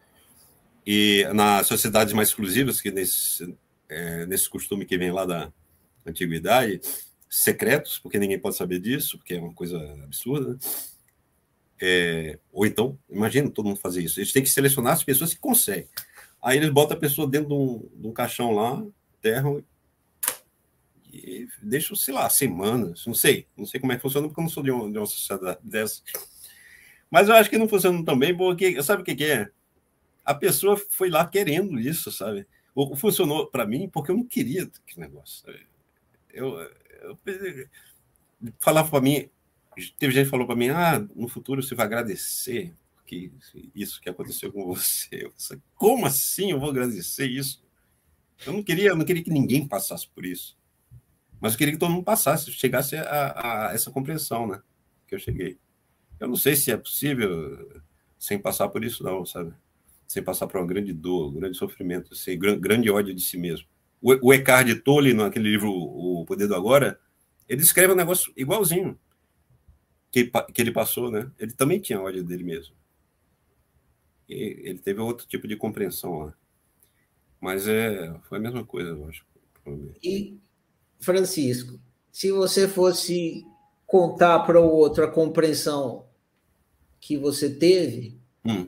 E 0.85 1.25
nas 1.33 1.67
sociedades 1.67 2.13
mais 2.13 2.29
exclusivas, 2.29 2.79
que 2.79 2.91
nesse, 2.91 3.55
é, 3.89 4.25
nesse 4.25 4.49
costume 4.49 4.85
que 4.85 4.97
vem 4.97 5.11
lá 5.11 5.25
da 5.25 5.51
antiguidade, 6.05 6.79
secretos, 7.29 7.99
porque 7.99 8.19
ninguém 8.19 8.39
pode 8.39 8.55
saber 8.55 8.79
disso, 8.79 9.17
porque 9.17 9.35
é 9.35 9.39
uma 9.39 9.53
coisa 9.53 9.77
absurda, 10.03 10.53
né? 10.53 10.59
é, 11.81 12.39
ou 12.51 12.65
então, 12.65 12.97
imagina 13.09 13.49
todo 13.49 13.67
mundo 13.67 13.79
fazer 13.79 14.03
isso. 14.03 14.19
Eles 14.19 14.31
têm 14.31 14.43
que 14.43 14.49
selecionar 14.49 14.93
as 14.93 15.03
pessoas 15.03 15.33
que 15.33 15.39
conseguem. 15.39 15.87
Aí 16.41 16.57
eles 16.57 16.69
botam 16.69 16.97
a 16.97 16.99
pessoa 16.99 17.27
dentro 17.27 17.49
de 17.49 17.53
um, 17.53 17.89
de 18.01 18.07
um 18.07 18.13
caixão 18.13 18.51
lá, 18.51 18.83
enterram 19.19 19.63
e 21.11 21.47
deixam, 21.61 21.95
sei 21.95 22.13
lá, 22.13 22.29
semanas, 22.29 23.05
não 23.05 23.13
sei. 23.13 23.47
Não 23.55 23.65
sei 23.65 23.79
como 23.79 23.91
é 23.91 23.95
que 23.95 24.01
funciona, 24.01 24.27
porque 24.27 24.39
eu 24.39 24.43
não 24.43 24.49
sou 24.49 24.63
de 24.63 24.71
uma, 24.71 24.91
de 24.91 24.97
uma 24.97 25.05
sociedade 25.05 25.59
dessa. 25.63 26.01
Mas 27.09 27.29
eu 27.29 27.35
acho 27.35 27.49
que 27.49 27.57
não 27.57 27.69
funciona 27.69 28.03
tão 28.03 28.17
bem, 28.17 28.35
porque 28.35 28.81
sabe 28.83 29.01
o 29.01 29.05
que, 29.05 29.15
que 29.15 29.25
é? 29.25 29.49
A 30.25 30.33
pessoa 30.33 30.77
foi 30.89 31.09
lá 31.09 31.25
querendo 31.25 31.79
isso, 31.79 32.11
sabe? 32.11 32.45
Ou 32.75 32.95
funcionou 32.95 33.47
para 33.47 33.65
mim 33.65 33.89
porque 33.89 34.11
eu 34.11 34.17
não 34.17 34.25
queria 34.25 34.63
aquele 34.63 35.07
negócio. 35.07 35.43
Eu 36.33 36.59
falava 38.59 38.89
para 38.89 39.01
mim, 39.01 39.29
teve 39.97 40.13
gente 40.13 40.25
que 40.25 40.31
falou 40.31 40.45
para 40.45 40.55
mim, 40.55 40.69
ah, 40.69 40.99
no 41.15 41.27
futuro 41.27 41.61
você 41.61 41.75
vai 41.75 41.85
agradecer 41.85 42.73
que 43.05 43.31
isso 43.73 44.01
que 44.01 44.09
aconteceu 44.09 44.51
com 44.51 44.65
você. 44.65 45.31
Como 45.75 46.05
assim 46.05 46.51
eu 46.51 46.59
vou 46.59 46.69
agradecer 46.69 47.25
isso? 47.25 47.63
Eu 48.45 48.53
não 48.53 48.61
queria, 48.61 48.89
eu 48.89 48.95
não 48.95 49.05
queria 49.05 49.23
que 49.23 49.31
ninguém 49.31 49.67
passasse 49.67 50.07
por 50.07 50.25
isso. 50.25 50.57
Mas 51.39 51.53
eu 51.53 51.57
queria 51.57 51.73
que 51.73 51.79
todo 51.79 51.91
mundo 51.91 52.03
passasse, 52.03 52.51
chegasse 52.51 52.95
a, 52.95 53.69
a 53.69 53.73
essa 53.73 53.89
compreensão, 53.91 54.47
né? 54.47 54.61
Que 55.07 55.15
eu 55.15 55.19
cheguei. 55.19 55.57
Eu 56.19 56.27
não 56.27 56.35
sei 56.35 56.55
se 56.55 56.71
é 56.71 56.77
possível 56.77 57.81
sem 58.17 58.39
passar 58.39 58.69
por 58.69 58.83
isso, 58.83 59.03
não, 59.03 59.25
sabe? 59.25 59.53
Sem 60.07 60.23
passar 60.23 60.47
por 60.47 60.59
uma 60.59 60.67
grande 60.67 60.93
dor, 60.93 61.29
um 61.29 61.39
grande 61.39 61.57
sofrimento, 61.57 62.15
sem 62.15 62.37
grande 62.37 62.89
ódio 62.89 63.13
de 63.13 63.21
si 63.21 63.37
mesmo. 63.37 63.67
O, 64.01 64.27
o 64.27 64.33
Eckhart 64.33 64.67
Tolle, 64.83 65.13
naquele 65.13 65.49
livro 65.49 65.71
O 65.71 66.25
Poder 66.25 66.47
do 66.47 66.55
Agora, 66.55 66.99
ele 67.47 67.61
escreve 67.61 67.93
um 67.93 67.95
negócio 67.95 68.31
igualzinho 68.35 68.97
que, 70.11 70.31
que 70.53 70.61
ele 70.61 70.71
passou, 70.71 71.11
né? 71.11 71.31
Ele 71.37 71.53
também 71.53 71.79
tinha 71.79 72.01
ódio 72.01 72.23
dele 72.23 72.43
mesmo. 72.43 72.75
E 74.27 74.61
ele 74.65 74.79
teve 74.79 74.99
outro 74.99 75.25
tipo 75.27 75.47
de 75.47 75.55
compreensão 75.55 76.19
lá. 76.19 76.33
Mas 77.39 77.67
é, 77.67 78.13
foi 78.23 78.37
a 78.37 78.41
mesma 78.41 78.65
coisa, 78.65 78.89
eu 78.89 79.07
acho. 79.07 79.25
E, 80.03 80.37
Francisco, 80.99 81.79
se 82.11 82.31
você 82.31 82.67
fosse 82.67 83.45
contar 83.85 84.39
para 84.39 84.59
o 84.59 84.69
outro 84.69 85.03
a 85.03 85.11
compreensão 85.11 86.07
que 86.99 87.17
você 87.17 87.49
teve, 87.49 88.19
hum. 88.43 88.67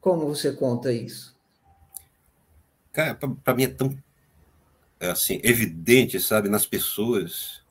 como 0.00 0.26
você 0.26 0.52
conta 0.52 0.92
isso? 0.92 1.35
Cara, 2.96 3.14
para 3.14 3.54
mim 3.54 3.64
é 3.64 3.68
tão 3.68 3.94
assim 4.98 5.38
evidente, 5.44 6.18
sabe, 6.18 6.48
nas 6.48 6.64
pessoas. 6.64 7.62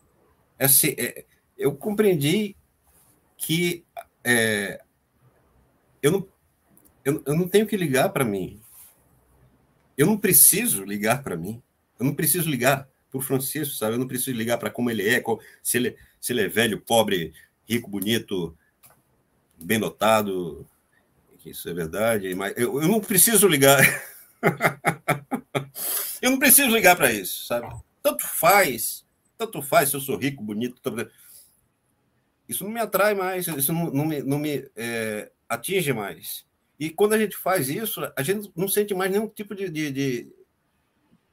É, 0.60 0.66
assim, 0.66 0.94
é, 1.00 1.26
eu 1.58 1.76
compreendi 1.76 2.56
que 3.36 3.84
é, 4.24 4.80
eu, 6.00 6.12
não, 6.12 6.28
eu, 7.04 7.24
eu 7.26 7.36
não 7.36 7.48
tenho 7.48 7.66
que 7.66 7.76
ligar 7.76 8.10
para 8.10 8.24
mim. 8.24 8.62
Eu 9.98 10.06
não 10.06 10.16
preciso 10.16 10.84
ligar 10.84 11.24
para 11.24 11.36
mim. 11.36 11.60
Eu 11.98 12.06
não 12.06 12.14
preciso 12.14 12.48
ligar 12.48 12.88
para 13.10 13.18
o 13.18 13.22
Francisco, 13.22 13.74
sabe? 13.74 13.96
Eu 13.96 14.00
não 14.00 14.08
preciso 14.08 14.38
ligar 14.38 14.60
para 14.60 14.70
como 14.70 14.92
ele 14.92 15.10
é, 15.10 15.24
se 15.64 15.78
ele, 15.78 15.98
se 16.22 16.34
ele 16.34 16.42
é 16.42 16.48
velho, 16.48 16.80
pobre, 16.80 17.34
rico, 17.68 17.90
bonito, 17.90 18.56
bem 19.58 19.80
dotado. 19.80 20.68
Isso 21.44 21.68
é 21.68 21.74
verdade, 21.74 22.36
mas 22.36 22.54
eu, 22.56 22.80
eu 22.80 22.88
não 22.88 23.00
preciso 23.00 23.48
ligar. 23.48 23.80
eu 26.22 26.32
não 26.32 26.40
preciso 26.40 26.70
ligar 26.70 26.96
para 26.96 27.12
isso, 27.12 27.46
sabe? 27.46 27.68
Tanto 28.02 28.26
faz, 28.26 29.06
tanto 29.38 29.62
faz 29.62 29.90
se 29.90 29.96
eu 29.96 30.02
sou 30.02 30.18
rico, 30.18 30.44
bonito. 30.44 30.82
Tanto... 30.82 31.10
Isso 32.48 32.64
não 32.64 32.72
me 32.72 32.80
atrai 32.80 33.16
mais, 33.16 33.48
isso 33.48 33.74
não, 33.74 33.92
não 33.92 34.06
me, 34.06 34.22
não 34.22 34.40
me 34.40 34.70
é, 34.76 35.32
atinge 35.50 35.94
mais. 35.94 36.46
E 36.80 36.90
quando 36.90 37.14
a 37.14 37.18
gente 37.18 37.38
faz 37.38 37.70
isso, 37.70 38.02
a 38.16 38.22
gente 38.22 38.52
não 38.56 38.68
sente 38.68 38.94
mais 38.94 39.12
nenhum 39.12 39.28
tipo 39.28 39.56
de, 39.56 39.70
de, 39.70 39.92
de, 39.92 40.36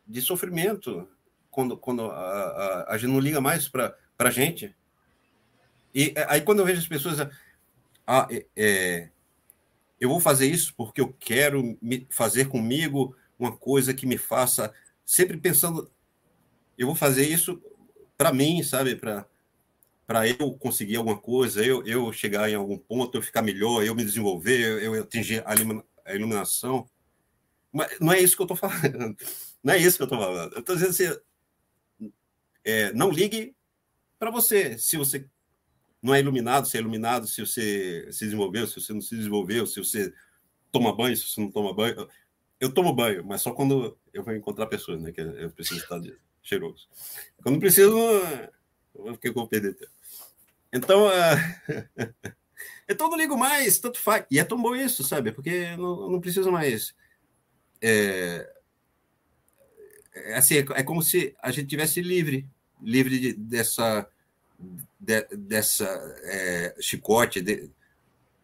de 0.06 0.22
sofrimento 0.22 1.08
quando, 1.50 1.76
quando 1.76 2.10
a, 2.10 2.16
a, 2.16 2.94
a 2.94 2.98
gente 2.98 3.10
não 3.10 3.20
liga 3.20 3.40
mais 3.40 3.68
para 3.68 3.94
a 4.18 4.30
gente. 4.30 4.74
E 5.94 6.12
é, 6.16 6.26
aí 6.28 6.40
quando 6.40 6.60
eu 6.60 6.64
vejo 6.64 6.80
as 6.80 6.88
pessoas, 6.88 7.18
ah, 8.06 8.26
é, 8.30 8.46
é, 8.56 9.10
eu 10.02 10.08
vou 10.08 10.18
fazer 10.18 10.46
isso 10.46 10.74
porque 10.76 11.00
eu 11.00 11.12
quero 11.12 11.78
fazer 12.10 12.48
comigo 12.48 13.16
uma 13.38 13.56
coisa 13.56 13.94
que 13.94 14.04
me 14.04 14.18
faça, 14.18 14.74
sempre 15.06 15.36
pensando, 15.36 15.88
eu 16.76 16.88
vou 16.88 16.96
fazer 16.96 17.24
isso 17.24 17.62
para 18.16 18.32
mim, 18.32 18.64
sabe, 18.64 18.96
para 18.96 19.24
para 20.04 20.28
eu 20.28 20.52
conseguir 20.54 20.96
alguma 20.96 21.16
coisa, 21.16 21.64
eu, 21.64 21.86
eu 21.86 22.12
chegar 22.12 22.50
em 22.50 22.54
algum 22.56 22.76
ponto, 22.76 23.16
eu 23.16 23.22
ficar 23.22 23.40
melhor, 23.40 23.84
eu 23.84 23.94
me 23.94 24.04
desenvolver, 24.04 24.82
eu, 24.82 24.94
eu 24.96 25.02
atingir 25.02 25.42
a 25.46 26.14
iluminação. 26.14 26.86
Mas 27.72 27.98
não 28.00 28.12
é 28.12 28.18
isso 28.18 28.34
que 28.34 28.42
eu 28.42 28.52
estou 28.52 28.56
falando. 28.56 29.16
Não 29.62 29.72
é 29.72 29.78
isso 29.78 29.96
que 29.96 30.02
eu 30.02 30.06
estou 30.06 30.18
falando. 30.18 30.52
Eu 30.54 30.58
estou 30.58 30.74
dizendo 30.74 30.90
assim, 30.90 32.10
é, 32.64 32.92
não 32.92 33.10
ligue 33.10 33.54
para 34.18 34.28
você. 34.28 34.76
Se 34.76 34.96
você 34.96 35.24
não 36.02 36.14
é 36.14 36.20
iluminado, 36.20 36.66
se 36.66 36.76
é 36.76 36.80
iluminado, 36.80 37.26
se 37.26 37.40
você 37.40 38.08
se 38.10 38.24
desenvolveu, 38.24 38.66
se 38.66 38.80
você 38.80 38.92
não 38.92 39.00
se 39.00 39.16
desenvolveu, 39.16 39.66
se 39.66 39.78
você 39.78 40.12
toma 40.72 40.94
banho, 40.94 41.16
se 41.16 41.28
você 41.28 41.40
não 41.40 41.50
toma 41.50 41.72
banho. 41.72 42.08
Eu 42.58 42.72
tomo 42.72 42.92
banho, 42.92 43.24
mas 43.24 43.42
só 43.42 43.52
quando 43.52 43.96
eu 44.12 44.22
vou 44.22 44.34
encontrar 44.34 44.66
pessoas, 44.66 45.00
né? 45.00 45.12
Que 45.12 45.20
eu 45.20 45.50
preciso 45.50 45.80
estar 45.80 46.00
cheiroso. 46.42 46.88
Quando 47.42 47.60
preciso, 47.60 47.96
eu 48.94 49.16
que 49.16 49.28
eu 49.28 49.34
vou 49.34 49.48
perder 49.48 49.74
tempo. 49.74 49.92
Então, 50.72 51.06
uh... 51.06 52.22
então 52.88 53.08
não 53.08 53.16
ligo 53.16 53.36
mais, 53.36 53.78
tanto 53.78 53.98
faz. 53.98 54.24
E 54.30 54.38
é 54.38 54.44
tão 54.44 54.60
bom 54.60 54.74
isso, 54.74 55.04
sabe? 55.04 55.32
Porque 55.32 55.76
não, 55.76 56.10
não 56.10 56.52
mais. 56.52 56.94
É... 57.80 58.52
É, 60.14 60.34
assim, 60.34 60.56
é 60.56 60.82
como 60.82 61.02
se 61.02 61.34
a 61.40 61.50
gente 61.50 61.68
tivesse 61.68 62.02
livre, 62.02 62.46
livre 62.80 63.18
de, 63.18 63.32
dessa, 63.32 64.08
de, 64.98 65.22
dessa 65.36 65.84
é, 66.24 66.74
chicote, 66.80 67.40
de, 67.40 67.70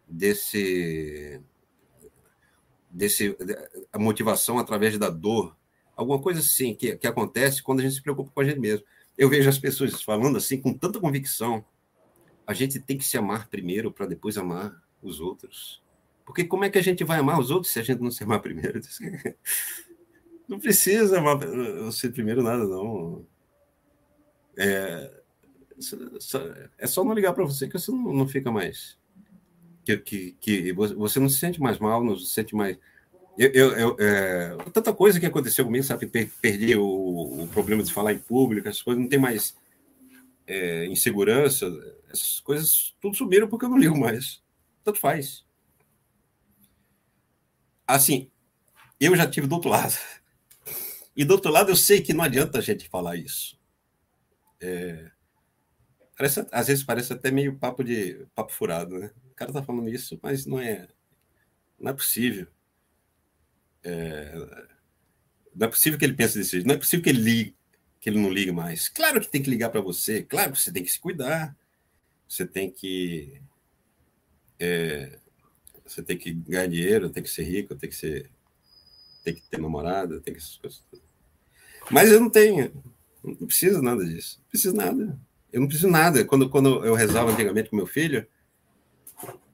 desse 0.07 1.41
desse 2.89 3.37
a 3.93 3.99
motivação 3.99 4.57
através 4.57 4.97
da 4.97 5.09
dor, 5.09 5.55
alguma 5.95 6.19
coisa 6.19 6.39
assim 6.39 6.73
que, 6.73 6.95
que 6.97 7.07
acontece 7.07 7.61
quando 7.61 7.79
a 7.79 7.83
gente 7.83 7.95
se 7.95 8.01
preocupa 8.01 8.31
com 8.31 8.41
a 8.41 8.43
gente 8.43 8.59
mesmo. 8.59 8.85
Eu 9.17 9.29
vejo 9.29 9.49
as 9.49 9.59
pessoas 9.59 10.01
falando 10.01 10.37
assim 10.37 10.59
com 10.59 10.73
tanta 10.73 10.99
convicção. 10.99 11.63
A 12.47 12.53
gente 12.53 12.79
tem 12.79 12.97
que 12.97 13.05
se 13.05 13.17
amar 13.17 13.47
primeiro 13.47 13.91
para 13.91 14.07
depois 14.07 14.37
amar 14.37 14.81
os 15.03 15.19
outros. 15.19 15.83
Porque 16.25 16.43
como 16.43 16.63
é 16.63 16.69
que 16.69 16.77
a 16.77 16.81
gente 16.81 17.03
vai 17.03 17.19
amar 17.19 17.39
os 17.39 17.51
outros 17.51 17.71
se 17.71 17.79
a 17.79 17.83
gente 17.83 18.01
não 18.01 18.11
se 18.11 18.23
amar 18.23 18.41
primeiro? 18.41 18.79
Não 20.47 20.59
precisa 20.59 21.19
amar 21.19 21.37
você 21.37 22.09
primeiro 22.09 22.41
nada, 22.41 22.65
não. 22.65 23.23
É, 24.57 25.18
é 26.77 26.87
só 26.87 27.03
não 27.03 27.13
ligar 27.13 27.33
para 27.33 27.45
você 27.45 27.67
que 27.67 27.77
você 27.77 27.91
não, 27.91 28.13
não 28.13 28.27
fica 28.27 28.51
mais. 28.51 28.97
Que, 29.83 29.97
que, 29.97 30.31
que 30.39 30.73
você 30.73 31.19
não 31.19 31.29
se 31.29 31.37
sente 31.37 31.59
mais 31.59 31.79
mal, 31.79 32.03
não 32.03 32.17
se 32.17 32.27
sente 32.27 32.55
mais. 32.55 32.77
Eu, 33.37 33.51
eu, 33.51 33.71
eu 33.71 33.97
é, 33.99 34.57
tanta 34.73 34.93
coisa 34.93 35.19
que 35.19 35.25
aconteceu 35.25 35.63
comigo, 35.63 35.83
sabe? 35.83 36.05
Perdi 36.41 36.75
o, 36.75 37.43
o, 37.43 37.47
problema 37.47 37.81
de 37.81 37.93
falar 37.93 38.13
em 38.13 38.19
público, 38.19 38.67
essas 38.67 38.81
coisas, 38.81 39.01
não 39.01 39.09
tem 39.09 39.17
mais 39.17 39.55
é, 40.45 40.85
insegurança, 40.87 41.65
essas 42.09 42.39
coisas 42.41 42.95
tudo 42.99 43.15
sumiram 43.15 43.47
porque 43.47 43.65
eu 43.65 43.69
não 43.69 43.77
ligo 43.77 43.97
mais. 43.97 44.43
Tanto 44.83 44.99
faz. 44.99 45.45
Assim, 47.87 48.29
eu 48.99 49.15
já 49.15 49.25
tive 49.25 49.47
do 49.47 49.55
outro 49.55 49.69
lado. 49.69 49.97
E 51.15 51.25
do 51.25 51.33
outro 51.33 51.51
lado, 51.51 51.71
eu 51.71 51.75
sei 51.75 52.01
que 52.01 52.13
não 52.13 52.23
adianta 52.23 52.59
a 52.59 52.61
gente 52.61 52.87
falar 52.87 53.15
isso. 53.15 53.57
É, 54.61 55.11
parece, 56.19 56.45
às 56.51 56.67
vezes 56.67 56.83
parece 56.83 57.13
até 57.13 57.31
meio 57.31 57.55
papo 57.57 57.81
de 57.81 58.25
papo 58.35 58.51
furado, 58.51 58.99
né? 58.99 59.09
O 59.31 59.33
cara 59.33 59.53
tá 59.53 59.63
falando 59.63 59.87
isso, 59.87 60.19
mas 60.21 60.45
não 60.45 60.59
é, 60.59 60.89
não 61.79 61.91
é 61.91 61.93
possível. 61.93 62.45
É, 63.81 64.35
não 65.55 65.67
é 65.67 65.69
possível 65.69 65.97
que 65.97 66.03
ele 66.03 66.13
pense 66.13 66.37
desse 66.37 66.51
jeito. 66.51 66.67
Não 66.67 66.75
é 66.75 66.77
possível 66.77 67.01
que 67.01 67.09
ele 67.09 67.21
ligue, 67.21 67.55
que 68.01 68.09
ele 68.09 68.19
não 68.19 68.29
ligue 68.29 68.51
mais. 68.51 68.89
Claro 68.89 69.21
que 69.21 69.29
tem 69.29 69.41
que 69.41 69.49
ligar 69.49 69.69
para 69.69 69.79
você. 69.79 70.21
Claro 70.21 70.51
que 70.51 70.59
você 70.59 70.73
tem 70.73 70.83
que 70.83 70.91
se 70.91 70.99
cuidar. 70.99 71.55
Você 72.27 72.45
tem 72.45 72.69
que 72.69 73.41
é, 74.59 75.19
você 75.85 76.03
tem 76.03 76.17
que 76.17 76.33
ganhar 76.33 76.67
dinheiro, 76.67 77.09
tem 77.09 77.23
que 77.23 77.29
ser 77.29 77.43
rico, 77.43 77.75
tem 77.75 77.89
que 77.89 77.95
ser 77.95 78.29
tem 79.23 79.35
que 79.35 79.41
ter 79.43 79.57
namorada, 79.57 80.19
tem 80.19 80.33
que 80.33 80.39
essas 80.41 80.57
coisas. 80.57 80.83
Mas 81.89 82.11
eu 82.11 82.19
não 82.19 82.29
tenho, 82.29 82.73
não 83.23 83.47
preciso 83.47 83.81
nada 83.81 84.03
disso. 84.05 84.37
Não 84.41 84.49
preciso 84.49 84.75
nada. 84.75 85.17
Eu 85.51 85.61
não 85.61 85.67
preciso 85.67 85.89
nada. 85.89 86.23
Quando, 86.25 86.49
quando 86.49 86.85
eu 86.85 86.93
rezava 86.93 87.31
antigamente 87.31 87.69
com 87.69 87.75
meu 87.75 87.87
filho, 87.87 88.25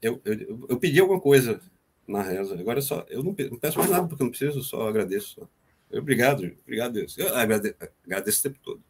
eu, 0.02 0.22
eu, 0.26 0.66
eu 0.70 0.78
pedi 0.78 1.00
alguma 1.00 1.20
coisa 1.20 1.60
na 2.08 2.22
reza. 2.22 2.60
Agora 2.60 2.80
eu 2.80 2.84
só 2.84 3.06
eu 3.10 3.24
não, 3.24 3.36
não 3.52 3.60
peço 3.60 3.78
mais 3.78 3.90
nada 3.90 4.08
porque 4.08 4.22
eu 4.22 4.26
não 4.26 4.32
preciso, 4.32 4.62
só 4.64 4.88
agradeço. 4.88 5.48
Obrigado, 5.92 6.52
obrigado 6.64 6.94
Deus. 6.94 7.18
Eu 7.18 7.36
agradeço, 7.36 7.76
agradeço 8.06 8.40
o 8.40 8.44
tempo 8.44 8.60
todo. 8.64 8.84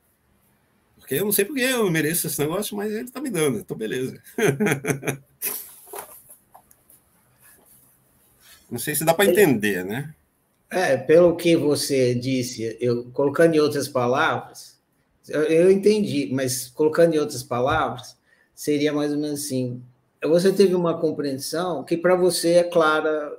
Porque 0.98 1.15
eu 1.15 1.26
não 1.26 1.32
sei 1.32 1.45
porque 1.45 1.61
eu 1.61 1.90
mereço 1.91 2.27
esse 2.27 2.40
negócio, 2.40 2.76
mas 2.76 2.91
ele 2.91 3.03
está 3.03 3.22
me 3.22 3.30
dando, 3.30 3.60
então 3.60 3.77
beleza. 3.77 4.19
não 8.69 8.80
sei 8.80 8.95
se 8.95 9.06
dá 9.06 9.14
para 9.14 9.30
entender, 9.30 9.86
né? 9.86 10.15
É, 10.69 10.98
pelo 10.98 11.36
que 11.36 11.56
você 11.56 12.15
disse, 12.15 12.76
eu 12.82 13.06
colocando 13.11 13.53
em 13.53 13.60
outras 13.60 13.88
palavras, 13.88 14.74
eu, 15.30 15.72
entendi, 15.72 16.30
mas 16.31 16.68
colocando 16.68 17.15
em 17.15 17.19
outras 17.19 17.43
palavras, 17.43 18.18
seria 18.53 18.93
mais 18.93 19.11
ou 19.11 19.19
menos 19.19 19.43
assim: 19.43 19.81
você 20.23 20.52
teve 20.52 20.76
uma 20.76 20.99
compreensão 20.99 21.84
que 21.84 21.97
para 21.97 22.15
você 22.15 22.53
é 22.53 22.64
clara, 22.64 23.31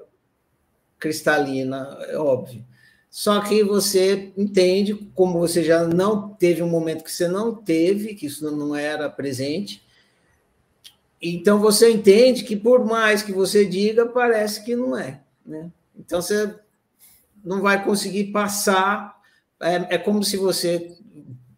cristalina, 0.99 1.99
é 2.09 2.17
óbvio. 2.17 2.65
Só 3.11 3.41
que 3.41 3.63
você 3.65 4.33
entende, 4.37 4.95
como 5.15 5.39
você 5.39 5.65
já 5.65 5.85
não 5.85 6.29
teve 6.31 6.63
um 6.63 6.69
momento 6.69 7.05
que 7.05 7.13
você 7.13 7.29
não 7.29 7.55
teve, 7.55 8.15
que 8.15 8.27
isso 8.27 8.51
não 8.51 8.75
era 8.77 9.09
presente, 9.09 9.83
então 11.21 11.59
você 11.59 11.91
entende 11.91 12.45
que 12.45 12.57
por 12.57 12.85
mais 12.85 13.23
que 13.23 13.33
você 13.33 13.65
diga, 13.65 14.07
parece 14.07 14.65
que 14.65 14.77
não 14.77 14.97
é. 14.97 15.21
Né? 15.45 15.71
Então 15.99 16.21
você 16.21 16.55
não 17.45 17.63
vai 17.63 17.83
conseguir 17.85 18.25
passar. 18.25 19.17
É, 19.61 19.95
é 19.95 19.99
como 19.99 20.23
se 20.23 20.37
você, 20.37 20.96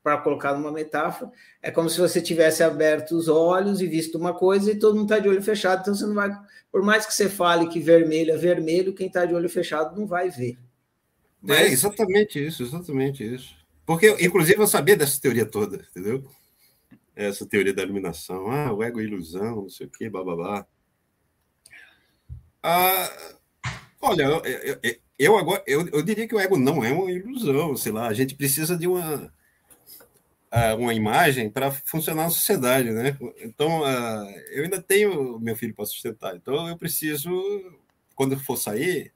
para 0.09 0.17
colocar 0.23 0.55
numa 0.55 0.73
metáfora, 0.73 1.31
é 1.63 1.71
como 1.71 1.91
se 1.91 2.01
você 2.01 2.23
tivesse 2.23 2.63
aberto 2.63 3.13
os 3.13 3.29
olhos 3.29 3.83
e 3.83 3.87
visto 3.87 4.17
uma 4.17 4.33
coisa 4.33 4.73
e 4.73 4.79
todo 4.79 4.95
mundo 4.95 5.05
está 5.05 5.19
de 5.19 5.29
olho 5.29 5.43
fechado, 5.43 5.83
então 5.83 5.95
você 5.95 6.07
não 6.07 6.15
vai. 6.15 6.35
Por 6.73 6.83
mais 6.83 7.05
que 7.05 7.13
você 7.13 7.29
fale 7.29 7.69
que 7.69 7.79
vermelho 7.79 8.33
é 8.33 8.37
vermelho, 8.37 8.95
quem 8.95 9.09
está 9.09 9.27
de 9.27 9.35
olho 9.35 9.51
fechado 9.51 9.99
não 9.99 10.07
vai 10.07 10.31
ver. 10.31 10.53
É 10.53 10.57
Mas... 11.43 11.59
É 11.59 11.69
exatamente 11.69 12.47
isso, 12.47 12.63
exatamente 12.63 13.23
isso. 13.23 13.55
Porque, 13.85 14.17
inclusive, 14.19 14.59
eu 14.59 14.67
sabia 14.67 14.97
dessa 14.97 15.21
teoria 15.21 15.45
toda, 15.45 15.85
entendeu? 15.91 16.25
Essa 17.15 17.45
teoria 17.47 17.75
da 17.75 17.83
iluminação. 17.83 18.51
Ah, 18.51 18.73
o 18.73 18.83
ego 18.83 19.01
é 19.01 19.05
ilusão, 19.05 19.57
não 19.57 19.69
sei 19.69 19.87
o 19.87 19.91
quê, 19.91 20.09
bababá. 20.09 20.67
Ah, 22.63 23.11
olha, 24.01 24.23
eu, 24.23 24.43
eu, 24.45 24.97
eu 25.19 25.39
agora 25.39 25.63
eu, 25.67 25.87
eu 25.89 26.03
diria 26.03 26.27
que 26.27 26.35
o 26.35 26.41
ego 26.41 26.57
não 26.57 26.83
é 26.83 26.93
uma 26.93 27.11
ilusão, 27.11 27.77
sei 27.77 27.93
lá, 27.93 28.09
a 28.09 28.15
gente 28.15 28.35
precisa 28.35 28.77
de 28.77 28.87
uma 28.87 29.33
uma 30.79 30.95
imagem 30.95 31.51
para 31.51 31.71
funcionar 31.71 32.25
na 32.25 32.31
sociedade, 32.31 32.91
né? 32.91 33.17
Então, 33.41 33.83
eu 34.51 34.65
ainda 34.65 34.81
tenho 34.81 35.39
meu 35.39 35.57
filho 35.57 35.75
para 35.75 35.85
sustentar, 35.85 36.35
então 36.37 36.69
eu 36.69 36.77
preciso, 36.77 37.31
quando 38.15 38.33
eu 38.33 38.39
for 38.41 38.57
sair, 38.57 39.13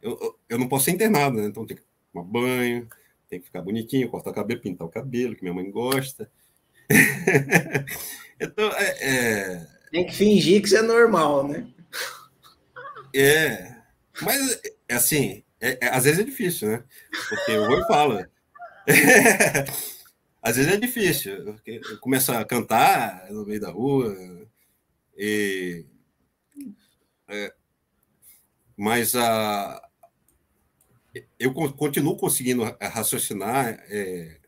eu, 0.00 0.38
eu 0.48 0.58
não 0.58 0.68
posso 0.68 0.86
ser 0.86 0.92
internado, 0.92 1.40
né? 1.40 1.46
Então 1.46 1.66
tem 1.66 1.76
que 1.76 1.82
tomar 2.12 2.26
banho, 2.26 2.88
tem 3.28 3.38
que 3.38 3.46
ficar 3.46 3.62
bonitinho, 3.62 4.08
cortar 4.08 4.30
o 4.30 4.34
cabelo, 4.34 4.60
pintar 4.60 4.86
o 4.86 4.90
cabelo, 4.90 5.36
que 5.36 5.42
minha 5.42 5.54
mãe 5.54 5.70
gosta. 5.70 6.30
então, 8.40 8.70
é, 8.72 8.96
é... 9.00 9.66
Tem 9.90 10.06
que 10.06 10.14
fingir 10.14 10.60
que 10.60 10.68
isso 10.68 10.76
é 10.76 10.82
normal, 10.82 11.46
né? 11.46 11.66
É, 13.14 13.74
mas 14.22 14.60
é 14.88 14.94
assim, 14.94 15.42
é, 15.60 15.78
é, 15.80 15.88
às 15.88 16.04
vezes 16.04 16.20
é 16.20 16.24
difícil, 16.24 16.68
né? 16.68 16.84
Porque 17.28 17.52
eu 17.52 17.66
vou 17.66 17.80
e 17.80 17.86
falo. 17.86 18.24
Às 20.42 20.56
vezes 20.56 20.72
é 20.72 20.76
difícil, 20.76 21.56
começo 22.00 22.32
a 22.32 22.44
cantar 22.44 23.30
no 23.30 23.44
meio 23.44 23.60
da 23.60 23.70
rua, 23.70 24.16
e, 25.16 25.84
é, 27.28 27.54
mas 28.76 29.14
a, 29.14 29.88
eu 31.38 31.52
continuo 31.52 32.16
conseguindo 32.16 32.62
raciocinar 32.80 33.84
é, 33.88 34.38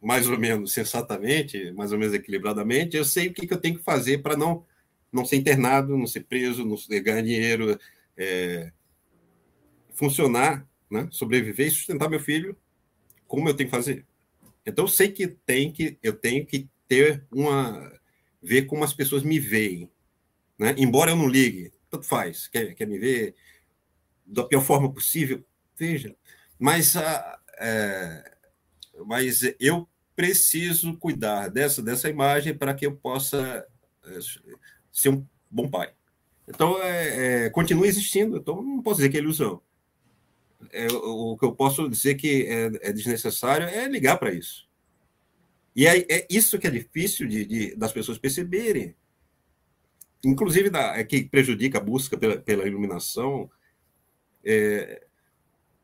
mais 0.00 0.28
ou 0.28 0.38
menos 0.38 0.72
sensatamente, 0.72 1.70
mais 1.72 1.92
ou 1.92 1.98
menos 1.98 2.14
equilibradamente. 2.14 2.96
Eu 2.96 3.04
sei 3.04 3.28
o 3.28 3.34
que, 3.34 3.46
que 3.46 3.54
eu 3.54 3.60
tenho 3.60 3.76
que 3.76 3.84
fazer 3.84 4.18
para 4.18 4.36
não, 4.36 4.64
não 5.12 5.24
ser 5.24 5.36
internado, 5.36 5.96
não 5.96 6.06
ser 6.06 6.24
preso, 6.24 6.64
não 6.64 6.76
ganhar 7.02 7.22
dinheiro, 7.22 7.78
é, 8.16 8.72
funcionar, 9.94 10.66
né, 10.90 11.08
sobreviver 11.10 11.68
e 11.68 11.70
sustentar 11.70 12.08
meu 12.08 12.20
filho 12.20 12.56
como 13.26 13.48
eu 13.48 13.54
tenho 13.54 13.70
que 13.70 13.74
fazer. 13.76 14.04
Então 14.64 14.84
eu 14.84 14.88
sei 14.88 15.10
que 15.10 15.26
tem 15.26 15.72
que 15.72 15.98
eu 16.02 16.12
tenho 16.12 16.46
que 16.46 16.68
ter 16.88 17.24
uma 17.30 17.92
ver 18.42 18.62
como 18.66 18.84
as 18.84 18.92
pessoas 18.92 19.22
me 19.22 19.38
veem, 19.38 19.90
né? 20.58 20.74
Embora 20.76 21.12
eu 21.12 21.16
não 21.16 21.28
ligue, 21.28 21.72
tanto 21.90 22.06
faz, 22.06 22.48
quer, 22.48 22.74
quer 22.74 22.86
me 22.86 22.98
ver 22.98 23.34
da 24.26 24.44
pior 24.44 24.62
forma 24.62 24.92
possível, 24.92 25.44
veja. 25.76 26.14
Mas 26.58 26.96
a, 26.96 27.40
é, 27.58 28.32
mas 29.06 29.42
eu 29.58 29.88
preciso 30.14 30.96
cuidar 30.96 31.48
dessa 31.48 31.82
dessa 31.82 32.08
imagem 32.08 32.54
para 32.56 32.74
que 32.74 32.86
eu 32.86 32.96
possa 32.96 33.66
é, 34.04 34.18
ser 34.92 35.08
um 35.10 35.26
bom 35.50 35.68
pai. 35.68 35.92
Então, 36.48 36.82
é, 36.82 37.46
é, 37.46 37.50
continua 37.50 37.86
existindo. 37.86 38.36
Então, 38.36 38.60
não 38.60 38.82
posso 38.82 38.96
dizer 38.96 39.08
que 39.08 39.16
é 39.16 39.20
ilusão 39.20 39.62
é, 40.70 40.86
o 40.92 41.36
que 41.36 41.44
eu 41.44 41.52
posso 41.52 41.88
dizer 41.88 42.14
que 42.14 42.46
é, 42.46 42.88
é 42.88 42.92
desnecessário 42.92 43.66
é 43.66 43.88
ligar 43.88 44.18
para 44.18 44.32
isso. 44.32 44.68
E 45.74 45.86
é, 45.86 45.98
é, 46.08 46.26
isso 46.28 46.58
que 46.58 46.66
é 46.66 46.70
difícil 46.70 47.26
de, 47.26 47.44
de, 47.44 47.76
das 47.76 47.92
pessoas 47.92 48.18
perceberem. 48.18 48.94
Inclusive, 50.24 50.70
da, 50.70 50.96
é 50.96 51.02
que 51.02 51.24
prejudica 51.24 51.78
a 51.78 51.80
busca 51.80 52.16
pela, 52.16 52.36
pela 52.36 52.66
iluminação, 52.66 53.50
é, 54.44 55.04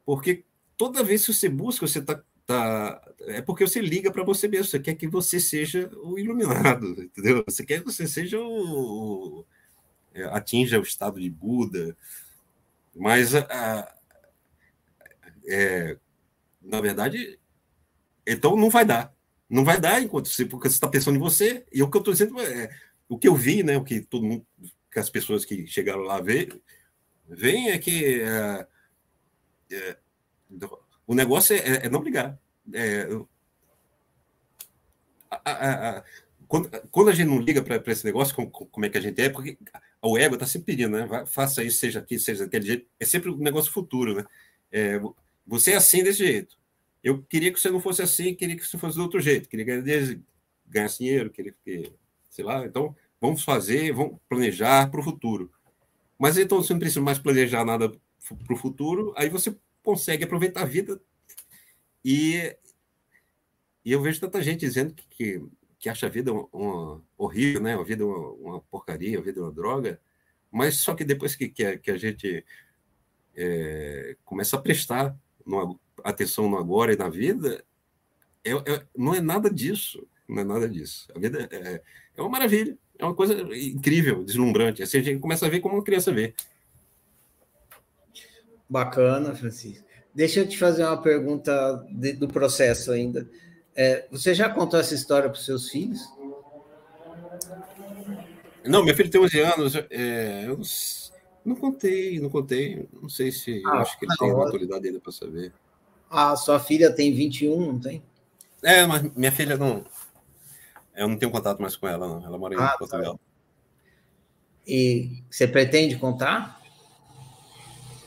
porque 0.05 0.45
toda 0.77 1.03
vez 1.03 1.25
que 1.25 1.33
você 1.33 1.49
busca, 1.49 1.87
você 1.87 1.99
está. 1.99 2.23
Tá, 2.47 3.03
é 3.27 3.43
porque 3.43 3.67
você 3.67 3.79
liga 3.79 4.11
para 4.11 4.25
você 4.25 4.49
mesmo, 4.49 4.65
você 4.65 4.81
quer 4.81 4.95
que 4.95 5.07
você 5.07 5.39
seja 5.39 5.91
o 6.03 6.19
iluminado, 6.19 6.87
entendeu? 7.03 7.45
Você 7.47 7.65
quer 7.65 7.81
que 7.81 7.85
você 7.85 8.07
seja 8.07 8.39
o. 8.41 9.41
o 9.41 9.47
é, 10.15 10.25
atinja 10.25 10.81
o 10.81 10.83
estado 10.83 11.21
de 11.21 11.29
Buda, 11.29 11.97
mas 12.97 13.35
a, 13.35 13.98
é, 15.49 15.97
na 16.61 16.81
verdade, 16.81 17.39
então 18.27 18.57
não 18.57 18.71
vai 18.71 18.85
dar. 18.85 19.15
Não 19.49 19.65
vai 19.65 19.81
dar 19.81 20.03
enquanto 20.03 20.29
você, 20.29 20.45
porque 20.45 20.69
você 20.69 20.75
está 20.75 20.89
pensando 20.89 21.17
em 21.17 21.21
você. 21.21 21.65
E 21.73 21.83
o 21.83 21.91
que 21.91 21.97
eu 21.97 22.01
estou 22.01 22.13
dizendo 22.13 22.39
é 22.41 22.71
o 23.09 23.19
que 23.19 23.27
eu 23.27 23.35
vi, 23.35 23.63
né? 23.63 23.77
O 23.79 23.85
que 23.85 24.01
todo 24.03 24.27
mundo, 24.27 24.47
que 24.93 24.99
as 24.99 25.09
pessoas 25.09 25.45
que 25.45 25.67
chegaram 25.67 26.03
lá 26.03 26.21
veem, 26.21 26.49
veem 27.27 27.71
é 27.71 27.79
que 27.79 28.21
é, 28.21 28.67
é, 29.73 29.97
o 31.07 31.15
negócio 31.15 31.57
é, 31.57 31.87
é 31.87 31.89
não 31.89 32.03
ligar. 32.03 32.39
É, 32.75 33.09
a, 35.31 35.51
a, 35.51 35.99
a, 35.99 36.05
quando, 36.47 36.71
quando, 36.91 37.09
a 37.09 37.15
gente 37.15 37.29
não 37.29 37.41
liga 37.41 37.63
para 37.63 37.93
esse 37.93 38.05
negócio, 38.05 38.35
como, 38.35 38.51
como, 38.51 38.87
é 38.87 38.91
que 38.91 38.99
a 38.99 39.01
gente 39.01 39.21
é, 39.21 39.31
porque 39.31 39.57
o 40.03 40.19
ego 40.19 40.35
está 40.35 40.47
sempre 40.47 40.67
pedindo, 40.67 40.97
né? 40.97 41.07
Vai, 41.07 41.25
faça 41.25 41.65
isso, 41.65 41.79
seja 41.79 42.01
aqui, 42.01 42.19
seja 42.19 42.49
jeito. 42.61 42.87
É 43.01 43.07
sempre 43.07 43.31
um 43.31 43.39
negócio 43.39 43.73
futuro, 43.73 44.15
né? 44.15 44.25
É, 45.49 45.51
você 45.51 45.73
é 45.73 45.77
assim 45.77 46.03
desse 46.03 46.19
jeito. 46.19 46.57
Eu 47.03 47.23
queria 47.23 47.53
que 47.53 47.61
você 47.61 47.71
não 47.71 47.81
fosse 47.81 48.03
assim, 48.03 48.35
queria 48.35 48.57
que 48.57 48.67
você 48.67 48.77
fosse 48.77 48.97
do 48.97 49.03
outro 49.03 49.21
jeito. 49.21 49.49
Queria 49.49 49.65
ganhar, 49.65 50.21
ganhar 50.67 50.89
dinheiro, 50.89 51.31
queria 51.31 51.55
que, 51.65 51.93
sei 52.29 52.45
lá. 52.45 52.67
Então, 52.67 52.95
vamos 53.21 53.43
fazer, 53.43 53.93
vamos 53.93 54.19
planejar 54.29 54.91
para 54.91 55.01
o 55.01 55.03
futuro. 55.03 55.51
Mas 56.19 56.37
então 56.37 56.63
você 56.63 56.73
não 56.73 56.81
precisa 56.81 57.01
mais 57.01 57.19
planejar 57.19 57.65
nada 57.65 57.89
para 57.91 58.55
o 58.55 58.57
futuro, 58.57 59.15
aí 59.17 59.29
você 59.29 59.57
consegue 59.83 60.25
aproveitar 60.25 60.63
a 60.63 60.67
vida. 60.67 61.01
E, 62.05 62.57
e 63.85 63.93
eu 63.93 64.03
vejo 64.03 64.21
tanta 64.21 64.43
gente 64.43 64.61
dizendo 64.61 64.95
que, 64.95 65.07
que, 65.09 65.43
que 65.79 65.89
acha 65.89 66.07
a 66.07 66.11
vida 66.11 66.33
uma, 66.33 66.49
uma 66.53 67.03
horrível, 67.17 67.63
né? 67.63 67.75
a 67.75 67.83
vida 67.83 68.05
uma, 68.05 68.31
uma, 68.33 68.61
porcaria, 68.63 69.19
a 69.19 69.23
vida 69.23 69.41
uma 69.41 69.53
droga, 69.53 70.01
mas 70.51 70.79
só 70.79 70.95
que 70.95 71.05
depois 71.05 71.37
que, 71.37 71.49
que, 71.49 71.65
a, 71.65 71.79
que 71.79 71.91
a 71.91 71.97
gente 71.97 72.45
é, 73.37 74.17
começa 74.25 74.57
a 74.57 74.61
prestar 74.61 75.17
no, 75.49 75.81
atenção 76.05 76.49
no 76.49 76.59
agora 76.59 76.93
e 76.93 76.97
na 76.97 77.09
vida, 77.09 77.65
é, 78.45 78.53
é, 78.53 78.83
não 78.97 79.15
é 79.15 79.21
nada 79.21 79.51
disso. 79.51 80.07
Não 80.29 80.43
é 80.43 80.45
nada 80.45 80.69
disso. 80.69 81.09
A 81.15 81.19
vida 81.19 81.49
é, 81.51 81.83
é 82.17 82.21
uma 82.21 82.29
maravilha. 82.29 82.77
É 82.99 83.05
uma 83.05 83.15
coisa 83.15 83.35
incrível, 83.57 84.25
deslumbrante. 84.25 84.83
Assim 84.83 84.99
a 84.99 85.03
gente 85.03 85.21
começa 85.21 85.47
a 85.47 85.49
ver 85.49 85.61
como 85.61 85.77
uma 85.77 85.85
criança 85.85 86.13
vê. 86.13 86.35
Bacana, 88.69 89.35
Francisco. 89.35 89.87
Deixa 90.15 90.41
eu 90.41 90.49
te 90.49 90.59
fazer 90.59 90.85
uma 90.85 91.01
pergunta 91.01 91.87
de, 91.91 92.13
do 92.13 92.29
processo 92.29 92.93
ainda. 92.93 93.29
É, 93.75 94.07
você 94.11 94.35
já 94.35 94.51
contou 94.51 94.79
essa 94.79 94.95
história 94.95 95.31
para 95.31 95.39
os 95.39 95.47
seus 95.47 95.71
filhos? 95.71 96.01
Não, 98.65 98.85
meu 98.85 98.95
filho 98.95 99.11
tem 99.11 99.21
11 99.21 99.41
anos. 99.41 99.75
É, 99.91 100.45
eu 100.47 100.61
não 101.49 101.57
contei, 101.57 102.21
não 102.21 102.29
contei. 102.29 102.89
Não 103.01 103.09
sei 103.09 103.33
se. 103.33 103.63
Ah, 103.67 103.81
acho 103.81 103.99
que 103.99 104.05
ele 104.05 104.17
tem 104.17 104.33
maturidade 104.33 104.87
ainda 104.87 105.01
para 105.01 105.13
saber. 105.13 105.53
A 106.11 106.37
sua 106.37 106.61
filha 106.61 106.93
tem 106.95 107.13
21, 107.13 107.73
não 107.73 107.79
tem? 107.79 108.03
É, 108.63 108.87
mas 108.87 109.03
minha 109.15 109.33
filha 109.33 109.57
não. 109.57 109.85
Eu 110.95 111.09
não 111.09 111.17
tenho 111.17 111.31
contato 111.31 111.61
mais 111.61 111.77
com 111.77 111.87
ela, 111.87 112.07
não. 112.07 112.25
Ela 112.25 112.39
mora 112.39 112.55
em 112.55 112.59
ah, 112.59 112.69
tá. 112.69 112.79
Portugal. 112.79 113.15
Tá. 113.15 113.21
E 114.67 115.23
você 115.31 115.47
pretende 115.47 115.97
contar? 115.97 116.61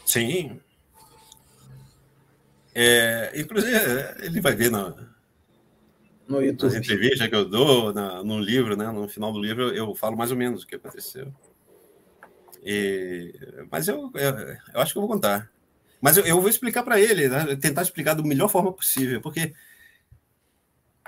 Sim. 0.05 0.59
É, 2.73 3.31
inclusive, 3.35 3.77
ele 4.19 4.41
vai 4.41 4.55
ver 4.55 4.69
na, 4.69 4.93
no 6.27 6.41
YouTube. 6.41 6.69
nas 6.69 6.75
entrevistas 6.75 7.27
que 7.27 7.35
eu 7.35 7.45
dou, 7.45 7.93
na, 7.93 8.23
no 8.23 8.39
livro, 8.39 8.75
né? 8.75 8.91
No 8.91 9.07
final 9.07 9.31
do 9.31 9.41
livro, 9.41 9.69
eu 9.73 9.93
falo 9.95 10.17
mais 10.17 10.31
ou 10.31 10.37
menos 10.37 10.63
o 10.63 10.67
que 10.67 10.75
aconteceu. 10.75 11.33
E, 12.63 13.33
mas 13.71 13.87
eu, 13.87 14.11
eu, 14.13 14.37
eu 14.73 14.81
acho 14.81 14.93
que 14.93 14.97
eu 14.97 15.01
vou 15.01 15.11
contar. 15.11 15.51
Mas 15.99 16.17
eu, 16.17 16.25
eu 16.25 16.39
vou 16.39 16.49
explicar 16.49 16.83
para 16.83 16.99
ele, 16.99 17.27
né? 17.27 17.55
tentar 17.55 17.81
explicar 17.81 18.13
da 18.13 18.23
melhor 18.23 18.49
forma 18.49 18.71
possível, 18.73 19.21
porque 19.21 19.53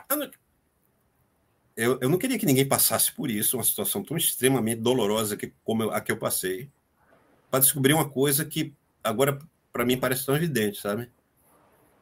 eu 0.10 0.18
não, 0.18 0.32
eu, 1.76 2.00
eu 2.02 2.10
não 2.10 2.18
queria 2.18 2.38
que 2.38 2.46
ninguém 2.46 2.68
passasse 2.68 3.12
por 3.12 3.30
isso, 3.30 3.58
uma 3.58 3.64
situação 3.64 4.04
tão 4.04 4.16
extremamente 4.16 4.82
dolorosa 4.82 5.36
que, 5.36 5.52
como 5.64 5.90
a 5.90 6.00
que 6.00 6.12
eu 6.12 6.18
passei, 6.18 6.70
para 7.50 7.60
descobrir 7.60 7.94
uma 7.94 8.08
coisa 8.08 8.46
que 8.46 8.74
agora, 9.04 9.40
para 9.72 9.86
mim, 9.86 9.98
parece 9.98 10.26
tão 10.26 10.36
evidente, 10.36 10.80
sabe? 10.80 11.10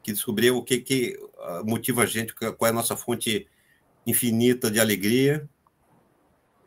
Que 0.03 0.11
descobrir 0.11 0.52
o 0.52 0.64
que, 0.64 0.80
que 0.80 1.18
ah, 1.40 1.61
motiva 1.65 2.03
a 2.03 2.06
gente, 2.06 2.34
qual 2.34 2.68
é 2.68 2.69
a 2.69 2.73
nossa 2.73 2.98
fonte 2.98 3.48
infinita 4.06 4.69
de 4.69 4.80
alegria 4.80 5.48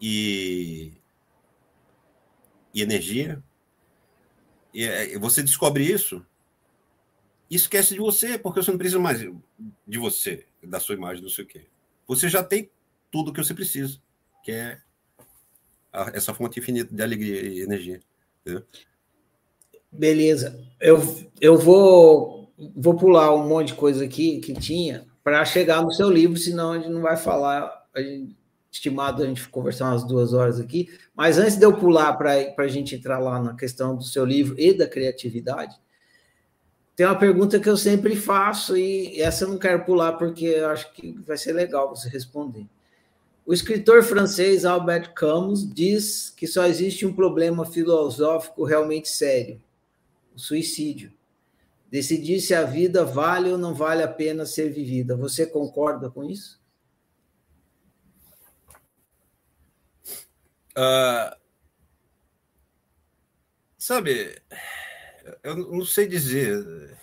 e, 0.00 0.92
e 2.74 2.82
energia. 2.82 3.42
E 4.74 4.84
é, 4.84 5.16
você 5.18 5.42
descobre 5.42 5.84
isso 5.84 6.26
e 7.48 7.54
esquece 7.54 7.94
de 7.94 8.00
você, 8.00 8.36
porque 8.36 8.60
você 8.60 8.70
não 8.70 8.78
precisa 8.78 8.98
mais 8.98 9.20
de 9.20 9.98
você, 9.98 10.44
da 10.62 10.80
sua 10.80 10.96
imagem, 10.96 11.22
não 11.22 11.30
sei 11.30 11.44
o 11.44 11.46
quê. 11.46 11.66
Você 12.06 12.28
já 12.28 12.42
tem 12.42 12.68
tudo 13.10 13.32
que 13.32 13.42
você 13.42 13.54
precisa, 13.54 13.98
que 14.42 14.50
é 14.50 14.80
a, 15.92 16.10
essa 16.14 16.34
fonte 16.34 16.58
infinita 16.58 16.92
de 16.92 17.02
alegria 17.02 17.40
e 17.42 17.60
energia. 17.60 18.00
Entendeu? 18.40 18.64
Beleza. 19.92 20.60
Eu, 20.80 21.00
eu 21.40 21.56
vou, 21.56 22.52
vou 22.74 22.96
pular 22.96 23.32
um 23.32 23.46
monte 23.46 23.68
de 23.68 23.74
coisa 23.74 24.04
aqui 24.04 24.40
que 24.40 24.52
tinha 24.52 25.06
para 25.22 25.44
chegar 25.44 25.80
no 25.80 25.92
seu 25.92 26.10
livro, 26.10 26.36
senão 26.36 26.72
a 26.72 26.78
gente 26.78 26.90
não 26.90 27.00
vai 27.00 27.16
falar. 27.16 27.86
A 27.94 28.02
gente, 28.02 28.36
estimado 28.74 29.22
a 29.22 29.26
gente 29.26 29.48
conversar 29.48 29.90
umas 29.90 30.04
duas 30.04 30.32
horas 30.32 30.58
aqui. 30.58 30.88
Mas 31.14 31.38
antes 31.38 31.56
de 31.56 31.64
eu 31.64 31.76
pular 31.76 32.12
para 32.14 32.32
a 32.58 32.68
gente 32.68 32.96
entrar 32.96 33.18
lá 33.18 33.40
na 33.40 33.54
questão 33.54 33.96
do 33.96 34.02
seu 34.02 34.24
livro 34.24 34.58
e 34.58 34.76
da 34.76 34.86
criatividade, 34.86 35.76
tem 36.96 37.06
uma 37.06 37.18
pergunta 37.18 37.60
que 37.60 37.68
eu 37.68 37.76
sempre 37.76 38.16
faço 38.16 38.76
e 38.76 39.20
essa 39.20 39.44
eu 39.44 39.48
não 39.48 39.58
quero 39.58 39.84
pular 39.84 40.14
porque 40.14 40.46
eu 40.46 40.68
acho 40.68 40.92
que 40.92 41.12
vai 41.24 41.36
ser 41.36 41.52
legal 41.52 41.88
você 41.88 42.08
responder. 42.08 42.66
O 43.46 43.52
escritor 43.52 44.02
francês 44.02 44.64
Albert 44.64 45.12
Camus 45.14 45.72
diz 45.72 46.30
que 46.30 46.46
só 46.46 46.66
existe 46.66 47.06
um 47.06 47.12
problema 47.12 47.64
filosófico 47.64 48.64
realmente 48.64 49.08
sério: 49.08 49.60
o 50.34 50.38
suicídio. 50.38 51.12
Decidir 51.90 52.40
se 52.40 52.54
a 52.54 52.64
vida 52.64 53.04
vale 53.04 53.52
ou 53.52 53.58
não 53.58 53.72
vale 53.72 54.02
a 54.02 54.08
pena 54.08 54.44
ser 54.44 54.70
vivida. 54.70 55.16
Você 55.16 55.46
concorda 55.46 56.10
com 56.10 56.24
isso? 56.24 56.63
Uh, 60.76 61.36
sabe, 63.78 64.40
eu 65.42 65.56
não 65.56 65.84
sei 65.84 66.06
dizer 66.06 66.98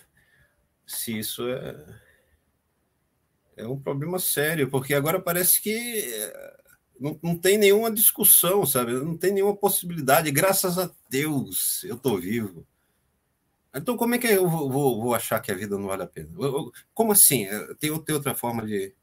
se 0.86 1.18
isso 1.18 1.48
é 1.48 2.02
é 3.56 3.66
um 3.66 3.78
problema 3.78 4.18
sério, 4.18 4.68
porque 4.70 4.94
agora 4.94 5.20
parece 5.20 5.60
que 5.60 5.70
eh, 5.70 6.56
não, 6.98 7.18
não 7.22 7.38
tem 7.38 7.58
nenhuma 7.58 7.90
discussão, 7.90 8.64
sabe? 8.66 8.92
Não 8.92 9.16
tem 9.16 9.32
nenhuma 9.32 9.56
possibilidade. 9.56 10.30
Graças 10.30 10.78
a 10.78 10.90
Deus 11.08 11.84
eu 11.84 11.96
estou 11.96 12.20
vivo. 12.20 12.66
Então, 13.74 13.96
como 13.96 14.14
é 14.14 14.18
que 14.18 14.26
eu 14.26 14.48
vou, 14.48 14.70
vou, 14.70 15.02
vou, 15.02 15.14
achar 15.14 15.40
que 15.40 15.50
a 15.50 15.54
vida 15.54 15.78
não 15.78 15.86
vale 15.86 16.02
a 16.02 16.06
pena? 16.06 16.28
Como 16.92 17.12
assim? 17.12 17.46
Tem, 17.78 17.96
tem 18.02 18.14
outra 18.14 18.34
forma 18.34 18.66
de, 18.66 18.94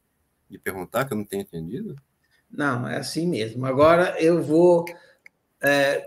de 0.50 0.60
perguntar 0.60 1.06
que 1.06 1.14
eu 1.14 1.18
não 1.18 1.26
tenho 1.26 1.42
entendido? 1.42 1.96
Não, 2.50 2.88
é 2.88 2.98
assim 2.98 3.28
mesmo. 3.28 3.66
Agora 3.66 4.20
eu 4.22 4.42
vou 4.42 4.86
é, 5.62 6.06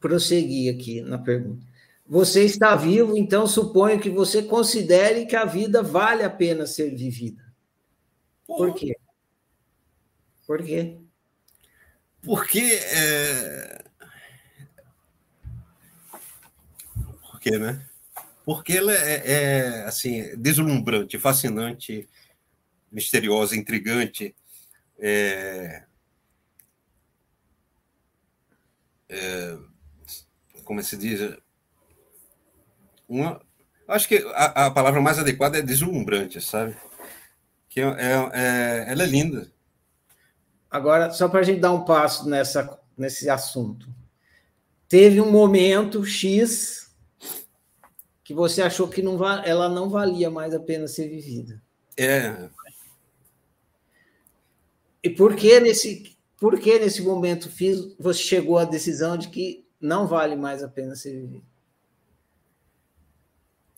prosseguir 0.00 0.74
aqui 0.74 1.00
na 1.00 1.18
pergunta. 1.18 1.66
Você 2.08 2.44
está 2.44 2.76
vivo, 2.76 3.16
então 3.16 3.46
suponho 3.46 4.00
que 4.00 4.08
você 4.08 4.42
considere 4.42 5.26
que 5.26 5.34
a 5.34 5.44
vida 5.44 5.82
vale 5.82 6.22
a 6.22 6.30
pena 6.30 6.64
ser 6.66 6.94
vivida. 6.94 7.44
Por 8.46 8.72
quê? 8.74 8.96
Por 10.46 10.62
quê? 10.62 10.96
Porque. 12.22 12.60
É... 12.60 13.84
Por 17.22 17.40
quê, 17.40 17.58
né? 17.58 17.84
Porque 18.44 18.74
ela 18.74 18.92
é, 18.92 19.32
é 19.32 19.82
assim, 19.84 20.36
deslumbrante, 20.36 21.18
fascinante, 21.18 22.08
misteriosa, 22.92 23.56
intrigante. 23.56 24.34
É... 24.98 25.84
É... 29.08 29.58
Como 30.64 30.82
se 30.82 30.96
diz? 30.96 31.36
uma. 33.08 33.40
Acho 33.86 34.08
que 34.08 34.16
a, 34.34 34.66
a 34.66 34.70
palavra 34.70 35.00
mais 35.00 35.18
adequada 35.18 35.58
é 35.58 35.62
deslumbrante, 35.62 36.40
sabe? 36.40 36.76
Que 37.68 37.80
é, 37.80 37.84
é, 37.84 38.30
é 38.32 38.86
ela 38.88 39.04
é 39.04 39.06
linda. 39.06 39.50
Agora, 40.68 41.12
só 41.12 41.28
para 41.28 41.40
a 41.40 41.42
gente 41.42 41.60
dar 41.60 41.72
um 41.72 41.84
passo 41.84 42.28
nessa, 42.28 42.78
nesse 42.96 43.30
assunto. 43.30 43.88
Teve 44.88 45.20
um 45.20 45.30
momento 45.30 46.04
X 46.04 46.86
que 48.24 48.34
você 48.34 48.60
achou 48.60 48.88
que 48.88 49.02
não, 49.02 49.24
ela 49.44 49.68
não 49.68 49.88
valia 49.88 50.28
mais 50.28 50.52
a 50.52 50.58
pena 50.58 50.88
ser 50.88 51.08
vivida. 51.08 51.62
É. 51.96 52.48
E 55.06 55.10
por 55.10 55.36
que 55.36 55.60
nesse, 55.60 56.16
por 56.36 56.58
que 56.58 56.80
nesse 56.80 57.00
momento 57.00 57.48
fiz, 57.48 57.94
você 57.96 58.20
chegou 58.20 58.58
à 58.58 58.64
decisão 58.64 59.16
de 59.16 59.28
que 59.28 59.64
não 59.80 60.04
vale 60.04 60.34
mais 60.34 60.64
a 60.64 60.68
pena 60.68 60.96
ser 60.96 61.12
vivida? 61.12 61.44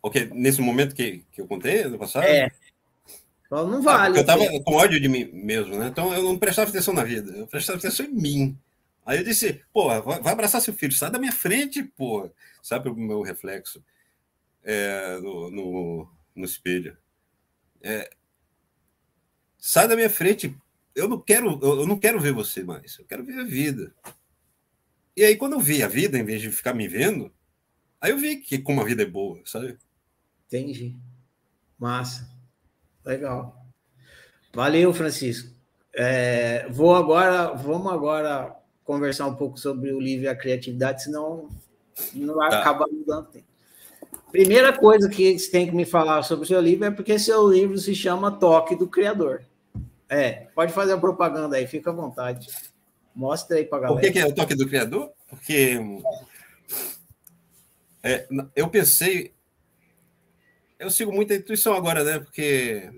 Ok, 0.03 0.31
nesse 0.33 0.63
momento 0.63 0.95
que, 0.95 1.23
que 1.31 1.43
eu 1.43 1.47
contei 1.47 1.85
no 1.85 1.99
passado? 1.99 2.25
É. 2.25 2.51
Não 3.51 3.83
vale. 3.83 4.17
Ah, 4.17 4.19
eu 4.19 4.23
estava 4.23 4.63
com 4.63 4.73
ódio 4.73 4.99
de 4.99 5.07
mim 5.07 5.31
mesmo, 5.35 5.77
né? 5.77 5.89
Então 5.89 6.15
eu 6.15 6.23
não 6.23 6.39
prestava 6.39 6.71
atenção 6.71 6.95
na 6.95 7.05
vida, 7.05 7.31
eu 7.37 7.47
prestava 7.47 7.79
atenção 7.79 8.07
em 8.07 8.15
mim. 8.15 8.59
Aí 9.05 9.19
eu 9.19 9.25
disse, 9.25 9.63
pô, 9.71 9.89
vai 10.01 10.33
abraçar 10.33 10.63
seu 10.63 10.73
filho, 10.73 10.95
sai 10.95 11.11
da 11.11 11.19
minha 11.19 11.33
frente, 11.33 11.83
pô. 11.83 12.31
Sabe 12.63 12.89
o 12.89 12.95
meu 12.95 13.21
reflexo 13.21 13.85
é, 14.65 15.19
no, 15.21 15.51
no, 15.51 16.09
no, 16.35 16.45
espelho? 16.47 16.97
É, 17.83 18.09
sai 19.59 19.87
da 19.87 19.95
minha 19.95 20.09
frente. 20.09 20.57
Eu 20.99 21.09
não 21.09 21.21
quero, 21.21 21.59
eu 21.63 21.87
não 21.87 21.97
quero 21.97 22.19
ver 22.19 22.33
você 22.33 22.65
mais. 22.65 22.99
Eu 22.99 23.05
quero 23.05 23.25
ver 23.25 23.39
a 23.39 23.45
vida. 23.45 23.95
E 25.17 25.23
aí 25.23 25.37
quando 25.37 25.53
eu 25.53 25.61
vi 25.61 25.83
a 25.83 25.89
vida, 25.89 26.19
em 26.19 26.25
vez 26.25 26.41
de 26.41 26.51
ficar 26.51 26.75
me 26.75 26.89
vendo, 26.89 27.33
aí 28.01 28.11
eu 28.11 28.19
vi 28.19 28.37
que 28.37 28.59
como 28.59 28.81
a 28.81 28.85
vida 28.85 29.05
é 29.05 29.07
boa, 29.07 29.41
sabe? 29.45 29.79
Entendi. 30.47 30.97
Massa. 31.79 32.29
Legal. 33.05 33.65
Valeu, 34.53 34.93
Francisco. 34.93 35.55
É, 35.95 36.69
vou 36.69 36.97
agora, 36.97 37.55
vamos 37.55 37.93
agora 37.93 38.57
conversar 38.83 39.27
um 39.27 39.37
pouco 39.37 39.59
sobre 39.59 39.93
o 39.93 40.01
livro 40.01 40.25
e 40.25 40.29
a 40.29 40.35
criatividade, 40.35 41.05
senão 41.05 41.49
não 42.15 42.35
vai 42.35 42.51
tá. 42.51 42.61
acabar 42.61 42.87
mudando 42.91 43.29
tempo. 43.29 43.47
Primeira 44.33 44.77
coisa 44.77 45.09
que 45.09 45.39
você 45.39 45.51
tem 45.51 45.67
que 45.67 45.77
me 45.77 45.85
falar 45.85 46.23
sobre 46.23 46.45
o 46.45 46.49
seu 46.49 46.61
livro 46.61 46.87
é 46.87 46.91
porque 46.91 47.19
seu 47.19 47.49
livro 47.49 47.79
se 47.79 47.95
chama 47.95 48.33
Toque 48.33 48.75
do 48.75 48.89
Criador. 48.89 49.45
É, 50.09 50.47
pode 50.55 50.73
fazer 50.73 50.93
a 50.93 50.99
propaganda 50.99 51.57
aí, 51.57 51.67
fica 51.67 51.91
à 51.91 51.93
vontade. 51.93 52.49
Mostra 53.15 53.57
aí 53.57 53.65
para 53.65 53.81
galera. 53.81 54.01
Por 54.01 54.07
que, 54.07 54.13
que, 54.13 54.19
é 54.19 54.27
o 54.27 54.35
Toque 54.35 54.55
do 54.55 54.69
Criador? 54.69 55.13
Porque 55.29 55.79
é, 58.03 58.27
eu 58.55 58.69
pensei. 58.69 59.35
Eu 60.79 60.91
sigo 60.91 61.13
muita 61.13 61.35
intuição 61.35 61.75
agora, 61.75 62.05
né? 62.05 62.21
Porque 62.21 62.91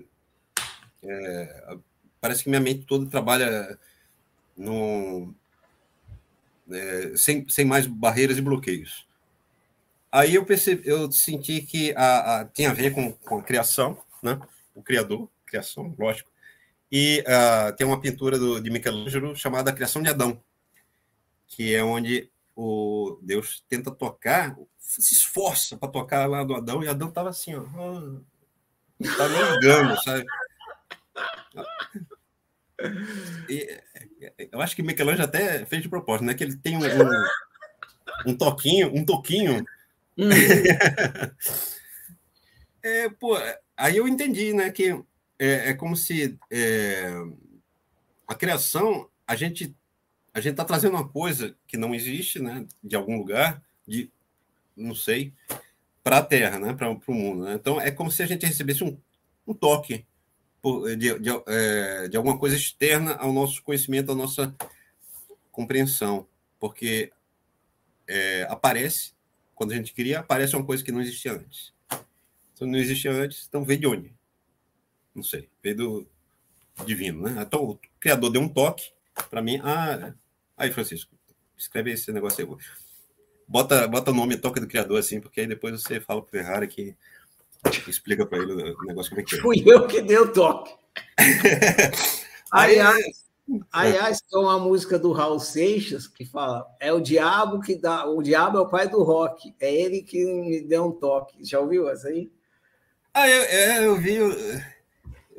é, 1.03 1.77
parece 2.21 2.43
que 2.43 2.49
minha 2.49 2.61
mente 2.61 2.85
toda 2.85 3.09
trabalha 3.09 3.77
no, 4.55 5.33
é, 6.71 7.13
sem, 7.15 7.47
sem 7.49 7.65
mais 7.65 7.87
barreiras 7.87 8.37
e 8.37 8.41
bloqueios. 8.41 9.07
Aí 10.11 10.35
eu 10.35 10.45
percebi, 10.45 10.87
eu 10.87 11.11
senti 11.11 11.61
que 11.61 11.93
a, 11.95 12.41
a, 12.41 12.45
tem 12.45 12.67
a 12.67 12.73
ver 12.73 12.93
com, 12.93 13.11
com 13.13 13.39
a 13.39 13.43
criação, 13.43 13.97
né? 14.21 14.39
O 14.75 14.83
criador, 14.83 15.29
criação, 15.45 15.93
lógico. 15.97 16.30
E 16.91 17.21
uh, 17.21 17.75
tem 17.75 17.87
uma 17.87 18.01
pintura 18.01 18.37
do, 18.37 18.59
de 18.59 18.69
Michelangelo 18.69 19.35
chamada 19.35 19.71
Criação 19.71 20.01
de 20.01 20.09
Adão, 20.09 20.43
que 21.47 21.73
é 21.73 21.83
onde 21.83 22.29
o 22.55 23.17
Deus 23.21 23.63
tenta 23.69 23.89
tocar, 23.89 24.57
se 24.77 25.13
esforça 25.13 25.77
para 25.77 25.89
tocar 25.89 26.27
lá 26.27 26.43
do 26.43 26.53
Adão, 26.53 26.83
e 26.83 26.89
Adão 26.89 27.07
estava 27.07 27.29
assim, 27.29 27.55
ó, 27.55 27.61
não 27.61 28.25
tá 29.17 29.29
nem 29.29 29.55
engano, 29.55 29.95
sabe? 30.01 30.25
E, 33.49 33.81
eu 34.51 34.59
acho 34.59 34.75
que 34.75 34.83
Michelangelo 34.83 35.23
até 35.23 35.65
fez 35.65 35.81
de 35.81 35.89
propósito, 35.89 36.25
né? 36.25 36.33
Que 36.33 36.43
ele 36.43 36.57
tem 36.57 36.77
um, 36.77 36.81
um, 36.81 38.31
um 38.31 38.37
toquinho, 38.37 38.93
um 38.93 39.05
toquinho. 39.05 39.65
Hum. 40.17 40.29
é, 42.83 43.09
pô, 43.09 43.37
aí 43.77 43.97
eu 43.97 44.07
entendi, 44.07 44.53
né? 44.53 44.71
Que 44.71 44.99
é, 45.41 45.69
é 45.69 45.73
como 45.73 45.97
se 45.97 46.37
é, 46.51 47.11
a 48.27 48.35
criação, 48.35 49.09
a 49.25 49.35
gente 49.35 49.75
a 50.33 50.39
gente 50.39 50.51
está 50.51 50.63
trazendo 50.63 50.95
uma 50.95 51.09
coisa 51.09 51.57
que 51.67 51.75
não 51.75 51.93
existe, 51.93 52.39
né? 52.39 52.65
De 52.81 52.95
algum 52.95 53.17
lugar, 53.17 53.61
de 53.85 54.09
não 54.77 54.95
sei, 54.95 55.33
para 56.03 56.19
a 56.19 56.23
Terra, 56.23 56.59
né? 56.59 56.73
Para 56.73 56.89
o 56.91 57.13
mundo. 57.13 57.43
Né? 57.43 57.55
Então 57.55 57.81
é 57.81 57.89
como 57.89 58.11
se 58.11 58.21
a 58.21 58.25
gente 58.27 58.45
recebesse 58.45 58.83
um, 58.83 58.97
um 59.45 59.53
toque 59.53 60.05
de, 60.95 61.19
de, 61.19 61.29
é, 61.47 62.07
de 62.07 62.15
alguma 62.15 62.37
coisa 62.37 62.55
externa 62.55 63.15
ao 63.15 63.33
nosso 63.33 63.63
conhecimento, 63.63 64.11
à 64.11 64.15
nossa 64.15 64.55
compreensão, 65.51 66.27
porque 66.59 67.11
é, 68.07 68.43
aparece, 68.47 69.13
quando 69.55 69.71
a 69.71 69.75
gente 69.75 69.91
cria, 69.91 70.19
aparece 70.19 70.55
uma 70.55 70.65
coisa 70.65 70.83
que 70.83 70.91
não 70.91 71.01
existia 71.01 71.33
antes. 71.33 71.73
Então, 72.53 72.67
não 72.67 72.77
existia 72.77 73.11
antes, 73.11 73.47
então 73.49 73.65
veio 73.65 73.79
de 73.79 73.87
onde? 73.87 74.20
Não 75.13 75.23
sei, 75.23 75.49
veio 75.61 75.75
do 75.75 76.07
divino, 76.85 77.23
né? 77.23 77.43
Então, 77.45 77.63
o 77.63 77.79
Criador 77.99 78.31
deu 78.31 78.41
um 78.41 78.49
toque 78.49 78.91
para 79.29 79.41
mim. 79.41 79.59
Ah, 79.63 80.13
aí, 80.57 80.71
Francisco, 80.71 81.13
escreve 81.57 81.91
esse 81.91 82.11
negócio 82.11 82.45
aí. 82.45 82.57
Bota, 83.47 83.87
bota 83.87 84.11
o 84.11 84.13
nome 84.13 84.37
Toque 84.37 84.61
do 84.61 84.67
Criador, 84.67 84.97
assim, 84.97 85.19
porque 85.19 85.41
aí 85.41 85.47
depois 85.47 85.81
você 85.81 85.99
fala 85.99 86.21
pro 86.21 86.31
Ferrari 86.31 86.69
que 86.69 86.95
Explica 87.87 88.25
para 88.25 88.39
ele 88.39 88.53
o 88.53 88.83
negócio 88.85 89.11
como 89.11 89.21
é 89.21 89.23
que 89.23 89.35
é. 89.35 89.39
Fui 89.39 89.63
eu 89.65 89.87
que 89.87 90.01
dei 90.01 90.17
o 90.17 90.31
toque. 90.33 90.73
aliás, 92.51 93.25
aliás, 93.71 94.21
tem 94.21 94.39
uma 94.39 94.57
música 94.57 94.97
do 94.97 95.11
Raul 95.11 95.39
Seixas 95.39 96.07
que 96.07 96.25
fala: 96.25 96.65
é 96.79 96.91
o 96.91 96.99
diabo 96.99 97.61
que 97.61 97.75
dá, 97.75 98.05
o 98.07 98.21
diabo 98.21 98.57
é 98.57 98.61
o 98.61 98.67
pai 98.67 98.89
do 98.89 99.03
rock, 99.03 99.53
é 99.59 99.73
ele 99.73 100.01
que 100.01 100.25
me 100.25 100.61
deu 100.61 100.85
um 100.85 100.91
toque. 100.91 101.37
Já 101.45 101.59
ouviu 101.59 101.87
essa 101.87 102.07
aí? 102.07 102.31
Ah, 103.13 103.29
eu, 103.29 103.43
é, 103.43 103.85
eu 103.85 103.95
vi, 103.97 104.17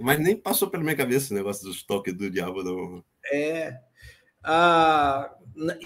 mas 0.02 0.18
nem 0.18 0.36
passou 0.36 0.68
pela 0.68 0.82
minha 0.82 0.96
cabeça 0.96 1.32
o 1.32 1.36
negócio 1.36 1.64
dos 1.64 1.82
toques 1.82 2.14
do 2.14 2.30
diabo, 2.30 2.62
não. 2.62 3.04
É. 3.32 3.78
Ah, 4.44 5.34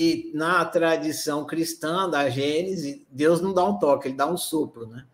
e 0.00 0.30
na 0.34 0.64
tradição 0.64 1.44
cristã 1.44 2.08
da 2.08 2.28
Gênesis, 2.30 3.02
Deus 3.10 3.40
não 3.40 3.52
dá 3.52 3.64
um 3.64 3.78
toque, 3.78 4.08
ele 4.08 4.16
dá 4.16 4.26
um 4.26 4.36
sopro, 4.36 4.86
né? 4.86 5.06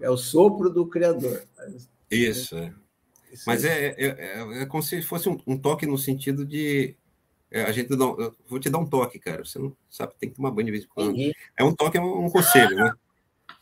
É 0.00 0.08
o 0.08 0.16
sopro 0.16 0.70
do 0.70 0.86
Criador. 0.86 1.42
Isso, 2.10 2.56
é. 2.56 2.72
Mas 3.46 3.64
é, 3.64 3.88
é, 3.88 4.06
é, 4.06 4.62
é, 4.62 4.66
como 4.66 4.82
se 4.82 5.02
fosse 5.02 5.28
um, 5.28 5.38
um 5.46 5.58
toque 5.58 5.84
no 5.84 5.98
sentido 5.98 6.44
de. 6.44 6.94
É, 7.50 7.62
a 7.64 7.72
gente 7.72 7.90
não, 7.90 8.16
vou 8.48 8.58
te 8.58 8.70
dar 8.70 8.78
um 8.78 8.86
toque, 8.86 9.18
cara. 9.18 9.44
Você 9.44 9.58
não 9.58 9.76
sabe, 9.90 10.14
tem 10.18 10.30
que 10.30 10.36
tomar 10.36 10.50
banho 10.50 10.66
de 10.66 10.72
vez 10.72 10.84
em 10.84 10.88
quando. 10.88 11.14
Uhum. 11.14 11.32
É 11.56 11.64
um 11.64 11.74
toque, 11.74 11.98
é 11.98 12.00
um, 12.00 12.26
um 12.26 12.30
conselho, 12.30 12.76
né? 12.76 12.92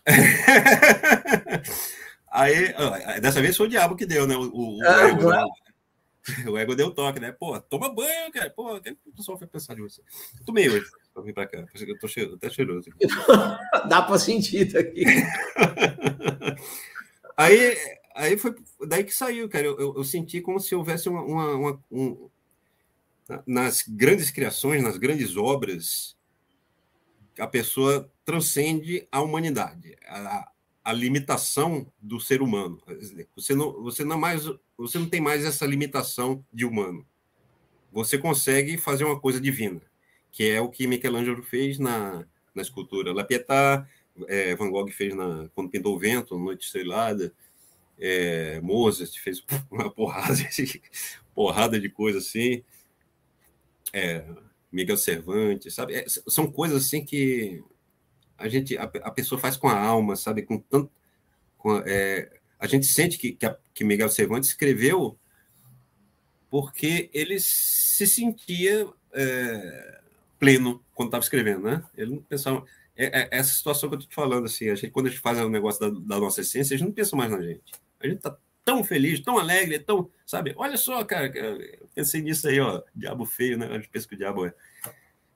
Aí, 2.35 2.75
dessa 3.21 3.41
vez 3.41 3.57
foi 3.57 3.69
o 3.69 3.71
diabo 3.71 3.95
que 3.95 4.05
deu, 4.05 4.27
né? 4.27 4.37
O, 4.37 4.43
o, 4.43 4.79
o, 4.79 4.83
ah, 4.83 5.09
ego, 5.09 5.31
né? 5.31 5.45
o 6.51 6.59
ego 6.59 6.75
deu 6.75 6.91
toque, 6.91 7.21
né? 7.21 7.31
Pô, 7.31 7.61
toma 7.61 7.95
banho, 7.95 8.33
cara. 8.33 8.51
Pô, 8.51 8.75
o 8.75 8.81
que 8.81 8.91
o 9.07 9.13
pessoal 9.13 9.39
foi 9.39 9.47
pensar 9.47 9.77
de 9.77 9.83
você? 9.83 10.03
Tomei 10.45 10.69
hoje 10.69 10.85
para 11.15 11.23
vir 11.23 11.33
para 11.33 11.47
cá. 11.47 11.65
Eu 11.87 11.99
tô 12.01 12.09
cheiro, 12.09 12.35
até 12.35 12.51
cheiroso. 12.51 12.91
Dá 13.89 14.03
para 14.03 14.19
sentir 14.19 14.77
aqui. 14.77 15.05
aí, 17.37 17.79
aí 18.17 18.37
foi 18.37 18.53
daí 18.85 19.05
que 19.05 19.15
saiu, 19.15 19.49
cara. 19.49 19.67
Eu, 19.67 19.79
eu, 19.79 19.95
eu 19.99 20.03
senti 20.03 20.41
como 20.41 20.59
se 20.59 20.75
houvesse 20.75 21.09
uma, 21.09 21.23
uma, 21.23 21.55
uma 21.55 21.85
um, 21.89 22.29
nas 23.47 23.85
grandes 23.87 24.33
criações, 24.33 24.83
nas 24.83 24.97
grandes 24.97 25.37
obras, 25.37 26.17
a 27.39 27.47
pessoa 27.47 28.11
transcende 28.25 29.07
a 29.13 29.23
humanidade, 29.23 29.97
a, 30.09 30.51
a 30.85 30.93
limitação 30.93 31.91
do 32.01 32.21
ser 32.21 32.43
humano. 32.43 32.81
Você 33.35 33.55
não, 33.55 33.83
você 33.83 34.05
não 34.05 34.19
mais, 34.19 34.45
você 34.77 34.99
não 34.99 35.09
tem 35.09 35.21
mais 35.21 35.45
essa 35.45 35.67
limitação 35.67 36.45
de 36.53 36.65
humano. 36.65 37.07
Você 37.91 38.19
consegue 38.19 38.77
fazer 38.77 39.05
uma 39.05 39.19
coisa 39.19 39.41
divina 39.41 39.81
que 40.35 40.51
é 40.51 40.61
o 40.61 40.69
que 40.69 40.89
Michelangelo 40.89 41.45
fez 41.45 41.79
na, 41.79 42.27
na 42.53 42.61
escultura 42.61 43.13
La 43.13 43.23
Pietà, 43.23 43.89
é, 44.27 44.57
Van 44.57 44.69
Gogh 44.69 44.91
fez 44.91 45.15
na, 45.15 45.49
quando 45.55 45.71
pintou 45.71 45.95
o 45.95 45.99
vento, 45.99 46.37
Noite 46.37 46.67
Estrelada, 46.67 47.33
é, 48.01 48.61
Mozart 48.61 49.17
fez 49.21 49.45
uma 49.71 49.89
porrada 49.89 50.35
de, 50.35 50.83
porrada 51.33 51.79
de 51.79 51.89
coisa 51.89 52.19
assim, 52.19 52.65
é, 53.93 54.27
Miguel 54.73 54.97
Cervantes, 54.97 55.73
sabe? 55.73 55.95
É, 55.95 56.05
são 56.09 56.51
coisas 56.51 56.85
assim 56.85 57.05
que 57.05 57.63
a 58.37 58.49
gente, 58.49 58.77
a, 58.77 58.85
a, 58.85 59.11
pessoa 59.11 59.41
faz 59.41 59.57
com 59.57 59.69
a 59.69 59.79
alma, 59.79 60.17
sabe? 60.17 60.43
Com 60.43 60.59
tanto, 60.59 60.91
com, 61.57 61.79
é, 61.87 62.31
a 62.59 62.67
gente 62.67 62.87
sente 62.87 63.19
que, 63.19 63.33
que, 63.33 63.47
a, 63.47 63.57
que 63.73 63.85
Miguel 63.85 64.09
Cervantes 64.09 64.51
escreveu 64.51 65.19
porque 66.51 67.11
ele 67.13 67.41
se 67.41 68.07
sentia 68.07 68.89
é, 69.13 70.01
pleno 70.39 70.85
quando 70.95 71.09
estava 71.09 71.25
escrevendo, 71.25 71.63
né? 71.63 71.83
Ele 71.97 72.13
não 72.13 72.23
pensava. 72.23 72.65
É, 72.97 73.23
é, 73.23 73.29
essa 73.33 73.53
situação 73.53 73.89
que 73.89 73.97
eu 73.97 73.99
estou 73.99 74.11
te 74.11 74.15
falando, 74.15 74.45
assim, 74.45 74.69
a 74.69 74.75
gente, 74.77 74.93
quando 74.93 75.07
a 75.07 75.11
gente 75.11 75.21
faz 75.21 75.39
o 75.41 75.47
um 75.47 75.49
negócio 75.49 75.81
da, 75.81 75.89
da, 76.15 76.21
nossa 76.21 76.43
essência, 76.43 76.75
a 76.75 76.79
gente 76.79 76.87
não 76.87 76.95
pensa 76.95 77.17
mais 77.17 77.31
na 77.31 77.43
gente. 77.43 77.73
A 77.99 78.07
gente 78.07 78.19
está 78.19 78.37
tão 78.65 78.85
feliz, 78.85 79.19
tão 79.21 79.37
alegre, 79.37 79.79
tão. 79.81 80.09
Sabe? 80.25 80.55
Olha 80.57 80.77
só, 80.77 81.03
cara, 81.05 81.27
eu 81.37 81.89
pensei 81.95 82.23
nisso 82.23 82.47
aí, 82.47 82.61
ó. 82.61 82.83
Diabo 82.95 83.27
feio, 83.27 83.59
né? 83.59 83.67
A 83.67 83.75
gente 83.75 83.89
pensa 83.89 84.07
que 84.07 84.15
o 84.15 84.19
diabo 84.19 84.47
é, 84.47 84.55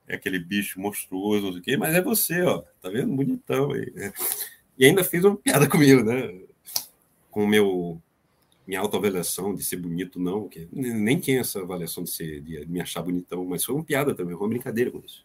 é 0.09 0.14
aquele 0.14 0.39
bicho 0.39 0.80
monstruoso, 0.80 1.44
não 1.44 1.52
sei 1.52 1.60
o 1.60 1.64
quê, 1.64 1.76
mas 1.76 1.94
é 1.94 2.01
você, 2.01 2.43
ó. 2.43 2.62
Tá 2.80 2.89
vendo? 2.89 3.14
Bonitão 3.14 3.72
aí. 3.72 3.93
E 4.78 4.86
ainda 4.86 5.05
fiz 5.05 5.22
uma 5.24 5.36
piada 5.36 5.68
comigo, 5.70 6.02
né? 6.02 6.40
Com 7.30 7.44
o 7.44 7.48
meu 7.48 8.01
minha 8.66 8.80
autoavaliação 8.80 9.55
de 9.55 9.64
ser 9.64 9.76
bonito, 9.76 10.20
não, 10.20 10.47
que 10.47 10.68
nem 10.70 11.18
tinha 11.18 11.40
essa 11.40 11.59
avaliação 11.59 12.05
de, 12.05 12.10
ser, 12.10 12.43
de 12.43 12.66
me 12.66 12.82
achar 12.82 13.01
bonitão, 13.01 13.43
mas 13.47 13.64
foi 13.64 13.74
uma 13.74 13.82
piada 13.82 14.14
também, 14.14 14.36
foi 14.36 14.44
uma 14.44 14.51
brincadeira 14.51 14.90
com 14.90 14.98
isso. 14.98 15.24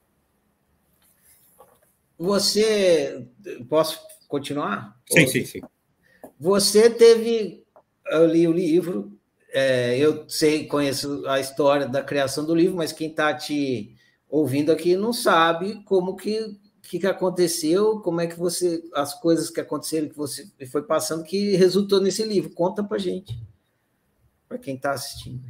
Você. 2.17 3.27
Posso 3.67 3.99
continuar? 4.29 4.97
Sim, 5.09 5.27
sim, 5.27 5.43
sim. 5.43 5.61
Você 6.39 6.89
teve. 6.89 7.63
Eu 8.07 8.27
li 8.27 8.47
o 8.47 8.51
livro, 8.51 9.17
é, 9.51 9.97
eu 9.97 10.27
sei, 10.29 10.65
conheço 10.65 11.27
a 11.27 11.39
história 11.39 11.87
da 11.87 12.01
criação 12.01 12.45
do 12.45 12.55
livro, 12.55 12.77
mas 12.77 12.91
quem 12.91 13.09
está 13.09 13.33
te 13.33 13.95
ouvindo 14.33 14.71
aqui 14.71 14.95
não 14.95 15.13
sabe 15.13 15.83
como 15.83 16.15
que 16.15 16.59
que, 16.81 16.99
que 16.99 17.07
aconteceu, 17.07 18.01
como 18.01 18.19
é 18.19 18.27
que 18.27 18.37
você, 18.37 18.83
as 18.93 19.13
coisas 19.13 19.49
que 19.49 19.61
aconteceram, 19.61 20.09
que 20.09 20.17
você 20.17 20.51
foi 20.69 20.83
passando, 20.83 21.23
que 21.23 21.55
resultou 21.55 22.01
nesse 22.01 22.25
livro. 22.25 22.49
Conta 22.49 22.83
para 22.83 22.97
gente, 22.97 23.39
para 24.49 24.57
quem 24.57 24.75
está 24.75 24.91
assistindo. 24.91 25.41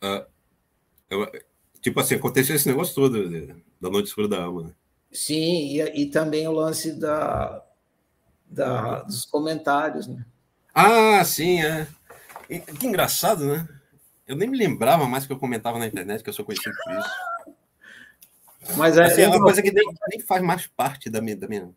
Uh, 0.00 0.24
eu, 1.10 1.28
tipo 1.80 1.98
assim, 1.98 2.14
aconteceu 2.14 2.54
esse 2.54 2.68
negócio 2.68 2.94
todo 2.94 3.28
né, 3.28 3.56
da 3.80 3.90
Noite 3.90 4.06
Escura 4.06 4.28
da 4.28 4.44
Alma. 4.44 4.62
Né? 4.62 4.74
Sim, 5.10 5.76
e, 5.76 6.02
e 6.02 6.06
também 6.06 6.46
o 6.46 6.52
lance 6.52 6.92
da, 6.92 7.60
da, 8.46 9.02
dos 9.02 9.24
comentários, 9.24 10.06
né? 10.06 10.24
Ah, 10.72 11.24
sim, 11.24 11.60
é. 11.60 11.88
Que 12.78 12.86
engraçado, 12.86 13.44
né? 13.44 13.68
Eu 14.32 14.36
nem 14.36 14.48
me 14.48 14.56
lembrava 14.56 15.06
mais 15.06 15.26
que 15.26 15.32
eu 15.32 15.38
comentava 15.38 15.78
na 15.78 15.86
internet, 15.86 16.22
que 16.22 16.30
eu 16.30 16.32
sou 16.32 16.42
conhecido 16.42 16.74
por 16.82 16.98
isso. 16.98 17.10
Mas 18.78 18.96
é, 18.96 19.04
assim, 19.04 19.20
é 19.20 19.28
uma 19.28 19.42
coisa 19.42 19.60
que 19.60 19.70
nem, 19.70 19.84
nem, 20.08 20.20
faz 20.20 20.42
mais 20.42 20.66
parte 20.66 21.10
da 21.10 21.20
minha. 21.20 21.36
Da 21.36 21.46
minha... 21.46 21.68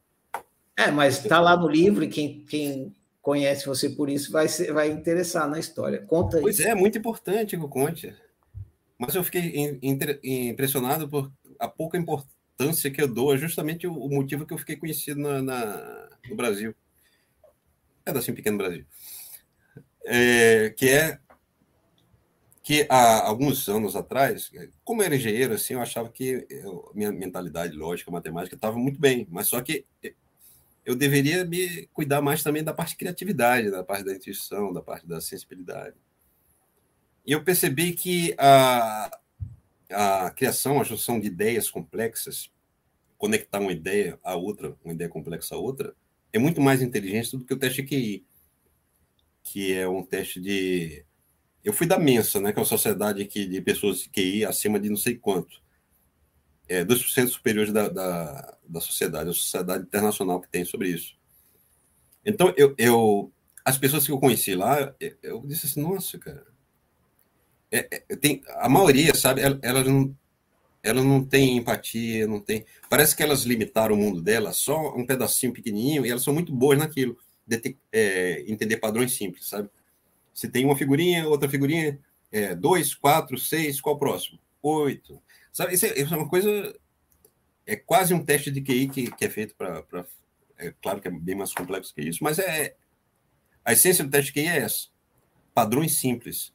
É, 0.78 0.90
mas 0.90 1.18
está 1.18 1.42
lá 1.42 1.58
no 1.58 1.68
livro 1.68 2.02
e 2.06 2.08
quem, 2.08 2.46
quem 2.46 2.96
conhece 3.22 3.66
você 3.66 3.90
por 3.90 4.10
isso 4.10 4.32
vai, 4.32 4.48
ser, 4.48 4.72
vai 4.72 4.90
interessar 4.90 5.50
na 5.50 5.60
história. 5.60 6.02
Conta 6.04 6.40
Pois 6.40 6.62
é, 6.62 6.70
é 6.70 6.76
muito 6.76 6.98
importante 6.98 7.58
que 7.58 7.62
eu 7.62 7.68
conte. 7.68 8.16
Mas 8.98 9.14
eu 9.16 9.24
fiquei 9.26 9.78
impressionado 10.24 11.10
por 11.10 11.30
a 11.60 11.68
pouca 11.68 11.98
importância 11.98 12.90
que 12.90 13.02
eu 13.02 13.08
dou, 13.14 13.36
é 13.36 13.38
justamente 13.38 13.86
o 13.86 14.08
motivo 14.08 14.46
que 14.46 14.54
eu 14.54 14.58
fiquei 14.58 14.78
conhecido 14.78 15.20
na, 15.20 15.42
na 15.42 16.10
no 16.30 16.38
Brasil. 16.38 16.74
É 18.06 18.12
assim, 18.12 18.34
pequeno 18.34 18.58
Brasil. 18.58 18.86
É, 20.06 20.70
que 20.70 20.88
é 20.88 21.20
que 22.66 22.88
há 22.90 23.28
alguns 23.28 23.70
anos 23.70 23.96
atrás, 23.96 24.52
como 24.84 25.04
eu 25.04 25.06
era 25.06 25.16
engenheiro, 25.16 25.54
assim, 25.54 25.76
eu 25.76 25.82
achava 25.82 26.10
que 26.10 26.48
eu, 26.50 26.92
minha 26.96 27.12
mentalidade 27.12 27.78
lógica, 27.78 28.10
matemática 28.10 28.56
estava 28.56 28.76
muito 28.76 29.00
bem, 29.00 29.28
mas 29.30 29.48
só 29.48 29.62
que 29.62 29.86
eu 30.84 30.96
deveria 30.96 31.46
me 31.46 31.86
cuidar 31.94 32.24
mais 32.24 32.42
também 32.42 32.64
da 32.64 32.74
parte 32.74 32.90
de 32.90 32.96
criatividade, 32.98 33.70
da 33.70 33.84
parte 33.84 34.04
da 34.04 34.16
intuição, 34.16 34.74
da 34.74 34.82
parte 34.82 35.06
da 35.06 35.22
sensibilidade. 35.22 35.96
E 37.24 37.34
eu 37.34 37.44
percebi 37.44 37.94
que 37.94 38.34
a, 38.36 39.16
a 39.92 40.32
criação, 40.32 40.82
a 40.82 40.84
junção 40.84 41.20
de 41.20 41.28
ideias 41.28 41.70
complexas, 41.70 42.52
conectar 43.16 43.60
uma 43.60 43.74
ideia 43.74 44.20
a 44.24 44.36
outra, 44.36 44.76
uma 44.84 44.92
ideia 44.96 45.08
complexa 45.08 45.54
a 45.54 45.60
outra, 45.60 45.96
é 46.34 46.40
muito 46.40 46.60
mais 46.60 46.82
inteligente 46.82 47.38
do 47.38 47.46
que 47.46 47.54
o 47.54 47.60
teste 47.60 47.84
QI, 47.84 48.26
que 49.44 49.72
é 49.72 49.88
um 49.88 50.04
teste 50.04 50.42
de 50.42 51.05
eu 51.66 51.74
fui 51.74 51.88
da 51.88 51.98
Mensa, 51.98 52.40
né, 52.40 52.54
que 52.54 52.60
é 52.60 52.62
uma 52.62 52.68
sociedade 52.68 53.24
aqui 53.24 53.48
de 53.48 53.60
pessoas 53.60 54.02
de 54.02 54.10
QI 54.10 54.46
acima 54.46 54.80
de 54.80 54.88
não 54.88 54.96
sei 54.96 55.16
quanto. 55.16 55.60
É 56.70 56.86
2% 56.86 57.28
superiores 57.28 57.74
da, 57.74 57.90
da, 57.90 58.58
da 58.68 58.80
sociedade, 58.80 59.30
a 59.32 59.34
sociedade 59.34 59.84
internacional 59.84 60.40
que 60.40 60.48
tem 60.48 60.64
sobre 60.64 60.90
isso. 60.90 61.18
Então, 62.24 62.54
eu, 62.56 62.76
eu 62.78 63.32
as 63.64 63.80
pessoas 63.80 64.06
que 64.06 64.12
eu 64.12 64.20
conheci 64.20 64.56
lá, 64.56 64.94
eu, 65.00 65.18
eu 65.24 65.44
disse 65.48 65.66
assim, 65.66 65.82
nossa, 65.82 66.20
cara, 66.20 66.46
é, 67.72 68.04
é, 68.10 68.16
tem, 68.16 68.44
a 68.58 68.70
maioria, 68.70 69.16
sabe, 69.16 69.42
elas 69.42 69.88
não, 69.88 70.16
elas 70.84 71.04
não 71.04 71.26
têm 71.26 71.58
empatia, 71.58 72.28
não 72.28 72.40
tem. 72.40 72.64
Parece 72.88 73.16
que 73.16 73.24
elas 73.24 73.42
limitaram 73.42 73.96
o 73.96 73.98
mundo 73.98 74.22
delas 74.22 74.58
só 74.58 74.96
um 74.96 75.04
pedacinho 75.04 75.52
pequenininho 75.52 76.06
e 76.06 76.12
elas 76.12 76.24
são 76.24 76.34
muito 76.34 76.54
boas 76.54 76.78
naquilo, 76.78 77.18
de 77.46 77.76
é, 77.92 78.46
entender 78.48 78.78
padrões 78.78 79.14
simples, 79.14 79.48
sabe? 79.48 79.68
Se 80.36 80.50
tem 80.50 80.66
uma 80.66 80.76
figurinha, 80.76 81.26
outra 81.30 81.48
figurinha, 81.48 81.98
é, 82.30 82.54
dois, 82.54 82.94
quatro, 82.94 83.38
seis, 83.38 83.80
qual 83.80 83.96
o 83.96 83.98
próximo? 83.98 84.38
Oito. 84.62 85.24
Sabe, 85.54 85.74
isso 85.74 85.86
é, 85.86 85.98
isso 86.02 86.14
é 86.14 86.18
uma 86.18 86.28
coisa. 86.28 86.78
É 87.66 87.78
quase 87.78 88.14
um 88.14 88.24
teste 88.24 88.52
de 88.52 88.62
QI 88.62 88.90
que, 88.90 89.10
que 89.12 89.24
é 89.24 89.30
feito 89.30 89.56
para. 89.56 90.06
É 90.58 90.74
claro 90.82 91.00
que 91.00 91.08
é 91.08 91.12
bem 91.12 91.36
mais 91.36 91.54
complexo 91.54 91.96
que 91.96 92.02
isso, 92.02 92.22
mas 92.22 92.38
é. 92.38 92.76
A 93.64 93.72
essência 93.72 94.04
do 94.04 94.12
teste 94.12 94.34
de 94.34 94.42
QI 94.42 94.48
é 94.50 94.58
essa: 94.58 94.90
padrões 95.54 95.98
simples. 95.98 96.54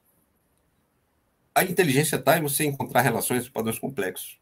A 1.54 1.64
inteligência 1.64 2.16
está 2.16 2.36
em 2.36 2.42
você 2.42 2.64
encontrar 2.64 3.00
relações 3.00 3.44
de 3.44 3.50
padrões 3.50 3.78
complexos. 3.78 4.38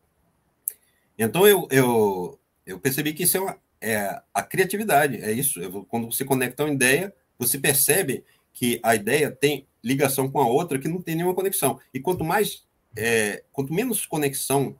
Então 1.17 1.47
eu, 1.47 1.69
eu, 1.71 2.41
eu 2.67 2.81
percebi 2.81 3.13
que 3.13 3.23
isso 3.23 3.37
é, 3.37 3.41
uma, 3.41 3.59
é 3.81 4.21
a 4.35 4.43
criatividade, 4.43 5.23
é 5.23 5.31
isso. 5.31 5.61
Eu, 5.61 5.85
quando 5.85 6.11
você 6.13 6.25
conecta 6.25 6.65
uma 6.65 6.75
ideia, 6.75 7.15
você 7.39 7.59
percebe 7.59 8.25
que 8.53 8.81
a 8.83 8.95
ideia 8.95 9.31
tem 9.31 9.67
ligação 9.83 10.31
com 10.31 10.41
a 10.41 10.47
outra 10.47 10.79
que 10.79 10.89
não 10.89 11.01
tem 11.01 11.15
nenhuma 11.15 11.35
conexão. 11.35 11.79
E 11.93 12.01
quanto 12.01 12.25
mais, 12.25 12.67
é, 12.97 13.45
quanto 13.53 13.73
menos 13.73 14.07
conexão 14.07 14.77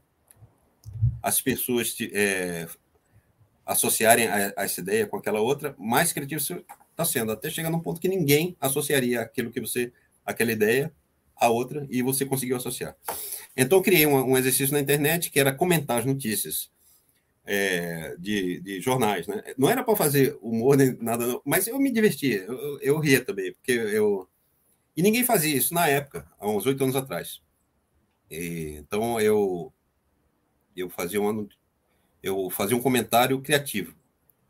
as 1.23 1.41
pessoas 1.41 1.97
é, 2.13 2.67
associarem 3.65 4.27
a, 4.27 4.53
a, 4.57 4.65
essa 4.65 4.81
ideia 4.81 5.07
com 5.07 5.17
aquela 5.17 5.41
outra, 5.41 5.75
mais 5.79 6.13
criativo 6.13 6.41
você 6.41 6.65
está 6.91 7.05
sendo, 7.05 7.33
até 7.33 7.49
chegar 7.49 7.71
num 7.71 7.81
ponto 7.81 8.01
que 8.01 8.09
ninguém 8.09 8.57
associaria 8.61 9.21
aquilo 9.21 9.51
que 9.51 9.61
você, 9.61 9.93
aquela 10.25 10.51
ideia, 10.51 10.93
a 11.37 11.49
outra, 11.49 11.87
e 11.89 12.03
você 12.03 12.25
conseguiu 12.25 12.57
associar. 12.57 12.97
Então, 13.57 13.79
eu 13.79 13.83
criei 13.83 14.07
um, 14.07 14.33
um 14.33 14.37
exercício 14.37 14.73
na 14.73 14.81
internet 14.81 15.31
que 15.31 15.39
era 15.39 15.55
comentar 15.55 16.01
as 16.01 16.05
notícias 16.05 16.71
é, 17.51 18.15
de, 18.19 18.61
de, 18.61 18.79
jornais, 18.79 19.27
né? 19.27 19.43
Não 19.57 19.71
era 19.71 19.83
para 19.83 19.97
fazer 19.97 20.37
humor 20.43 20.77
nem 20.77 20.95
nada, 21.01 21.41
mas 21.47 21.67
eu 21.67 21.79
me 21.79 21.91
divertia, 21.91 22.43
eu, 22.43 22.79
eu 22.81 22.99
ria 22.99 23.25
também, 23.25 23.55
porque 23.55 23.73
eu 23.73 24.29
e 24.95 25.01
ninguém 25.01 25.25
fazia 25.25 25.57
isso 25.57 25.73
na 25.73 25.89
época, 25.89 26.27
há 26.39 26.47
uns 26.47 26.67
oito 26.67 26.85
anos 26.85 26.95
atrás. 26.95 27.41
E, 28.31 28.75
então 28.79 29.19
eu 29.19 29.73
eu 30.77 30.91
fazia 30.91 31.23
um 31.23 31.49
eu 32.23 32.51
fazia 32.51 32.77
um 32.77 32.83
comentário 32.83 33.41
criativo, 33.41 33.95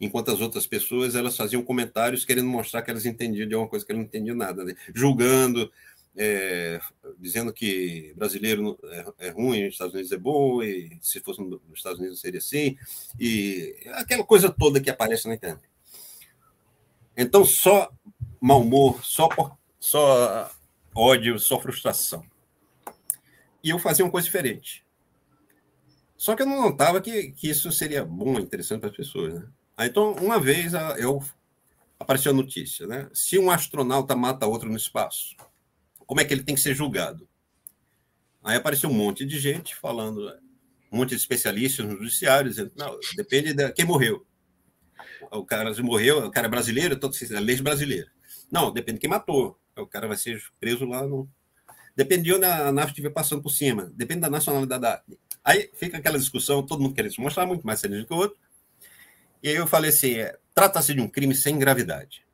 enquanto 0.00 0.32
as 0.32 0.40
outras 0.40 0.66
pessoas 0.66 1.14
elas 1.14 1.36
faziam 1.36 1.62
comentários 1.62 2.24
querendo 2.24 2.48
mostrar 2.48 2.82
que 2.82 2.90
elas 2.90 3.06
entendiam 3.06 3.48
de 3.48 3.54
uma 3.54 3.68
coisa 3.68 3.86
que 3.86 3.92
elas 3.92 4.00
não 4.00 4.08
entendiam 4.08 4.36
nada, 4.36 4.64
né? 4.64 4.74
julgando, 4.92 5.70
é, 6.18 6.80
dizendo 7.16 7.52
que 7.52 8.12
brasileiro 8.16 8.76
é, 8.84 9.28
é, 9.28 9.30
ruim, 9.30 9.64
nos 9.64 9.74
Estados 9.74 9.94
Unidos 9.94 10.10
é 10.10 10.18
bom, 10.18 10.60
e 10.62 10.98
se 11.00 11.20
fosse 11.20 11.40
nos 11.40 11.60
Estados 11.72 12.00
Unidos 12.00 12.20
seria 12.20 12.38
assim, 12.38 12.76
e 13.18 13.76
aquela 13.92 14.24
coisa 14.24 14.50
toda 14.50 14.80
que 14.80 14.90
aparece 14.90 15.28
na 15.28 15.34
internet. 15.34 15.62
Então, 17.16 17.44
só 17.44 17.90
mau 18.40 18.62
humor, 18.62 19.04
só, 19.04 19.28
só 19.78 20.50
ódio, 20.94 21.38
só 21.38 21.60
frustração. 21.60 22.24
E 23.62 23.70
eu 23.70 23.78
fazia 23.78 24.04
uma 24.04 24.10
coisa 24.10 24.26
diferente. 24.26 24.84
Só 26.16 26.34
que 26.34 26.42
eu 26.42 26.46
não 26.46 26.62
notava 26.62 27.00
que, 27.00 27.30
que 27.30 27.48
isso 27.48 27.70
seria 27.70 28.04
bom, 28.04 28.40
interessante 28.40 28.80
para 28.80 28.90
as 28.90 28.96
pessoas. 28.96 29.34
Né? 29.34 29.46
Aí, 29.76 29.88
então, 29.88 30.12
uma 30.14 30.40
vez 30.40 30.72
eu 30.98 31.22
apareceu 31.98 32.32
a 32.32 32.34
notícia, 32.34 32.86
né? 32.86 33.08
Se 33.12 33.38
um 33.38 33.50
astronauta 33.50 34.14
mata 34.16 34.46
outro 34.46 34.68
no 34.68 34.76
espaço, 34.76 35.36
como 36.08 36.22
é 36.22 36.24
que 36.24 36.32
ele 36.32 36.42
tem 36.42 36.54
que 36.54 36.60
ser 36.62 36.74
julgado. 36.74 37.28
Aí 38.42 38.56
apareceu 38.56 38.88
um 38.88 38.94
monte 38.94 39.26
de 39.26 39.38
gente 39.38 39.76
falando, 39.76 40.26
um 40.90 40.96
monte 40.96 41.10
de 41.10 41.16
especialistas 41.16 41.84
no 41.84 41.98
judiciário, 41.98 42.48
dizendo, 42.48 42.72
não, 42.74 42.98
depende 43.14 43.52
de 43.52 43.70
quem 43.72 43.84
morreu. 43.84 44.26
O 45.30 45.44
cara 45.44 45.70
morreu, 45.82 46.24
o 46.24 46.30
cara 46.30 46.46
é 46.46 46.50
brasileiro, 46.50 46.94
então 46.94 47.10
a 47.36 47.40
lei 47.40 47.60
brasileira. 47.60 48.10
Não, 48.50 48.72
depende 48.72 48.96
de 48.96 49.00
quem 49.02 49.10
matou. 49.10 49.60
O 49.76 49.86
cara 49.86 50.08
vai 50.08 50.16
ser 50.16 50.42
preso 50.58 50.86
lá 50.86 51.06
no. 51.06 51.28
Depende 51.94 52.22
de 52.22 52.32
onde 52.32 52.46
a 52.46 52.72
nave 52.72 52.92
estiver 52.92 53.10
passando 53.10 53.42
por 53.42 53.50
cima. 53.50 53.92
Depende 53.94 54.22
da 54.22 54.30
nacionalidade 54.30 54.80
da. 54.80 55.02
Aí 55.44 55.70
fica 55.74 55.98
aquela 55.98 56.18
discussão, 56.18 56.64
todo 56.64 56.80
mundo 56.80 56.94
querendo 56.94 57.12
se 57.12 57.20
mostrar 57.20 57.44
muito 57.44 57.66
mais 57.66 57.80
sério 57.80 58.06
que 58.06 58.14
o 58.14 58.16
outro. 58.16 58.38
E 59.42 59.50
aí 59.50 59.56
eu 59.56 59.66
falei 59.66 59.90
assim: 59.90 60.14
é, 60.14 60.38
trata-se 60.54 60.94
de 60.94 61.02
um 61.02 61.08
crime 61.08 61.34
sem 61.34 61.58
gravidade. 61.58 62.24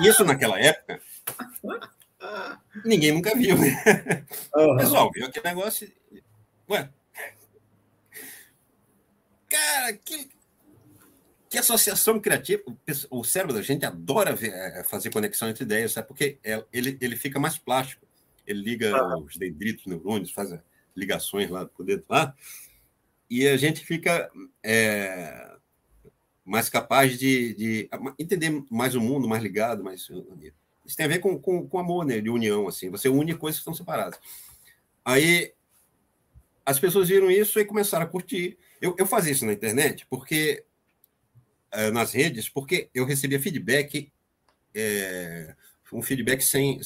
Isso 0.00 0.24
naquela 0.24 0.58
época 0.58 1.00
Ninguém 2.84 3.12
nunca 3.12 3.34
viu, 3.34 3.56
né? 3.58 4.24
Uhum. 4.54 4.76
Pessoal, 4.76 5.10
viu 5.12 5.26
aquele 5.26 5.48
negócio. 5.48 5.90
Ué. 6.68 6.88
Cara, 9.48 9.92
que, 9.92 10.28
que 11.48 11.58
associação 11.58 12.20
criativa. 12.20 12.62
O 13.10 13.22
cérebro 13.24 13.54
da 13.54 13.62
gente 13.62 13.86
adora 13.86 14.34
ver, 14.34 14.52
é, 14.52 14.84
fazer 14.84 15.10
conexão 15.10 15.48
entre 15.48 15.64
ideias, 15.64 15.92
sabe? 15.92 16.08
Porque 16.08 16.38
é, 16.42 16.64
ele, 16.72 16.98
ele 17.00 17.16
fica 17.16 17.38
mais 17.38 17.56
plástico. 17.56 18.06
Ele 18.46 18.60
liga 18.60 19.16
uhum. 19.16 19.24
os 19.24 19.36
dendritos, 19.36 19.86
neurônios, 19.86 20.32
faz 20.32 20.50
ligações 20.94 21.50
lá 21.50 21.64
por 21.66 21.84
dentro 21.84 22.06
lá. 22.08 22.34
E 23.30 23.48
a 23.48 23.56
gente 23.56 23.84
fica 23.84 24.30
é, 24.62 25.56
mais 26.44 26.68
capaz 26.68 27.18
de, 27.18 27.54
de, 27.54 27.90
entender 28.18 28.62
mais 28.70 28.94
o 28.94 29.00
mundo, 29.00 29.26
mais 29.26 29.42
ligado, 29.42 29.82
mais 29.82 30.08
isso 30.84 30.96
tem 30.96 31.06
a 31.06 31.08
ver 31.08 31.18
com, 31.18 31.38
com, 31.38 31.66
com 31.66 31.78
amor, 31.78 32.04
né? 32.04 32.20
De 32.20 32.30
união, 32.30 32.68
assim. 32.68 32.90
Você 32.90 33.08
une 33.08 33.34
coisas 33.34 33.58
que 33.58 33.62
estão 33.62 33.74
separadas. 33.74 34.18
Aí 35.04 35.52
as 36.64 36.78
pessoas 36.78 37.08
viram 37.08 37.30
isso 37.30 37.58
e 37.60 37.64
começaram 37.64 38.04
a 38.04 38.08
curtir. 38.08 38.58
Eu, 38.80 38.94
eu 38.98 39.06
fazia 39.06 39.32
isso 39.32 39.46
na 39.46 39.52
internet, 39.52 40.06
porque 40.08 40.64
é, 41.70 41.90
nas 41.90 42.12
redes, 42.12 42.48
porque 42.48 42.88
eu 42.94 43.04
recebia 43.04 43.40
feedback, 43.40 44.10
é, 44.74 45.54
um 45.92 46.02
feedback 46.02 46.42
sem, 46.42 46.80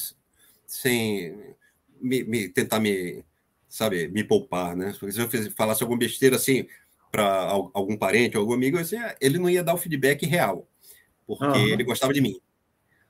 sem 0.67 1.55
me, 2.01 2.25
me, 2.25 2.49
tentar 2.49 2.81
me 2.81 3.25
sabe, 3.69 4.09
me 4.09 4.25
poupar, 4.25 4.75
né? 4.75 4.95
Se 4.95 5.21
eu 5.21 5.29
falasse 5.57 5.83
alguma 5.83 5.99
besteira 5.99 6.37
assim 6.37 6.67
para 7.11 7.51
algum 7.73 7.97
parente 7.97 8.37
algum 8.37 8.53
amigo, 8.53 8.79
assim, 8.79 8.97
ele 9.21 9.39
não 9.39 9.49
ia 9.49 9.63
dar 9.63 9.75
o 9.75 9.79
feedback 9.79 10.27
real, 10.27 10.67
porque 11.27 11.45
uhum. 11.45 11.69
ele 11.69 11.85
gostava 11.85 12.13
de 12.13 12.21
mim. 12.21 12.41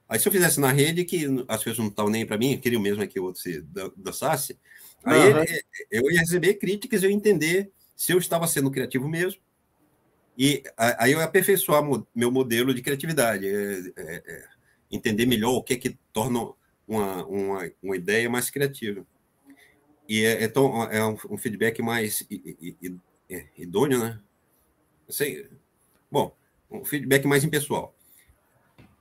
Aí 0.08 0.18
se 0.18 0.26
eu 0.26 0.32
fizesse 0.32 0.58
na 0.58 0.72
rede, 0.72 1.04
que 1.04 1.26
as 1.46 1.58
pessoas 1.58 1.78
não 1.78 1.88
estavam 1.88 2.10
nem 2.10 2.24
para 2.24 2.38
mim, 2.38 2.58
queriam 2.58 2.80
mesmo 2.80 3.06
que 3.06 3.20
o 3.20 3.24
outro 3.24 3.42
se 3.42 3.62
dançasse, 3.96 4.58
aí 5.04 5.32
uhum. 5.32 5.42
ele, 5.42 5.64
eu 5.90 6.10
ia 6.10 6.20
receber 6.20 6.54
críticas, 6.54 7.02
eu 7.02 7.10
ia 7.10 7.16
entender 7.16 7.70
se 7.94 8.12
eu 8.12 8.18
estava 8.18 8.46
sendo 8.46 8.70
criativo 8.70 9.08
mesmo, 9.08 9.40
e 10.38 10.62
aí 10.76 11.10
eu 11.10 11.18
ia 11.18 11.24
aperfeiçoar 11.24 11.82
meu 12.14 12.30
modelo 12.30 12.72
de 12.72 12.80
criatividade, 12.80 13.44
é, 13.46 13.92
é, 13.96 14.22
é, 14.24 14.44
entender 14.88 15.26
melhor 15.26 15.50
o 15.50 15.62
que 15.64 15.74
é 15.74 15.76
que 15.76 15.98
torna 16.12 16.52
uma, 16.86 17.26
uma, 17.26 17.70
uma 17.82 17.96
ideia 17.96 18.30
mais 18.30 18.48
criativa. 18.48 19.04
E 20.08 20.24
é, 20.24 20.44
é, 20.44 21.04
um, 21.04 21.18
um 21.28 21.36
feedback 21.36 21.82
mais 21.82 22.26
idôneo, 23.58 23.98
né? 23.98 24.20
Sei, 25.08 25.50
bom, 26.08 26.34
um 26.70 26.84
feedback 26.84 27.26
mais 27.26 27.42
impessoal. 27.42 27.97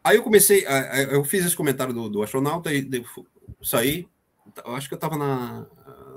Aí 0.07 0.15
eu 0.15 0.23
comecei, 0.23 0.65
eu 1.11 1.21
fiz 1.25 1.45
esse 1.45 1.55
comentário 1.55 1.93
do, 1.93 2.07
do 2.07 2.23
astronauta 2.23 2.73
e 2.73 2.89
saí, 3.61 4.07
acho 4.67 4.88
que 4.88 4.93
eu 4.93 4.97
estava 4.97 5.17
na, 5.17 5.67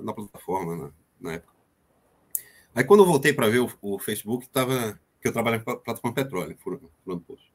na 0.01 0.13
plataforma 0.13 0.77
na, 0.77 0.91
na, 1.21 1.33
época. 1.33 1.53
Aí 2.73 2.85
quando 2.85 3.01
eu 3.01 3.07
voltei 3.07 3.33
para 3.33 3.49
ver 3.49 3.59
o, 3.59 3.73
o 3.83 3.99
Facebook, 3.99 4.45
estava 4.47 4.97
que 5.21 5.27
eu 5.27 5.33
trabalho 5.33 5.59
na 5.59 5.75
plataforma 5.75 6.15
petróleo, 6.15 6.57
furando 6.61 7.25
poço. 7.27 7.51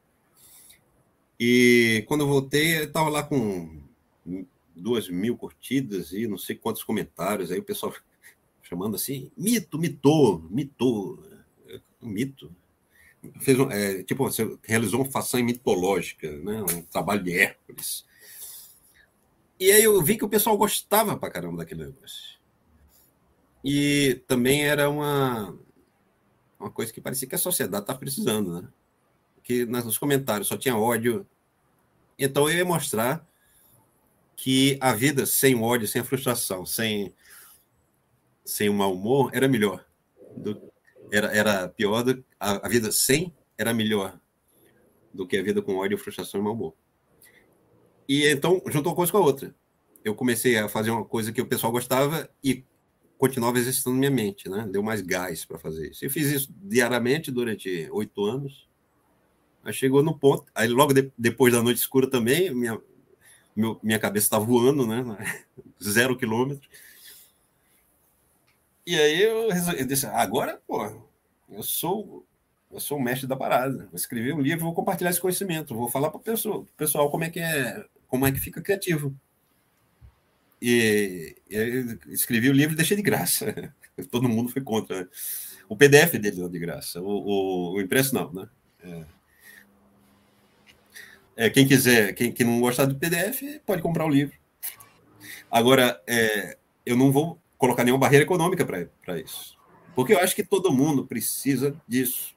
E 1.40 2.04
quando 2.06 2.22
eu 2.22 2.28
voltei, 2.28 2.80
eu 2.80 2.84
estava 2.84 3.08
lá 3.08 3.24
com 3.24 3.82
duas 4.76 5.08
mil 5.08 5.38
curtidas 5.38 6.12
e 6.12 6.28
não 6.28 6.38
sei 6.38 6.58
quantos 6.58 6.84
comentários. 6.84 7.50
Aí 7.50 7.60
o 7.60 7.64
pessoal 7.64 7.94
chamando 8.62 8.96
assim, 8.96 9.32
mito, 9.38 9.80
mitou, 9.80 10.44
mitou, 10.50 11.18
mito. 12.02 12.54
Fez 13.40 13.60
um, 13.60 13.72
é, 13.72 14.04
tipo, 14.04 14.24
você 14.24 14.58
realizou 14.64 15.02
uma 15.02 15.12
façanha 15.12 15.44
mitológica, 15.44 16.32
né? 16.38 16.64
um 16.64 16.82
trabalho 16.84 17.24
de 17.24 17.38
Hércules. 17.38 18.06
E 19.60 19.72
aí 19.72 19.84
eu 19.84 20.02
vi 20.02 20.18
que 20.18 20.26
o 20.26 20.30
pessoal 20.30 20.58
gostava 20.58 21.18
pra 21.18 21.32
caramba 21.32 21.58
daquele 21.58 21.86
negócio. 21.86 22.36
E 23.64 24.22
também 24.28 24.66
era 24.66 24.90
uma, 24.90 25.58
uma 26.60 26.70
coisa 26.70 26.92
que 26.94 27.02
parecia 27.02 27.28
que 27.28 27.36
a 27.36 27.40
sociedade 27.40 27.84
estava 27.84 27.98
precisando, 27.98 28.62
né? 28.62 28.68
Que 29.44 29.66
nos 29.66 29.98
comentários 29.98 30.48
só 30.48 30.58
tinha 30.58 30.78
ódio. 30.78 31.26
Então 32.20 32.50
eu 32.50 32.58
ia 32.58 32.66
mostrar 32.66 33.26
que 34.36 34.78
a 34.82 34.94
vida 34.94 35.26
sem 35.26 35.56
ódio, 35.60 35.88
sem 35.88 36.02
a 36.02 36.06
frustração, 36.06 36.66
sem, 36.66 37.14
sem 38.44 38.70
o 38.70 38.74
mau 38.74 38.94
humor, 38.94 39.32
era 39.34 39.48
melhor. 39.48 39.86
Do, 40.36 40.62
era, 41.12 41.28
era 41.36 41.68
pior, 41.68 42.04
do, 42.04 42.24
a, 42.40 42.66
a 42.66 42.70
vida 42.70 42.92
sem 42.92 43.34
era 43.58 43.74
melhor 43.74 44.20
do 45.14 45.26
que 45.26 45.38
a 45.38 45.44
vida 45.44 45.62
com 45.62 45.78
ódio, 45.78 45.98
frustração 45.98 46.40
e 46.40 46.44
mau 46.44 46.54
humor. 46.54 46.74
E 48.08 48.28
então 48.28 48.62
juntou 48.68 48.92
uma 48.92 48.96
coisa 48.96 49.12
com 49.12 49.18
a 49.18 49.22
outra. 49.22 49.56
Eu 50.04 50.14
comecei 50.14 50.58
a 50.58 50.70
fazer 50.70 50.92
uma 50.92 51.06
coisa 51.06 51.32
que 51.32 51.42
o 51.42 51.48
pessoal 51.48 51.72
gostava 51.72 52.30
e 52.44 52.64
continuava 53.18 53.58
exercitando 53.58 53.98
minha 53.98 54.12
mente, 54.12 54.50
né? 54.50 54.68
Deu 54.70 54.84
mais 54.84 55.02
gás 55.02 55.46
para 55.46 55.58
fazer 55.58 55.90
isso. 55.90 56.06
Eu 56.06 56.10
fiz 56.10 56.28
isso 56.32 56.54
diariamente 56.62 57.32
durante 57.32 57.90
oito 57.92 58.24
anos. 58.24 58.68
Aí 59.64 59.74
chegou 59.74 60.04
no 60.04 60.18
ponto. 60.18 60.46
Aí 60.54 60.68
logo 60.68 60.94
de, 60.94 61.12
depois 61.18 61.54
da 61.54 61.64
noite 61.64 61.78
escura 61.78 62.08
também, 62.08 62.54
minha, 62.54 62.80
meu, 63.56 63.80
minha 63.82 63.98
cabeça 63.98 64.28
está 64.28 64.38
voando, 64.38 64.86
né? 64.86 65.04
Zero 65.82 66.16
quilômetro. 66.16 66.70
E 68.86 68.96
aí 68.96 69.22
eu, 69.22 69.50
resolvi, 69.50 69.80
eu 69.80 69.88
disse, 69.88 70.06
agora, 70.06 70.62
pô, 70.68 71.02
eu 71.50 71.64
sou 71.64 72.26
eu 72.72 72.80
sou 72.80 72.98
o 72.98 73.02
mestre 73.02 73.28
da 73.28 73.38
parada. 73.38 73.86
Vou 73.86 73.96
escrever 73.96 74.34
um 74.34 74.42
livro, 74.42 74.66
vou 74.66 74.74
compartilhar 74.74 75.10
esse 75.10 75.22
conhecimento, 75.22 75.76
vou 75.76 75.90
falar 75.90 76.10
para 76.10 76.18
o 76.18 76.66
pessoal 76.76 77.10
como 77.10 77.24
é 77.24 77.30
que 77.30 77.40
é, 77.40 77.86
como 78.08 78.28
é 78.28 78.32
que 78.32 78.40
fica 78.40 78.62
criativo. 78.62 79.16
E, 80.62 81.36
e 81.50 81.98
escrevi 82.08 82.50
o 82.50 82.54
livro 82.54 82.74
e 82.74 82.76
deixei 82.76 82.98
de 82.98 83.04
graça. 83.04 83.74
Todo 84.12 84.28
mundo 84.28 84.50
foi 84.52 84.62
contra. 84.62 85.02
Né? 85.02 85.08
O 85.70 85.78
PDF 85.78 86.14
dele 86.20 86.42
não 86.42 86.50
de 86.50 86.60
graça, 86.60 87.02
o, 87.02 87.06
o, 87.06 87.74
o 87.76 87.82
impresso 87.82 88.14
não, 88.14 88.32
né? 88.34 88.50
É. 88.84 89.06
É, 91.38 91.50
quem 91.50 91.68
quiser, 91.68 92.14
quem, 92.14 92.32
quem 92.32 92.46
não 92.46 92.62
gostar 92.62 92.86
do 92.86 92.96
PDF, 92.96 93.62
pode 93.66 93.82
comprar 93.82 94.06
o 94.06 94.10
livro. 94.10 94.38
Agora, 95.52 96.02
é, 96.08 96.58
eu 96.86 96.96
não 96.96 97.12
vou 97.12 97.40
colocar 97.66 97.84
nenhuma 97.84 98.00
barreira 98.00 98.24
econômica 98.24 98.66
para 98.66 99.20
isso. 99.20 99.58
Porque 99.96 100.14
eu 100.14 100.20
acho 100.20 100.36
que 100.36 100.44
todo 100.44 100.72
mundo 100.72 101.06
precisa 101.06 101.76
disso. 101.88 102.36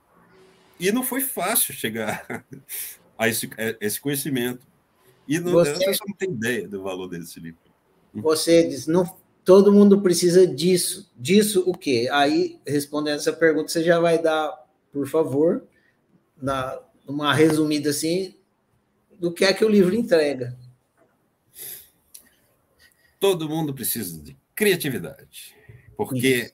E 0.80 0.90
não 0.90 1.02
foi 1.02 1.20
fácil 1.20 1.74
chegar 1.74 2.44
a 3.18 3.28
esse, 3.28 3.46
a 3.58 3.84
esse 3.84 4.00
conhecimento. 4.00 4.66
E 5.26 5.38
não, 5.38 5.52
você, 5.52 5.84
a 5.84 5.90
não 6.06 6.16
tem 6.16 6.30
ideia 6.30 6.66
do 6.66 6.82
valor 6.82 7.08
desse 7.08 7.38
livro. 7.38 7.58
Você 8.14 8.66
diz, 8.66 8.86
não, 8.86 9.04
todo 9.44 9.72
mundo 9.72 10.00
precisa 10.00 10.46
disso. 10.46 11.12
Disso 11.16 11.64
o 11.66 11.76
quê? 11.76 12.08
Aí, 12.10 12.58
respondendo 12.66 13.16
essa 13.16 13.32
pergunta, 13.32 13.68
você 13.68 13.84
já 13.84 13.98
vai 14.00 14.22
dar, 14.22 14.66
por 14.90 15.06
favor, 15.06 15.64
na, 16.40 16.80
uma 17.06 17.34
resumida 17.34 17.90
assim, 17.90 18.34
do 19.18 19.32
que 19.32 19.44
é 19.44 19.52
que 19.52 19.64
o 19.64 19.68
livro 19.68 19.94
entrega. 19.94 20.56
Todo 23.20 23.48
mundo 23.48 23.74
precisa 23.74 24.22
de 24.22 24.37
criatividade, 24.58 25.54
porque, 25.96 26.50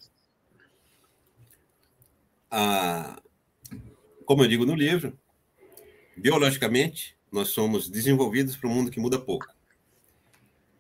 a, 2.51 3.19
como 4.27 4.45
eu 4.45 4.49
digo 4.49 4.67
no 4.67 4.75
livro, 4.75 5.19
biologicamente, 6.15 7.17
nós 7.33 7.49
somos 7.49 7.89
desenvolvidos 7.89 8.57
para 8.57 8.69
um 8.69 8.75
mundo 8.75 8.91
que 8.91 9.01
muda 9.01 9.19
pouco. 9.19 9.47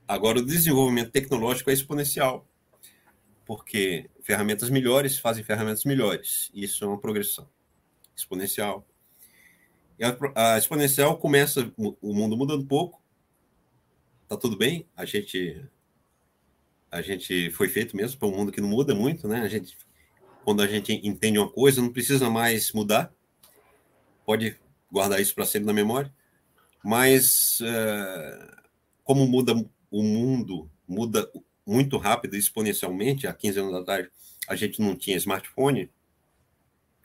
Agora, 0.07 0.39
o 0.39 0.45
desenvolvimento 0.45 1.13
tecnológico 1.13 1.71
é 1.71 1.73
exponencial, 1.73 2.47
porque 3.47 4.11
ferramentas 4.23 4.69
melhores 4.69 5.19
fazem 5.19 5.43
ferramentas 5.43 5.87
melhores. 5.87 6.51
Isso 6.53 6.85
é 6.85 6.87
uma 6.87 7.01
progressão 7.01 7.49
exponencial. 8.15 8.87
A, 10.35 10.57
a 10.57 10.59
exponencial 10.59 11.17
começa 11.17 11.73
o 11.79 12.13
mundo 12.13 12.37
mudando 12.37 12.67
pouco, 12.67 13.03
tá 14.29 14.37
tudo 14.37 14.59
bem, 14.59 14.87
a 14.95 15.07
gente 15.07 15.67
a 16.95 17.03
gente 17.03 17.51
foi 17.51 17.69
feito 17.69 17.97
mesmo 17.97 18.19
para 18.19 18.29
um 18.29 18.37
mundo 18.37 18.53
que 18.53 18.61
não 18.61 18.69
muda 18.69 18.95
muito, 18.95 19.27
né? 19.27 19.41
A 19.41 19.49
gente 19.49 19.77
quando 20.45 20.61
a 20.62 20.66
gente 20.66 20.93
entende 20.93 21.39
uma 21.39 21.51
coisa, 21.51 21.81
não 21.81 21.91
precisa 21.91 22.29
mais 22.29 22.71
mudar. 22.73 23.12
Pode 24.27 24.57
guardar 24.93 25.21
isso 25.21 25.35
para 25.35 25.47
sempre 25.47 25.66
na 25.66 25.73
memória. 25.73 26.12
Mas 26.85 27.59
uh, 27.61 28.62
como 29.03 29.27
muda 29.27 29.55
o 29.91 30.03
mundo, 30.03 30.71
muda 30.87 31.31
muito 31.66 31.97
rápido, 31.97 32.37
exponencialmente. 32.37 33.27
Há 33.27 33.33
15 33.33 33.59
anos 33.59 33.75
atrás, 33.75 34.07
a 34.47 34.55
gente 34.55 34.83
não 34.83 34.95
tinha 34.95 35.16
smartphone, 35.16 35.91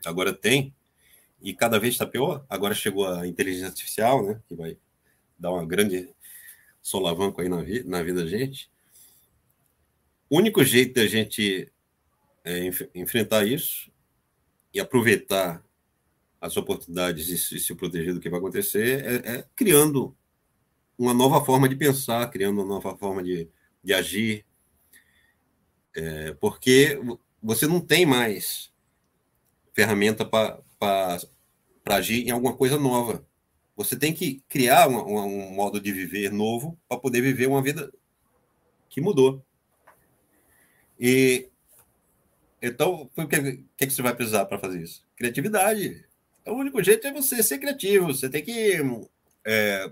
agora 0.04 0.34
tem 0.34 0.74
e 1.40 1.54
cada 1.54 1.80
vez 1.80 1.94
está 1.94 2.06
pior. 2.06 2.44
Agora 2.46 2.74
chegou 2.74 3.08
a 3.08 3.26
inteligência 3.26 3.68
artificial, 3.68 4.22
né, 4.22 4.40
que 4.46 4.54
vai 4.54 4.76
dar 5.38 5.50
uma 5.50 5.64
grande 5.64 6.10
solavanco 6.82 7.40
aí 7.40 7.48
na, 7.48 7.62
vi 7.62 7.82
na 7.84 8.02
vida 8.02 8.22
da 8.22 8.28
gente. 8.28 8.70
O 10.30 10.38
único 10.38 10.62
jeito 10.62 10.94
da 10.94 11.08
gente 11.08 11.72
é, 12.44 12.64
enf 12.64 12.82
enfrentar 12.94 13.44
isso 13.44 13.90
e 14.72 14.78
aproveitar 14.78 15.60
as 16.40 16.56
oportunidades 16.56 17.28
e 17.28 17.36
se, 17.36 17.58
se, 17.58 17.74
proteger 17.74 18.14
do 18.14 18.20
que 18.20 18.30
vai 18.30 18.38
acontecer 18.38 19.04
é, 19.04 19.38
é, 19.38 19.44
criando 19.56 20.16
uma 20.96 21.12
nova 21.12 21.44
forma 21.44 21.68
de 21.68 21.74
pensar, 21.74 22.30
criando 22.30 22.60
uma 22.60 22.64
nova 22.64 22.96
forma 22.96 23.24
de, 23.24 23.48
de 23.82 23.92
agir, 23.92 24.46
é, 25.96 26.32
porque 26.34 26.96
você 27.42 27.66
não 27.66 27.80
tem 27.80 28.06
mais 28.06 28.72
ferramenta 29.72 30.24
para 30.24 30.62
agir 31.86 32.28
em 32.28 32.30
alguma 32.30 32.56
coisa 32.56 32.78
nova. 32.78 33.26
Você 33.76 33.98
tem 33.98 34.14
que 34.14 34.44
criar 34.48 34.88
um, 34.88 34.96
um 34.96 35.50
modo 35.54 35.80
de 35.80 35.90
viver 35.90 36.30
novo 36.30 36.78
para 36.88 37.00
poder 37.00 37.20
viver 37.20 37.48
uma 37.48 37.62
vida 37.62 37.92
que 38.88 39.00
mudou. 39.00 39.44
E 41.00 41.48
então, 42.60 43.10
o 43.16 43.26
que, 43.26 43.86
que, 43.86 43.90
você 43.90 44.02
vai 44.02 44.14
precisar 44.14 44.44
para 44.44 44.58
fazer 44.58 44.82
isso? 44.82 45.02
Criatividade. 45.16 46.04
O 46.46 46.52
único 46.52 46.82
jeito 46.82 47.06
é 47.06 47.12
você 47.12 47.42
ser 47.42 47.58
criativo. 47.58 48.08
Você 48.08 48.28
tem 48.28 48.44
que 48.44 48.76
é, 49.46 49.90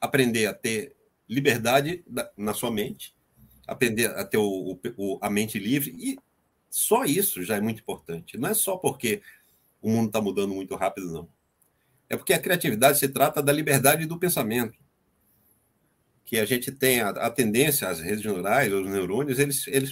aprender 0.00 0.46
a 0.46 0.54
ter 0.54 0.96
liberdade 1.28 2.04
na 2.36 2.52
sua 2.52 2.72
mente, 2.72 3.14
aprender 3.64 4.10
a 4.10 4.24
ter 4.24 4.38
o, 4.38 4.76
o, 4.96 5.18
a 5.22 5.30
mente 5.30 5.56
livre. 5.56 5.94
E 5.96 6.18
só 6.68 7.04
isso 7.04 7.44
já 7.44 7.56
é 7.56 7.60
muito 7.60 7.80
importante. 7.80 8.36
Não 8.36 8.48
é 8.48 8.54
só 8.54 8.76
porque 8.76 9.22
o 9.80 9.88
mundo 9.88 10.08
está 10.08 10.20
mudando 10.20 10.52
muito 10.52 10.74
rápido, 10.74 11.12
não. 11.12 11.28
É 12.08 12.16
porque 12.16 12.32
a 12.32 12.40
criatividade 12.40 12.98
se 12.98 13.08
trata 13.08 13.40
da 13.40 13.52
liberdade 13.52 14.04
do 14.04 14.18
pensamento. 14.18 14.76
Que 16.30 16.38
a 16.38 16.44
gente 16.44 16.70
tem 16.70 17.00
a, 17.00 17.08
a 17.08 17.28
tendência, 17.28 17.88
as 17.88 17.98
redes 17.98 18.24
neurais, 18.24 18.72
os 18.72 18.88
neurônios, 18.88 19.40
eles, 19.40 19.66
eles 19.66 19.90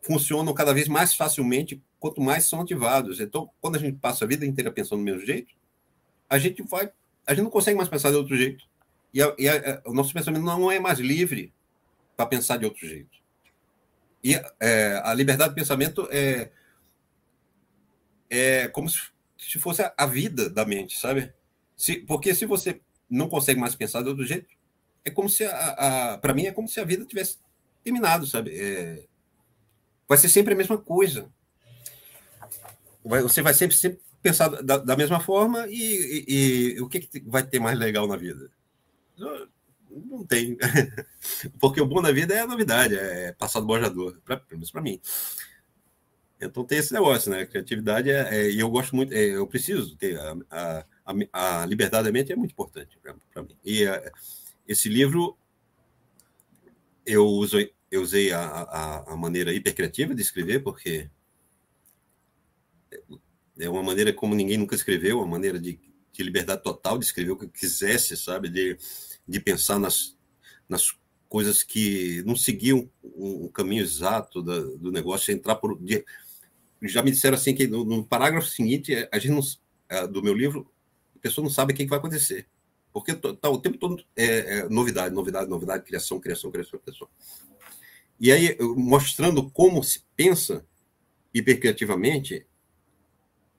funcionam 0.00 0.54
cada 0.54 0.72
vez 0.72 0.86
mais 0.86 1.16
facilmente 1.16 1.82
quanto 1.98 2.20
mais 2.20 2.44
são 2.44 2.60
ativados. 2.60 3.18
Então, 3.18 3.50
quando 3.60 3.74
a 3.74 3.80
gente 3.80 3.98
passa 3.98 4.24
a 4.24 4.28
vida 4.28 4.46
inteira 4.46 4.70
pensando 4.70 5.00
do 5.00 5.04
mesmo 5.04 5.26
jeito, 5.26 5.52
a 6.28 6.38
gente 6.38 6.62
vai, 6.62 6.92
a 7.26 7.34
gente 7.34 7.42
não 7.42 7.50
consegue 7.50 7.76
mais 7.76 7.88
pensar 7.88 8.10
de 8.10 8.16
outro 8.16 8.36
jeito. 8.36 8.64
E, 9.12 9.20
a, 9.20 9.34
e 9.36 9.48
a, 9.48 9.82
o 9.84 9.92
nosso 9.92 10.14
pensamento 10.14 10.44
não 10.44 10.70
é 10.70 10.78
mais 10.78 11.00
livre 11.00 11.52
para 12.16 12.24
pensar 12.24 12.56
de 12.56 12.66
outro 12.66 12.86
jeito. 12.86 13.18
E 14.22 14.40
é, 14.60 15.02
a 15.02 15.12
liberdade 15.12 15.50
de 15.50 15.60
pensamento 15.60 16.06
é, 16.12 16.52
é 18.30 18.68
como 18.68 18.88
se 18.88 19.58
fosse 19.58 19.82
a 19.96 20.06
vida 20.06 20.48
da 20.48 20.64
mente, 20.64 20.96
sabe? 20.96 21.32
Se, 21.76 21.96
porque 21.96 22.32
se 22.32 22.46
você 22.46 22.80
não 23.10 23.28
consegue 23.28 23.58
mais 23.58 23.74
pensar 23.74 24.02
de 24.02 24.08
outro 24.08 24.24
jeito, 24.24 24.59
é 25.04 25.10
como 25.10 25.28
se 25.28 25.44
a, 25.44 26.12
a 26.12 26.18
para 26.18 26.34
mim 26.34 26.46
é 26.46 26.52
como 26.52 26.68
se 26.68 26.80
a 26.80 26.84
vida 26.84 27.04
tivesse 27.04 27.38
terminado, 27.82 28.26
sabe? 28.26 28.50
É, 28.54 29.04
vai 30.08 30.18
ser 30.18 30.28
sempre 30.28 30.54
a 30.54 30.56
mesma 30.56 30.78
coisa. 30.78 31.30
Vai, 33.04 33.22
você 33.22 33.40
vai 33.40 33.54
sempre, 33.54 33.76
sempre 33.76 34.00
pensar 34.22 34.48
da, 34.48 34.76
da 34.76 34.96
mesma 34.96 35.20
forma 35.20 35.66
e, 35.68 36.24
e, 36.28 36.74
e, 36.76 36.80
o 36.80 36.88
que, 36.88 37.00
que 37.00 37.20
vai 37.20 37.42
ter 37.42 37.58
mais 37.58 37.78
legal 37.78 38.06
na 38.06 38.16
vida? 38.16 38.50
Não, 39.16 40.24
tem. 40.26 40.56
Porque 41.58 41.80
o 41.80 41.86
bom 41.86 42.02
da 42.02 42.12
vida 42.12 42.34
é 42.34 42.40
a 42.40 42.46
novidade, 42.46 42.94
é 42.94 43.32
passar 43.32 43.60
do 43.60 43.66
bojador, 43.66 44.20
pelo 44.24 44.42
menos 44.52 44.70
para 44.70 44.82
mim. 44.82 45.00
Então 46.40 46.64
tem 46.64 46.78
esse 46.78 46.92
negócio, 46.92 47.30
né? 47.30 47.44
Criatividade 47.44 48.10
é, 48.10 48.28
é 48.34 48.50
e 48.50 48.60
eu 48.60 48.70
gosto 48.70 48.96
muito, 48.96 49.12
é, 49.12 49.24
eu 49.24 49.46
preciso 49.46 49.94
ter 49.96 50.18
a, 50.18 50.84
a, 51.04 51.62
a, 51.62 51.66
liberdade 51.66 52.04
da 52.04 52.12
mente 52.12 52.32
é 52.32 52.36
muito 52.36 52.52
importante 52.52 52.98
para 53.02 53.42
mim. 53.42 53.56
E 53.62 53.84
é, 53.84 54.10
esse 54.70 54.88
livro 54.88 55.36
eu 57.04 57.26
usei, 57.26 57.74
eu 57.90 58.02
usei 58.02 58.32
a, 58.32 58.40
a, 58.40 59.12
a 59.14 59.16
maneira 59.16 59.52
hipercriativa 59.52 60.14
de 60.14 60.22
escrever, 60.22 60.62
porque 60.62 61.10
é 63.58 63.68
uma 63.68 63.82
maneira 63.82 64.12
como 64.12 64.32
ninguém 64.32 64.56
nunca 64.56 64.76
escreveu, 64.76 65.18
uma 65.18 65.26
maneira 65.26 65.58
de, 65.58 65.80
de 66.12 66.22
liberdade 66.22 66.62
total 66.62 66.98
de 66.98 67.04
escrever 67.04 67.32
o 67.32 67.36
que 67.36 67.48
quisesse, 67.48 68.16
sabe? 68.16 68.48
De, 68.48 68.78
de 69.26 69.40
pensar 69.40 69.80
nas, 69.80 70.16
nas 70.68 70.96
coisas 71.28 71.64
que 71.64 72.22
não 72.24 72.36
seguiam 72.36 72.88
o, 73.02 73.46
o 73.46 73.50
caminho 73.50 73.82
exato 73.82 74.40
da, 74.40 74.60
do 74.60 74.92
negócio, 74.92 75.32
entrar 75.32 75.56
por. 75.56 75.76
De, 75.82 76.04
já 76.82 77.02
me 77.02 77.10
disseram 77.10 77.36
assim 77.36 77.56
que 77.56 77.66
no, 77.66 77.84
no 77.84 78.06
parágrafo 78.06 78.46
seguinte, 78.46 78.94
a 79.10 79.18
gente 79.18 79.32
não, 79.32 80.12
do 80.12 80.22
meu 80.22 80.32
livro, 80.32 80.70
a 81.16 81.18
pessoa 81.18 81.42
não 81.42 81.50
sabe 81.50 81.72
o 81.72 81.76
que 81.76 81.86
vai 81.86 81.98
acontecer. 81.98 82.46
Porque 82.92 83.14
tá, 83.14 83.48
o 83.48 83.60
tempo 83.60 83.78
todo 83.78 84.04
é, 84.16 84.24
é, 84.58 84.68
novidade, 84.68 85.14
novidade, 85.14 85.48
novidade, 85.48 85.84
criação, 85.84 86.18
criação, 86.18 86.50
criação, 86.50 86.78
criação. 86.78 87.08
E 88.18 88.30
aí, 88.32 88.56
mostrando 88.76 89.50
como 89.50 89.82
se 89.82 90.04
pensa 90.16 90.66
hipercriativamente, 91.32 92.46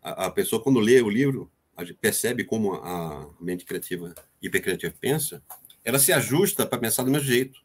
a, 0.01 0.25
a 0.25 0.31
pessoa, 0.31 0.61
quando 0.61 0.79
lê 0.79 1.01
o 1.01 1.09
livro, 1.09 1.51
percebe 1.99 2.43
como 2.43 2.75
a, 2.75 3.29
mente 3.39 3.65
criativa, 3.65 4.13
hipercriativa 4.41 4.93
pensa, 4.99 5.43
ela 5.83 5.99
se 5.99 6.11
ajusta 6.11 6.65
para 6.65 6.79
pensar 6.79 7.03
do 7.03 7.11
mesmo 7.11 7.27
jeito. 7.27 7.59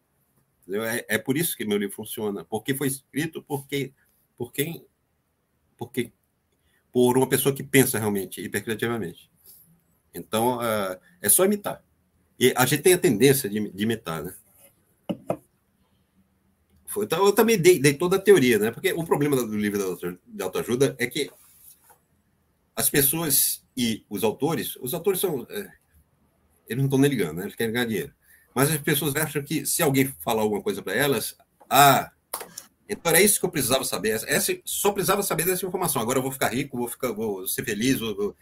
É, 0.68 1.14
é, 1.14 1.18
por 1.18 1.36
isso 1.36 1.56
que 1.56 1.64
meu 1.64 1.78
livro 1.78 1.94
funciona, 1.94 2.44
porque 2.44 2.74
foi 2.74 2.88
escrito 2.88 3.42
porque, 3.42 3.92
por 4.36 4.52
quem, 4.52 4.84
porque, 5.76 6.12
por 6.92 7.16
uma 7.16 7.28
pessoa 7.28 7.54
que 7.54 7.62
pensa 7.62 7.98
realmente 7.98 8.40
hipercriativamente. 8.40 9.30
Então, 10.16 10.58
uh, 10.58 10.98
é 11.20 11.28
só 11.28 11.44
imitar. 11.44 11.82
E 12.38 12.52
a 12.56 12.66
gente 12.66 12.82
tem 12.82 12.94
a 12.94 12.98
tendência 12.98 13.48
de, 13.48 13.70
de 13.70 13.82
imitar, 13.82 14.22
né? 14.22 14.34
Então, 16.98 17.26
eu 17.26 17.32
também 17.32 17.58
dei, 17.58 17.78
dei, 17.78 17.94
toda 17.94 18.16
a 18.16 18.20
teoria, 18.20 18.58
né? 18.58 18.70
Porque 18.70 18.92
o 18.92 19.04
problema 19.04 19.36
do 19.36 19.56
livro 19.56 19.98
de 20.26 20.42
autoajuda 20.42 20.96
é 20.98 21.06
que 21.06 21.30
as 22.74 22.88
pessoas 22.88 23.62
e 23.76 24.04
os 24.08 24.24
autores, 24.24 24.76
os 24.76 24.94
autores 24.94 25.20
são. 25.20 25.46
É, 25.50 25.70
eles 26.68 26.78
não 26.78 26.84
estão 26.84 26.98
nem 26.98 27.10
ligando, 27.10 27.36
né? 27.36 27.44
Eles 27.44 27.54
querem 27.54 27.72
ganhar 27.72 27.86
dinheiro. 27.86 28.14
Mas 28.54 28.70
as 28.70 28.78
pessoas 28.78 29.14
acham 29.14 29.42
que 29.42 29.66
se 29.66 29.82
alguém 29.82 30.12
falar 30.20 30.42
alguma 30.42 30.62
coisa 30.62 30.82
para 30.82 30.94
elas, 30.94 31.36
ah, 31.68 32.10
então 32.88 33.10
era 33.12 33.20
isso 33.20 33.38
que 33.38 33.46
eu 33.46 33.50
precisava 33.50 33.84
saber. 33.84 34.10
Essa, 34.26 34.58
só 34.64 34.92
precisava 34.92 35.22
saber 35.22 35.44
dessa 35.44 35.66
informação. 35.66 36.00
Agora 36.00 36.18
eu 36.18 36.22
vou 36.22 36.32
ficar 36.32 36.48
rico, 36.48 36.78
vou, 36.78 36.88
ficar, 36.88 37.12
vou 37.12 37.46
ser 37.46 37.64
feliz, 37.64 37.98
vou, 37.98 38.16
vou 38.16 38.36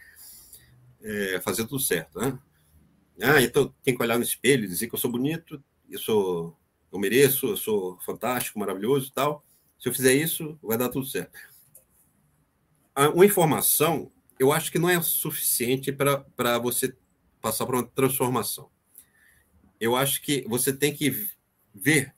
é, 1.05 1.41
fazer 1.41 1.65
tudo 1.65 1.79
certo. 1.79 2.19
Né? 2.19 2.39
Ah, 3.23 3.43
então 3.43 3.73
tem 3.83 3.95
que 3.95 4.03
olhar 4.03 4.17
no 4.17 4.25
espelho 4.25 4.65
e 4.65 4.69
dizer 4.69 4.89
que 4.89 4.95
eu 4.95 4.99
sou 4.99 5.11
bonito, 5.11 5.63
eu 5.89 5.99
sou, 5.99 6.59
eu 6.91 6.99
mereço, 6.99 7.47
eu 7.47 7.57
sou 7.57 7.99
fantástico, 8.01 8.59
maravilhoso 8.59 9.09
e 9.09 9.13
tal. 9.13 9.45
Se 9.79 9.89
eu 9.89 9.93
fizer 9.93 10.15
isso, 10.15 10.59
vai 10.63 10.79
dar 10.79 10.89
tudo 10.89 11.07
certo. 11.07 11.39
Uma 13.13 13.27
informação, 13.27 14.11
eu 14.39 14.53
acho 14.53 14.73
que 14.73 14.79
não 14.79 14.89
é 14.89 15.01
suficiente 15.03 15.93
para 15.93 16.59
você 16.59 16.97
passar 17.41 17.67
por 17.67 17.75
uma 17.75 17.87
transformação. 17.87 18.71
Eu 19.81 19.95
acho 19.95 20.23
que 20.23 20.45
você 20.49 20.73
tem 20.73 20.95
que 20.95 21.29
ver 21.75 22.15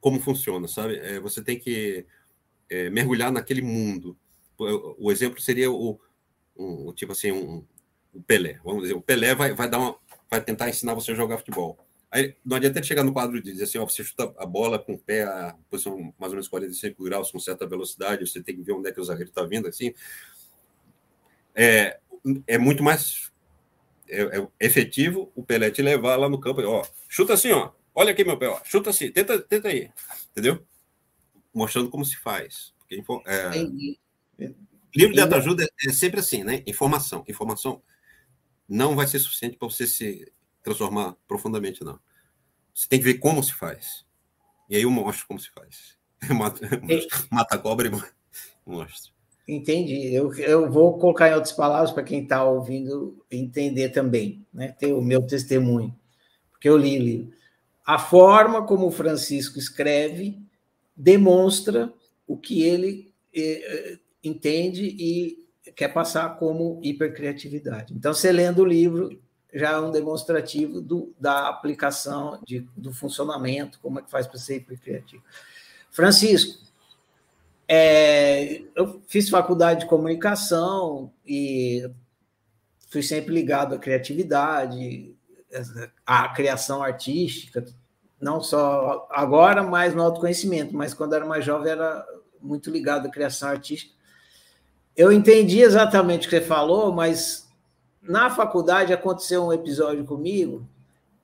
como 0.00 0.20
funciona, 0.20 0.68
sabe? 0.68 0.96
É, 0.98 1.18
você 1.18 1.42
tem 1.42 1.58
que 1.58 2.04
é, 2.68 2.90
mergulhar 2.90 3.32
naquele 3.32 3.62
mundo. 3.62 4.18
O, 4.58 5.06
o 5.06 5.12
exemplo 5.12 5.40
seria 5.40 5.70
o, 5.70 5.98
um, 6.56 6.92
tipo 6.92 7.12
assim, 7.12 7.32
um, 7.32 7.64
o 8.12 8.22
Pelé. 8.22 8.60
Vamos 8.64 8.82
dizer, 8.82 8.94
o 8.94 9.00
Pelé 9.00 9.34
vai, 9.34 9.54
vai, 9.54 9.68
dar 9.68 9.78
uma, 9.78 9.96
vai 10.30 10.40
tentar 10.40 10.68
ensinar 10.68 10.94
você 10.94 11.12
a 11.12 11.14
jogar 11.14 11.38
futebol. 11.38 11.78
Aí 12.10 12.36
não 12.44 12.56
adianta 12.56 12.78
ele 12.78 12.86
chegar 12.86 13.02
no 13.02 13.12
quadro 13.12 13.36
e 13.36 13.42
dizer 13.42 13.64
assim, 13.64 13.78
ó, 13.78 13.84
você 13.84 14.04
chuta 14.04 14.32
a 14.38 14.46
bola 14.46 14.78
com 14.78 14.94
o 14.94 14.98
pé 14.98 15.24
a 15.24 15.56
posição 15.68 16.14
mais 16.16 16.30
ou 16.30 16.36
menos 16.36 16.46
45 16.46 17.02
graus, 17.02 17.32
com 17.32 17.40
certa 17.40 17.66
velocidade, 17.66 18.24
você 18.24 18.40
tem 18.40 18.54
que 18.54 18.62
ver 18.62 18.72
onde 18.72 18.88
é 18.88 18.92
que 18.92 19.00
o 19.00 19.04
zagueiro 19.04 19.30
está 19.30 19.42
vindo, 19.44 19.66
assim. 19.66 19.92
É, 21.54 21.98
é 22.46 22.56
muito 22.56 22.84
mais 22.84 23.32
é, 24.08 24.38
é 24.38 24.48
efetivo 24.60 25.32
o 25.34 25.42
Pelé 25.42 25.70
te 25.70 25.82
levar 25.82 26.14
lá 26.16 26.28
no 26.28 26.38
campo, 26.38 26.62
ó, 26.62 26.84
chuta 27.08 27.34
assim, 27.34 27.50
ó, 27.50 27.72
olha 27.92 28.12
aqui 28.12 28.24
meu 28.24 28.38
pé, 28.38 28.48
ó, 28.48 28.60
chuta 28.64 28.90
assim, 28.90 29.10
tenta, 29.10 29.38
tenta 29.40 29.68
aí, 29.68 29.90
entendeu? 30.30 30.64
Mostrando 31.52 31.90
como 31.90 32.04
se 32.04 32.16
faz. 32.16 32.72
É, 33.26 33.50
Livro 34.94 35.14
de 35.14 35.20
autoajuda 35.20 35.66
é 35.86 35.92
sempre 35.92 36.20
assim, 36.20 36.44
né? 36.44 36.62
Informação. 36.66 37.24
Informação 37.28 37.82
não 38.68 38.94
vai 38.94 39.06
ser 39.06 39.18
suficiente 39.18 39.56
para 39.56 39.68
você 39.68 39.86
se 39.86 40.32
transformar 40.62 41.16
profundamente, 41.26 41.84
não. 41.84 41.98
Você 42.72 42.88
tem 42.88 42.98
que 42.98 43.04
ver 43.04 43.14
como 43.14 43.42
se 43.42 43.52
faz. 43.52 44.04
E 44.68 44.76
aí 44.76 44.82
eu 44.82 44.90
mostro 44.90 45.26
como 45.26 45.38
se 45.38 45.50
faz. 45.50 45.96
Mata, 46.30 46.66
mata 47.30 47.56
a 47.56 47.58
cobra 47.58 47.86
e 47.86 47.90
mostro. 48.64 49.12
Entendi. 49.46 50.14
Eu, 50.14 50.32
eu 50.34 50.70
vou 50.70 50.98
colocar 50.98 51.28
em 51.28 51.34
outras 51.34 51.52
palavras 51.52 51.90
para 51.90 52.02
quem 52.02 52.22
está 52.22 52.42
ouvindo 52.44 53.22
entender 53.30 53.90
também, 53.90 54.46
né? 54.52 54.68
Ter 54.72 54.92
o 54.92 55.02
meu 55.02 55.26
testemunho, 55.26 55.94
porque 56.50 56.68
eu 56.68 56.78
li 56.78 56.98
o 56.98 57.02
livro. 57.02 57.32
A 57.84 57.98
forma 57.98 58.66
como 58.66 58.86
o 58.86 58.90
Francisco 58.90 59.58
escreve 59.58 60.40
demonstra 60.96 61.92
o 62.26 62.38
que 62.38 62.62
ele 62.62 63.12
eh, 63.34 63.98
entende 64.24 64.84
e 64.84 65.44
quer 65.76 65.88
passar 65.88 66.36
como 66.38 66.80
hipercriatividade. 66.82 67.94
Então, 67.94 68.12
você 68.12 68.32
lendo 68.32 68.62
o 68.62 68.66
livro, 68.66 69.18
já 69.52 69.72
é 69.72 69.78
um 69.78 69.92
demonstrativo 69.92 70.80
do, 70.80 71.14
da 71.18 71.48
aplicação, 71.48 72.40
de, 72.44 72.66
do 72.76 72.92
funcionamento, 72.92 73.78
como 73.80 74.00
é 74.00 74.02
que 74.02 74.10
faz 74.10 74.26
para 74.26 74.38
ser 74.38 74.56
hipercriativo. 74.56 75.22
Francisco, 75.90 76.64
é, 77.68 78.62
eu 78.74 79.00
fiz 79.06 79.28
faculdade 79.28 79.80
de 79.80 79.86
comunicação 79.86 81.12
e 81.24 81.88
fui 82.90 83.02
sempre 83.02 83.32
ligado 83.32 83.74
à 83.74 83.78
criatividade, 83.78 85.14
à 86.04 86.28
criação 86.30 86.82
artística, 86.82 87.64
não 88.20 88.40
só 88.40 89.06
agora, 89.10 89.62
mais 89.62 89.94
no 89.94 90.02
autoconhecimento, 90.02 90.74
mas 90.74 90.94
quando 90.94 91.14
era 91.14 91.24
mais 91.24 91.44
jovem 91.44 91.72
era 91.72 92.04
muito 92.40 92.70
ligado 92.70 93.06
à 93.06 93.10
criação 93.10 93.48
artística. 93.48 93.94
Eu 94.96 95.10
entendi 95.10 95.60
exatamente 95.60 96.26
o 96.26 96.30
que 96.30 96.38
você 96.38 96.44
falou, 96.44 96.92
mas 96.92 97.48
na 98.00 98.30
faculdade 98.30 98.92
aconteceu 98.92 99.44
um 99.44 99.52
episódio 99.52 100.04
comigo 100.04 100.68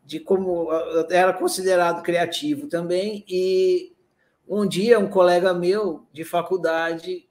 de 0.04 0.18
como 0.18 0.68
era 1.08 1.32
considerado 1.32 2.02
criativo 2.02 2.66
também 2.66 3.24
e 3.28 3.94
um 4.48 4.66
dia 4.66 4.98
um 4.98 5.08
colega 5.08 5.54
meu 5.54 6.04
de 6.12 6.24
faculdade 6.24 7.28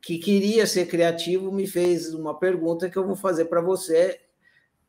que 0.00 0.18
queria 0.18 0.66
ser 0.66 0.86
criativo 0.86 1.50
me 1.50 1.66
fez 1.66 2.14
uma 2.14 2.38
pergunta 2.38 2.88
que 2.88 2.96
eu 2.96 3.06
vou 3.06 3.16
fazer 3.16 3.46
para 3.46 3.60
você. 3.60 4.20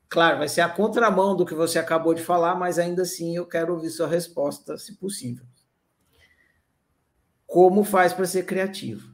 Claro, 0.09 0.39
vai 0.39 0.47
ser 0.47 0.61
a 0.61 0.69
contramão 0.69 1.35
do 1.35 1.45
que 1.45 1.55
você 1.55 1.79
acabou 1.79 2.13
de 2.13 2.21
falar, 2.21 2.53
mas 2.55 2.77
ainda 2.77 3.01
assim 3.01 3.35
eu 3.35 3.47
quero 3.47 3.73
ouvir 3.73 3.89
sua 3.89 4.07
resposta, 4.07 4.77
se 4.77 4.95
possível. 4.95 5.45
Como 7.47 7.83
faz 7.83 8.13
para 8.13 8.25
ser 8.25 8.45
criativo? 8.45 9.12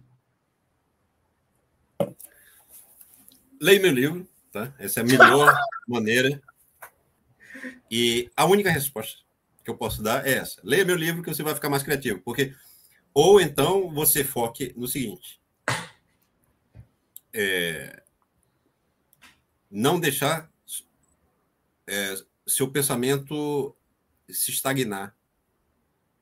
Leia 3.59 3.79
meu 3.79 3.91
livro, 3.91 4.27
tá? 4.51 4.73
Essa 4.79 4.99
é 4.99 5.03
a 5.03 5.05
melhor 5.05 5.53
maneira. 5.87 6.41
E 7.91 8.29
a 8.35 8.45
única 8.45 8.71
resposta 8.71 9.21
que 9.63 9.69
eu 9.69 9.77
posso 9.77 10.01
dar 10.01 10.25
é 10.25 10.33
essa. 10.33 10.61
Leia 10.63 10.85
meu 10.85 10.95
livro 10.95 11.21
que 11.21 11.33
você 11.33 11.43
vai 11.43 11.53
ficar 11.53 11.69
mais 11.69 11.83
criativo. 11.83 12.19
Porque, 12.21 12.55
ou 13.13 13.41
então 13.41 13.91
você 13.93 14.23
foque 14.23 14.73
no 14.75 14.87
seguinte: 14.87 15.41
é, 17.33 18.01
não 19.69 19.99
deixar 19.99 20.49
é, 21.87 22.15
seu 22.47 22.71
pensamento 22.71 23.75
se 24.29 24.51
estagnar 24.51 25.15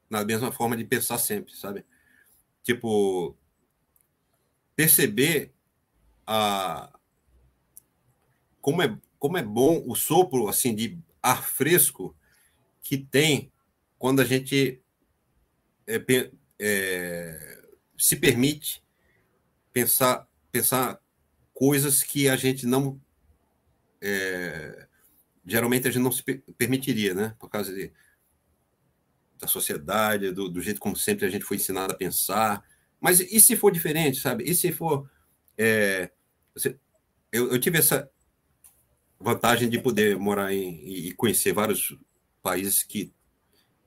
na 0.09 0.23
mesma 0.23 0.51
forma 0.51 0.77
de 0.77 0.85
pensar 0.85 1.17
sempre, 1.17 1.53
sabe? 1.55 1.85
Tipo, 2.63 3.35
perceber 4.75 5.53
a 6.25 6.96
como 8.67 8.81
é 8.81 8.97
como 9.17 9.37
é 9.37 9.41
bom 9.41 9.81
o 9.87 9.95
sopro 9.95 10.49
assim 10.49 10.75
de 10.75 10.99
ar 11.23 11.41
fresco 11.41 12.13
que 12.83 12.97
tem 12.97 13.49
quando 13.97 14.19
a 14.19 14.25
gente 14.25 14.83
é, 15.87 16.03
é, 16.59 17.63
se 17.97 18.17
permite 18.17 18.83
pensar 19.71 20.27
pensar 20.51 20.99
coisas 21.53 22.03
que 22.03 22.27
a 22.27 22.35
gente 22.35 22.65
não 22.65 22.99
é, 24.01 24.85
geralmente 25.45 25.87
a 25.87 25.91
gente 25.91 26.03
não 26.03 26.11
se 26.11 26.21
permitiria, 26.57 27.13
né? 27.13 27.33
Por 27.39 27.49
causa 27.49 27.73
de, 27.73 27.89
da 29.39 29.47
sociedade, 29.47 30.31
do, 30.31 30.49
do, 30.49 30.61
jeito 30.61 30.81
como 30.81 30.97
sempre 30.97 31.25
a 31.25 31.29
gente 31.29 31.45
foi 31.45 31.55
ensinado 31.55 31.93
a 31.93 31.97
pensar. 31.97 32.61
Mas 32.99 33.21
e 33.21 33.39
se 33.39 33.55
for 33.55 33.71
diferente, 33.71 34.19
sabe? 34.19 34.43
E 34.43 34.53
se 34.53 34.73
for. 34.73 35.09
É, 35.57 36.11
eu, 37.31 37.51
eu, 37.51 37.59
tive 37.59 37.77
essa 37.77 38.11
vantagem 39.19 39.69
de 39.69 39.79
poder 39.79 40.17
morar 40.17 40.53
em, 40.53 40.81
e 40.85 41.13
conhecer 41.13 41.53
vários 41.53 41.97
países 42.41 42.83
que 42.83 43.11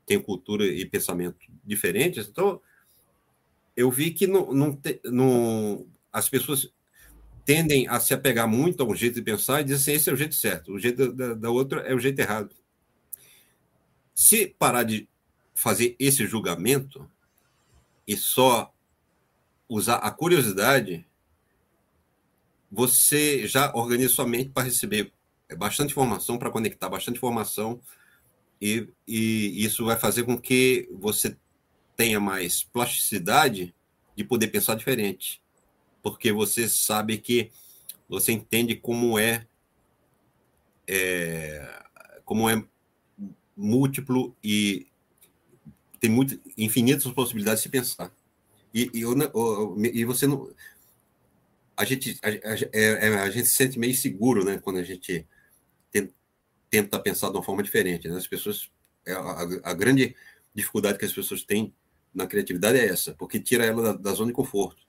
têm 0.07 0.21
cultura 0.21 0.67
e 0.67 0.85
pensamento 0.85 1.39
diferentes. 1.65 2.29
Então, 2.29 2.61
eu 3.77 3.91
vi 3.91 4.11
que 4.11 4.27
as 6.13 6.29
pessoas 6.29 6.73
tendem 7.45 7.89
a 7.89 7.99
se 8.01 8.13
apegar 8.13 8.47
muito 8.49 8.83
a 8.83 8.87
um 8.87 8.95
jeito 8.95 9.15
de 9.15 9.23
pensar 9.23 9.61
e 9.61 9.65
dizer 9.65 9.77
assim, 9.77 9.93
esse 9.93 10.11
é 10.11 10.13
o 10.13 10.17
jeito 10.17 10.35
certo, 10.35 10.73
o 10.73 10.79
jeito 10.79 11.13
da, 11.13 11.35
da 11.35 11.51
outra 11.51 11.81
é 11.81 11.95
o 11.95 11.99
jeito 11.99 12.19
errado. 12.19 12.55
Se 14.15 14.55
parar 14.59 14.83
de 14.83 15.09
fazer 15.55 15.97
esse 15.99 16.27
julgamento 16.27 17.09
e 18.07 18.17
só 18.17 18.73
usar 19.69 19.97
a 19.97 20.11
curiosidade, 20.11 21.07
você 22.71 23.47
já 23.47 23.73
organiza 23.75 24.15
sua 24.15 24.27
mente 24.27 24.51
para 24.51 24.65
receber 24.65 25.13
bastante 25.57 25.91
informação, 25.91 26.39
para 26.39 26.51
conectar 26.51 26.89
bastante 26.89 27.17
informação, 27.17 27.81
e, 28.61 28.89
e 29.07 29.65
isso 29.65 29.85
vai 29.85 29.99
fazer 29.99 30.25
com 30.25 30.39
que 30.39 30.89
você 30.93 31.37
tenha 31.97 32.21
mais 32.21 32.63
plasticidade 32.63 33.75
de 34.17 34.25
poder 34.25 34.49
pensar 34.49 34.75
diferente 34.75 35.41
porque 36.03 36.33
você 36.33 36.69
sabe 36.69 37.19
que 37.19 37.51
você 38.09 38.33
entende 38.33 38.75
como 38.75 39.19
é, 39.19 39.47
é 40.87 41.85
como 42.25 42.49
é 42.49 42.63
múltiplo 43.57 44.35
e 44.43 44.87
tem 46.01 46.11
muito, 46.11 46.41
infinitas 46.57 47.05
possibilidades 47.13 47.63
de 47.63 47.69
pensar. 47.69 48.13
E, 48.73 48.91
e, 48.95 49.01
eu, 49.03 49.15
e 49.93 50.05
você 50.05 50.27
não. 50.27 50.51
A 51.77 51.85
gente, 51.85 52.19
a, 52.23 52.29
a, 52.29 52.55
é, 52.73 53.09
é, 53.09 53.19
a, 53.19 53.31
gente 53.31 53.47
se 53.47 53.55
sente 53.55 53.79
meio 53.79 53.95
seguro 53.95 54.45
né, 54.45 54.59
quando 54.59 54.79
a 54.79 54.83
gente 54.83 55.27
tenta, 56.71 56.99
pensar 56.99 57.29
de 57.31 57.37
uma 57.37 57.43
forma 57.43 57.63
diferente. 57.63 58.09
Né? 58.09 58.17
As 58.17 58.27
pessoas. 58.27 58.71
É, 59.07 59.13
a, 59.13 59.43
a, 59.65 59.75
grande 59.75 60.15
dificuldade 60.55 60.99
que 60.99 61.05
as 61.07 61.13
pessoas 61.13 61.43
têm 61.43 61.75
na 62.13 62.27
criatividade 62.27 62.79
é 62.79 62.87
essa, 62.87 63.15
porque 63.15 63.41
tira 63.41 63.65
ela 63.65 63.83
da, 63.83 63.93
da 63.95 64.13
zona 64.13 64.29
de 64.29 64.35
conforto. 64.35 64.83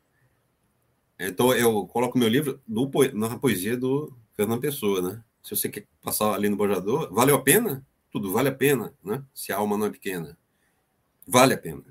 Então, 1.17 1.53
eu 1.53 1.85
coloco 1.87 2.17
meu 2.17 2.27
livro 2.27 2.61
no, 2.67 2.89
na 3.13 3.37
poesia 3.37 3.77
do 3.77 4.13
Fernando 4.35 4.59
Pessoa, 4.59 5.01
né? 5.01 5.23
Se 5.43 5.55
você 5.55 5.69
quer 5.69 5.87
passar 6.01 6.33
ali 6.33 6.49
no 6.49 6.57
Bojador, 6.57 7.13
valeu 7.13 7.35
a 7.35 7.41
pena? 7.43 7.85
Tudo 8.11 8.31
vale 8.31 8.49
a 8.49 8.55
pena, 8.55 8.93
né? 9.03 9.23
Se 9.33 9.51
a 9.51 9.57
alma 9.57 9.77
não 9.77 9.85
é 9.85 9.89
pequena. 9.89 10.37
Vale 11.25 11.53
a 11.53 11.57
pena. 11.57 11.83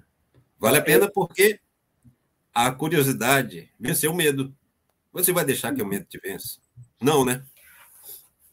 Vale 0.59 0.79
a 0.79 0.83
pena 0.83 1.11
porque 1.11 1.61
a 2.53 2.71
curiosidade 2.71 3.71
venceu 3.79 4.13
o 4.13 4.17
medo. 4.17 4.55
Você 5.13 5.33
vai 5.33 5.45
deixar 5.45 5.75
que 5.75 5.83
o 5.83 5.87
medo 5.87 6.05
te 6.05 6.19
vença? 6.19 6.61
Não, 7.01 7.25
né? 7.25 7.45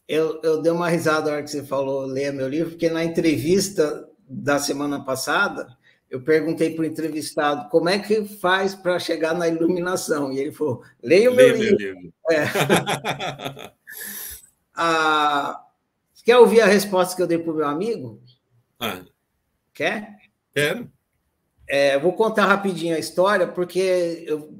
Eu, 0.07 0.39
eu 0.41 0.61
dei 0.61 0.71
uma 0.71 0.89
risada 0.89 1.29
na 1.29 1.33
hora 1.33 1.43
que 1.43 1.51
você 1.51 1.63
falou, 1.63 2.05
leia 2.05 2.31
meu 2.31 2.47
livro, 2.47 2.71
porque 2.71 2.89
na 2.89 3.03
entrevista 3.03 4.07
da 4.27 4.57
semana 4.57 5.03
passada, 5.03 5.67
eu 6.09 6.21
perguntei 6.21 6.73
para 6.73 6.83
o 6.83 6.85
entrevistado 6.85 7.69
como 7.69 7.89
é 7.89 7.99
que 7.99 8.23
faz 8.25 8.73
para 8.73 8.99
chegar 8.99 9.33
na 9.33 9.47
iluminação. 9.47 10.31
E 10.31 10.39
ele 10.39 10.51
falou: 10.51 10.81
leia 11.03 11.29
o 11.29 11.35
meu 11.35 11.55
livro. 11.55 11.77
livro. 11.77 12.13
É. 12.31 12.43
ah, 14.73 15.65
quer 16.23 16.37
ouvir 16.37 16.61
a 16.61 16.65
resposta 16.65 17.15
que 17.15 17.21
eu 17.21 17.27
dei 17.27 17.37
para 17.37 17.51
o 17.51 17.55
meu 17.55 17.67
amigo? 17.67 18.21
Ah. 18.79 19.01
Quer? 19.73 20.17
Quero. 20.53 20.89
É, 21.67 21.99
vou 21.99 22.13
contar 22.13 22.45
rapidinho 22.45 22.95
a 22.95 22.99
história, 22.99 23.45
porque 23.45 24.23
eu, 24.25 24.53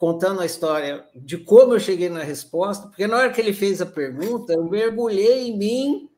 contando 0.00 0.40
a 0.40 0.46
história 0.46 1.04
de 1.14 1.36
como 1.36 1.74
eu 1.74 1.78
cheguei 1.78 2.08
na 2.08 2.22
resposta, 2.22 2.88
porque 2.88 3.06
na 3.06 3.18
hora 3.18 3.30
que 3.30 3.38
ele 3.38 3.52
fez 3.52 3.82
a 3.82 3.86
pergunta, 3.86 4.54
eu 4.54 4.64
mergulhei 4.64 5.48
em 5.48 5.58
mim. 5.58 6.10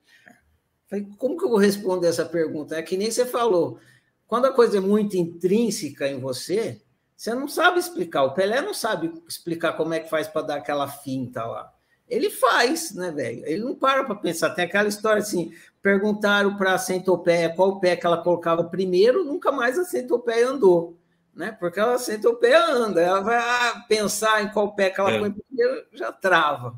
Falei, 0.88 1.08
como 1.18 1.36
que 1.36 1.44
eu 1.44 1.48
vou 1.48 1.58
responder 1.58 2.06
essa 2.06 2.24
pergunta? 2.24 2.76
É 2.76 2.82
que 2.82 2.96
nem 2.96 3.10
você 3.10 3.26
falou. 3.26 3.80
Quando 4.28 4.44
a 4.44 4.52
coisa 4.52 4.76
é 4.76 4.80
muito 4.80 5.16
intrínseca 5.16 6.06
em 6.06 6.20
você, 6.20 6.80
você 7.16 7.34
não 7.34 7.48
sabe 7.48 7.80
explicar. 7.80 8.22
O 8.22 8.34
Pelé 8.34 8.62
não 8.62 8.72
sabe 8.72 9.12
explicar 9.28 9.72
como 9.72 9.92
é 9.94 9.98
que 9.98 10.08
faz 10.08 10.28
para 10.28 10.46
dar 10.46 10.56
aquela 10.58 10.86
finta 10.86 11.44
lá. 11.44 11.72
Ele 12.08 12.30
faz, 12.30 12.94
né, 12.94 13.10
velho? 13.10 13.44
Ele 13.44 13.64
não 13.64 13.74
para 13.74 14.04
para 14.04 14.14
pensar. 14.14 14.50
Tem 14.50 14.64
aquela 14.64 14.88
história 14.88 15.22
assim: 15.22 15.52
perguntaram 15.82 16.56
para 16.56 16.74
a 16.74 16.78
centopeia 16.78 17.52
qual 17.52 17.80
pé 17.80 17.96
que 17.96 18.06
ela 18.06 18.22
colocava 18.22 18.62
primeiro, 18.62 19.24
nunca 19.24 19.50
mais 19.50 19.76
a 19.76 19.84
centopeia 19.84 20.50
andou, 20.50 20.96
né? 21.34 21.52
Porque 21.58 21.80
a 21.80 21.98
centopeia 21.98 22.64
anda, 22.64 23.00
ela 23.00 23.20
vai 23.20 23.36
ah, 23.36 23.84
pensar 23.88 24.42
em 24.42 24.48
qual 24.50 24.74
pé 24.74 24.90
que 24.90 25.00
ela 25.00 25.12
é. 25.12 25.18
põe 25.18 25.32
primeiro, 25.32 25.86
já 25.92 26.12
trava. 26.12 26.76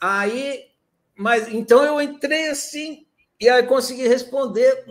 Aí, 0.00 0.70
mas 1.16 1.48
então 1.48 1.84
eu 1.84 2.00
entrei 2.00 2.48
assim 2.48 3.06
e 3.40 3.48
aí 3.48 3.62
consegui 3.64 4.06
responder 4.06 4.84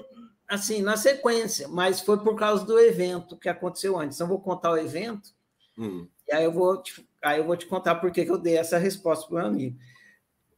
assim, 0.48 0.82
na 0.82 0.96
sequência, 0.96 1.68
mas 1.68 2.02
foi 2.02 2.20
por 2.20 2.36
causa 2.36 2.64
do 2.66 2.80
evento 2.80 3.38
que 3.38 3.50
aconteceu 3.50 3.98
antes. 3.98 4.18
Então, 4.18 4.26
eu 4.26 4.30
vou 4.30 4.40
contar 4.40 4.72
o 4.72 4.78
evento, 4.78 5.30
hum. 5.78 6.08
e 6.28 6.34
aí 6.34 6.44
eu 6.44 6.52
vou 6.52 6.82
te, 6.82 7.08
aí 7.24 7.40
eu 7.40 7.46
vou 7.46 7.58
te 7.58 7.66
contar 7.66 7.96
por 7.96 8.12
que 8.12 8.22
eu 8.22 8.38
dei 8.38 8.58
essa 8.58 8.78
resposta 8.78 9.26
para 9.26 9.34
o 9.34 9.38
meu 9.40 9.48
amigo. 9.48 9.78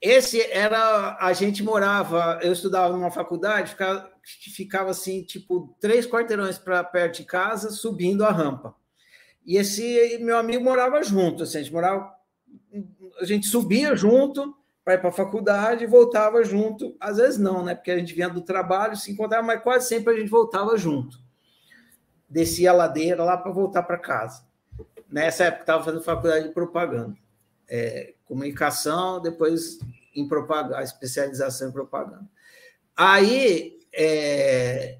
Esse 0.01 0.41
era. 0.51 1.17
A 1.19 1.31
gente 1.33 1.63
morava, 1.63 2.39
eu 2.41 2.51
estudava 2.51 2.93
numa 2.93 3.09
faculdade, 3.09 3.71
ficava, 3.71 4.11
ficava 4.25 4.89
assim, 4.89 5.23
tipo, 5.23 5.75
três 5.79 6.07
quarteirões 6.07 6.57
para 6.57 6.83
perto 6.83 7.17
de 7.17 7.23
casa, 7.25 7.69
subindo 7.69 8.25
a 8.25 8.31
rampa. 8.31 8.75
E 9.45 9.57
esse 9.57 10.17
meu 10.19 10.37
amigo 10.37 10.63
morava 10.63 11.03
junto, 11.03 11.43
assim, 11.43 11.59
a 11.59 11.61
gente 11.61 11.73
morava. 11.73 12.11
A 13.19 13.25
gente 13.25 13.47
subia 13.47 13.95
junto 13.95 14.55
para 14.83 14.95
ir 14.95 14.97
para 14.97 15.09
a 15.09 15.13
faculdade 15.13 15.83
e 15.83 15.87
voltava 15.87 16.43
junto. 16.43 16.95
Às 16.99 17.17
vezes 17.17 17.39
não, 17.39 17.63
né? 17.63 17.75
Porque 17.75 17.91
a 17.91 17.97
gente 17.97 18.13
vinha 18.13 18.27
do 18.27 18.41
trabalho, 18.41 18.97
se 18.97 19.11
encontrava, 19.11 19.45
mas 19.45 19.61
quase 19.61 19.87
sempre 19.87 20.13
a 20.13 20.17
gente 20.17 20.29
voltava 20.29 20.75
junto. 20.77 21.19
Descia 22.27 22.71
a 22.71 22.73
ladeira 22.73 23.23
lá 23.23 23.37
para 23.37 23.51
voltar 23.51 23.83
para 23.83 23.97
casa. 23.97 24.43
Nessa 25.09 25.45
época 25.45 25.61
estava 25.61 25.83
fazendo 25.83 26.03
faculdade 26.03 26.47
de 26.47 26.53
propaganda. 26.53 27.15
É, 27.67 28.15
comunicação, 28.25 29.21
depois 29.21 29.79
em 30.15 30.27
propaganda, 30.27 30.81
especialização 30.83 31.69
em 31.69 31.71
propaganda. 31.71 32.27
Aí 32.95 33.79
é, 33.95 34.99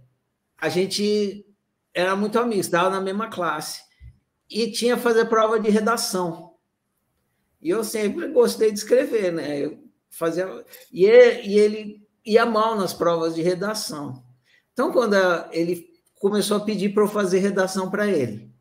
a 0.58 0.70
gente 0.70 1.46
era 1.94 2.16
muito 2.16 2.40
amigo, 2.40 2.62
estava 2.62 2.90
na 2.90 3.02
mesma 3.02 3.30
classe. 3.30 3.84
E 4.50 4.72
tinha 4.72 4.98
fazer 4.98 5.26
prova 5.26 5.60
de 5.60 5.70
redação. 5.70 6.56
E 7.62 7.70
eu 7.70 7.84
sempre 7.84 8.28
gostei 8.28 8.72
de 8.72 8.78
escrever, 8.78 9.32
né? 9.32 9.60
Eu 9.60 9.84
fazia 10.10 10.48
e 10.92 11.06
ele, 11.06 11.48
e 11.48 11.60
ele 11.60 12.08
ia 12.26 12.46
mal 12.46 12.76
nas 12.76 12.94
provas 12.94 13.36
de 13.36 13.42
redação. 13.42 14.24
Então, 14.72 14.92
quando 14.92 15.16
ele 15.52 15.90
começou 16.20 16.58
a 16.58 16.66
pedir 16.66 16.94
para 16.94 17.04
eu 17.04 17.08
fazer 17.08 17.40
redação 17.40 17.90
para 17.90 18.08
ele, 18.08 18.54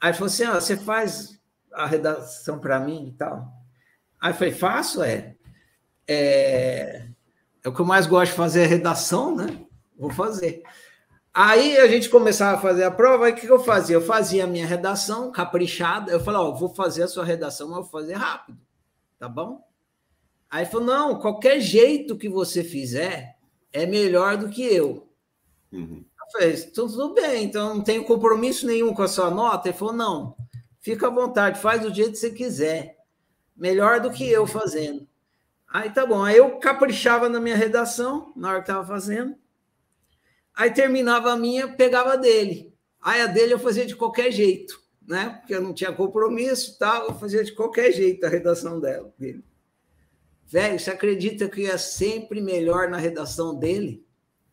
aí 0.00 0.12
falou 0.12 0.26
assim: 0.26 0.44
ah, 0.44 0.60
você 0.60 0.76
faz 0.76 1.38
a 1.72 1.86
redação 1.86 2.58
para 2.58 2.80
mim 2.80 3.08
e 3.08 3.12
tal. 3.12 3.52
Aí 4.20 4.32
eu 4.32 4.34
falei: 4.34 4.52
faço, 4.52 5.02
é. 5.02 5.36
é. 6.08 7.08
É 7.64 7.68
o 7.68 7.72
que 7.72 7.80
eu 7.80 7.86
mais 7.86 8.06
gosto 8.06 8.32
de 8.32 8.36
fazer 8.36 8.64
é 8.64 8.66
redação, 8.66 9.34
né? 9.34 9.64
Vou 9.96 10.10
fazer. 10.10 10.62
Aí 11.32 11.78
a 11.78 11.88
gente 11.88 12.10
começava 12.10 12.58
a 12.58 12.60
fazer 12.60 12.84
a 12.84 12.90
prova, 12.90 13.26
aí 13.26 13.32
o 13.32 13.36
que 13.36 13.48
eu 13.48 13.58
fazia? 13.58 13.96
Eu 13.96 14.02
fazia 14.02 14.44
a 14.44 14.46
minha 14.46 14.66
redação 14.66 15.32
caprichada, 15.32 16.12
eu 16.12 16.20
falava, 16.20 16.44
ó, 16.44 16.52
vou 16.52 16.68
fazer 16.68 17.04
a 17.04 17.08
sua 17.08 17.24
redação, 17.24 17.68
mas 17.68 17.78
vou 17.78 17.88
fazer 17.88 18.12
rápido, 18.12 18.58
tá 19.18 19.28
bom? 19.28 19.66
Aí 20.48 20.66
falou, 20.66 20.86
não, 20.86 21.18
qualquer 21.18 21.58
jeito 21.58 22.16
que 22.16 22.28
você 22.28 22.62
fizer, 22.62 23.36
é 23.72 23.86
melhor 23.86 24.36
do 24.36 24.48
que 24.48 24.62
eu. 24.62 25.08
Uhum. 25.72 26.04
Eu 26.04 26.32
falei, 26.32 26.56
tudo 26.56 27.14
bem, 27.14 27.44
então 27.44 27.74
não 27.74 27.82
tenho 27.82 28.04
compromisso 28.04 28.66
nenhum 28.66 28.94
com 28.94 29.02
a 29.02 29.08
sua 29.08 29.30
nota. 29.30 29.68
Ele 29.68 29.76
falou, 29.76 29.94
não, 29.94 30.36
fica 30.80 31.08
à 31.08 31.10
vontade, 31.10 31.58
faz 31.58 31.82
do 31.82 31.92
jeito 31.92 32.12
que 32.12 32.18
você 32.18 32.30
quiser. 32.30 32.96
Melhor 33.56 34.00
do 34.00 34.10
que 34.10 34.28
eu 34.28 34.46
fazendo. 34.46 35.08
Aí 35.74 35.90
tá 35.90 36.06
bom, 36.06 36.22
aí 36.22 36.36
eu 36.36 36.56
caprichava 36.60 37.28
na 37.28 37.40
minha 37.40 37.56
redação, 37.56 38.32
na 38.36 38.48
hora 38.48 38.58
que 38.58 38.70
estava 38.70 38.86
fazendo. 38.86 39.34
Aí 40.54 40.70
terminava 40.70 41.32
a 41.32 41.36
minha, 41.36 41.66
pegava 41.66 42.12
a 42.12 42.16
dele. 42.16 42.72
Aí 43.02 43.20
a 43.20 43.26
dele 43.26 43.54
eu 43.54 43.58
fazia 43.58 43.84
de 43.84 43.96
qualquer 43.96 44.30
jeito, 44.30 44.80
né? 45.04 45.30
Porque 45.30 45.52
eu 45.52 45.60
não 45.60 45.74
tinha 45.74 45.92
compromisso 45.92 46.78
tal, 46.78 47.08
eu 47.08 47.18
fazia 47.18 47.42
de 47.42 47.50
qualquer 47.50 47.90
jeito 47.90 48.24
a 48.24 48.28
redação 48.28 48.78
dela, 48.78 49.12
dele. 49.18 49.42
Velho, 50.46 50.78
você 50.78 50.92
acredita 50.92 51.48
que 51.48 51.62
ia 51.62 51.76
sempre 51.76 52.40
melhor 52.40 52.88
na 52.88 52.98
redação 52.98 53.58
dele? 53.58 54.06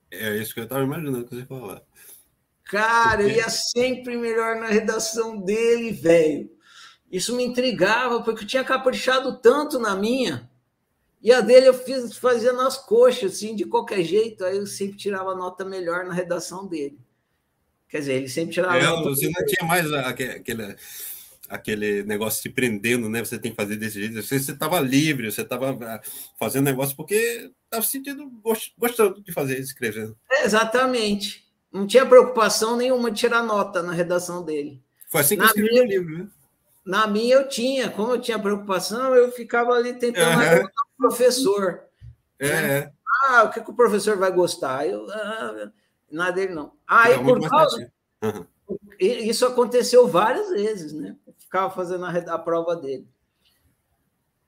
É 0.09 0.35
isso 0.37 0.55
que 0.55 0.61
eu 0.61 0.63
estava 0.63 0.81
imaginando 0.81 1.23
que 1.23 1.35
você 1.35 1.45
falar. 1.45 1.83
Cara, 2.63 3.21
eu 3.21 3.29
ia 3.29 3.47
sempre 3.47 4.17
melhor 4.17 4.55
na 4.55 4.69
redação 4.69 5.39
dele, 5.39 5.91
velho. 5.91 6.49
Isso 7.11 7.35
me 7.35 7.43
intrigava, 7.43 8.23
porque 8.23 8.43
eu 8.43 8.47
tinha 8.47 8.63
caprichado 8.63 9.39
tanto 9.39 9.77
na 9.77 9.95
minha. 9.95 10.49
E 11.21 11.31
a 11.31 11.39
dele 11.39 11.67
eu 11.67 11.73
fiz 11.73 12.17
fazia 12.17 12.51
nas 12.51 12.77
coxas, 12.77 13.33
assim, 13.33 13.55
de 13.55 13.65
qualquer 13.65 14.03
jeito. 14.03 14.43
Aí 14.43 14.57
eu 14.57 14.65
sempre 14.65 14.97
tirava 14.97 15.35
nota 15.35 15.63
melhor 15.63 16.05
na 16.05 16.13
redação 16.13 16.67
dele. 16.67 16.97
Quer 17.87 17.99
dizer, 17.99 18.13
ele 18.13 18.29
sempre 18.29 18.53
tirava 18.53 18.77
é, 18.77 18.83
nota. 18.83 19.09
Você 19.09 19.29
não 19.29 19.45
tinha 19.45 19.67
mais 19.67 19.91
aquele, 19.93 20.75
aquele 21.47 22.03
negócio 22.03 22.41
te 22.41 22.49
prendendo, 22.49 23.07
né? 23.07 23.23
Você 23.23 23.37
tem 23.37 23.51
que 23.51 23.57
fazer 23.57 23.75
desse 23.75 23.99
jeito. 23.99 24.21
Você 24.23 24.35
estava 24.35 24.79
livre, 24.79 25.31
você 25.31 25.41
estava 25.41 25.77
ah, 25.79 26.01
fazendo 26.39 26.65
negócio 26.65 26.95
porque 26.95 27.51
estava 27.65 27.83
sentindo, 27.83 28.31
gostando 28.77 29.21
de 29.21 29.31
fazer, 29.31 29.59
escrevendo. 29.59 30.17
É, 30.31 30.45
exatamente. 30.45 31.45
Não 31.71 31.85
tinha 31.85 32.05
preocupação 32.05 32.75
nenhuma 32.75 33.11
de 33.11 33.19
tirar 33.19 33.43
nota 33.43 33.83
na 33.83 33.93
redação 33.93 34.43
dele. 34.43 34.81
Foi 35.09 35.21
assim 35.21 35.35
que 35.35 35.41
na 35.41 35.45
eu 35.45 35.49
escrevi 35.49 35.69
minha, 35.69 35.83
o 35.83 35.85
livro, 35.85 36.17
né? 36.17 36.27
Na 36.85 37.05
minha 37.05 37.35
eu 37.35 37.47
tinha, 37.47 37.89
como 37.89 38.13
eu 38.13 38.21
tinha 38.21 38.39
preocupação, 38.39 39.15
eu 39.15 39.31
ficava 39.31 39.71
ali 39.73 39.93
tentando 39.93 40.39
uhum 40.39 40.67
professor. 41.01 41.81
É. 42.37 42.47
Né? 42.47 42.91
Ah, 43.25 43.43
o 43.43 43.49
que, 43.49 43.61
que, 43.61 43.71
o 43.71 43.75
professor 43.75 44.17
vai 44.17 44.31
gostar? 44.31 44.87
Eu, 44.87 45.09
ah, 45.09 45.71
nada 46.11 46.31
dele, 46.31 46.53
não. 46.53 46.73
Aí, 46.87 47.15
ah, 47.15 47.23
por 47.23 47.49
causa. 47.49 47.91
Uhum. 48.23 48.45
Isso 48.99 49.45
aconteceu 49.45 50.07
várias 50.07 50.49
vezes, 50.49 50.93
né? 50.93 51.15
Eu 51.25 51.33
ficava 51.37 51.69
fazendo 51.73 52.05
a, 52.05 52.11
a 52.11 52.39
prova 52.39 52.75
dele. 52.75 53.07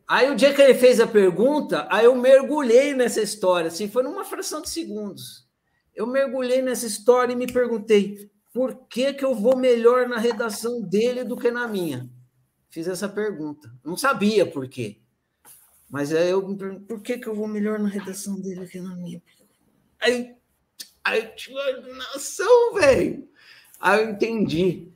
Aí, 0.07 0.29
o 0.29 0.35
dia 0.35 0.53
que 0.53 0.61
ele 0.61 0.75
fez 0.75 0.99
a 0.99 1.07
pergunta, 1.07 1.87
aí 1.89 2.05
eu 2.05 2.15
mergulhei 2.15 2.93
nessa 2.93 3.21
história, 3.21 3.67
assim, 3.67 3.89
foi 3.89 4.03
numa 4.03 4.23
fração 4.23 4.61
de 4.61 4.69
segundos. 4.69 5.47
Eu 5.95 6.05
mergulhei 6.07 6.61
nessa 6.61 6.85
história 6.85 7.33
e 7.33 7.35
me 7.35 7.51
perguntei 7.51 8.29
por 8.53 8.87
que, 8.87 9.13
que 9.13 9.25
eu 9.25 9.33
vou 9.33 9.57
melhor 9.57 10.07
na 10.07 10.17
redação 10.17 10.81
dele 10.81 11.23
do 11.23 11.35
que 11.35 11.49
na 11.49 11.67
minha? 11.67 12.09
Fiz 12.73 12.87
essa 12.87 13.07
pergunta. 13.07 13.71
Não 13.83 13.95
sabia 13.95 14.47
por 14.47 14.67
quê. 14.67 14.97
Mas 15.91 16.11
aí 16.11 16.31
eu 16.31 16.47
me 16.47 16.57
pergunto, 16.57 16.85
por 16.87 17.01
que, 17.03 17.19
que 17.19 17.27
eu 17.27 17.35
vou 17.35 17.47
melhor 17.47 17.77
na 17.77 17.87
redação 17.87 18.41
dele 18.41 18.65
que 18.65 18.81
na 18.81 18.95
minha? 18.95 19.21
Aí, 19.99 20.35
aí 21.03 21.31
nação, 21.95 22.73
velho. 22.73 23.29
Aí 23.79 24.03
eu 24.03 24.09
entendi. 24.09 24.91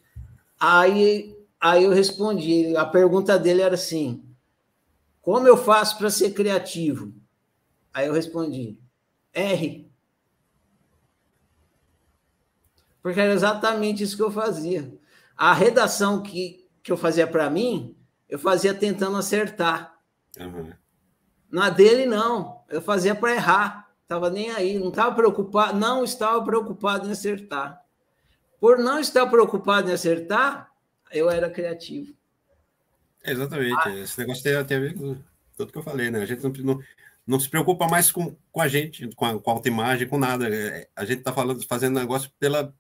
Aí, 0.60 1.38
aí 1.60 1.84
eu 1.84 1.92
respondi. 1.92 2.76
A 2.76 2.84
pergunta 2.84 3.38
dele 3.38 3.62
era 3.62 3.76
assim: 3.76 4.26
como 5.22 5.48
eu 5.48 5.56
faço 5.56 6.00
para 6.00 6.10
ser 6.10 6.34
criativo? 6.34 7.14
Aí 7.94 8.08
eu 8.08 8.14
respondi: 8.14 8.80
R. 9.32 9.88
Porque 13.04 13.20
era 13.20 13.36
exatamente 13.36 14.02
isso 14.02 14.18
que 14.18 14.24
eu 14.24 14.32
fazia. 14.32 14.92
A 15.36 15.54
redação 15.54 16.24
que, 16.24 16.67
que 16.88 16.92
eu 16.94 16.96
fazia 16.96 17.28
para 17.28 17.50
mim, 17.50 17.98
eu 18.30 18.40
fazia 18.40 18.74
tentando 18.74 19.18
acertar. 19.18 20.00
Uhum. 20.40 20.72
Na 21.52 21.70
dele, 21.70 22.06
não. 22.06 22.64
Eu 22.70 22.82
fazia 22.82 23.14
para 23.14 23.36
errar. 23.36 23.92
Estava 24.04 24.30
nem 24.30 24.52
aí. 24.52 24.80
Não 24.80 24.88
estava 24.88 25.14
preocupado. 25.14 25.78
Não 25.78 26.06
estava 26.06 26.42
preocupado 26.46 27.06
em 27.06 27.12
acertar. 27.12 27.84
Por 28.58 28.78
não 28.78 29.02
estar 29.02 29.28
preocupado 29.28 29.90
em 29.90 29.94
acertar, 29.94 30.72
eu 31.12 31.30
era 31.30 31.50
criativo. 31.50 32.16
É, 33.22 33.34
exatamente. 33.34 33.82
Ah. 33.84 33.94
Esse 33.98 34.18
negócio 34.18 34.42
tem, 34.42 34.64
tem 34.64 34.78
a 34.78 34.80
ver 34.80 34.94
com 34.98 35.18
tudo 35.58 35.74
que 35.74 35.78
eu 35.78 35.84
falei, 35.84 36.10
né? 36.10 36.22
A 36.22 36.26
gente 36.26 36.42
não, 36.42 36.52
não, 36.52 36.80
não 37.28 37.38
se 37.38 37.50
preocupa 37.50 37.86
mais 37.86 38.14
com, 38.14 38.34
com 38.50 38.62
a 38.62 38.68
gente, 38.70 39.14
com 39.14 39.26
a, 39.26 39.38
com 39.38 39.52
a 39.52 39.54
autoimagem, 39.54 40.08
com 40.08 40.18
nada. 40.18 40.48
É, 40.48 40.88
a 40.96 41.04
gente 41.04 41.20
está 41.20 41.34
falando, 41.34 41.62
fazendo 41.68 42.00
negócio 42.00 42.32
pela, 42.40 42.74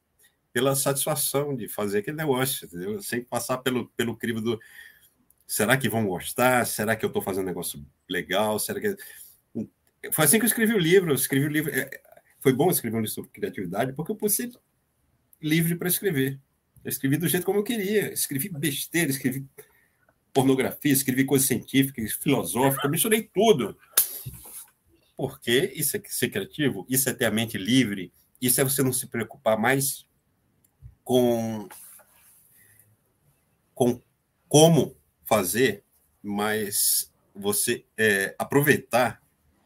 pela 0.57 0.75
satisfação 0.75 1.55
de 1.55 1.67
fazer 1.67 1.99
aquele 1.99 2.17
negócio, 2.17 2.65
entendeu? 2.65 2.99
Sem 2.99 3.23
passar 3.23 3.59
pelo, 3.59 3.89
pelo 3.89 4.17
crivo 4.17 4.41
do 4.41 4.59
Será 5.45 5.77
que 5.77 5.87
vão 5.87 6.07
gostar? 6.07 6.65
Será 6.65 6.95
que 6.95 7.05
eu 7.05 7.09
estou 7.09 7.21
fazendo 7.21 7.43
um 7.43 7.47
negócio 7.47 7.85
legal? 8.09 8.57
Será 8.57 8.81
que. 8.81 8.95
Foi 10.11 10.25
assim 10.25 10.39
que 10.39 10.45
eu 10.45 10.47
escrevi 10.47 10.73
o 10.73 10.79
livro. 10.79 11.11
Eu 11.11 11.15
escrevi 11.15 11.45
o 11.45 11.49
livro. 11.49 11.71
É, 11.71 11.87
foi 12.39 12.53
bom 12.53 12.71
escrever 12.71 12.97
um 12.97 13.01
livro 13.01 13.13
sobre 13.13 13.29
criatividade, 13.29 13.93
porque 13.93 14.11
eu 14.11 14.15
pude 14.15 14.51
livre 15.39 15.75
para 15.75 15.87
escrever. 15.87 16.39
Eu 16.83 16.89
escrevi 16.89 17.17
do 17.17 17.27
jeito 17.27 17.45
como 17.45 17.59
eu 17.59 17.63
queria. 17.63 18.11
Escrevi 18.11 18.49
besteira, 18.49 19.11
escrevi 19.11 19.45
pornografia, 20.33 20.91
escrevi 20.91 21.23
coisas 21.23 21.47
científicas, 21.47 22.13
filosóficas, 22.13 22.89
misturei 22.89 23.29
tudo. 23.31 23.77
Porque 25.15 25.71
isso 25.75 25.97
é 25.97 26.01
ser 26.07 26.29
criativo, 26.29 26.83
isso 26.89 27.07
é 27.07 27.13
ter 27.13 27.25
a 27.25 27.31
mente 27.31 27.59
livre, 27.59 28.11
isso 28.41 28.59
é 28.59 28.63
você 28.63 28.81
não 28.81 28.91
se 28.91 29.05
preocupar 29.05 29.55
mais 29.55 30.06
com, 31.07 31.69
com 33.73 34.01
como 34.49 34.97
fazer, 35.23 35.85
mas 36.21 37.13
você 37.33 37.85
é, 37.97 38.35
aproveitar 38.37 39.23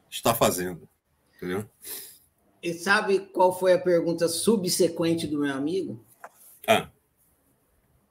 está 0.08 0.36
fazendo, 0.36 0.88
entendeu? 1.36 1.68
E 2.62 2.76
sabe 2.76 3.22
qual 3.34 3.58
foi 3.58 3.74
a 3.74 3.80
pergunta 3.80 4.28
subsequente 4.28 5.26
do 5.26 5.40
meu 5.40 5.52
amigo? 5.52 6.06
Ah. 6.68 6.92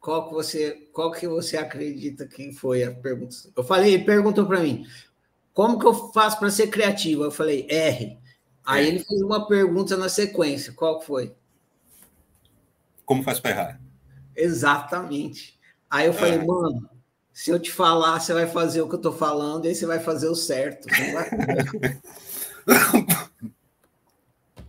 Qual 0.00 0.26
que 0.26 0.34
você, 0.34 0.88
qual 0.92 1.12
que 1.12 1.28
você 1.28 1.56
acredita 1.56 2.26
que 2.26 2.52
foi 2.52 2.82
a 2.82 2.92
pergunta? 2.92 3.36
Eu 3.54 3.62
falei, 3.62 3.94
ele 3.94 4.04
perguntou 4.04 4.44
para 4.44 4.58
mim, 4.58 4.84
como 5.54 5.78
que 5.78 5.86
eu 5.86 5.94
faço 6.10 6.36
para 6.36 6.50
ser 6.50 6.66
criativo? 6.66 7.22
Eu 7.22 7.30
falei, 7.30 7.64
R. 7.70 8.18
Aí 8.64 8.86
é. 8.86 8.88
ele 8.88 8.98
fez 8.98 9.22
uma 9.22 9.46
pergunta 9.46 9.96
na 9.96 10.08
sequência. 10.08 10.72
Qual 10.72 11.00
foi? 11.00 11.32
Como 13.10 13.24
faz 13.24 13.40
para 13.40 13.50
errar? 13.50 13.80
Exatamente. 14.36 15.58
Aí 15.90 16.06
eu 16.06 16.12
falei, 16.12 16.38
ah. 16.38 16.44
mano, 16.44 16.88
se 17.32 17.50
eu 17.50 17.58
te 17.58 17.72
falar, 17.72 18.20
você 18.20 18.32
vai 18.32 18.46
fazer 18.46 18.82
o 18.82 18.88
que 18.88 18.94
eu 18.94 18.98
estou 18.98 19.12
falando, 19.12 19.64
e 19.64 19.68
aí 19.70 19.74
você 19.74 19.84
vai 19.84 19.98
fazer 19.98 20.28
o 20.28 20.34
certo. 20.36 20.86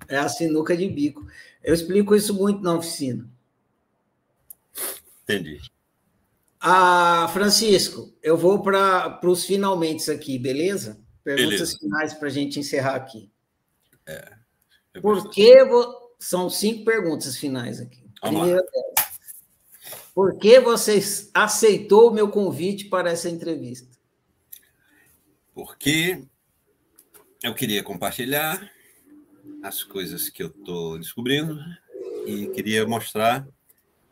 é 0.09 0.17
a 0.17 0.27
sinuca 0.27 0.75
de 0.75 0.89
bico. 0.89 1.23
Eu 1.63 1.71
explico 1.71 2.15
isso 2.15 2.33
muito 2.33 2.63
na 2.63 2.73
oficina. 2.73 3.29
Entendi. 5.21 5.61
Ah, 6.59 7.29
Francisco, 7.33 8.11
eu 8.23 8.35
vou 8.35 8.63
para 8.63 9.19
os 9.23 9.45
finalmente 9.45 10.09
aqui, 10.09 10.39
beleza? 10.39 10.99
Perguntas 11.23 11.51
beleza. 11.51 11.77
finais 11.77 12.15
para 12.15 12.27
a 12.27 12.31
gente 12.31 12.59
encerrar 12.59 12.95
aqui. 12.95 13.31
É, 14.03 14.31
Por 14.99 15.29
que 15.29 15.63
vou... 15.63 16.01
São 16.17 16.49
cinco 16.49 16.83
perguntas 16.85 17.37
finais 17.37 17.79
aqui. 17.79 18.00
Por 20.13 20.37
que 20.37 20.59
você 20.59 20.99
aceitou 21.33 22.09
o 22.09 22.13
meu 22.13 22.29
convite 22.29 22.85
para 22.85 23.11
essa 23.11 23.29
entrevista? 23.29 23.89
Porque 25.53 26.23
eu 27.41 27.53
queria 27.55 27.83
compartilhar 27.83 28.71
as 29.63 29.83
coisas 29.83 30.29
que 30.29 30.43
eu 30.43 30.47
estou 30.47 30.97
descobrindo 30.97 31.59
e 32.25 32.47
queria 32.47 32.85
mostrar, 32.85 33.47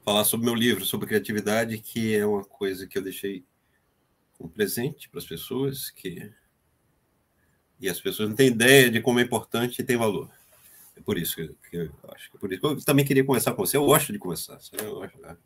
falar 0.04 0.24
sobre 0.24 0.46
meu 0.46 0.56
livro, 0.56 0.86
sobre 0.86 1.08
criatividade, 1.08 1.78
que 1.80 2.16
é 2.16 2.26
uma 2.26 2.44
coisa 2.44 2.88
que 2.88 2.98
eu 2.98 3.04
deixei 3.04 3.44
um 4.40 4.48
presente 4.48 5.10
para 5.10 5.20
as 5.20 5.26
pessoas, 5.26 5.90
que 5.90 6.32
e 7.80 7.88
as 7.88 8.00
pessoas 8.00 8.30
não 8.30 8.36
têm 8.36 8.48
ideia 8.48 8.90
de 8.90 9.02
como 9.02 9.20
é 9.20 9.24
importante 9.24 9.80
e 9.80 9.86
tem 9.86 9.96
valor. 9.96 10.30
É 11.00 11.02
por 11.02 11.18
isso 11.18 11.38
que, 11.38 11.48
que 11.70 11.78
eu 11.78 11.90
acho 12.14 12.30
que 12.30 12.38
é 12.38 12.40
por 12.40 12.52
isso. 12.52 12.66
Eu 12.66 12.84
também 12.84 13.06
queria 13.06 13.24
conversar 13.24 13.54
com 13.54 13.66
você. 13.66 13.78
Eu 13.78 13.86
gosto 13.86 14.12
de 14.12 14.20
conversar. 14.20 14.60
Eu 14.74 14.96
gosto, 14.96 15.18
né? 15.22 15.38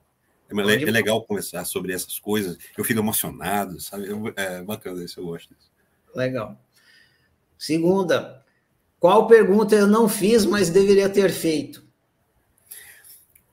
É, 0.49 0.83
é 0.83 0.91
legal 0.91 1.23
conversar 1.23 1.63
sobre 1.65 1.93
essas 1.93 2.17
coisas. 2.19 2.57
Eu 2.77 2.83
fico 2.83 2.99
emocionado, 2.99 3.79
sabe? 3.79 4.07
É 4.35 4.61
bacana 4.63 5.03
isso, 5.03 5.19
eu 5.19 5.25
gosto 5.25 5.53
disso. 5.53 5.71
Legal. 6.15 6.59
Segunda, 7.57 8.43
qual 8.99 9.27
pergunta 9.27 9.75
eu 9.75 9.87
não 9.87 10.09
fiz, 10.09 10.45
mas 10.45 10.69
deveria 10.69 11.09
ter 11.09 11.31
feito? 11.31 11.83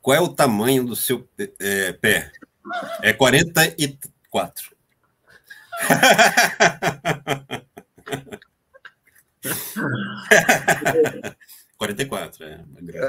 Qual 0.00 0.16
é 0.16 0.20
o 0.20 0.28
tamanho 0.28 0.84
do 0.84 0.96
seu 0.96 1.28
é, 1.58 1.92
pé? 1.92 2.32
É 3.02 3.12
44. 3.12 4.70
44, 11.80 12.44
é. 12.44 12.62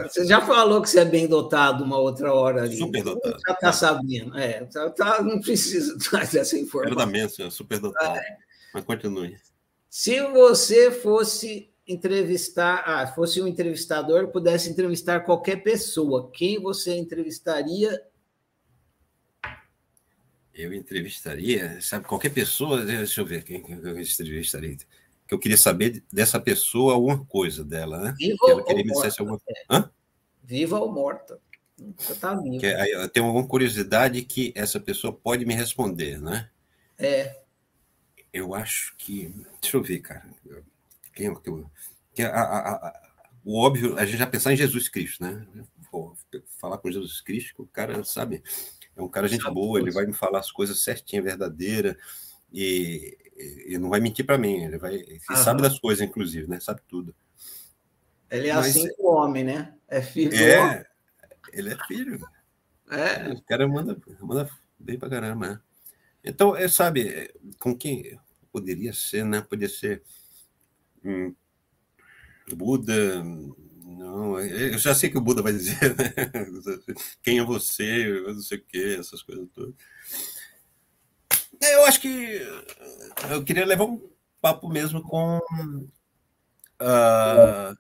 Você 0.07 0.25
já 0.25 0.39
falou 0.39 0.81
que 0.81 0.89
você 0.89 1.01
é 1.01 1.05
bem 1.05 1.27
dotado 1.27 1.83
uma 1.83 1.97
outra 1.97 2.33
hora 2.33 2.63
ali. 2.63 2.77
Super 2.77 3.03
dotado. 3.03 3.37
Já 3.45 3.53
está 3.53 3.73
sabendo. 3.73 4.37
É, 4.37 4.63
tá, 4.63 4.89
tá, 4.91 5.21
não 5.21 5.41
precisa 5.41 5.97
mais 6.13 6.31
dessa 6.31 6.57
informação. 6.57 6.95
Verdamente, 6.95 7.41
é 7.41 7.49
super 7.49 7.79
dotado. 7.79 8.17
É. 8.17 8.37
Mas 8.73 8.85
continue. 8.85 9.37
Se 9.89 10.21
você 10.21 10.89
fosse 10.89 11.69
entrevistar, 11.85 12.83
ah, 12.85 13.05
fosse 13.07 13.41
um 13.41 13.47
entrevistador, 13.47 14.29
pudesse 14.29 14.69
entrevistar 14.69 15.19
qualquer 15.19 15.57
pessoa, 15.57 16.31
quem 16.31 16.57
você 16.57 16.95
entrevistaria? 16.95 18.01
Eu 20.53 20.73
entrevistaria, 20.73 21.77
sabe, 21.81 22.05
qualquer 22.05 22.29
pessoa, 22.29 22.85
deixa 22.85 23.19
eu 23.19 23.25
ver 23.25 23.43
quem 23.43 23.57
eu 23.57 23.99
entrevistaria 23.99 24.39
que 25.31 25.35
eu 25.35 25.39
queria 25.39 25.57
saber 25.57 26.03
dessa 26.11 26.41
pessoa 26.41 26.93
alguma 26.93 27.23
coisa 27.25 27.63
dela, 27.63 27.97
né? 27.97 28.15
Viva 28.17 28.37
que 28.37 28.51
ela 28.51 28.63
queria 28.65 28.83
me 28.83 28.91
dissesse 28.91 29.21
alguma 29.21 29.39
coisa. 29.39 29.61
Hã? 29.69 29.89
Viva 30.43 30.77
ou 30.77 30.91
morta. 30.91 31.39
Você 31.97 32.15
tá 32.15 32.35
vivo. 32.35 32.59
Que, 32.59 32.65
eu 32.65 33.07
tenho 33.07 33.25
alguma 33.27 33.47
curiosidade 33.47 34.21
que 34.23 34.51
essa 34.53 34.77
pessoa 34.77 35.13
pode 35.13 35.45
me 35.45 35.53
responder, 35.53 36.21
né? 36.21 36.49
É. 36.97 37.39
Eu 38.33 38.53
acho 38.53 38.93
que. 38.97 39.33
Deixa 39.61 39.77
eu 39.77 39.81
ver, 39.81 39.99
cara. 39.99 40.25
Quem 41.13 41.27
é 41.27 41.35
que 41.35 41.49
eu. 41.49 41.71
Que 42.13 42.23
a, 42.23 42.29
a, 42.29 42.71
a, 42.73 43.01
o 43.45 43.57
óbvio, 43.57 43.97
a 43.97 44.05
gente 44.05 44.17
já 44.17 44.27
pensar 44.27 44.51
em 44.51 44.57
Jesus 44.57 44.89
Cristo, 44.89 45.23
né? 45.23 45.47
Pô, 45.89 46.13
falar 46.59 46.77
com 46.77 46.91
Jesus 46.91 47.21
Cristo, 47.21 47.63
o 47.63 47.67
cara, 47.67 48.03
sabe, 48.03 48.43
é 48.97 49.01
um 49.01 49.07
cara 49.07 49.29
gente 49.29 49.49
boa, 49.49 49.79
ele 49.79 49.91
vai 49.91 50.05
me 50.05 50.13
falar 50.13 50.39
as 50.39 50.51
coisas 50.51 50.83
certinhas, 50.83 51.23
verdadeira, 51.23 51.97
e 52.51 53.17
ele 53.65 53.77
não 53.77 53.89
vai 53.89 53.99
mentir 53.99 54.25
para 54.25 54.37
mim, 54.37 54.63
ele 54.63 54.77
vai, 54.77 54.95
ele 54.95 55.19
sabe 55.35 55.61
das 55.61 55.79
coisas, 55.79 56.07
inclusive, 56.07 56.47
né? 56.49 56.59
Sabe 56.59 56.81
tudo. 56.87 57.15
Ele 58.29 58.47
é 58.47 58.53
Mas, 58.53 58.67
assim 58.67 58.87
com 58.95 59.03
o 59.03 59.15
homem, 59.15 59.43
né? 59.43 59.73
É 59.87 60.01
filho. 60.01 60.33
É, 60.35 60.85
ele 61.51 61.73
é 61.73 61.77
filho. 61.85 62.25
É. 62.89 63.29
O 63.31 63.41
cara 63.43 63.67
manda, 63.67 63.97
manda 64.21 64.49
bem 64.79 64.97
para 64.97 65.09
caramba. 65.09 65.49
Né? 65.49 65.59
Então, 66.23 66.55
é, 66.55 66.67
sabe, 66.67 67.33
com 67.59 67.75
quem 67.75 68.17
poderia 68.51 68.93
ser, 68.93 69.25
né? 69.25 69.41
Poderia 69.41 69.73
ser 69.73 70.03
hum, 71.03 71.33
Buda. 72.55 73.23
Não, 73.83 74.39
eu 74.39 74.77
já 74.77 74.95
sei 74.95 75.09
que 75.09 75.17
o 75.17 75.21
Buda 75.21 75.41
vai 75.41 75.53
dizer, 75.53 75.95
né? 75.95 76.13
Quem 77.21 77.39
é 77.39 77.43
você? 77.43 78.07
Eu 78.07 78.33
não 78.33 78.41
sei 78.41 78.57
o 78.57 78.63
quê, 78.63 78.95
essas 78.99 79.21
coisas 79.21 79.47
todas. 79.53 79.75
É, 81.61 81.75
eu 81.75 81.85
acho 81.85 82.01
que 82.01 82.41
eu 83.29 83.43
queria 83.43 83.65
levar 83.65 83.85
um 83.85 84.01
papo 84.41 84.67
mesmo 84.67 85.01
com. 85.03 85.37
Uh, 86.81 87.77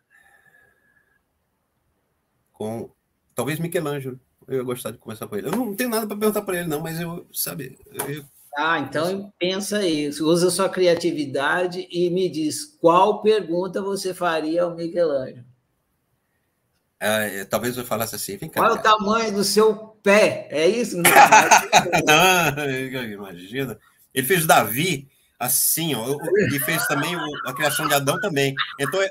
com 2.53 2.91
talvez 3.33 3.59
Michelangelo. 3.59 4.19
Eu 4.47 4.57
ia 4.57 4.63
gostar 4.63 4.91
de 4.91 4.97
conversar 4.97 5.27
com 5.27 5.35
ele. 5.35 5.47
Eu 5.47 5.51
não 5.51 5.75
tenho 5.75 5.89
nada 5.89 6.05
para 6.05 6.17
perguntar 6.17 6.41
para 6.41 6.59
ele, 6.59 6.67
não, 6.67 6.81
mas 6.81 6.99
eu, 6.99 7.25
sabe. 7.31 7.77
Eu, 7.91 8.25
ah, 8.57 8.79
então 8.79 9.31
pensa 9.39 9.87
isso, 9.87 10.27
usa 10.27 10.49
sua 10.49 10.67
criatividade 10.67 11.87
e 11.89 12.09
me 12.09 12.29
diz 12.29 12.65
qual 12.65 13.21
pergunta 13.21 13.81
você 13.81 14.13
faria 14.13 14.63
ao 14.63 14.75
Michelangelo. 14.75 15.45
É, 17.03 17.45
talvez 17.45 17.75
eu 17.75 17.83
falasse 17.83 18.13
assim, 18.13 18.37
vem 18.37 18.47
cá. 18.47 18.61
Qual 18.61 18.75
é 18.75 18.79
o 18.79 18.81
tamanho 18.81 19.33
do 19.33 19.43
seu 19.43 19.75
pé? 20.03 20.47
É 20.51 20.67
isso? 20.67 20.97
Não, 20.97 21.01
imagina. 23.11 23.79
Ele 24.13 24.27
fez 24.27 24.45
Davi 24.45 25.09
assim, 25.39 25.95
ó, 25.95 26.15
e 26.53 26.59
fez 26.59 26.85
também 26.85 27.15
a 27.47 27.53
criação 27.53 27.87
de 27.87 27.95
Adão 27.95 28.21
também. 28.21 28.53
Então, 28.79 29.01
é, 29.01 29.09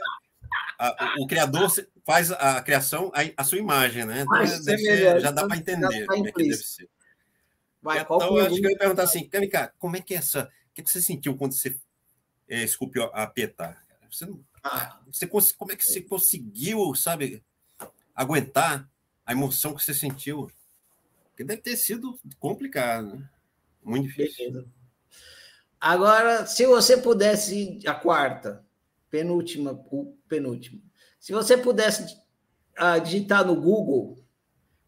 a, 0.79 1.17
o 1.19 1.27
criador 1.27 1.69
faz 2.07 2.31
a 2.31 2.63
criação 2.63 3.11
a, 3.13 3.43
a 3.43 3.45
sua 3.45 3.59
imagem, 3.59 4.05
né? 4.05 4.21
Então, 4.21 4.47
ser, 4.47 5.21
já 5.21 5.33
dá 5.33 5.45
para 5.45 5.57
entender 5.57 6.07
como 6.07 6.29
é 6.29 6.31
que 6.31 6.45
deve 6.45 6.55
ser. 6.55 6.89
Vai, 7.83 7.99
então, 7.99 8.39
eu 8.39 8.47
acho 8.47 8.55
que 8.55 8.67
eu 8.67 8.71
ia 8.71 8.79
perguntar 8.79 9.03
assim, 9.03 9.29
Cânica, 9.29 9.75
como 9.81 9.97
é 9.97 10.01
que 10.01 10.15
é 10.15 10.19
essa. 10.19 10.49
O 10.71 10.75
que 10.75 10.89
você 10.89 11.03
sentiu 11.03 11.37
quando 11.37 11.55
você 11.55 11.77
é, 12.49 12.63
esculpiu 12.63 13.11
a 13.13 13.27
Peta? 13.27 13.77
Você, 14.09 14.33
ah. 14.63 15.01
você, 15.11 15.27
como 15.27 15.73
é 15.73 15.77
que 15.77 15.85
você 15.85 16.01
conseguiu, 16.01 16.95
sabe, 16.95 17.43
aguentar 18.21 18.87
a 19.25 19.33
emoção 19.33 19.75
que 19.75 19.83
você 19.83 19.95
sentiu. 19.95 20.51
Porque 21.31 21.43
deve 21.43 21.63
ter 21.63 21.77
sido 21.77 22.19
complicado, 22.39 23.17
né? 23.17 23.31
Muito 23.83 24.09
difícil. 24.09 24.53
Beleza. 24.53 24.69
Agora, 25.81 26.45
se 26.45 26.67
você 26.67 26.99
pudesse, 26.99 27.81
a 27.87 27.95
quarta, 27.95 28.63
penúltima, 29.09 29.73
o 29.91 30.15
penúltimo, 30.29 30.83
se 31.19 31.33
você 31.33 31.57
pudesse 31.57 32.15
uh, 32.79 33.01
digitar 33.03 33.47
no 33.47 33.57
Google 33.59 34.23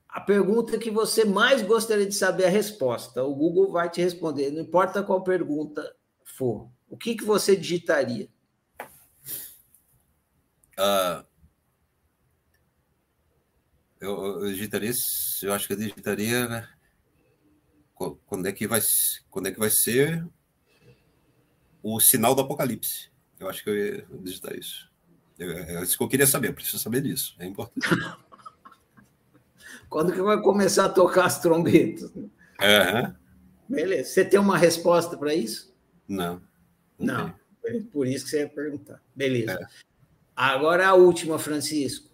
a 0.07 0.21
pergunta 0.21 0.77
que 0.77 0.91
você 0.91 1.25
mais 1.25 1.63
gostaria 1.63 2.05
de 2.05 2.15
saber 2.15 2.45
a 2.45 2.51
resposta, 2.51 3.25
o 3.25 3.35
Google 3.35 3.73
vai 3.73 3.89
te 3.89 4.03
responder, 4.03 4.51
não 4.51 4.61
importa 4.61 5.03
qual 5.03 5.25
pergunta 5.25 5.97
for. 6.23 6.71
O 6.87 6.99
que, 6.99 7.15
que 7.15 7.25
você 7.25 7.57
digitaria? 7.57 8.29
Uh, 10.79 11.25
eu, 14.03 14.45
eu 14.45 14.53
digitaria, 14.53 14.91
eu 15.43 15.53
acho 15.53 15.67
que 15.67 15.73
eu 15.73 15.77
digitaria, 15.79 16.49
né? 16.49 16.69
Quando 18.27 18.47
é 18.47 18.53
que 18.53 18.67
vai, 18.67 18.81
quando 19.31 19.47
é 19.47 19.53
que 19.53 19.61
vai 19.61 19.71
ser 19.71 20.27
o 21.81 22.01
sinal 22.01 22.35
do 22.35 22.41
apocalipse? 22.41 23.11
Eu 23.39 23.49
acho 23.49 23.63
que 23.63 23.71
eu 23.71 23.77
ia 23.77 24.07
digitar 24.21 24.57
isso. 24.57 24.91
É 25.39 25.83
isso 25.83 25.97
que 25.97 26.03
eu 26.03 26.09
queria 26.09 26.27
saber, 26.27 26.49
eu 26.49 26.55
preciso 26.55 26.81
saber 26.81 27.01
disso, 27.01 27.37
é 27.39 27.47
importante. 27.47 27.89
quando 29.89 30.13
que 30.13 30.21
vai 30.21 30.41
começar 30.41 30.87
a 30.87 30.89
tocar 30.89 31.27
as 31.27 31.41
trombetas? 31.41 32.11
Uhum. 32.15 33.15
Beleza. 33.69 34.11
Você 34.11 34.25
tem 34.25 34.41
uma 34.41 34.59
resposta 34.59 35.17
para 35.17 35.33
isso? 35.33 35.73
Não. 36.09 36.43
Não. 36.99 37.29
não. 37.29 37.83
Por 37.93 38.07
isso 38.07 38.25
que 38.25 38.31
você 38.33 38.41
ia 38.41 38.49
perguntar. 38.49 39.01
Beleza. 39.15 39.53
É. 39.53 39.67
Agora 40.35 40.89
a 40.89 40.95
última, 40.95 41.39
Francisco. 41.39 42.12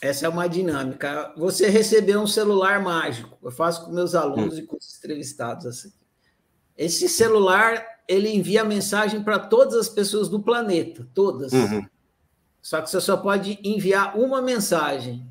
Essa 0.00 0.26
é 0.26 0.28
uma 0.28 0.48
dinâmica. 0.48 1.32
Você 1.36 1.68
recebeu 1.68 2.20
um 2.20 2.26
celular 2.26 2.82
mágico. 2.82 3.38
Eu 3.42 3.50
faço 3.50 3.84
com 3.84 3.92
meus 3.92 4.14
alunos 4.14 4.54
hum. 4.54 4.58
e 4.58 4.62
com 4.62 4.76
os 4.76 4.98
entrevistados 4.98 5.66
assim. 5.66 5.92
Esse 6.76 7.08
celular 7.08 7.84
ele 8.06 8.28
envia 8.28 8.64
mensagem 8.64 9.22
para 9.22 9.38
todas 9.38 9.74
as 9.74 9.88
pessoas 9.88 10.28
do 10.28 10.40
planeta, 10.40 11.08
todas. 11.14 11.52
Uhum. 11.52 11.86
Só 12.60 12.82
que 12.82 12.90
você 12.90 13.00
só 13.00 13.16
pode 13.16 13.58
enviar 13.64 14.18
uma 14.18 14.42
mensagem 14.42 15.28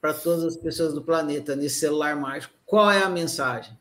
para 0.00 0.12
todas 0.12 0.44
as 0.44 0.56
pessoas 0.56 0.92
do 0.92 1.02
planeta 1.02 1.54
nesse 1.54 1.76
celular 1.76 2.16
mágico. 2.16 2.54
Qual 2.66 2.90
é 2.90 3.02
a 3.02 3.08
mensagem? 3.08 3.78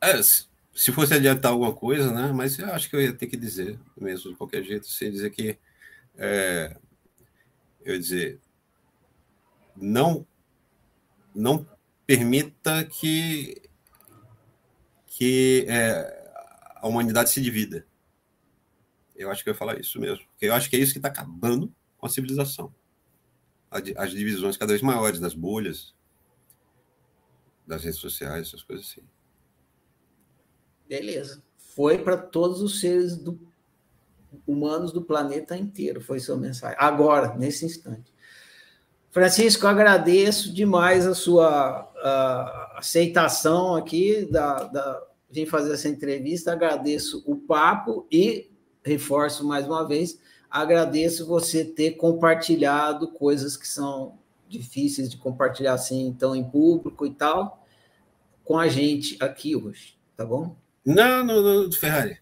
É, 0.00 0.22
se 0.22 0.49
fosse 0.92 1.12
adiantar 1.12 1.52
alguma 1.52 1.74
coisa, 1.74 2.10
né? 2.10 2.32
Mas 2.32 2.58
eu 2.58 2.72
acho 2.72 2.88
que 2.88 2.96
eu 2.96 3.02
ia 3.02 3.12
ter 3.12 3.26
que 3.26 3.36
dizer 3.36 3.78
mesmo, 3.94 4.30
de 4.30 4.36
qualquer 4.38 4.62
jeito, 4.62 4.88
sem 4.88 5.10
dizer 5.10 5.28
que. 5.28 5.58
É, 6.16 6.74
eu 7.84 7.98
dizer. 7.98 8.40
Não, 9.76 10.26
não 11.34 11.68
permita 12.06 12.82
que, 12.84 13.60
que 15.06 15.66
é, 15.68 16.32
a 16.76 16.88
humanidade 16.88 17.28
se 17.28 17.42
divida. 17.42 17.86
Eu 19.14 19.30
acho 19.30 19.44
que 19.44 19.50
eu 19.50 19.52
ia 19.52 19.58
falar 19.58 19.78
isso 19.78 20.00
mesmo. 20.00 20.24
Porque 20.30 20.46
eu 20.46 20.54
acho 20.54 20.70
que 20.70 20.76
é 20.76 20.78
isso 20.78 20.92
que 20.92 20.98
está 20.98 21.08
acabando 21.08 21.70
com 21.98 22.06
a 22.06 22.08
civilização. 22.08 22.74
As 23.70 24.12
divisões 24.12 24.56
cada 24.56 24.72
vez 24.72 24.80
maiores 24.80 25.20
das 25.20 25.34
bolhas, 25.34 25.94
das 27.66 27.84
redes 27.84 28.00
sociais, 28.00 28.48
essas 28.48 28.62
coisas 28.62 28.86
assim. 28.86 29.02
Beleza. 30.90 31.40
Foi 31.56 31.98
para 31.98 32.16
todos 32.16 32.60
os 32.60 32.80
seres 32.80 33.16
do, 33.16 33.38
humanos 34.44 34.90
do 34.90 35.00
planeta 35.00 35.56
inteiro, 35.56 36.00
foi 36.00 36.18
sua 36.18 36.36
mensagem. 36.36 36.76
Agora, 36.80 37.36
nesse 37.36 37.64
instante. 37.64 38.12
Francisco, 39.12 39.68
agradeço 39.68 40.52
demais 40.52 41.06
a 41.06 41.14
sua 41.14 41.88
aceitação 42.76 43.76
aqui 43.76 44.24
da, 44.32 44.64
da 44.64 45.06
vir 45.30 45.46
fazer 45.46 45.74
essa 45.74 45.88
entrevista. 45.88 46.52
Agradeço 46.52 47.22
o 47.24 47.36
papo 47.36 48.04
e 48.10 48.50
reforço 48.84 49.46
mais 49.46 49.66
uma 49.66 49.86
vez, 49.86 50.18
agradeço 50.50 51.24
você 51.24 51.64
ter 51.64 51.92
compartilhado 51.92 53.12
coisas 53.12 53.56
que 53.56 53.68
são 53.68 54.18
difíceis 54.48 55.08
de 55.08 55.16
compartilhar 55.16 55.74
assim, 55.74 56.08
então 56.08 56.34
em 56.34 56.42
público 56.42 57.06
e 57.06 57.14
tal, 57.14 57.64
com 58.42 58.58
a 58.58 58.66
gente 58.66 59.16
aqui 59.20 59.54
hoje, 59.54 59.96
tá 60.16 60.24
bom? 60.24 60.56
Não, 60.84 61.24
não, 61.24 61.42
não, 61.42 61.72
Ferrari. 61.72 62.18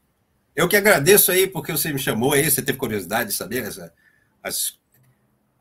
Eu 0.55 0.69
que 0.69 0.77
agradeço 0.77 1.31
aí 1.31 1.47
porque 1.47 1.73
você 1.73 1.93
me 1.93 1.99
chamou 1.99 2.33
aí, 2.33 2.51
você 2.51 2.63
teve 2.63 2.79
curiosidade 2.79 3.31
de 3.31 3.37
saber 3.37 3.65
essa, 3.65 3.95
as, 4.43 4.79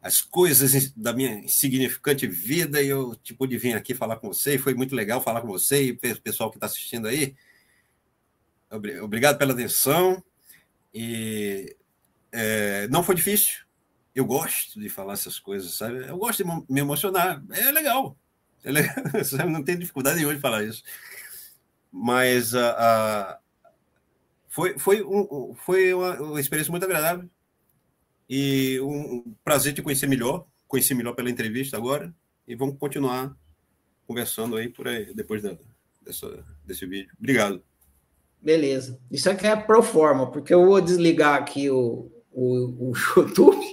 as 0.01 0.21
coisas 0.21 0.91
da 0.93 1.13
minha 1.13 1.39
insignificante 1.39 2.25
vida 2.25 2.81
e 2.81 2.87
eu 2.87 3.15
tipo 3.15 3.45
de 3.45 3.57
vir 3.57 3.75
aqui 3.75 3.93
falar 3.93 4.17
com 4.17 4.29
você 4.29 4.55
e 4.55 4.59
foi 4.59 4.73
muito 4.73 4.95
legal 4.95 5.21
falar 5.21 5.41
com 5.41 5.47
você 5.47 5.83
e 5.83 5.91
o 5.91 6.21
pessoal 6.21 6.49
que 6.49 6.57
está 6.57 6.65
assistindo 6.65 7.07
aí. 7.07 7.35
obrigado 9.01 9.37
pela 9.37 9.53
atenção. 9.53 10.23
E 10.93 11.75
é, 12.31 12.87
não 12.87 13.03
foi 13.03 13.13
difícil. 13.13 13.65
Eu 14.15 14.25
gosto 14.25 14.79
de 14.79 14.89
falar 14.89 15.13
essas 15.13 15.37
coisas, 15.37 15.75
sabe? 15.75 16.07
Eu 16.07 16.17
gosto 16.17 16.43
de 16.43 16.49
me 16.73 16.79
emocionar. 16.79 17.43
É 17.51 17.71
legal. 17.71 18.17
É 18.63 18.71
legal. 18.71 18.95
Não 19.47 19.63
tem 19.63 19.77
dificuldade 19.77 20.17
nenhuma 20.17 20.33
de 20.33 20.41
falar 20.41 20.63
isso. 20.63 20.81
Mas 21.99 22.53
uh, 22.53 22.57
uh, 22.57 23.37
foi, 24.47 24.77
foi, 24.77 25.03
um, 25.03 25.55
foi 25.55 25.93
uma, 25.93 26.21
uma, 26.21 26.39
experiência 26.39 26.69
muito 26.69 26.83
agradável 26.83 27.27
e 28.29 28.79
um 28.81 29.33
prazer 29.43 29.73
te 29.73 29.81
conhecer 29.81 30.05
melhor. 30.05 30.45
Conheci 30.67 30.93
melhor 30.93 31.15
pela 31.15 31.29
entrevista 31.29 31.75
agora 31.75 32.13
e 32.47 32.55
vamos 32.55 32.77
continuar 32.77 33.35
conversando 34.05 34.57
aí 34.57 34.69
por 34.69 34.87
aí 34.87 35.11
depois 35.13 35.41
da, 35.41 35.57
dessa, 36.01 36.45
desse 36.63 36.85
vídeo. 36.85 37.11
Obrigado. 37.17 37.63
Beleza. 38.39 38.99
Isso 39.09 39.29
aqui 39.29 39.47
é 39.47 39.55
pro 39.55 39.81
forma, 39.81 40.29
porque 40.29 40.53
eu 40.53 40.67
vou 40.67 40.79
desligar 40.79 41.35
aqui 41.35 41.71
o, 41.71 42.11
o, 42.31 42.91
o 42.91 42.93
YouTube, 43.17 43.65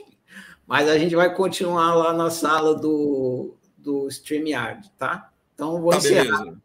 mas 0.66 0.88
a 0.88 0.98
gente 0.98 1.14
vai 1.14 1.34
continuar 1.34 1.94
lá 1.94 2.14
na 2.14 2.30
sala 2.30 2.74
do, 2.74 3.54
do 3.76 4.08
StreamYard, 4.08 4.90
tá? 4.96 5.30
Então, 5.54 5.82
vou 5.82 5.90
tá, 5.90 5.98
encerrar. 5.98 6.56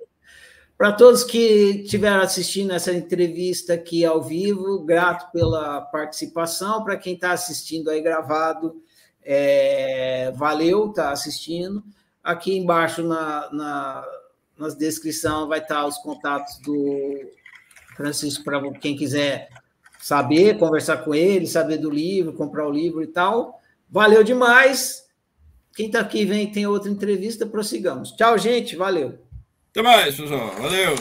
Para 0.80 0.94
todos 0.94 1.26
que 1.26 1.82
estiveram 1.84 2.22
assistindo 2.22 2.72
essa 2.72 2.94
entrevista 2.94 3.74
aqui 3.74 4.06
ao 4.06 4.24
vivo, 4.24 4.80
grato 4.86 5.30
pela 5.30 5.82
participação. 5.82 6.86
Para 6.86 6.96
quem 6.96 7.16
está 7.16 7.34
assistindo 7.34 7.90
aí 7.90 8.02
gravado, 8.02 8.82
é, 9.22 10.32
valeu, 10.38 10.88
tá 10.94 11.12
assistindo. 11.12 11.84
Aqui 12.24 12.58
embaixo 12.58 13.04
na, 13.04 13.50
na, 13.52 14.70
descrição 14.78 15.50
vai 15.50 15.60
estar 15.60 15.86
os 15.86 15.98
contatos 15.98 16.58
do 16.60 17.30
Francisco 17.98 18.46
para 18.46 18.72
quem 18.80 18.96
quiser 18.96 19.50
saber, 20.00 20.58
conversar 20.58 21.04
com 21.04 21.14
ele, 21.14 21.46
saber 21.46 21.76
do 21.80 21.90
livro, 21.90 22.32
comprar 22.32 22.66
o 22.66 22.72
livro 22.72 23.04
e 23.04 23.08
tal. 23.08 23.60
Valeu 23.90 24.24
demais. 24.24 25.04
Quem 25.76 25.88
está 25.88 26.00
aqui 26.00 26.24
vem 26.24 26.50
tem 26.50 26.66
outra 26.66 26.90
entrevista, 26.90 27.46
prossigamos. 27.46 28.14
Tchau, 28.14 28.38
gente. 28.38 28.78
Valeu. 28.78 29.28
Até 29.72 29.82
mais, 29.84 30.16
pessoal. 30.16 30.52
Valeu. 30.60 30.96